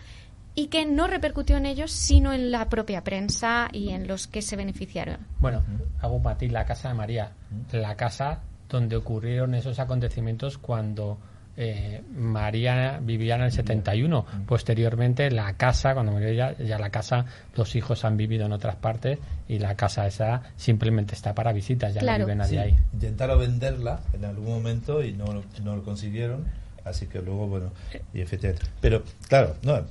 y 0.57 0.67
que 0.67 0.87
no 0.87 1.05
repercutió 1.05 1.55
en 1.57 1.67
ellos, 1.67 1.91
sino 1.91 2.33
en 2.33 2.49
la 2.49 2.67
propia 2.67 3.03
prensa 3.03 3.69
y 3.71 3.89
en 3.89 4.07
los 4.07 4.25
que 4.25 4.41
se 4.41 4.55
beneficiaron. 4.55 5.17
Bueno, 5.39 5.61
hago 6.01 6.21
para 6.23 6.35
ti 6.39 6.49
la 6.49 6.65
casa 6.65 6.89
de 6.89 6.95
María, 6.95 7.31
la 7.71 7.95
casa 7.95 8.39
donde 8.67 8.95
ocurrieron 8.95 9.53
esos 9.53 9.77
acontecimientos 9.77 10.57
cuando 10.57 11.19
eh, 11.57 12.01
María 12.15 12.99
vivía 13.01 13.35
en 13.35 13.41
el 13.43 13.51
71. 13.51 14.25
Posteriormente, 14.47 15.29
la 15.29 15.53
casa, 15.53 15.93
cuando 15.93 16.11
murió 16.11 16.27
ella, 16.29 16.57
ya 16.57 16.79
la 16.79 16.89
casa, 16.89 17.25
los 17.55 17.75
hijos 17.75 18.03
han 18.03 18.17
vivido 18.17 18.47
en 18.47 18.51
otras 18.51 18.77
partes 18.77 19.19
y 19.47 19.59
la 19.59 19.75
casa 19.75 20.07
esa 20.07 20.41
simplemente 20.55 21.13
está 21.13 21.35
para 21.35 21.53
visitas, 21.53 21.93
ya 21.93 22.01
Claro. 22.01 22.21
no 22.21 22.25
vive 22.25 22.35
nadie 22.35 22.49
Sí, 22.49 22.57
ahí. 22.57 22.75
intentaron 22.93 23.39
venderla 23.39 23.99
en 24.11 24.25
algún 24.25 24.45
momento 24.49 25.03
y 25.03 25.13
no, 25.13 25.25
no 25.63 25.75
lo 25.75 25.83
consiguieron. 25.83 26.45
Así 26.83 27.05
que 27.07 27.21
luego, 27.21 27.47
bueno, 27.47 27.71
y 28.13 28.21
efectivamente. 28.21 28.65
Pero, 28.79 29.03
claro, 29.27 29.55
no, 29.61 29.81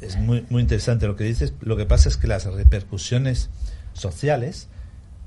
es 0.00 0.16
muy, 0.16 0.46
muy 0.48 0.62
interesante 0.62 1.06
lo 1.06 1.16
que 1.16 1.24
dices. 1.24 1.52
Lo 1.60 1.76
que 1.76 1.84
pasa 1.86 2.08
es 2.08 2.16
que 2.16 2.26
las 2.26 2.44
repercusiones 2.46 3.50
sociales 3.92 4.68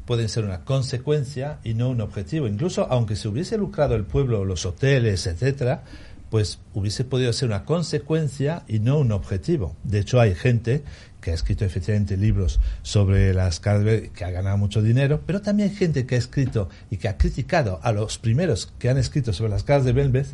pueden 0.05 0.27
ser 0.29 0.43
una 0.45 0.65
consecuencia 0.65 1.59
y 1.63 1.73
no 1.75 1.89
un 1.89 2.01
objetivo. 2.01 2.47
Incluso 2.47 2.87
aunque 2.89 3.15
se 3.15 3.27
hubiese 3.27 3.57
lucrado 3.57 3.95
el 3.95 4.03
pueblo, 4.05 4.45
los 4.45 4.65
hoteles, 4.65 5.27
etcétera, 5.27 5.83
pues 6.29 6.59
hubiese 6.73 7.03
podido 7.05 7.31
ser 7.31 7.47
una 7.49 7.63
consecuencia 7.63 8.63
y 8.67 8.79
no 8.79 8.97
un 8.97 9.11
objetivo. 9.11 9.75
De 9.83 9.99
hecho, 9.99 10.19
hay 10.19 10.33
gente 10.33 10.83
que 11.21 11.31
ha 11.31 11.33
escrito 11.35 11.63
efectivamente 11.63 12.17
libros 12.17 12.59
sobre 12.81 13.33
las 13.33 13.61
de- 13.61 14.11
que 14.13 14.25
ha 14.25 14.31
ganado 14.31 14.57
mucho 14.57 14.81
dinero, 14.81 15.21
pero 15.25 15.41
también 15.41 15.73
gente 15.73 16.05
que 16.05 16.15
ha 16.15 16.17
escrito 16.17 16.69
y 16.89 16.97
que 16.97 17.07
ha 17.07 17.17
criticado 17.17 17.79
a 17.83 17.91
los 17.93 18.17
primeros 18.17 18.73
que 18.79 18.89
han 18.89 18.97
escrito 18.97 19.31
sobre 19.31 19.51
las 19.51 19.63
caras 19.63 19.85
de 19.85 19.93
Belvez 19.93 20.31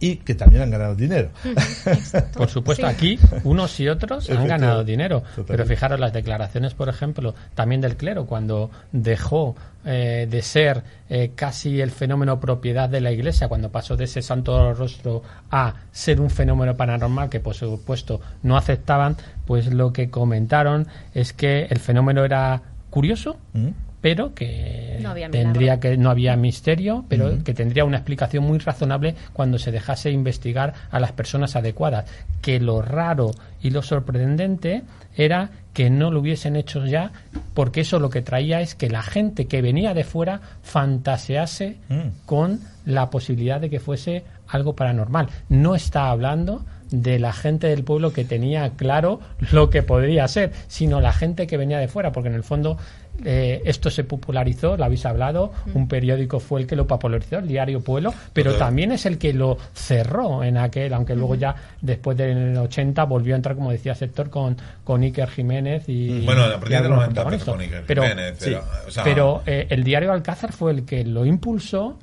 y 0.00 0.16
que 0.16 0.34
también 0.34 0.62
han 0.62 0.70
ganado 0.70 0.94
dinero. 0.94 1.30
Por 2.34 2.48
supuesto, 2.48 2.86
Sí. 2.86 2.92
aquí 2.94 3.18
unos 3.44 3.78
y 3.80 3.88
otros 3.88 4.30
han 4.30 4.46
ganado 4.46 4.84
dinero. 4.84 5.20
Totalmente. 5.20 5.52
Pero 5.52 5.66
fijaros 5.66 5.98
las 6.00 6.12
declaraciones, 6.12 6.74
por 6.74 6.88
ejemplo, 6.88 7.34
también 7.54 7.80
del 7.80 7.96
clero, 7.96 8.26
cuando 8.26 8.70
dejó 8.92 9.56
eh, 9.84 10.26
de 10.30 10.42
ser 10.42 10.82
eh, 11.08 11.32
casi 11.34 11.80
el 11.80 11.90
fenómeno 11.90 12.38
propiedad 12.38 12.88
de 12.88 13.00
la 13.00 13.10
iglesia, 13.10 13.48
cuando 13.48 13.70
pasó 13.72 13.96
de 13.96 14.04
ese 14.04 14.22
santo 14.22 14.72
rostro 14.74 15.22
a 15.50 15.74
ser 15.90 16.20
un 16.20 16.30
fenómeno 16.30 16.76
paranormal 16.76 17.28
que, 17.28 17.40
por 17.40 17.54
supuesto, 17.54 18.20
no 18.42 18.56
aceptaban, 18.56 19.16
pues 19.46 19.72
lo 19.72 19.92
que 19.92 20.10
comentaron 20.10 20.86
es 21.14 21.32
que 21.32 21.64
el 21.70 21.78
fenómeno 21.78 22.24
era 22.24 22.62
curioso, 22.90 23.38
¿Mm? 23.52 23.68
Pero 24.00 24.34
que 24.34 24.98
No 25.02 25.10
había 25.10 25.30
tendría 25.30 25.80
que 25.80 25.96
no 25.96 26.10
había 26.10 26.36
misterio, 26.36 27.04
pero 27.08 27.42
que 27.42 27.54
tendría 27.54 27.84
una 27.84 27.98
explicación 27.98 28.44
muy 28.44 28.58
razonable 28.58 29.14
cuando 29.32 29.58
se 29.58 29.72
dejase 29.72 30.10
investigar 30.10 30.74
a 30.90 31.00
las 31.00 31.12
personas 31.12 31.56
adecuadas. 31.56 32.04
Que 32.40 32.60
lo 32.60 32.82
raro 32.82 33.32
y 33.60 33.70
lo 33.70 33.82
sorprendente 33.82 34.82
era 35.16 35.50
que 35.72 35.90
no 35.90 36.10
lo 36.10 36.20
hubiesen 36.20 36.56
hecho 36.56 36.86
ya, 36.86 37.12
porque 37.54 37.80
eso 37.82 37.98
lo 37.98 38.10
que 38.10 38.22
traía 38.22 38.60
es 38.60 38.74
que 38.74 38.88
la 38.88 39.02
gente 39.02 39.46
que 39.46 39.62
venía 39.62 39.94
de 39.94 40.04
fuera 40.04 40.40
fantasease 40.62 41.76
Mm. 41.88 42.26
con 42.26 42.60
la 42.84 43.10
posibilidad 43.10 43.60
de 43.60 43.70
que 43.70 43.80
fuese 43.80 44.24
algo 44.48 44.74
paranormal. 44.74 45.28
No 45.48 45.74
está 45.74 46.10
hablando 46.10 46.64
de 46.90 47.18
la 47.18 47.32
gente 47.32 47.66
del 47.66 47.84
pueblo 47.84 48.12
que 48.12 48.24
tenía 48.24 48.70
claro 48.70 49.20
lo 49.52 49.68
que 49.70 49.82
podría 49.82 50.26
ser, 50.26 50.52
sino 50.68 51.00
la 51.00 51.12
gente 51.12 51.46
que 51.46 51.56
venía 51.58 51.78
de 51.78 51.88
fuera, 51.88 52.12
porque 52.12 52.28
en 52.30 52.34
el 52.34 52.42
fondo 52.44 52.78
eh, 53.24 53.60
esto 53.64 53.90
se 53.90 54.04
popularizó, 54.04 54.76
lo 54.76 54.84
habéis 54.84 55.04
hablado, 55.06 55.52
un 55.74 55.88
periódico 55.88 56.40
fue 56.40 56.60
el 56.60 56.66
que 56.66 56.76
lo 56.76 56.86
popularizó, 56.86 57.38
el 57.38 57.48
diario 57.48 57.80
Pueblo, 57.80 58.12
pero 58.32 58.52
Total. 58.52 58.68
también 58.68 58.92
es 58.92 59.06
el 59.06 59.18
que 59.18 59.32
lo 59.32 59.56
cerró 59.74 60.42
en 60.44 60.56
aquel, 60.58 60.92
aunque 60.92 61.14
luego 61.14 61.34
ya 61.34 61.54
después 61.80 62.16
del 62.16 62.56
80 62.56 63.04
volvió 63.04 63.34
a 63.34 63.36
entrar, 63.36 63.54
como 63.56 63.70
decía 63.70 63.94
Sector, 63.94 64.30
con, 64.30 64.56
con 64.84 65.02
Iker 65.02 65.28
Jiménez 65.30 65.84
y... 65.88 66.24
Bueno, 66.24 66.44
a 66.44 66.50
partir 66.52 66.68
del 66.68 66.76
algunos 66.78 66.98
90 67.14 67.22
empezó 67.22 67.44
protagonistas. 67.44 67.54
con 67.54 67.60
Iker 67.60 67.84
pero, 67.86 68.02
Jiménez, 68.02 68.36
pero, 68.40 68.64
o 68.86 68.90
sea- 68.90 69.04
pero, 69.04 69.42
eh, 69.46 69.66
el 69.70 69.84
diario 69.84 70.12
Alcázar 70.12 70.52
fue 70.52 70.72
el 70.72 70.84
que 70.84 71.04
lo 71.04 71.24
impulsó 71.26 71.98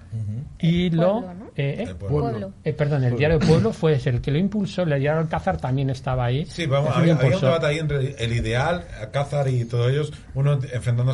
y 0.60 0.88
El 0.88 0.96
lo... 0.98 1.22
Pueblo, 1.22 1.34
¿no? 1.34 1.46
eh, 1.56 1.76
eh, 1.80 1.84
El 1.88 1.96
Pueblo. 1.96 2.20
Pueblo. 2.30 2.54
eh, 2.64 2.74
perdón, 2.74 3.04
el 3.04 3.16
diario 3.18 3.40
Pueblo 3.40 3.72
fue 3.74 3.94
ese 3.94 4.10
el 4.10 4.22
que 4.22 4.32
lo 4.32 4.38
impulsó, 4.38 4.84
el 4.84 4.90
diario 5.00 5.20
Alcázar 5.22 5.58
también 5.58 5.90
estaba 5.90 6.26
ahí. 6.26 6.46
Sí, 6.46 6.66
vamos, 6.66 6.96
había, 6.96 7.16
había 7.16 7.36
un 7.36 7.42
debate 7.42 7.66
ahí 7.68 7.80
entre 7.80 8.16
el 8.24 8.34
ideal, 8.34 8.86
Alcázar 9.00 9.48
y 9.50 9.66
todos 9.66 9.92
ellos, 9.92 10.14
uno 10.34 10.60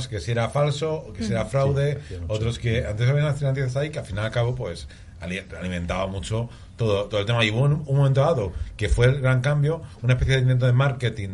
que 0.08 0.20
si 0.20 0.32
era 0.32 0.50
falso, 0.50 0.94
o 1.10 1.14
que 1.14 1.24
si 1.24 1.32
era 1.32 1.46
fraude, 1.46 2.00
otros 2.28 2.60
que 2.60 2.86
antes 2.86 3.08
había 3.10 3.24
unas 3.24 3.42
noticias 3.42 3.76
ahí 3.76 3.90
que 3.90 4.00
al 4.00 4.06
final 4.06 4.24
y 4.24 4.28
al 4.28 4.32
cabo 4.34 4.56
pues 4.56 4.88
ali- 5.20 5.42
alimentaba 5.60 6.08
mucho 6.08 6.50
todo, 6.78 7.06
todo 7.06 7.20
el 7.22 7.26
tema. 7.26 7.44
Y 7.46 7.52
hubo 7.52 7.62
un, 7.62 7.84
un 7.86 7.98
momento 7.98 8.22
dado 8.22 8.52
que 8.78 8.90
fue 8.90 9.06
el 9.08 9.22
gran 9.22 9.42
cambio, 9.42 9.82
una 10.02 10.14
especie 10.14 10.36
de 10.36 10.42
intento 10.42 10.66
de 10.66 10.74
marketing 10.74 11.30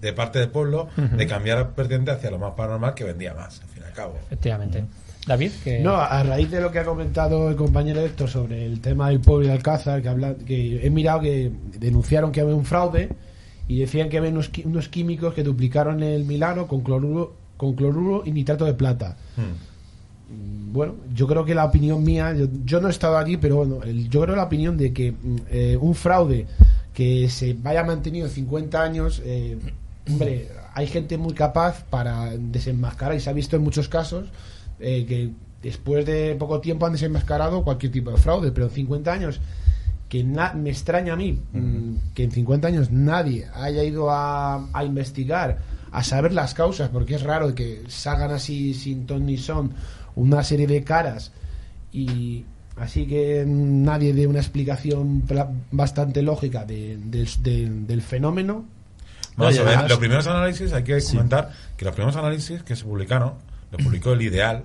de 0.00 0.12
parte 0.12 0.38
del 0.38 0.48
pueblo 0.50 0.88
de 0.96 1.26
cambiar 1.26 1.58
la 1.58 1.64
vertiente 1.64 2.10
hacia 2.12 2.30
lo 2.30 2.38
más 2.38 2.52
paranormal 2.54 2.94
que 2.94 3.02
vendía 3.04 3.34
más, 3.34 3.60
al 3.60 3.68
fin 3.68 3.82
y 3.82 3.86
al 3.86 3.92
cabo. 3.92 4.16
Efectivamente. 4.26 4.84
David, 5.26 5.50
que... 5.62 5.80
No, 5.80 5.96
a 5.96 6.22
raíz 6.22 6.50
de 6.50 6.60
lo 6.60 6.70
que 6.72 6.78
ha 6.78 6.84
comentado 6.84 7.50
el 7.50 7.56
compañero 7.56 8.00
Héctor 8.00 8.30
sobre 8.30 8.64
el 8.64 8.80
tema 8.80 9.08
del 9.10 9.20
pueblo 9.20 9.48
de 9.48 9.52
Alcázar, 9.52 10.00
que, 10.00 10.08
habla, 10.08 10.34
que 10.46 10.86
he 10.86 10.88
mirado 10.88 11.20
que 11.20 11.50
denunciaron 11.78 12.32
que 12.32 12.40
había 12.40 12.54
un 12.54 12.64
fraude 12.64 13.10
y 13.66 13.80
decían 13.80 14.08
que 14.08 14.16
había 14.16 14.30
unos, 14.30 14.50
unos 14.64 14.88
químicos 14.88 15.34
que 15.34 15.42
duplicaron 15.42 16.02
el 16.02 16.24
milagro 16.24 16.66
con 16.68 16.80
cloruro, 16.80 17.34
con 17.58 17.74
cloruro 17.74 18.22
y 18.24 18.32
nitrato 18.32 18.64
de 18.64 18.72
plata. 18.72 19.16
Hmm. 19.36 20.72
Bueno, 20.72 20.94
yo 21.14 21.26
creo 21.26 21.44
que 21.44 21.54
la 21.54 21.64
opinión 21.64 22.04
mía, 22.04 22.34
yo, 22.34 22.46
yo 22.64 22.80
no 22.80 22.88
he 22.88 22.90
estado 22.90 23.16
allí, 23.16 23.36
pero 23.38 23.56
bueno, 23.56 23.82
el- 23.82 24.08
yo 24.10 24.20
creo 24.22 24.36
la 24.36 24.44
opinión 24.44 24.76
de 24.76 24.92
que 24.92 25.12
mm, 25.12 25.36
eh, 25.50 25.78
un 25.80 25.94
fraude 25.94 26.46
que 26.92 27.28
se 27.30 27.54
vaya 27.54 27.82
mantenido 27.84 28.28
50 28.28 28.82
años, 28.82 29.22
eh, 29.24 29.56
hombre, 30.08 30.48
hay 30.74 30.86
gente 30.86 31.16
muy 31.16 31.32
capaz 31.32 31.82
para 31.84 32.30
desenmascarar 32.36 33.16
y 33.16 33.20
se 33.20 33.30
ha 33.30 33.32
visto 33.32 33.56
en 33.56 33.62
muchos 33.62 33.88
casos 33.88 34.26
eh, 34.80 35.06
que 35.06 35.30
después 35.62 36.04
de 36.04 36.36
poco 36.38 36.60
tiempo 36.60 36.84
han 36.86 36.92
desenmascarado 36.92 37.64
cualquier 37.64 37.90
tipo 37.92 38.10
de 38.10 38.18
fraude, 38.18 38.52
pero 38.52 38.66
en 38.66 38.72
50 38.72 39.12
años 39.12 39.40
que 40.10 40.22
na- 40.24 40.52
me 40.52 40.70
extraña 40.70 41.14
a 41.14 41.16
mí 41.16 41.38
mm, 41.52 41.94
que 42.14 42.24
en 42.24 42.30
50 42.32 42.68
años 42.68 42.90
nadie 42.90 43.46
haya 43.54 43.82
ido 43.82 44.10
a, 44.10 44.68
a 44.72 44.84
investigar, 44.84 45.58
a 45.92 46.02
saber 46.04 46.32
las 46.32 46.54
causas, 46.54 46.88
porque 46.90 47.14
es 47.16 47.22
raro 47.22 47.54
que 47.54 47.82
salgan 47.88 48.30
así 48.30 48.74
sin 48.74 49.06
ton 49.06 49.26
ni 49.26 49.36
son 49.38 49.72
una 50.16 50.42
serie 50.42 50.66
de 50.66 50.82
caras 50.84 51.32
y 51.92 52.44
así 52.76 53.06
que 53.06 53.44
nadie 53.46 54.12
dé 54.12 54.26
una 54.26 54.38
explicación 54.40 55.24
bastante 55.70 56.22
lógica 56.22 56.64
de- 56.64 56.96
del- 56.98 58.02
fenómeno. 58.02 58.64
Vamos 59.36 59.58
a 59.58 59.62
ver, 59.62 59.88
los 59.88 59.98
primeros 59.98 60.26
análisis, 60.26 60.72
hay 60.72 60.82
que 60.84 61.00
comentar 61.00 61.52
que 61.76 61.84
los 61.84 61.94
primeros 61.94 62.16
análisis 62.16 62.62
que 62.62 62.74
se 62.76 62.84
publicaron, 62.84 63.34
los 63.70 63.82
publicó 63.82 64.12
el 64.12 64.22
Ideal, 64.22 64.64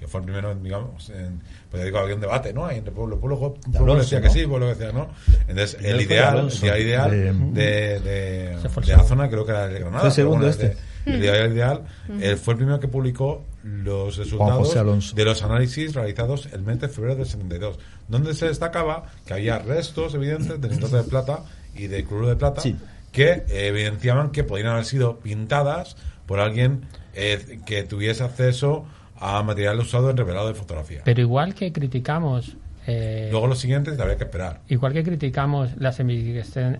que 0.00 0.08
fue 0.08 0.20
el 0.20 0.24
primero, 0.24 0.54
digamos, 0.54 1.10
en, 1.10 1.42
pues 1.70 1.82
ya 1.82 1.84
digo, 1.84 1.98
había 1.98 2.14
un 2.14 2.22
debate, 2.22 2.54
¿no? 2.54 2.64
Ahí 2.64 2.78
entre 2.78 2.90
pueblo, 2.90 3.20
pueblo, 3.20 3.36
pueblo 3.38 3.92
Alonso, 3.92 3.96
decía 4.02 4.20
¿no? 4.20 4.24
que 4.24 4.30
sí, 4.30 4.46
pueblo 4.46 4.66
decía 4.68 4.92
no. 4.92 5.10
Entonces, 5.46 5.76
el 5.82 6.00
Ideal, 6.00 6.38
Alonso, 6.38 6.66
el 6.72 6.82
Ideal 6.82 7.10
de- 7.10 8.00
de, 8.00 8.00
de, 8.00 8.96
la 8.96 9.04
zona, 9.04 9.28
creo 9.28 9.44
que 9.44 9.50
era 9.52 9.66
el 9.66 9.74
de 9.74 9.80
Granada. 9.80 10.00
Fue 10.00 10.08
el 10.08 10.14
segundo 10.14 10.46
bueno, 10.46 10.50
este. 10.50 10.76
el 11.04 11.20
diario 11.20 11.52
Ideal 11.52 11.82
eh, 12.18 12.36
fue 12.36 12.54
el 12.54 12.58
primero 12.58 12.80
que 12.80 12.88
publicó 12.88 13.44
los 13.62 14.16
resultados 14.16 15.14
de 15.14 15.24
los 15.26 15.42
análisis 15.42 15.92
realizados 15.94 16.48
el 16.50 16.62
mes 16.62 16.80
de 16.80 16.88
febrero 16.88 17.16
del 17.16 17.26
72, 17.26 17.78
donde 18.08 18.32
se 18.32 18.46
destacaba 18.46 19.04
que 19.26 19.34
había 19.34 19.58
restos 19.58 20.14
evidentes 20.14 20.58
de 20.58 20.66
nitrato 20.70 20.96
de 20.96 21.02
plata 21.02 21.40
y 21.76 21.88
de 21.88 22.06
cloruro 22.06 22.30
de 22.30 22.36
plata 22.36 22.62
Sí. 22.62 22.74
que 23.12 23.44
evidenciaban 23.50 24.30
que 24.30 24.44
podrían 24.44 24.72
haber 24.72 24.86
sido 24.86 25.18
pintadas 25.20 25.96
por 26.24 26.40
alguien 26.40 26.86
eh, 27.12 27.60
que 27.66 27.82
tuviese 27.82 28.24
acceso 28.24 28.86
a 29.20 29.42
material 29.42 29.78
usado 29.78 30.10
en 30.10 30.16
revelado 30.16 30.48
de 30.48 30.54
fotografía. 30.54 31.02
Pero 31.04 31.20
igual 31.20 31.54
que 31.54 31.72
criticamos... 31.72 32.56
eh, 32.86 33.28
Luego 33.30 33.46
los 33.46 33.58
siguientes 33.58 33.98
habría 34.00 34.16
que 34.16 34.24
esperar. 34.24 34.60
Igual 34.68 34.92
que 34.94 35.04
criticamos 35.04 35.76
las, 35.76 35.98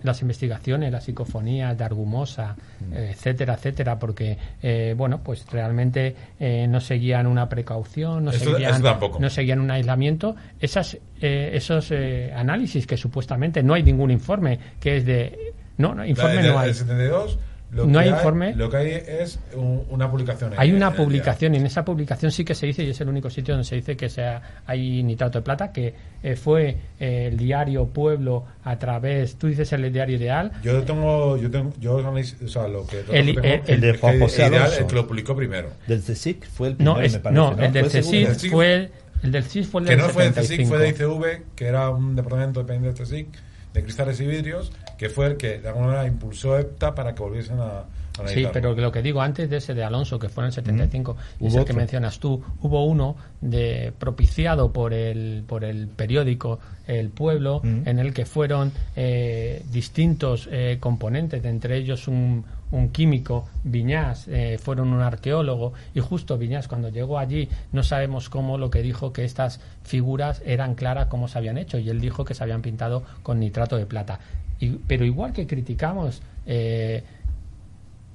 las 0.03 0.21
investigaciones, 0.21 0.91
las 0.91 1.03
psicofonías 1.05 1.77
de 1.77 1.83
Argumosa, 1.83 2.55
Mm. 2.79 2.93
eh, 2.93 3.09
etcétera, 3.11 3.53
etcétera, 3.53 3.99
porque, 3.99 4.37
eh, 4.63 4.95
bueno, 4.97 5.21
pues 5.23 5.45
realmente 5.51 6.15
eh, 6.39 6.65
no 6.67 6.81
seguían 6.81 7.27
una 7.27 7.47
precaución, 7.47 8.25
no, 8.25 8.31
Eso- 8.31 8.51
seguían, 8.53 8.73
eso 8.73 8.83
tampoco. 8.83 9.19
no 9.19 9.29
seguían 9.29 9.59
un 9.59 9.69
aislamiento. 9.69 10.35
Esas, 10.59 10.97
eh, 11.21 11.51
esos 11.53 11.91
eh, 11.91 12.33
análisis 12.35 12.87
que 12.87 12.97
supuestamente 12.97 13.61
no 13.61 13.75
hay 13.75 13.83
ningún 13.83 14.09
informe, 14.09 14.57
que 14.79 14.97
es 14.97 15.05
de... 15.05 15.53
No, 15.77 15.93
no, 15.95 16.03
informe 16.05 16.41
La- 16.43 16.51
no 16.53 16.59
hay. 16.59 16.69
El 16.69 16.75
72, 16.75 17.37
lo 17.71 17.85
No 17.85 17.99
que 17.99 18.05
hay 18.05 18.09
informe. 18.11 18.53
Lo 18.55 18.69
que 18.69 18.77
hay 18.77 18.89
es 18.91 19.39
un- 19.55 19.83
una 19.89 20.11
publicación. 20.11 20.53
Hay 20.57 20.69
en 20.71 20.75
una 20.75 20.89
el 20.89 20.93
publicación 20.95 21.55
y 21.55 21.57
en 21.57 21.65
esa 21.65 21.85
publicación 21.85 22.31
sí 22.31 22.43
que 22.43 22.53
se 22.53 22.65
dice, 22.65 22.83
y 22.83 22.89
es 22.89 22.99
el 22.99 23.07
único 23.07 23.29
sitio 23.29 23.53
donde 23.53 23.67
se 23.67 23.75
dice 23.75 23.95
que 23.95 24.09
sea, 24.09 24.61
hay 24.65 25.01
nitrato 25.03 25.39
de 25.39 25.43
plata, 25.43 25.71
que 25.71 25.93
eh, 26.23 26.35
fue 26.35 26.75
eh, 26.99 27.29
el 27.31 27.37
diario 27.37 27.85
Pueblo 27.87 28.45
a 28.65 28.77
través, 28.77 29.35
tú 29.37 29.47
dices 29.47 29.71
el 29.73 29.91
diario 29.91 30.17
Ideal, 30.17 30.51
Yo 30.63 30.83
tengo, 30.83 31.37
yo 31.37 31.49
tengo, 31.49 31.73
yo 31.79 31.95
o 31.95 32.47
sea, 32.47 32.67
lo 32.67 32.85
que 32.85 32.97
todo 32.97 33.15
El- 33.15 33.27
lo 33.33 33.41
que 33.41 33.49
tengo 33.49 33.63
el- 33.67 33.73
el 33.75 33.81
de 33.81 33.97
Juan 33.97 34.19
José 34.19 34.35
Ideal, 34.47 34.53
Alonso. 34.63 34.79
el 34.81 34.87
que 34.87 34.95
lo 34.95 35.07
publicó 35.07 35.35
primero. 35.35 35.69
Del 35.87 36.01
CSIC 36.01 36.45
fue 36.47 36.67
el 36.69 36.75
primero, 36.75 36.95
No, 36.97 37.01
es, 37.01 37.13
me 37.13 37.19
parece. 37.19 37.41
no, 37.41 37.51
el 37.57 37.71
del. 37.73 37.85
CSIC 37.85 38.49
fue 38.51 38.73
el, 38.75 38.91
el 39.23 39.31
del 39.31 39.43
CSIC 39.45 39.65
fue 39.65 39.81
el 39.81 39.87
Que 39.87 39.95
del 39.95 40.05
no 40.05 40.09
fue 40.09 40.25
el 40.27 40.33
75. 40.33 40.63
CSIC, 40.63 40.67
fue 40.67 40.77
de 40.79 40.89
ICV, 40.89 41.43
que 41.55 41.65
era 41.67 41.89
un 41.89 42.15
departamento 42.15 42.59
dependiente 42.59 42.97
del 43.03 43.07
CSIC, 43.07 43.27
de 43.73 43.83
cristales 43.83 44.19
y 44.19 44.25
vidrios, 44.25 44.71
que 44.97 45.09
fue 45.09 45.27
el 45.27 45.37
que 45.37 45.59
de 45.59 45.67
alguna 45.67 45.87
manera 45.87 46.07
impulsó 46.07 46.57
EPTA 46.57 46.93
para 46.95 47.15
que 47.15 47.23
volviesen 47.23 47.59
a, 47.59 47.85
Sí, 48.25 48.45
pero 48.51 48.73
lo 48.75 48.91
que 48.91 49.01
digo, 49.01 49.21
antes 49.21 49.49
de 49.49 49.57
ese 49.57 49.73
de 49.73 49.83
Alonso, 49.83 50.19
que 50.19 50.29
fue 50.29 50.43
en 50.43 50.47
el 50.47 50.53
75, 50.53 51.15
y 51.39 51.47
es 51.47 51.55
el 51.55 51.65
que 51.65 51.73
mencionas 51.73 52.19
tú, 52.19 52.43
hubo 52.61 52.85
uno 52.85 53.15
de 53.39 53.93
propiciado 53.97 54.71
por 54.71 54.93
el, 54.93 55.43
por 55.47 55.63
el 55.63 55.87
periódico 55.87 56.59
El 56.87 57.09
Pueblo, 57.09 57.61
en 57.63 57.99
el 57.99 58.13
que 58.13 58.25
fueron 58.25 58.71
eh, 58.95 59.63
distintos 59.71 60.49
eh, 60.51 60.77
componentes, 60.79 61.43
entre 61.45 61.77
ellos 61.77 62.07
un, 62.07 62.43
un 62.71 62.89
químico, 62.89 63.47
Viñas, 63.63 64.27
eh, 64.27 64.57
fueron 64.61 64.93
un 64.93 65.01
arqueólogo, 65.01 65.73
y 65.93 65.99
justo 65.99 66.37
Viñas, 66.37 66.67
cuando 66.67 66.89
llegó 66.89 67.17
allí, 67.17 67.49
no 67.71 67.83
sabemos 67.83 68.29
cómo 68.29 68.57
lo 68.57 68.69
que 68.69 68.81
dijo 68.81 69.13
que 69.13 69.23
estas 69.23 69.59
figuras 69.83 70.41
eran 70.45 70.75
claras 70.75 71.07
cómo 71.07 71.27
se 71.27 71.37
habían 71.37 71.57
hecho, 71.57 71.77
y 71.77 71.89
él 71.89 72.01
dijo 72.01 72.25
que 72.25 72.33
se 72.33 72.43
habían 72.43 72.61
pintado 72.61 73.03
con 73.23 73.39
nitrato 73.39 73.77
de 73.77 73.85
plata. 73.85 74.19
Y, 74.59 74.69
pero 74.69 75.05
igual 75.05 75.33
que 75.33 75.47
criticamos 75.47 76.21
eh, 76.45 77.03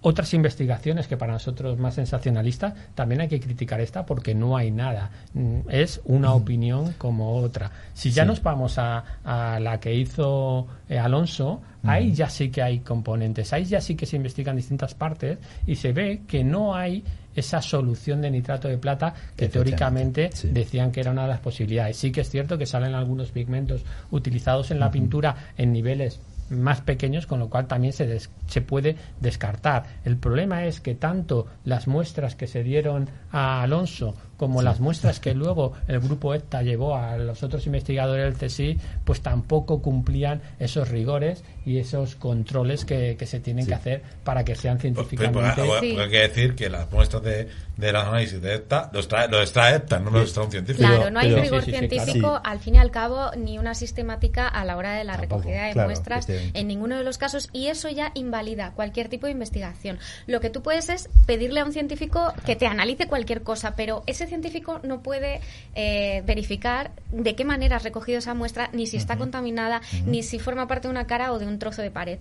otras 0.08 0.32
investigaciones 0.34 1.08
que 1.08 1.16
para 1.16 1.32
nosotros 1.32 1.80
más 1.80 1.94
sensacionalista, 1.94 2.72
también 2.94 3.22
hay 3.22 3.28
que 3.28 3.40
criticar 3.40 3.80
esta 3.80 4.06
porque 4.06 4.36
no 4.36 4.56
hay 4.56 4.70
nada. 4.70 5.10
Mm, 5.34 5.62
es 5.68 6.00
una 6.04 6.32
opinión 6.32 6.94
como 6.96 7.34
otra. 7.38 7.72
Si 7.92 8.12
ya 8.12 8.24
nos 8.24 8.40
vamos 8.40 8.78
a, 8.78 9.02
a, 9.24 9.58
la 9.58 9.80
que 9.80 9.92
hizo 9.92 10.68
eh, 10.88 10.96
Alonso, 10.96 11.60
ahí 11.82 12.12
ya 12.12 12.30
sí 12.30 12.50
que 12.50 12.62
hay 12.62 12.78
componentes, 12.78 13.52
ahí 13.52 13.64
ya 13.64 13.80
sí 13.80 13.96
que 13.96 14.06
se 14.06 14.14
investigan 14.14 14.54
distintas 14.54 14.94
partes 14.94 15.38
y 15.66 15.74
se 15.74 15.92
ve 15.92 16.22
que 16.28 16.44
no 16.44 16.76
hay 16.76 17.02
esa 17.34 17.60
solución 17.60 18.22
de 18.22 18.30
nitrato 18.30 18.68
de 18.68 18.78
plata 18.78 19.12
que 19.34 19.48
teóricamente 19.48 20.30
sí. 20.32 20.50
decían 20.52 20.92
que 20.92 21.00
era 21.00 21.10
una 21.10 21.22
de 21.22 21.28
las 21.30 21.40
posibilidades. 21.40 21.96
Sí 21.96 22.12
que 22.12 22.20
es 22.20 22.30
cierto 22.30 22.56
que 22.58 22.66
salen 22.66 22.94
algunos 22.94 23.32
pigmentos 23.32 23.84
utilizados 24.12 24.70
en 24.70 24.78
la 24.78 24.92
pintura 24.92 25.34
en 25.58 25.72
niveles 25.72 26.20
más 26.50 26.80
pequeños, 26.80 27.26
con 27.26 27.40
lo 27.40 27.48
cual 27.48 27.66
también 27.66 27.92
se, 27.92 28.06
des, 28.06 28.30
se 28.46 28.60
puede 28.60 28.96
descartar. 29.20 29.84
El 30.04 30.16
problema 30.16 30.64
es 30.66 30.80
que 30.80 30.94
tanto 30.94 31.46
las 31.64 31.88
muestras 31.88 32.34
que 32.34 32.46
se 32.46 32.62
dieron 32.62 33.08
a 33.30 33.62
Alonso 33.62 34.14
como 34.36 34.60
sí. 34.60 34.64
las 34.64 34.80
muestras 34.80 35.18
que 35.18 35.34
luego 35.34 35.72
el 35.88 36.00
grupo 36.00 36.34
ETA 36.34 36.62
llevó 36.62 36.96
a 36.96 37.16
los 37.16 37.42
otros 37.42 37.66
investigadores 37.66 38.38
del 38.38 38.48
CSI, 38.48 38.78
pues 39.04 39.20
tampoco 39.20 39.80
cumplían 39.80 40.42
esos 40.58 40.88
rigores 40.90 41.42
y 41.64 41.78
esos 41.78 42.16
controles 42.16 42.84
que, 42.84 43.16
que 43.18 43.26
se 43.26 43.40
tienen 43.40 43.64
sí. 43.64 43.70
que 43.70 43.74
hacer 43.74 44.02
para 44.24 44.44
que 44.44 44.54
sean 44.54 44.78
científicamente. 44.78 45.54
Pues, 45.56 45.68
pues, 45.68 45.80
pues, 45.80 45.98
hay 45.98 46.10
que 46.10 46.18
decir 46.18 46.54
que 46.54 46.68
las 46.68 46.90
muestras 46.90 47.22
de, 47.22 47.48
de 47.76 47.92
los 47.92 48.04
análisis 48.04 48.40
de 48.40 48.54
ETA 48.54 48.90
los 48.92 49.06
trae, 49.06 49.28
los 49.28 49.52
trae 49.52 49.76
ETA, 49.76 49.98
no 49.98 50.10
los 50.10 50.22
extrae 50.22 50.46
un 50.46 50.50
científico. 50.50 50.88
Claro, 50.88 51.10
no 51.10 51.20
hay 51.20 51.28
pero, 51.28 51.42
rigor 51.42 51.62
científico, 51.62 52.20
claro. 52.20 52.40
al 52.42 52.58
fin 52.58 52.76
y 52.76 52.78
al 52.78 52.90
cabo, 52.90 53.30
ni 53.36 53.58
una 53.58 53.74
sistemática 53.74 54.48
a 54.48 54.64
la 54.64 54.76
hora 54.76 54.94
de 54.94 55.04
la 55.04 55.16
Tampoco, 55.16 55.42
recogida 55.42 55.66
de 55.66 55.72
claro, 55.72 55.88
muestras 55.88 56.26
en 56.28 56.66
ninguno 56.66 56.96
de 56.96 57.04
los 57.04 57.18
casos, 57.18 57.50
y 57.52 57.66
eso 57.66 57.88
ya 57.90 58.12
invalida 58.14 58.72
cualquier 58.72 59.08
tipo 59.08 59.26
de 59.26 59.32
investigación. 59.32 59.98
Lo 60.26 60.40
que 60.40 60.48
tú 60.48 60.62
puedes 60.62 60.88
es 60.88 61.10
pedirle 61.26 61.60
a 61.60 61.64
un 61.64 61.72
científico 61.72 62.32
que 62.46 62.56
te 62.56 62.66
analice 62.66 63.06
cualquier 63.06 63.42
cosa, 63.42 63.76
pero 63.76 64.02
ese 64.06 64.26
científico 64.26 64.80
no 64.82 65.02
puede 65.02 65.40
eh, 65.74 66.22
verificar 66.24 66.92
de 67.12 67.34
qué 67.34 67.44
manera 67.44 67.76
has 67.76 67.82
recogido 67.82 68.18
esa 68.18 68.32
muestra, 68.32 68.70
ni 68.72 68.86
si 68.86 68.96
está 68.96 69.14
uh 69.14 69.16
-huh. 69.16 69.20
contaminada, 69.20 69.80
uh 69.80 69.96
-huh. 69.96 70.04
ni 70.06 70.22
si 70.22 70.38
forma 70.38 70.66
parte 70.66 70.88
de 70.88 70.92
una 70.92 71.06
cara 71.06 71.32
o 71.32 71.38
de 71.38 71.46
un 71.46 71.58
trozo 71.58 71.82
de 71.82 71.90
pared. 71.90 72.18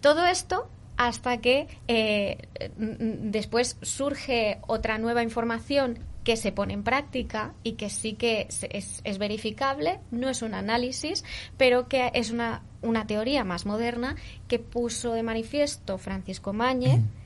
Todo 0.00 0.26
esto 0.26 0.68
hasta 0.96 1.38
que 1.38 1.68
eh, 1.88 2.38
después 2.76 3.76
surge 3.82 4.58
otra 4.66 4.98
nueva 4.98 5.22
información 5.22 5.98
que 6.24 6.36
se 6.36 6.52
pone 6.52 6.72
en 6.72 6.82
práctica 6.82 7.52
y 7.62 7.72
que 7.72 7.90
sí 7.90 8.14
que 8.14 8.48
es, 8.70 9.00
es, 9.04 9.18
verificable, 9.18 10.00
no 10.10 10.28
es 10.30 10.40
un 10.42 10.54
análisis, 10.54 11.22
pero 11.58 11.86
que 11.88 12.10
es 12.14 12.30
una, 12.30 12.62
una 12.80 13.06
teoría 13.06 13.44
más 13.44 13.66
moderna 13.66 14.16
que 14.48 14.58
puso 14.58 15.12
de 15.12 15.22
manifiesto 15.22 15.98
Francisco 15.98 16.52
Mañez. 16.52 17.00
Mm 17.00 17.24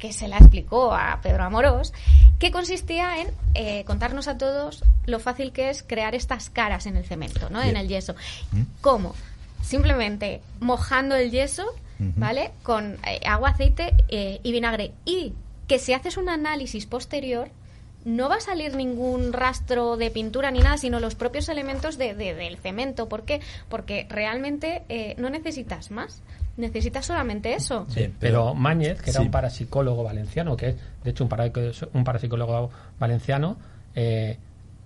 que 0.00 0.12
se 0.12 0.26
la 0.26 0.38
explicó 0.38 0.92
a 0.92 1.20
Pedro 1.22 1.44
Amorós, 1.44 1.92
que 2.40 2.50
consistía 2.50 3.20
en 3.20 3.28
eh, 3.54 3.84
contarnos 3.84 4.26
a 4.26 4.36
todos 4.36 4.82
lo 5.06 5.20
fácil 5.20 5.52
que 5.52 5.70
es 5.70 5.84
crear 5.84 6.16
estas 6.16 6.50
caras 6.50 6.86
en 6.86 6.96
el 6.96 7.04
cemento, 7.04 7.50
¿no? 7.50 7.62
en 7.62 7.76
el 7.76 7.86
yeso. 7.86 8.16
¿Mm? 8.50 8.62
¿Cómo? 8.80 9.14
Simplemente 9.62 10.40
mojando 10.58 11.14
el 11.14 11.30
yeso, 11.30 11.66
uh 12.00 12.04
-huh. 12.04 12.12
¿vale? 12.16 12.50
Con 12.62 12.94
eh, 13.06 13.20
agua, 13.26 13.50
aceite 13.50 13.94
eh, 14.08 14.40
y 14.42 14.52
vinagre. 14.52 14.92
Y 15.04 15.34
que 15.68 15.78
si 15.78 15.92
haces 15.92 16.16
un 16.16 16.28
análisis 16.28 16.86
posterior, 16.86 17.48
no 18.04 18.28
va 18.28 18.36
a 18.36 18.40
salir 18.40 18.74
ningún 18.74 19.32
rastro 19.32 19.96
de 19.96 20.10
pintura 20.10 20.50
ni 20.50 20.60
nada, 20.60 20.78
sino 20.78 21.00
los 21.00 21.14
propios 21.14 21.48
elementos 21.48 21.98
de, 21.98 22.14
de, 22.14 22.34
del 22.34 22.56
cemento. 22.56 23.08
¿Por 23.08 23.24
qué? 23.24 23.40
Porque 23.68 24.06
realmente 24.08 24.82
eh, 24.88 25.14
no 25.18 25.30
necesitas 25.30 25.90
más. 25.90 26.22
Necesitas 26.56 27.06
solamente 27.06 27.54
eso. 27.54 27.86
Sí, 27.88 28.12
pero 28.18 28.54
Mañez, 28.54 29.00
que 29.00 29.10
era 29.10 29.20
sí. 29.20 29.26
un 29.26 29.30
parapsicólogo 29.30 30.02
valenciano, 30.02 30.56
que 30.56 30.70
es 30.70 30.76
de 31.04 31.10
hecho 31.10 31.24
un, 31.24 31.30
para, 31.30 31.50
un 31.92 32.04
parapsicólogo 32.04 32.70
valenciano, 32.98 33.56
eh, 33.94 34.36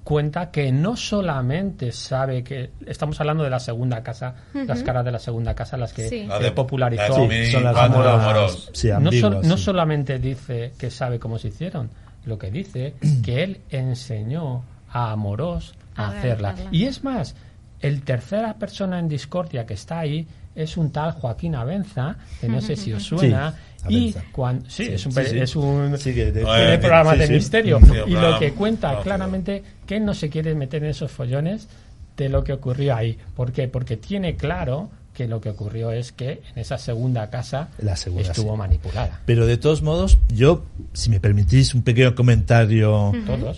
cuenta 0.04 0.50
que 0.50 0.70
no 0.70 0.96
solamente 0.96 1.90
sabe 1.90 2.44
que 2.44 2.72
estamos 2.86 3.18
hablando 3.20 3.42
de 3.42 3.50
la 3.50 3.58
segunda 3.58 4.02
casa, 4.02 4.34
uh 4.52 4.58
-huh. 4.58 4.66
las 4.66 4.82
caras 4.82 5.04
de 5.04 5.10
la 5.10 5.18
segunda 5.18 5.54
casa, 5.54 5.78
las 5.78 5.94
que 5.94 6.08
sí. 6.08 6.26
la 6.26 6.54
popularizó, 6.54 7.28
sí, 7.28 7.50
son 7.50 7.64
las 7.64 7.76
amoros. 7.76 8.70
Sí, 8.72 8.90
no, 9.00 9.10
so, 9.10 9.30
no 9.42 9.56
solamente 9.56 10.18
dice 10.18 10.72
que 10.78 10.90
sabe 10.90 11.18
cómo 11.18 11.38
se 11.38 11.48
hicieron, 11.48 11.90
lo 12.26 12.38
que 12.38 12.50
dice 12.50 12.94
que 13.24 13.42
él 13.42 13.60
enseñó 13.70 14.62
a 14.90 15.10
Amorós 15.10 15.74
a, 15.96 16.04
a 16.04 16.08
hacerla. 16.10 16.52
Ver, 16.52 16.68
y 16.70 16.84
es 16.84 17.02
más, 17.02 17.34
el 17.80 18.02
tercera 18.02 18.54
persona 18.54 18.98
en 18.98 19.08
discordia 19.08 19.64
que 19.64 19.74
está 19.74 20.00
ahí 20.00 20.26
es 20.54 20.76
un 20.76 20.92
tal 20.92 21.12
Joaquín 21.12 21.54
Abenza, 21.54 22.16
que 22.40 22.48
no 22.48 22.60
sé 22.60 22.76
si 22.76 22.92
os 22.92 23.02
suena. 23.02 23.54
Y 23.88 24.14
cuando 24.32 24.68
sí, 24.68 24.86
sí, 24.86 24.92
es 24.92 25.06
un, 25.06 25.12
sí, 25.12 25.20
es 25.20 25.56
un 25.56 25.92
de, 25.92 26.78
programa 26.80 27.16
de 27.16 27.28
misterio. 27.28 27.80
Y 28.06 28.12
lo 28.12 28.38
que 28.38 28.52
cuenta 28.52 29.00
claramente 29.02 29.62
que 29.86 30.00
no 30.00 30.14
se 30.14 30.30
quiere 30.30 30.54
meter 30.54 30.84
en 30.84 30.90
esos 30.90 31.10
follones 31.10 31.68
de 32.16 32.28
lo 32.28 32.44
que 32.44 32.52
ocurrió 32.52 32.94
ahí. 32.94 33.18
¿por 33.34 33.52
qué? 33.52 33.68
porque 33.68 33.96
tiene 33.96 34.36
claro 34.36 34.90
que 35.14 35.28
lo 35.28 35.40
que 35.40 35.50
ocurrió 35.50 35.92
es 35.92 36.12
que 36.12 36.42
en 36.54 36.60
esa 36.60 36.76
segunda 36.76 37.30
casa 37.30 37.68
la 37.78 37.96
segunda, 37.96 38.30
estuvo 38.30 38.52
sí. 38.52 38.58
manipulada. 38.58 39.20
Pero 39.24 39.46
de 39.46 39.56
todos 39.56 39.80
modos, 39.80 40.18
yo, 40.28 40.64
si 40.92 41.08
me 41.08 41.20
permitís 41.20 41.74
un 41.74 41.82
pequeño 41.82 42.14
comentario 42.14 43.12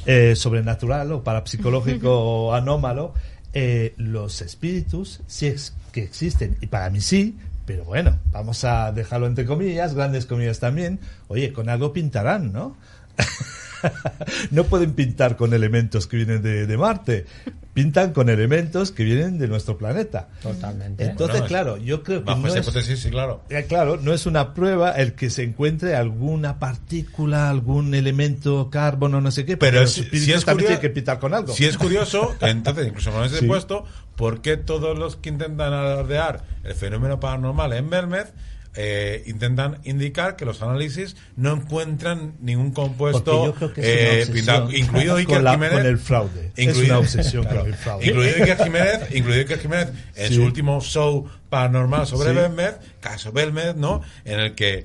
eh, 0.04 0.36
sobrenatural 0.36 1.12
o 1.12 1.24
parapsicológico 1.24 2.10
o 2.48 2.52
anómalo, 2.54 3.14
eh, 3.54 3.94
los 3.96 4.42
espíritus 4.42 5.20
sí 5.26 5.46
es 5.46 5.74
que 5.92 6.02
existen, 6.02 6.58
y 6.60 6.66
para 6.66 6.90
mí 6.90 7.00
sí, 7.00 7.36
pero 7.66 7.84
bueno, 7.84 8.18
vamos 8.30 8.64
a 8.64 8.92
dejarlo 8.92 9.26
entre 9.26 9.44
comillas, 9.44 9.94
grandes 9.94 10.24
comillas 10.24 10.60
también. 10.60 11.00
Oye, 11.28 11.52
con 11.52 11.68
algo 11.68 11.92
pintarán, 11.92 12.52
¿no? 12.52 12.76
no 14.50 14.64
pueden 14.64 14.92
pintar 14.92 15.36
con 15.36 15.52
elementos 15.52 16.06
que 16.06 16.16
vienen 16.16 16.42
de, 16.42 16.66
de, 16.66 16.76
Marte, 16.76 17.26
pintan 17.74 18.12
con 18.12 18.28
elementos 18.28 18.92
que 18.92 19.04
vienen 19.04 19.38
de 19.38 19.48
nuestro 19.48 19.76
planeta. 19.76 20.28
Totalmente. 20.42 21.04
Entonces, 21.04 21.40
bueno, 21.40 21.46
claro, 21.46 21.76
yo 21.76 22.02
creo 22.02 22.20
que. 22.20 22.26
Bajo 22.26 22.40
no 22.40 22.48
esa 22.48 22.58
es, 22.58 22.66
hipótesis, 22.66 23.00
sí, 23.00 23.10
claro. 23.10 23.42
Eh, 23.48 23.64
claro, 23.68 23.98
no 24.00 24.12
es 24.12 24.26
una 24.26 24.54
prueba 24.54 24.92
el 24.92 25.14
que 25.14 25.30
se 25.30 25.42
encuentre 25.42 25.96
alguna 25.96 26.58
partícula, 26.58 27.50
algún 27.50 27.94
elemento 27.94 28.70
carbono, 28.70 29.20
no 29.20 29.30
sé 29.30 29.44
qué. 29.44 29.56
Pero 29.56 29.86
si, 29.86 30.04
si 30.04 30.32
es 30.32 30.44
también 30.44 30.68
tiene 30.68 30.80
que 30.80 30.90
pintar 30.90 31.18
con 31.18 31.34
algo. 31.34 31.52
Si 31.52 31.64
es 31.64 31.76
curioso, 31.76 32.34
entonces, 32.40 32.86
incluso 32.88 33.10
con 33.10 33.24
ese 33.24 33.40
sí. 33.40 33.46
puesto, 33.46 33.84
¿por 34.16 34.42
qué 34.42 34.56
todos 34.56 34.98
los 34.98 35.16
que 35.16 35.28
intentan 35.28 35.72
alardear 35.72 36.42
el 36.64 36.74
fenómeno 36.74 37.20
paranormal 37.20 37.72
en 37.74 37.90
Belmez 37.90 38.32
eh, 38.78 39.22
intentan 39.24 39.78
indicar 39.84 40.36
que 40.36 40.44
los 40.44 40.60
análisis 40.60 41.16
no 41.34 41.54
encuentran 41.54 42.34
ningún 42.40 42.72
compuesto 42.72 43.54
eh, 43.76 44.26
pintado, 44.30 44.70
incluido 44.70 45.16
Iker 45.16 45.42
la, 45.42 45.52
Jiménez. 45.52 45.78
Con 45.78 45.86
el 45.86 45.98
fraude. 45.98 46.52
Incluido, 46.58 46.82
es 46.82 46.90
una 46.90 46.98
obsesión 46.98 47.44
claro, 47.44 47.60
con 47.60 47.68
el 47.68 47.74
fraude. 47.74 48.06
Incluido 48.06 48.36
Iker 48.36 48.64
Jiménez, 48.64 49.14
incluido 49.14 49.40
Iker 49.40 49.58
Jiménez 49.60 49.88
en 50.14 50.28
sí. 50.28 50.34
su 50.34 50.42
último 50.42 50.80
show 50.82 51.26
paranormal 51.48 52.06
sobre 52.06 52.30
sí. 52.30 52.36
Belmez, 52.36 52.74
caso 53.00 53.32
Belmez, 53.32 53.76
¿no? 53.76 54.02
En 54.26 54.40
el 54.40 54.54
que 54.54 54.84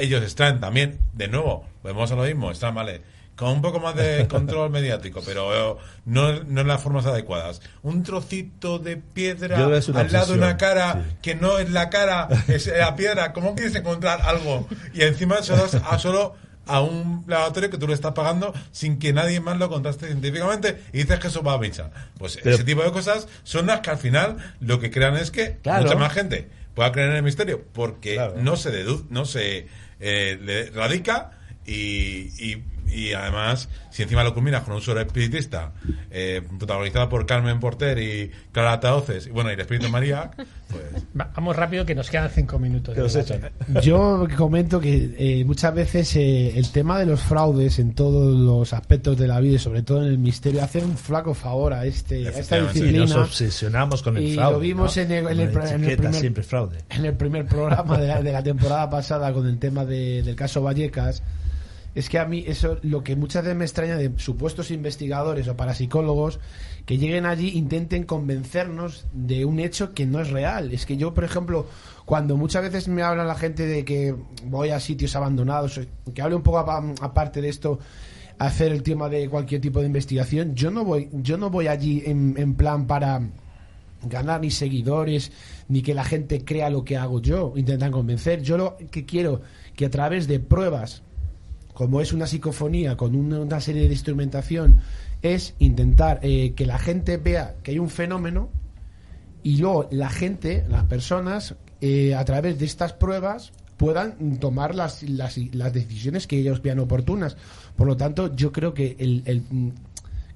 ellos 0.00 0.24
extraen 0.24 0.58
también, 0.58 0.98
de 1.12 1.28
nuevo, 1.28 1.64
vemos 1.84 2.10
a 2.10 2.16
lo 2.16 2.24
mismo, 2.24 2.50
están 2.50 2.74
vale 2.74 3.00
con 3.40 3.52
un 3.52 3.62
poco 3.62 3.80
más 3.80 3.96
de 3.96 4.28
control 4.28 4.68
mediático, 4.68 5.22
pero 5.24 5.78
no, 6.04 6.42
no 6.44 6.60
en 6.60 6.68
las 6.68 6.82
formas 6.82 7.06
adecuadas. 7.06 7.62
Un 7.82 8.02
trocito 8.02 8.78
de 8.78 8.98
piedra 8.98 9.56
al 9.56 9.72
obsesión. 9.72 10.12
lado 10.12 10.32
de 10.34 10.38
una 10.38 10.58
cara 10.58 11.06
sí. 11.08 11.16
que 11.22 11.34
no 11.36 11.58
es 11.58 11.70
la 11.70 11.88
cara, 11.88 12.28
es 12.48 12.66
la 12.66 12.94
piedra. 12.96 13.32
¿Cómo 13.32 13.54
quieres 13.54 13.74
encontrar 13.74 14.20
algo? 14.20 14.68
Y 14.92 15.04
encima 15.04 15.42
solo 15.42 15.64
a, 15.88 15.98
solo 15.98 16.34
a 16.66 16.82
un 16.82 17.24
laboratorio 17.26 17.70
que 17.70 17.78
tú 17.78 17.88
le 17.88 17.94
estás 17.94 18.12
pagando 18.12 18.52
sin 18.72 18.98
que 18.98 19.14
nadie 19.14 19.40
más 19.40 19.56
lo 19.56 19.70
contraste 19.70 20.08
científicamente 20.08 20.78
y 20.92 20.98
dices 20.98 21.18
que 21.18 21.28
eso 21.28 21.42
va 21.42 21.54
a 21.54 21.58
misa. 21.58 21.90
Pues 22.18 22.38
pero, 22.42 22.56
ese 22.56 22.64
tipo 22.64 22.82
de 22.82 22.92
cosas 22.92 23.26
son 23.42 23.68
las 23.68 23.80
que 23.80 23.88
al 23.88 23.98
final 23.98 24.36
lo 24.60 24.80
que 24.80 24.90
crean 24.90 25.16
es 25.16 25.30
que 25.30 25.56
claro. 25.62 25.84
mucha 25.84 25.96
más 25.96 26.12
gente 26.12 26.50
pueda 26.74 26.92
creer 26.92 27.08
en 27.08 27.16
el 27.16 27.22
misterio 27.22 27.64
porque 27.72 28.16
claro. 28.16 28.34
no 28.36 28.56
se 28.56 28.70
deduce, 28.70 29.04
no 29.08 29.24
se 29.24 29.66
eh, 29.98 30.70
radica 30.74 31.38
y, 31.64 32.28
y 32.38 32.64
y 32.92 33.12
además, 33.12 33.68
si 33.90 34.02
encima 34.02 34.24
lo 34.24 34.34
combinas 34.34 34.62
con 34.64 34.74
un 34.74 34.82
solo 34.82 35.00
espiritista, 35.00 35.72
eh, 36.10 36.42
protagonizado 36.58 37.08
por 37.08 37.26
Carmen 37.26 37.60
Porter 37.60 37.98
y 37.98 38.30
Clara 38.52 38.80
Taoces, 38.80 39.26
y 39.26 39.30
bueno, 39.30 39.50
y 39.50 39.54
el 39.54 39.60
Espíritu 39.60 39.88
María, 39.88 40.30
pues... 40.68 40.82
Vamos 41.34 41.56
rápido 41.56 41.84
que 41.86 41.94
nos 41.94 42.10
quedan 42.10 42.30
cinco 42.30 42.58
minutos. 42.58 42.94
Que 42.94 43.00
los 43.00 43.14
echan. 43.16 43.50
Yo 43.82 44.26
comento 44.36 44.80
que 44.80 45.14
eh, 45.18 45.44
muchas 45.44 45.74
veces 45.74 46.14
eh, 46.16 46.58
el 46.58 46.70
tema 46.70 46.98
de 46.98 47.06
los 47.06 47.20
fraudes 47.20 47.78
en 47.78 47.94
todos 47.94 48.36
los 48.38 48.72
aspectos 48.72 49.16
de 49.18 49.26
la 49.28 49.40
vida 49.40 49.56
y 49.56 49.58
sobre 49.58 49.82
todo 49.82 50.02
en 50.02 50.08
el 50.08 50.18
misterio 50.18 50.62
hace 50.62 50.78
un 50.84 50.96
flaco 50.96 51.34
favor 51.34 51.72
a, 51.72 51.84
este, 51.86 52.26
a 52.26 52.30
esta 52.30 52.60
disciplina. 52.60 53.00
nos 53.00 53.12
obsesionamos 53.16 54.02
con 54.02 54.16
el 54.16 54.24
Y 54.24 54.34
fraude. 54.34 54.52
lo 54.54 54.60
vimos 54.60 54.96
¿no? 54.96 55.02
en 55.02 55.12
el- 55.12 55.26
en 55.28 55.40
el- 55.40 55.48
Una 55.56 55.64
en 55.70 55.74
el 55.74 55.74
etiqueta 55.84 56.02
primer- 56.02 56.20
siempre 56.20 56.42
fraude. 56.42 56.78
en 56.90 57.04
el 57.04 57.14
primer 57.14 57.46
programa 57.46 57.98
de 57.98 58.06
la, 58.08 58.22
de 58.22 58.32
la 58.32 58.42
temporada 58.42 58.88
pasada 58.90 59.32
con 59.32 59.46
el 59.46 59.58
tema 59.58 59.84
de- 59.84 60.22
del 60.22 60.36
caso 60.36 60.62
Vallecas 60.62 61.22
es 61.94 62.08
que 62.08 62.18
a 62.18 62.24
mí 62.24 62.44
eso 62.46 62.78
lo 62.82 63.02
que 63.02 63.16
muchas 63.16 63.42
veces 63.42 63.56
me 63.58 63.64
extraña 63.64 63.96
de 63.96 64.12
supuestos 64.16 64.70
investigadores 64.70 65.48
o 65.48 65.56
parapsicólogos 65.56 66.38
que 66.86 66.98
lleguen 66.98 67.26
allí 67.26 67.50
intenten 67.58 68.04
convencernos 68.04 69.06
de 69.12 69.44
un 69.44 69.58
hecho 69.58 69.92
que 69.92 70.06
no 70.06 70.20
es 70.20 70.30
real. 70.30 70.72
Es 70.72 70.86
que 70.86 70.96
yo 70.96 71.14
por 71.14 71.24
ejemplo 71.24 71.66
cuando 72.04 72.36
muchas 72.36 72.62
veces 72.62 72.88
me 72.88 73.02
habla 73.02 73.24
la 73.24 73.34
gente 73.34 73.66
de 73.66 73.84
que 73.84 74.14
voy 74.46 74.70
a 74.70 74.78
sitios 74.80 75.16
abandonados 75.16 75.80
que 76.14 76.22
hable 76.22 76.36
un 76.36 76.42
poco 76.42 76.58
apa- 76.58 76.94
aparte 77.00 77.40
de 77.40 77.48
esto 77.48 77.78
hacer 78.38 78.72
el 78.72 78.82
tema 78.82 79.08
de 79.08 79.28
cualquier 79.28 79.60
tipo 79.60 79.80
de 79.80 79.86
investigación 79.86 80.54
yo 80.54 80.70
no 80.70 80.84
voy 80.84 81.08
yo 81.12 81.36
no 81.36 81.50
voy 81.50 81.66
allí 81.66 82.02
en, 82.06 82.34
en 82.38 82.54
plan 82.54 82.86
para 82.86 83.20
ganar 84.02 84.40
ni 84.40 84.50
seguidores 84.50 85.30
ni 85.68 85.82
que 85.82 85.92
la 85.94 86.04
gente 86.04 86.42
crea 86.44 86.70
lo 86.70 86.84
que 86.84 86.96
hago 86.96 87.20
yo 87.20 87.52
intentan 87.56 87.92
convencer. 87.92 88.42
Yo 88.42 88.56
lo 88.56 88.76
que 88.90 89.04
quiero 89.04 89.42
que 89.76 89.86
a 89.86 89.90
través 89.90 90.26
de 90.26 90.40
pruebas 90.40 91.02
como 91.80 92.02
es 92.02 92.12
una 92.12 92.26
psicofonía 92.26 92.98
con 92.98 93.14
una, 93.14 93.58
serie 93.58 93.84
de 93.84 93.94
instrumentación 93.94 94.80
es 95.22 95.54
intentar 95.60 96.20
eh, 96.20 96.52
que 96.54 96.66
la 96.66 96.78
gente 96.78 97.16
vea 97.16 97.54
que 97.62 97.70
hay 97.70 97.78
un 97.78 97.88
fenómeno 97.88 98.50
y 99.42 99.56
luego 99.56 99.88
la 99.90 100.10
gente 100.10 100.62
las 100.68 100.84
personas 100.84 101.54
eh, 101.80 102.14
a 102.14 102.22
través 102.26 102.58
de 102.58 102.66
estas 102.66 102.92
pruebas 102.92 103.52
puedan 103.78 104.36
tomar 104.40 104.74
las, 104.74 105.02
las, 105.04 105.38
las 105.54 105.72
decisiones 105.72 106.26
que 106.26 106.40
ellos 106.40 106.60
vean 106.60 106.80
oportunas. 106.80 107.38
Por 107.76 107.86
lo 107.86 107.96
tanto 107.96 108.36
yo 108.36 108.52
creo 108.52 108.74
que 108.74 108.96
el, 108.98 109.42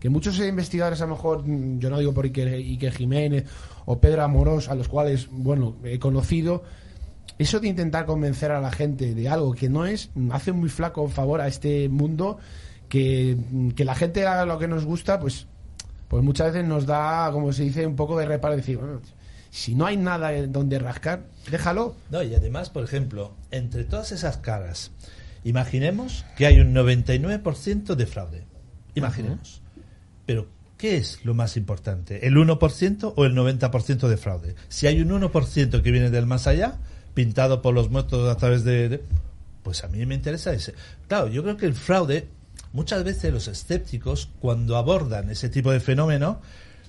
que 0.00 0.08
muchos 0.08 0.38
investigadores 0.38 1.02
a 1.02 1.04
lo 1.04 1.10
mejor, 1.10 1.44
yo 1.78 1.90
no 1.90 1.98
digo 1.98 2.14
por 2.14 2.24
Iker, 2.24 2.54
Iker 2.54 2.94
Jiménez 2.94 3.44
o 3.84 3.98
Pedro 4.00 4.22
Amorós, 4.22 4.70
a 4.70 4.74
los 4.74 4.88
cuales, 4.88 5.28
bueno, 5.30 5.76
he 5.84 5.98
conocido, 5.98 6.62
eso 7.38 7.60
de 7.60 7.68
intentar 7.68 8.06
convencer 8.06 8.52
a 8.52 8.60
la 8.60 8.70
gente 8.70 9.14
de 9.14 9.28
algo 9.28 9.54
que 9.54 9.68
no 9.68 9.86
es, 9.86 10.10
mm, 10.14 10.32
hace 10.32 10.52
muy 10.52 10.68
flaco 10.68 11.08
favor 11.08 11.40
a 11.40 11.48
este 11.48 11.88
mundo 11.88 12.38
que, 12.88 13.36
mm, 13.36 13.70
que 13.70 13.84
la 13.84 13.94
gente 13.94 14.26
haga 14.26 14.46
lo 14.46 14.58
que 14.58 14.68
nos 14.68 14.84
gusta, 14.84 15.18
pues, 15.18 15.46
pues 16.08 16.22
muchas 16.22 16.52
veces 16.52 16.68
nos 16.68 16.86
da, 16.86 17.30
como 17.32 17.52
se 17.52 17.64
dice, 17.64 17.86
un 17.86 17.96
poco 17.96 18.18
de 18.18 18.26
reparo, 18.26 18.56
decir, 18.56 18.76
bueno, 18.76 19.00
si 19.50 19.74
no 19.74 19.86
hay 19.86 19.96
nada 19.96 20.32
donde 20.48 20.78
rascar, 20.78 21.26
déjalo. 21.50 21.94
No, 22.10 22.22
y 22.22 22.34
además, 22.34 22.70
por 22.70 22.82
ejemplo, 22.82 23.34
entre 23.52 23.84
todas 23.84 24.10
esas 24.12 24.38
caras, 24.38 24.90
imaginemos 25.44 26.24
que 26.36 26.46
hay 26.46 26.58
un 26.58 26.74
99% 26.74 27.94
de 27.94 28.06
fraude. 28.06 28.46
Imaginemos. 28.96 29.62
Pero, 30.26 30.48
¿qué 30.76 30.96
es 30.96 31.24
lo 31.24 31.34
más 31.34 31.56
importante? 31.56 32.26
¿El 32.26 32.36
1% 32.36 33.14
o 33.16 33.24
el 33.24 33.34
90% 33.34 34.08
de 34.08 34.16
fraude? 34.16 34.56
Si 34.68 34.88
hay 34.88 35.00
un 35.00 35.10
1% 35.10 35.82
que 35.82 35.90
viene 35.92 36.10
del 36.10 36.26
más 36.26 36.48
allá, 36.48 36.78
pintado 37.14 37.62
por 37.62 37.74
los 37.74 37.90
muertos 37.90 38.28
a 38.30 38.36
través 38.36 38.64
de, 38.64 38.88
de- 38.88 39.02
Pues 39.62 39.82
a 39.84 39.88
mí 39.88 40.04
me 40.06 40.14
interesa 40.14 40.52
ese. 40.52 40.74
Claro, 41.08 41.28
yo 41.28 41.42
creo 41.42 41.56
que 41.56 41.66
el 41.66 41.74
fraude, 41.74 42.28
muchas 42.72 43.02
veces 43.04 43.32
los 43.32 43.48
escépticos, 43.48 44.28
cuando 44.40 44.76
abordan 44.76 45.30
ese 45.30 45.48
tipo 45.48 45.70
de 45.72 45.80
fenómeno, 45.80 46.40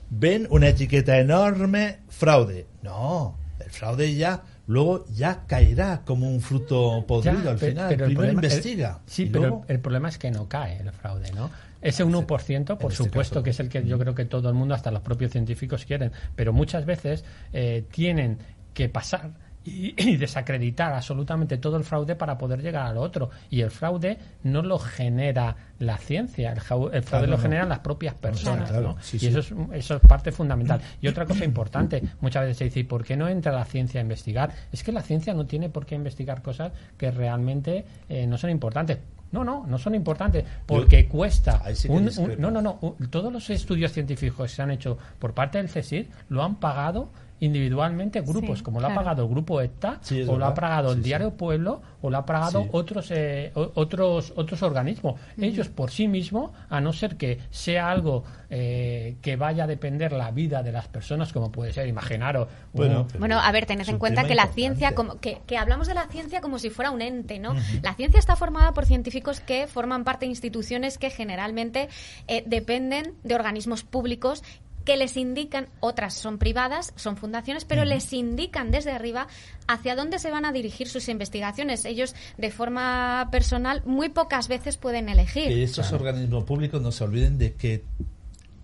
ven 0.10 0.48
una 0.50 0.68
etiqueta 0.70 1.18
enorme, 1.20 2.00
fraude. 2.10 2.66
No, 2.84 3.38
el 3.64 3.70
fraude 3.72 4.14
ya, 4.16 4.44
luego 4.68 5.06
ya 5.14 5.46
caerá 5.48 6.02
como 6.06 6.30
un 6.30 6.42
fruto 6.42 7.06
podrido 7.08 7.44
Ya, 7.44 7.52
al 7.52 7.60
final. 7.60 7.88
pero 7.90 8.06
Primero 8.06 8.28
problema- 8.32 8.44
investiga. 8.46 9.00
el- 9.06 9.12
sí, 9.12 9.26
pero 9.32 9.64
el 9.68 9.80
problema 9.80 10.10
es 10.10 10.18
que 10.18 10.32
no 10.32 10.48
cae 10.50 10.78
el 10.80 10.92
fraude, 10.92 11.32
¿no? 11.34 11.50
Ese 11.82 12.04
1%, 12.04 12.78
por 12.80 12.92
este 12.92 13.04
supuesto, 13.04 13.36
caso. 13.36 13.44
que 13.44 13.52
es 13.52 13.60
el 13.60 13.70
que 13.70 13.86
yo 13.86 14.00
creo 14.00 14.16
que 14.16 14.26
todo 14.26 14.50
el 14.50 14.56
mundo, 14.56 14.74
hasta 14.74 14.90
los 14.90 15.02
propios 15.02 15.32
científicos, 15.32 15.86
quieren. 15.86 16.12
Pero 16.36 16.52
muchas 16.52 16.84
veces 16.86 17.24
eh, 17.54 17.86
tienen 17.92 18.40
que 18.74 18.90
pasar 18.90 19.30
y, 19.66 19.94
y 19.98 20.16
desacreditar 20.18 20.94
absolutamente 20.94 21.58
todo 21.58 21.78
el 21.78 21.84
fraude 21.84 22.16
para 22.16 22.38
poder 22.38 22.62
llegar 22.62 22.86
al 22.88 22.98
otro. 22.98 23.30
Y 23.50 23.62
el 23.62 23.72
fraude 23.72 24.18
no 24.44 24.62
lo 24.62 24.78
genera 24.80 25.56
la 25.80 25.98
ciencia, 25.98 26.52
el, 26.52 26.58
el 26.58 26.62
fraude 26.64 27.02
Claro, 27.02 27.26
lo 27.28 27.36
no. 27.38 27.42
generan 27.42 27.68
las 27.70 27.80
propias 27.80 28.14
personas. 28.16 28.70
claro, 28.70 28.90
¿no? 28.96 28.98
sí, 29.02 29.18
y 29.18 29.20
sí. 29.22 29.28
eso 29.28 29.40
es, 29.40 29.54
eso 29.74 29.96
es 29.96 30.02
parte 30.08 30.32
fundamental. 30.32 30.80
Y 31.02 31.08
otra 31.08 31.26
cosa 31.26 31.44
importante, 31.44 32.02
muchas 32.22 32.44
veces 32.44 32.58
se 32.58 32.64
dice, 32.66 32.80
¿y 32.82 32.84
por 32.84 33.04
qué 33.04 33.18
no 33.18 33.28
entra 33.28 33.52
la 33.52 33.66
ciencia 33.66 34.00
a 34.00 34.04
investigar? 34.04 34.52
Es 34.72 34.84
que 34.84 34.92
la 34.92 35.02
ciencia 35.02 35.34
no 35.34 35.46
tiene 35.46 35.70
por 35.70 35.86
qué 35.86 35.96
investigar 35.96 36.42
cosas 36.42 36.72
que 36.98 37.12
realmente 37.12 37.86
eh, 38.08 38.28
no 38.28 38.38
son 38.38 38.50
importantes. 38.52 39.00
No, 39.32 39.44
no, 39.44 39.66
no 39.68 39.78
son 39.78 39.96
importantes 39.96 40.46
porque 40.66 41.08
cuesta. 41.08 41.62
sí 41.74 41.90
un- 41.90 42.10
no, 42.38 42.52
no, 42.52 42.62
no. 42.62 42.78
un- 42.80 43.10
todos 43.10 43.34
los 43.34 43.50
estudios 43.50 43.92
científicos 43.92 44.50
que 44.50 44.56
se 44.56 44.62
han 44.62 44.72
hecho 44.72 44.98
por 45.20 45.34
parte 45.34 45.58
del 45.58 45.68
CSIC 45.70 46.08
lo 46.30 46.42
han 46.44 46.56
pagado 46.56 47.10
individualmente 47.40 48.22
grupos, 48.22 48.60
Sí, 48.60 48.64
como 48.64 48.80
lo 48.80 48.88
ha 48.88 48.94
pagado 48.94 49.24
el 49.24 49.30
grupo 49.30 49.60
ETA, 49.62 50.00
Sí, 50.02 50.24
o 50.28 50.38
lo 50.38 50.46
ha 50.46 50.54
pagado 50.54 50.92
el 50.92 50.98
Sí, 51.00 51.04
diario 51.04 51.32
Pueblo, 51.36 51.82
o 52.02 52.10
lo 52.10 52.18
ha 52.18 52.26
pagado 52.26 52.64
Sí. 52.64 52.70
otros 52.72 53.08
eh, 53.12 53.52
otros 53.54 54.34
otros 54.36 54.64
organismos. 54.64 55.20
Ellos 55.38 55.68
por 55.70 55.92
sí 55.92 56.08
mismos, 56.08 56.52
a 56.70 56.80
no 56.82 56.94
ser 56.94 57.18
que 57.18 57.40
sea 57.50 57.92
algo 57.92 58.24
eh, 58.50 59.18
que 59.22 59.36
vaya 59.36 59.66
a 59.66 59.68
depender 59.68 60.14
la 60.14 60.32
vida 60.32 60.64
de 60.64 60.72
las 60.72 60.88
personas, 60.88 61.34
como 61.34 61.52
puede 61.52 61.74
ser, 61.74 61.88
imaginaros. 61.88 62.48
Bueno, 62.74 63.08
un- 63.14 63.20
Bueno, 63.20 63.40
a 63.40 63.52
ver, 63.52 63.66
tened 63.66 63.88
en 63.90 63.98
cuenta 64.00 64.22
que 64.24 64.36
la 64.36 64.44
importante. 64.44 64.54
ciencia, 64.62 64.96
como, 64.96 65.20
que, 65.20 65.42
que 65.46 65.58
hablamos 65.58 65.88
de 65.88 65.94
la 65.96 66.06
ciencia 66.08 66.42
como 66.42 66.58
si 66.60 66.70
fuera 66.70 66.92
un 66.92 67.02
ente, 67.02 67.40
¿no? 67.40 67.54
La 67.82 67.94
ciencia 67.96 68.20
está 68.20 68.36
formada 68.36 68.74
por 68.74 68.86
científicos 68.86 69.40
que 69.42 69.68
forman 69.68 70.04
parte 70.04 70.26
de 70.26 70.30
instituciones 70.32 70.98
que 70.98 71.10
generalmente 71.10 71.90
eh, 72.28 72.44
dependen 72.46 73.14
de 73.24 73.36
organismos 73.36 73.84
públicos 73.84 74.44
que 74.86 74.96
les 74.96 75.18
indican, 75.18 75.68
otras 75.80 76.14
son 76.14 76.38
privadas, 76.38 76.94
son 76.96 77.18
fundaciones, 77.18 77.66
pero 77.66 77.84
les 77.84 78.14
indican 78.14 78.72
desde 78.72 78.92
arriba 78.92 79.28
hacia 79.68 79.96
dónde 79.96 80.20
se 80.20 80.32
van 80.32 80.46
a 80.46 80.52
dirigir 80.52 80.88
sus 80.88 81.10
investigaciones. 81.10 81.84
Ellos, 81.86 82.16
de 82.38 82.52
forma 82.52 83.28
personal, 83.32 83.82
muy 83.86 84.10
pocas 84.10 84.48
veces 84.48 84.78
pueden 84.78 85.10
elegir. 85.10 85.48
que 85.48 85.64
estos 85.64 85.92
organismos 85.92 86.44
públicos 86.44 86.82
no 86.82 86.92
se 86.92 87.04
olviden 87.04 87.38
de 87.38 87.56
que 87.56 87.84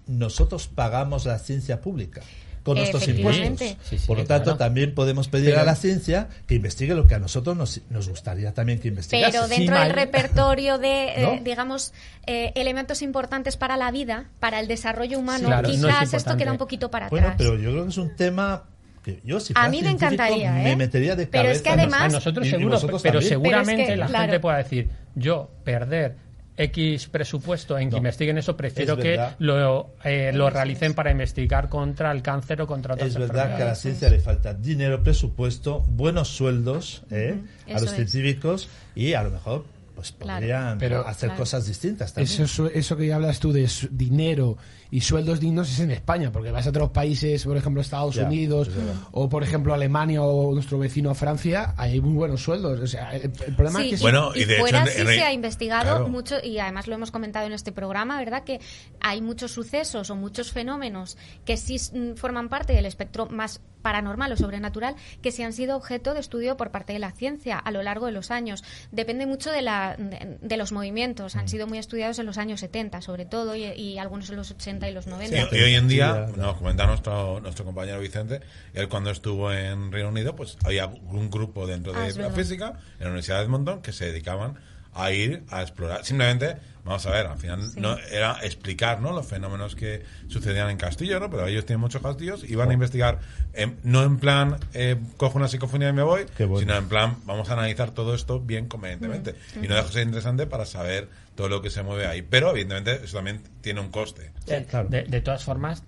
nosotros 0.07 0.68
pagamos 0.68 1.26
la 1.26 1.39
ciencia 1.39 1.81
pública 1.81 2.22
con 2.63 2.77
nuestros 2.77 3.07
impuestos. 3.07 3.59
Sí, 3.59 3.97
sí, 3.97 4.07
Por 4.07 4.17
lo 4.19 4.25
tanto, 4.25 4.43
claro. 4.43 4.57
también 4.57 4.93
podemos 4.93 5.27
pedir 5.27 5.49
Pero- 5.51 5.61
a 5.61 5.63
la 5.65 5.75
ciencia 5.75 6.27
que 6.47 6.55
investigue 6.55 6.93
lo 6.93 7.07
que 7.07 7.15
a 7.15 7.19
nosotros 7.19 7.57
nos, 7.57 7.81
nos 7.89 8.07
gustaría 8.09 8.53
también 8.53 8.79
que 8.79 8.88
investigase. 8.89 9.31
Pero 9.31 9.45
Sí, 9.47 9.55
dentro 9.57 9.75
del 9.79 9.88
mal. 9.89 9.95
repertorio 9.95 10.77
de, 10.77 11.03
eh, 11.17 11.41
digamos, 11.43 11.93
eh, 12.27 12.51
elementos 12.55 13.01
importantes 13.01 13.57
para 13.57 13.77
la 13.77 13.89
vida, 13.91 14.25
para 14.39 14.59
el 14.59 14.67
desarrollo 14.67 15.17
humano, 15.19 15.47
Claro, 15.47 15.67
no 15.69 15.73
es 15.73 15.79
quizás 15.81 16.13
esto 16.13 16.38
queda 16.38 16.51
un 16.51 16.57
poquito 16.57 16.91
para 16.91 17.09
Bueno, 17.09 17.27
atrás. 17.27 17.38
pero 17.38 17.55
yo 17.57 17.71
creo 17.71 17.83
que 17.85 17.89
es 17.89 17.97
un 17.97 18.15
tema 18.15 18.63
que 19.03 19.19
yo 19.23 19.39
si 19.39 19.53
A 19.55 19.67
mí 19.67 19.81
me 19.81 19.89
encantaría, 19.89 20.51
me 20.51 20.73
¿eh? 20.73 20.75
metería 20.75 21.15
de 21.15 21.25
Pero 21.25 21.45
cabeza. 21.45 21.57
es 21.57 21.61
que 21.63 21.69
además- 21.69 22.01
a 22.03 22.07
nosotros 22.09 22.45
y- 22.45 22.49
y 22.49 22.51
seguro, 22.51 22.79
pero 23.01 23.19
seguramente 23.21 23.71
Pero 23.73 23.81
es 23.83 23.88
que, 23.89 23.95
la 23.97 24.05
claro. 24.05 24.23
gente 24.25 24.39
pueda 24.39 24.57
decir, 24.57 24.89
yo 25.15 25.49
perder 25.63 26.15
X 26.57 27.07
presupuesto 27.07 27.78
en 27.78 27.90
que 27.90 27.94
No, 27.94 27.98
investiguen 27.98 28.38
eso, 28.38 28.57
prefiero 28.57 28.94
es 28.95 28.99
que 28.99 29.19
lo, 29.40 29.91
eh, 30.03 30.32
lo 30.34 30.49
realicen 30.49 30.94
para 30.94 31.11
investigar 31.11 31.69
contra 31.69 32.11
el 32.11 32.22
cáncer 32.22 32.61
o 32.61 32.68
contra 32.68 32.95
otras 32.95 33.10
Es 33.10 33.18
verdad 33.18 33.56
que 33.56 33.64
a 33.64 33.68
la 33.68 33.76
ciencia 33.76 34.10
le 34.10 34.19
falta 34.19 34.53
dinero, 34.53 35.02
presupuesto, 35.02 35.80
buenos 35.88 36.28
sueldos 36.28 37.03
¿eh? 37.10 37.40
a 37.68 37.73
los 37.73 37.84
es. 37.84 37.95
científicos 37.95 38.69
y 38.95 39.14
a 39.14 39.23
lo 39.23 39.32
mejor 39.32 39.65
pues 40.10 40.11
Claro. 40.19 40.40
podrían 40.40 40.78
Pero- 40.78 41.07
hacer 41.07 41.30
Claro. 41.30 41.40
cosas 41.40 41.65
distintas 41.68 42.14
también. 42.14 42.41
Eso, 42.44 42.68
eso 42.68 42.98
que 42.98 43.14
hablas 43.14 43.40
tú 43.40 43.52
de 43.52 43.68
su- 43.68 43.88
dinero 43.91 44.57
y 44.90 45.02
sueldos 45.02 45.40
dignos 45.40 45.69
es 45.72 45.80
en 45.80 45.91
España, 45.91 46.32
porque 46.32 46.52
vas 46.52 46.65
a 46.68 46.69
otros 46.72 46.90
países, 46.90 47.44
por 47.45 47.56
ejemplo 47.56 47.82
Estados 47.82 48.15
Ya, 48.15 48.26
Unidos 48.26 48.68
es 48.68 48.73
o 49.11 49.30
por 49.30 49.44
ejemplo 49.44 49.73
Alemania 49.73 50.22
o 50.22 50.53
nuestro 50.53 50.78
vecino 50.80 51.14
Francia, 51.15 51.73
hay 51.78 52.02
muy 52.02 52.14
buenos 52.14 52.41
sueldos. 52.44 52.80
O 52.80 52.88
sea, 52.88 53.15
el, 53.15 53.23
el 53.23 53.56
problema 53.56 53.80
Sí, 53.80 53.86
es 53.86 53.90
que 53.91 53.95
y- 53.95 54.02
Bueno, 54.02 54.32
y, 54.36 54.40
y 54.41 54.45
de 54.45 54.53
hecho 54.56 54.61
fuera 54.64 54.82
en- 54.82 54.88
sí 54.88 55.02
en- 55.02 55.07
se 55.07 55.22
ha 55.23 55.32
investigado 55.34 55.84
claro. 55.98 56.10
mucho 56.10 56.36
y 56.44 56.60
además 56.60 56.88
lo 56.88 56.95
hemos 56.95 57.11
comentado 57.11 57.45
en 57.48 57.53
este 57.53 57.72
programa, 57.72 58.18
¿verdad? 58.19 58.44
Que 58.44 58.60
hay 58.99 59.22
muchos 59.22 59.52
sucesos 59.52 60.10
o 60.10 60.15
muchos 60.15 60.52
fenómenos 60.52 61.18
que 61.45 61.56
sí 61.57 61.78
mm, 61.94 62.15
forman 62.15 62.49
parte 62.49 62.73
del 62.73 62.86
espectro 62.86 63.28
más 63.28 63.61
paranormal 63.82 64.32
o 64.32 64.38
sobrenatural 64.38 64.95
que 65.22 65.32
sí 65.32 65.44
han 65.44 65.53
sido 65.53 65.76
objeto 65.76 66.14
de 66.14 66.20
estudio 66.20 66.58
por 66.58 66.72
parte 66.72 66.94
de 66.94 66.99
la 66.99 67.12
ciencia 67.12 67.58
a 67.58 67.72
lo 67.72 67.84
largo 67.84 68.06
de 68.06 68.12
los 68.12 68.32
años. 68.32 68.64
Depende 68.91 69.26
mucho 69.26 69.52
de, 69.52 69.62
la, 69.62 69.95
de, 69.98 70.38
de 70.41 70.58
los 70.58 70.72
movimientos. 70.72 71.36
Mm. 71.36 71.40
Han 71.40 71.49
sido 71.49 71.68
muy 71.68 71.78
estudiados 71.78 72.20
en 72.20 72.26
los 72.26 72.38
años 72.38 72.60
70, 72.60 73.02
sobre 73.02 73.26
todo, 73.26 73.56
y, 73.56 73.64
y 73.66 73.98
algunos 73.98 74.30
en 74.30 74.36
los 74.38 74.52
80 74.52 74.90
y 74.90 74.94
los 74.94 75.08
90. 75.08 75.49
Sí, 75.49 75.56
y 75.56 75.62
hoy 75.62 75.76
en 75.76 75.88
día, 75.88 76.28
nos 76.36 76.58
comenta 76.58 76.86
nuestro, 76.86 77.40
nuestro 77.41 77.66
compañero 77.66 77.99
Vicente, 77.99 78.41
él 78.74 78.88
cuando 78.90 79.10
estuvo 79.12 79.52
en 79.52 79.91
Reino 79.91 80.10
Unido, 80.10 80.36
pues 80.36 80.58
había 80.64 80.88
un 80.88 81.30
grupo 81.30 81.68
dentro 81.68 81.94
Ah, 81.95 82.02
de 82.02 82.10
la 82.12 82.16
verdad. 82.24 82.36
física, 82.36 82.66
en 82.99 82.99
la 83.02 83.08
Universidad 83.08 83.38
de 83.40 83.44
Edmonton, 83.45 83.82
que 83.82 83.91
se 83.94 84.06
dedicaban 84.06 84.60
a 84.94 85.12
ir 85.12 85.44
a 85.49 85.62
explorar. 85.62 86.03
Simplemente, 86.06 86.58
vamos 86.84 87.06
a 87.06 87.12
ver, 87.12 87.28
al 87.28 87.38
final 87.38 87.60
no 87.78 87.98
era 88.12 88.38
explicar 88.44 89.02
¿no? 89.02 89.12
los 89.12 89.26
fenómenos 89.26 89.76
que 89.76 90.03
sucedían 90.28 90.70
en 90.70 90.78
Castillo, 90.78 91.20
¿no? 91.20 91.30
pero 91.30 91.48
ellos 91.48 91.66
tienen 91.66 91.82
muchos 91.82 92.02
castillos 92.02 92.44
y 92.44 92.56
van 92.56 92.70
a 92.70 92.74
investigar, 92.74 93.20
en- 93.53 93.78
no 93.84 94.03
en 94.03 94.18
plan, 94.18 94.58
eh, 94.74 94.98
cojo 95.18 95.38
una 95.38 95.48
psicofonía 95.48 95.90
y 95.90 95.94
me 95.94 96.03
voy, 96.03 96.26
bueno. 96.40 96.58
sino 96.60 96.76
en 96.76 96.88
plan, 96.90 97.18
vamos 97.26 97.49
a 97.49 97.53
analizar 97.53 97.91
todo 97.91 98.16
esto 98.16 98.40
bien 98.40 98.68
convenientemente. 98.68 99.36
Y 99.56 99.68
no 99.68 99.76
deja 99.76 99.88
de 99.88 99.94
ser 99.94 100.03
interesante 100.03 100.48
para 100.48 100.66
saber 100.66 101.10
todo 101.36 101.48
lo 101.49 101.62
que 101.62 101.70
se 101.70 101.82
mueve 101.84 102.08
ahí. 102.08 102.22
Pero, 102.22 102.49
evidentemente, 102.52 103.06
eso 103.06 103.18
también 103.18 103.41
tiene 103.62 103.80
un 103.80 103.90
coste. 103.90 104.32
Eh, 104.48 104.66
claro. 104.70 104.90
de, 104.90 105.03
de 105.03 105.22
todas 105.22 105.44
formas, 105.44 105.84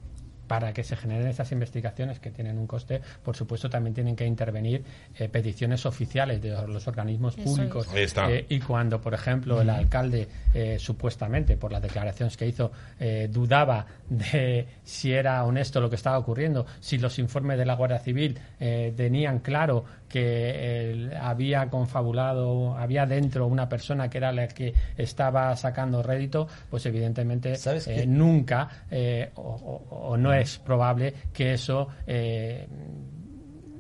para 0.54 0.72
que 0.72 0.84
se 0.84 0.96
generen 0.96 1.30
estas 1.30 1.52
investigaciones 1.52 2.20
que 2.20 2.30
tienen 2.30 2.60
un 2.60 2.68
coste, 2.68 3.02
por 3.24 3.36
supuesto 3.36 3.72
también 3.72 3.96
tienen 3.96 4.16
que 4.16 4.24
intervenir 4.24 4.84
eh, 5.18 5.28
peticiones 5.28 5.84
oficiales 5.88 6.44
de 6.44 6.52
los 6.68 6.88
organismos 6.88 7.36
públicos. 7.36 7.88
es. 7.96 8.14
Eh, 8.30 8.46
y 8.50 8.60
cuando, 8.60 9.02
por 9.02 9.16
ejemplo, 9.16 9.60
el 9.60 9.72
alcalde, 9.72 10.28
eh, 10.54 10.78
supuestamente, 10.78 11.58
por 11.58 11.72
las 11.72 11.82
declaraciones 11.82 12.38
que 12.38 12.46
hizo, 12.46 12.72
dudaba 13.30 13.88
de 14.08 14.68
si 14.84 15.12
era 15.12 15.44
honesto 15.44 15.82
lo 15.82 15.90
que 15.90 15.96
estaba 15.96 16.20
ocurriendo, 16.20 16.68
si 16.80 17.00
los 17.00 17.18
informes 17.18 17.58
de 17.58 17.66
la 17.66 17.74
Guardia 17.74 17.98
Civil 17.98 18.38
tenían 18.60 19.40
claro 19.40 19.86
que 20.14 20.92
él 20.92 21.12
había 21.20 21.68
confabulado, 21.72 22.78
había 22.78 23.08
dentro 23.08 23.48
una 23.48 23.68
persona 23.68 24.10
que 24.12 24.20
era 24.20 24.32
la 24.32 24.48
que 24.48 24.74
estaba 24.96 25.56
sacando 25.56 26.04
rédito, 26.04 26.48
pues 26.70 26.86
evidentemente 26.86 27.56
¿Sabes 27.56 27.88
eh, 27.88 28.06
nunca 28.06 28.70
eh, 28.92 29.32
o, 29.36 29.42
o- 29.42 30.10
o 30.10 30.18
no 30.18 30.32
es 30.32 30.60
probable 30.60 31.16
que 31.34 31.54
eso 31.54 31.88
eh, 32.06 32.68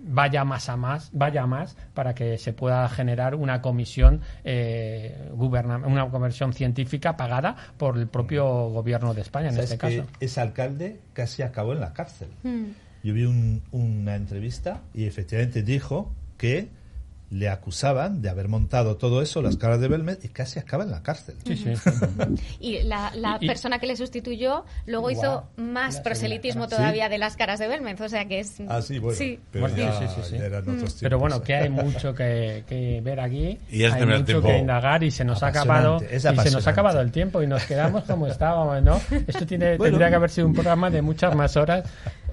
vaya 0.06 0.44
más 0.44 0.70
a 0.70 0.76
más, 0.76 1.10
vaya 1.14 1.44
a 1.44 1.48
más 1.48 1.78
para 1.94 2.16
que 2.16 2.38
se 2.40 2.52
pueda 2.52 2.90
generar 2.90 3.36
una 3.36 3.62
comisión 3.62 4.22
eh, 4.44 5.30
guberna- 5.36 5.86
una 5.86 6.10
comisión 6.10 6.52
científica 6.54 7.16
pagada 7.16 7.56
por 7.78 7.98
el 7.98 8.08
propio 8.08 8.70
gobierno 8.70 9.14
de 9.14 9.22
España 9.22 9.50
en 9.50 9.56
¿Sabes 9.56 9.72
este 9.72 9.78
caso. 9.78 10.06
ese 10.20 10.42
alcalde 10.42 11.00
casi 11.14 11.44
acabó 11.44 11.74
en 11.74 11.80
la 11.80 11.94
cárcel? 11.94 12.30
Hmm. 12.44 12.72
Yo 13.04 13.14
vi 13.14 13.26
un- 13.26 13.62
una 13.72 14.16
entrevista 14.16 14.82
y 14.94 15.06
efectivamente 15.06 15.62
dijo 15.62 16.12
que 16.44 16.68
le 17.30 17.50
acusaban 17.50 18.22
de 18.22 18.30
haber 18.30 18.48
montado 18.48 18.96
todo 18.98 19.20
eso, 19.24 19.42
las 19.42 19.58
caras 19.58 19.80
de 19.82 19.88
Belmed, 19.88 20.20
y 20.22 20.28
casi 20.28 20.60
acaba 20.60 20.84
en 20.84 20.92
la 20.92 21.02
cárcel. 21.02 21.34
Sí, 21.48 21.56
sí. 21.58 21.74
Y 22.60 22.84
la, 22.84 23.12
la 23.16 23.40
Y- 23.42 23.48
persona 23.48 23.80
que 23.80 23.88
le 23.88 23.96
sustituyó 23.96 24.66
luego 24.86 25.10
Guau, 25.10 25.14
hizo 25.14 25.44
más 25.58 26.00
proselitismo 26.02 26.68
todavía 26.68 27.10
de 27.10 27.18
las 27.18 27.36
caras 27.36 27.58
de 27.60 27.68
Belmez, 27.68 28.00
o 28.02 28.08
sea 28.08 28.28
que 28.28 28.40
es... 28.40 28.58
Ah, 28.70 28.84
sí, 28.84 29.00
bueno. 29.00 29.18
Sí. 29.18 29.40
Pero 29.52 29.64
Bueno, 29.68 29.78
ya, 29.78 29.98
sí, 30.00 30.06
sí, 30.16 30.22
sí. 30.30 30.38
ya 30.38 30.46
eran 30.46 30.60
otros 30.62 30.76
tiempos. 30.78 30.98
Pero 31.02 31.18
bueno, 31.18 31.42
que 31.42 31.56
hay 31.56 31.70
mucho 31.72 32.14
que, 32.14 32.66
que 32.68 33.02
ver 33.04 33.20
aquí, 33.20 33.58
Y 33.72 33.84
es 33.84 33.94
hay 33.94 34.06
mucho 34.06 34.26
tiempo 34.26 34.48
que 34.50 34.58
indagar 34.60 35.04
y 35.04 35.10
se 35.10 35.26
nos 35.26 35.42
ha 35.42 35.48
acabado 35.48 35.98
y 36.16 36.20
se 36.20 36.52
nos 36.52 36.68
ha 36.68 36.70
acabado 36.70 37.02
el 37.02 37.12
tiempo 37.12 37.42
y 37.42 37.48
nos 37.48 37.64
quedamos 37.64 38.04
como 38.04 38.28
estábamos, 38.28 38.84
¿no? 38.84 39.02
Esto 39.26 39.48
tiene, 39.48 39.78
Bueno. 39.78 39.86
tendría 39.94 40.10
que 40.10 40.16
haber 40.18 40.30
sido 40.30 40.46
un 40.46 40.54
programa 40.54 40.92
de 40.92 41.02
muchas 41.02 41.36
más 41.36 41.58
horas 41.58 41.84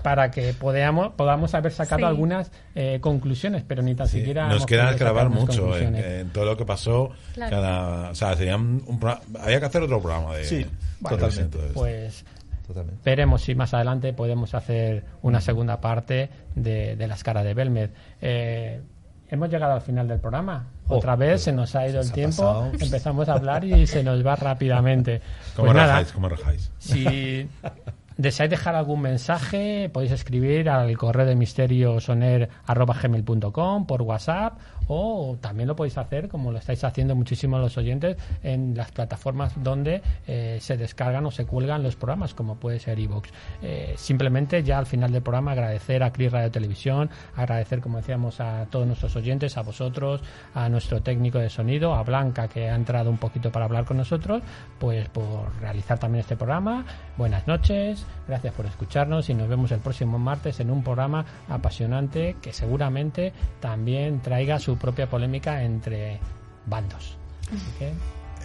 para 0.02 0.30
que 0.30 0.52
podamos, 0.54 1.12
podamos 1.14 1.54
haber 1.54 1.72
sacado 1.72 2.00
Sí. 2.00 2.04
algunas 2.04 2.50
eh, 2.74 2.98
conclusiones, 3.00 3.62
pero 3.66 3.82
ni 3.82 3.94
tan 3.94 4.08
Sí, 4.08 4.18
siquiera 4.18 4.48
Nos 4.48 4.66
queda 4.66 4.92
grabar 4.94 5.28
mucho 5.30 5.76
en, 5.76 5.94
en 5.96 6.30
todo 6.30 6.44
lo 6.44 6.56
que 6.56 6.64
pasó. 6.64 7.10
Claro. 7.34 7.50
Cada, 7.56 8.10
o 8.10 8.14
sea, 8.14 8.34
sería 8.36 8.56
un, 8.56 8.82
un 8.86 9.00
había 9.40 9.60
que 9.60 9.66
hacer 9.66 9.82
otro 9.82 10.00
programa 10.00 10.34
de. 10.36 10.44
Sí, 10.44 10.56
de 10.58 10.68
totalmente. 11.08 11.58
Pues 11.74 12.24
Totalmente. 12.66 13.00
veremos 13.04 13.42
si 13.42 13.54
más 13.54 13.74
adelante 13.74 14.12
podemos 14.12 14.54
hacer 14.54 15.04
una 15.22 15.40
segunda 15.40 15.80
parte 15.80 16.30
de, 16.54 16.94
de 16.96 17.06
las 17.08 17.22
caras 17.24 17.44
de 17.44 17.54
Belmed. 17.54 17.90
Eh, 18.20 18.80
hemos 19.28 19.48
llegado 19.50 19.72
al 19.74 19.80
final 19.80 20.06
del 20.08 20.20
programa. 20.20 20.66
Oh, 20.88 20.96
Otra 20.98 21.14
vez 21.16 21.42
se 21.42 21.52
nos 21.52 21.74
ha 21.76 21.86
ido 21.88 22.00
el 22.00 22.08
ha 22.08 22.12
tiempo, 22.12 22.36
pasado. 22.42 22.72
empezamos 22.80 23.28
a 23.28 23.32
hablar 23.34 23.64
y 23.64 23.86
se 23.86 24.02
nos 24.04 24.24
va 24.26 24.34
rápidamente. 24.36 25.20
¿Cómo 25.56 25.66
Pues 25.66 25.76
nada, 25.76 25.88
rajáis? 25.88 26.12
¿Cómo 26.12 26.28
rajáis? 26.28 26.70
si 26.78 27.48
deseáis 28.20 28.50
dejar 28.50 28.74
algún 28.74 29.00
mensaje, 29.00 29.88
podéis 29.88 30.12
escribir 30.12 30.68
al 30.68 30.94
correo 30.98 31.24
de 31.24 31.34
misterio 31.34 32.00
soner@gmail.com 32.00 33.86
por 33.86 34.02
WhatsApp 34.02 34.58
o 34.88 35.38
también 35.40 35.68
lo 35.68 35.76
podéis 35.76 35.96
hacer 35.96 36.28
como 36.28 36.52
lo 36.52 36.58
estáis 36.58 36.82
haciendo 36.84 37.14
muchísimo 37.14 37.58
los 37.58 37.78
oyentes 37.78 38.16
en 38.42 38.74
las 38.76 38.90
plataformas 38.90 39.52
donde 39.62 40.02
eh, 40.26 40.58
se 40.60 40.76
descargan 40.76 41.24
o 41.26 41.30
se 41.30 41.46
cuelgan 41.46 41.82
los 41.82 41.96
programas 41.96 42.34
como 42.34 42.56
puede 42.56 42.78
ser 42.78 42.98
iVoox. 42.98 43.30
Eh, 43.62 43.94
simplemente 43.96 44.62
ya 44.62 44.78
al 44.78 44.86
final 44.86 45.12
del 45.12 45.22
programa 45.22 45.52
agradecer 45.52 46.02
a 46.02 46.12
Cris 46.12 46.32
Radio 46.32 46.50
Televisión, 46.50 47.08
agradecer 47.36 47.80
como 47.80 47.98
decíamos 47.98 48.40
a 48.40 48.66
todos 48.66 48.86
nuestros 48.86 49.16
oyentes, 49.16 49.56
a 49.56 49.62
vosotros, 49.62 50.22
a 50.54 50.68
nuestro 50.68 51.00
técnico 51.02 51.38
de 51.38 51.48
sonido, 51.48 51.94
a 51.94 52.02
Blanca 52.02 52.48
que 52.48 52.68
ha 52.68 52.74
entrado 52.74 53.08
un 53.08 53.18
poquito 53.18 53.50
para 53.50 53.64
hablar 53.64 53.84
con 53.84 53.96
nosotros, 53.96 54.42
pues 54.78 55.08
por 55.08 55.54
realizar 55.60 55.98
también 55.98 56.20
este 56.20 56.36
programa. 56.36 56.84
Buenas 57.16 57.46
noches, 57.46 58.04
gracias 58.26 58.54
por 58.54 58.66
escucharnos 58.66 59.28
y 59.30 59.34
nos 59.34 59.48
vemos 59.48 59.70
el 59.72 59.80
próximo 59.80 60.18
martes 60.18 60.60
en 60.60 60.70
un 60.70 60.82
programa 60.82 61.24
apasionante 61.48 62.36
que 62.40 62.52
seguramente 62.52 63.32
también 63.60 64.20
traiga 64.20 64.58
su 64.58 64.76
propia 64.76 65.08
polémica 65.08 65.62
entre 65.62 66.20
bandos. 66.66 67.16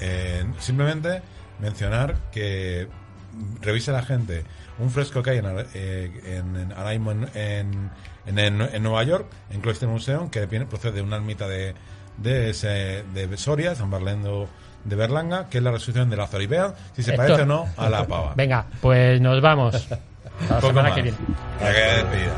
Eh, 0.01 0.45
simplemente 0.59 1.21
mencionar 1.59 2.15
que 2.31 2.87
revise 3.61 3.91
la 3.91 4.01
gente 4.01 4.43
un 4.79 4.89
fresco 4.89 5.23
que 5.23 5.31
hay 5.31 5.37
en, 5.37 5.45
eh, 5.73 6.21
en, 6.25 6.73
ahora 6.73 6.93
en, 6.93 7.91
en, 8.25 8.83
Nueva 8.83 9.03
York, 9.03 9.27
en 9.51 9.61
Cloister 9.61 9.87
Museum, 9.87 10.29
que 10.29 10.45
viene, 10.47 10.65
procede 10.65 10.93
de 10.93 11.01
una 11.01 11.15
ermita 11.17 11.47
de, 11.47 11.75
de, 12.17 13.03
de 13.13 13.37
Soria, 13.37 13.75
San 13.75 13.89
Barlendo 13.89 14.49
de 14.85 14.95
Berlanga, 14.95 15.47
que 15.49 15.57
es 15.57 15.63
la 15.63 15.71
resurrección 15.71 16.09
de 16.09 16.15
Lázaro. 16.15 16.43
Y 16.43 16.47
vean 16.47 16.73
si 16.95 17.03
se 17.03 17.11
Héctor. 17.11 17.25
parece 17.27 17.41
o 17.43 17.45
no 17.45 17.67
a 17.75 17.89
la 17.89 18.05
pava. 18.07 18.33
venga, 18.35 18.65
pues 18.81 19.19
nos 19.19 19.41
vamos. 19.41 19.75
Hasta 20.41 20.55
la 20.55 20.61
semana 20.61 20.93
que 20.95 21.01
viene. 21.01 21.17
Ya 21.61 21.73
que 21.73 21.79
despedida. 21.79 22.33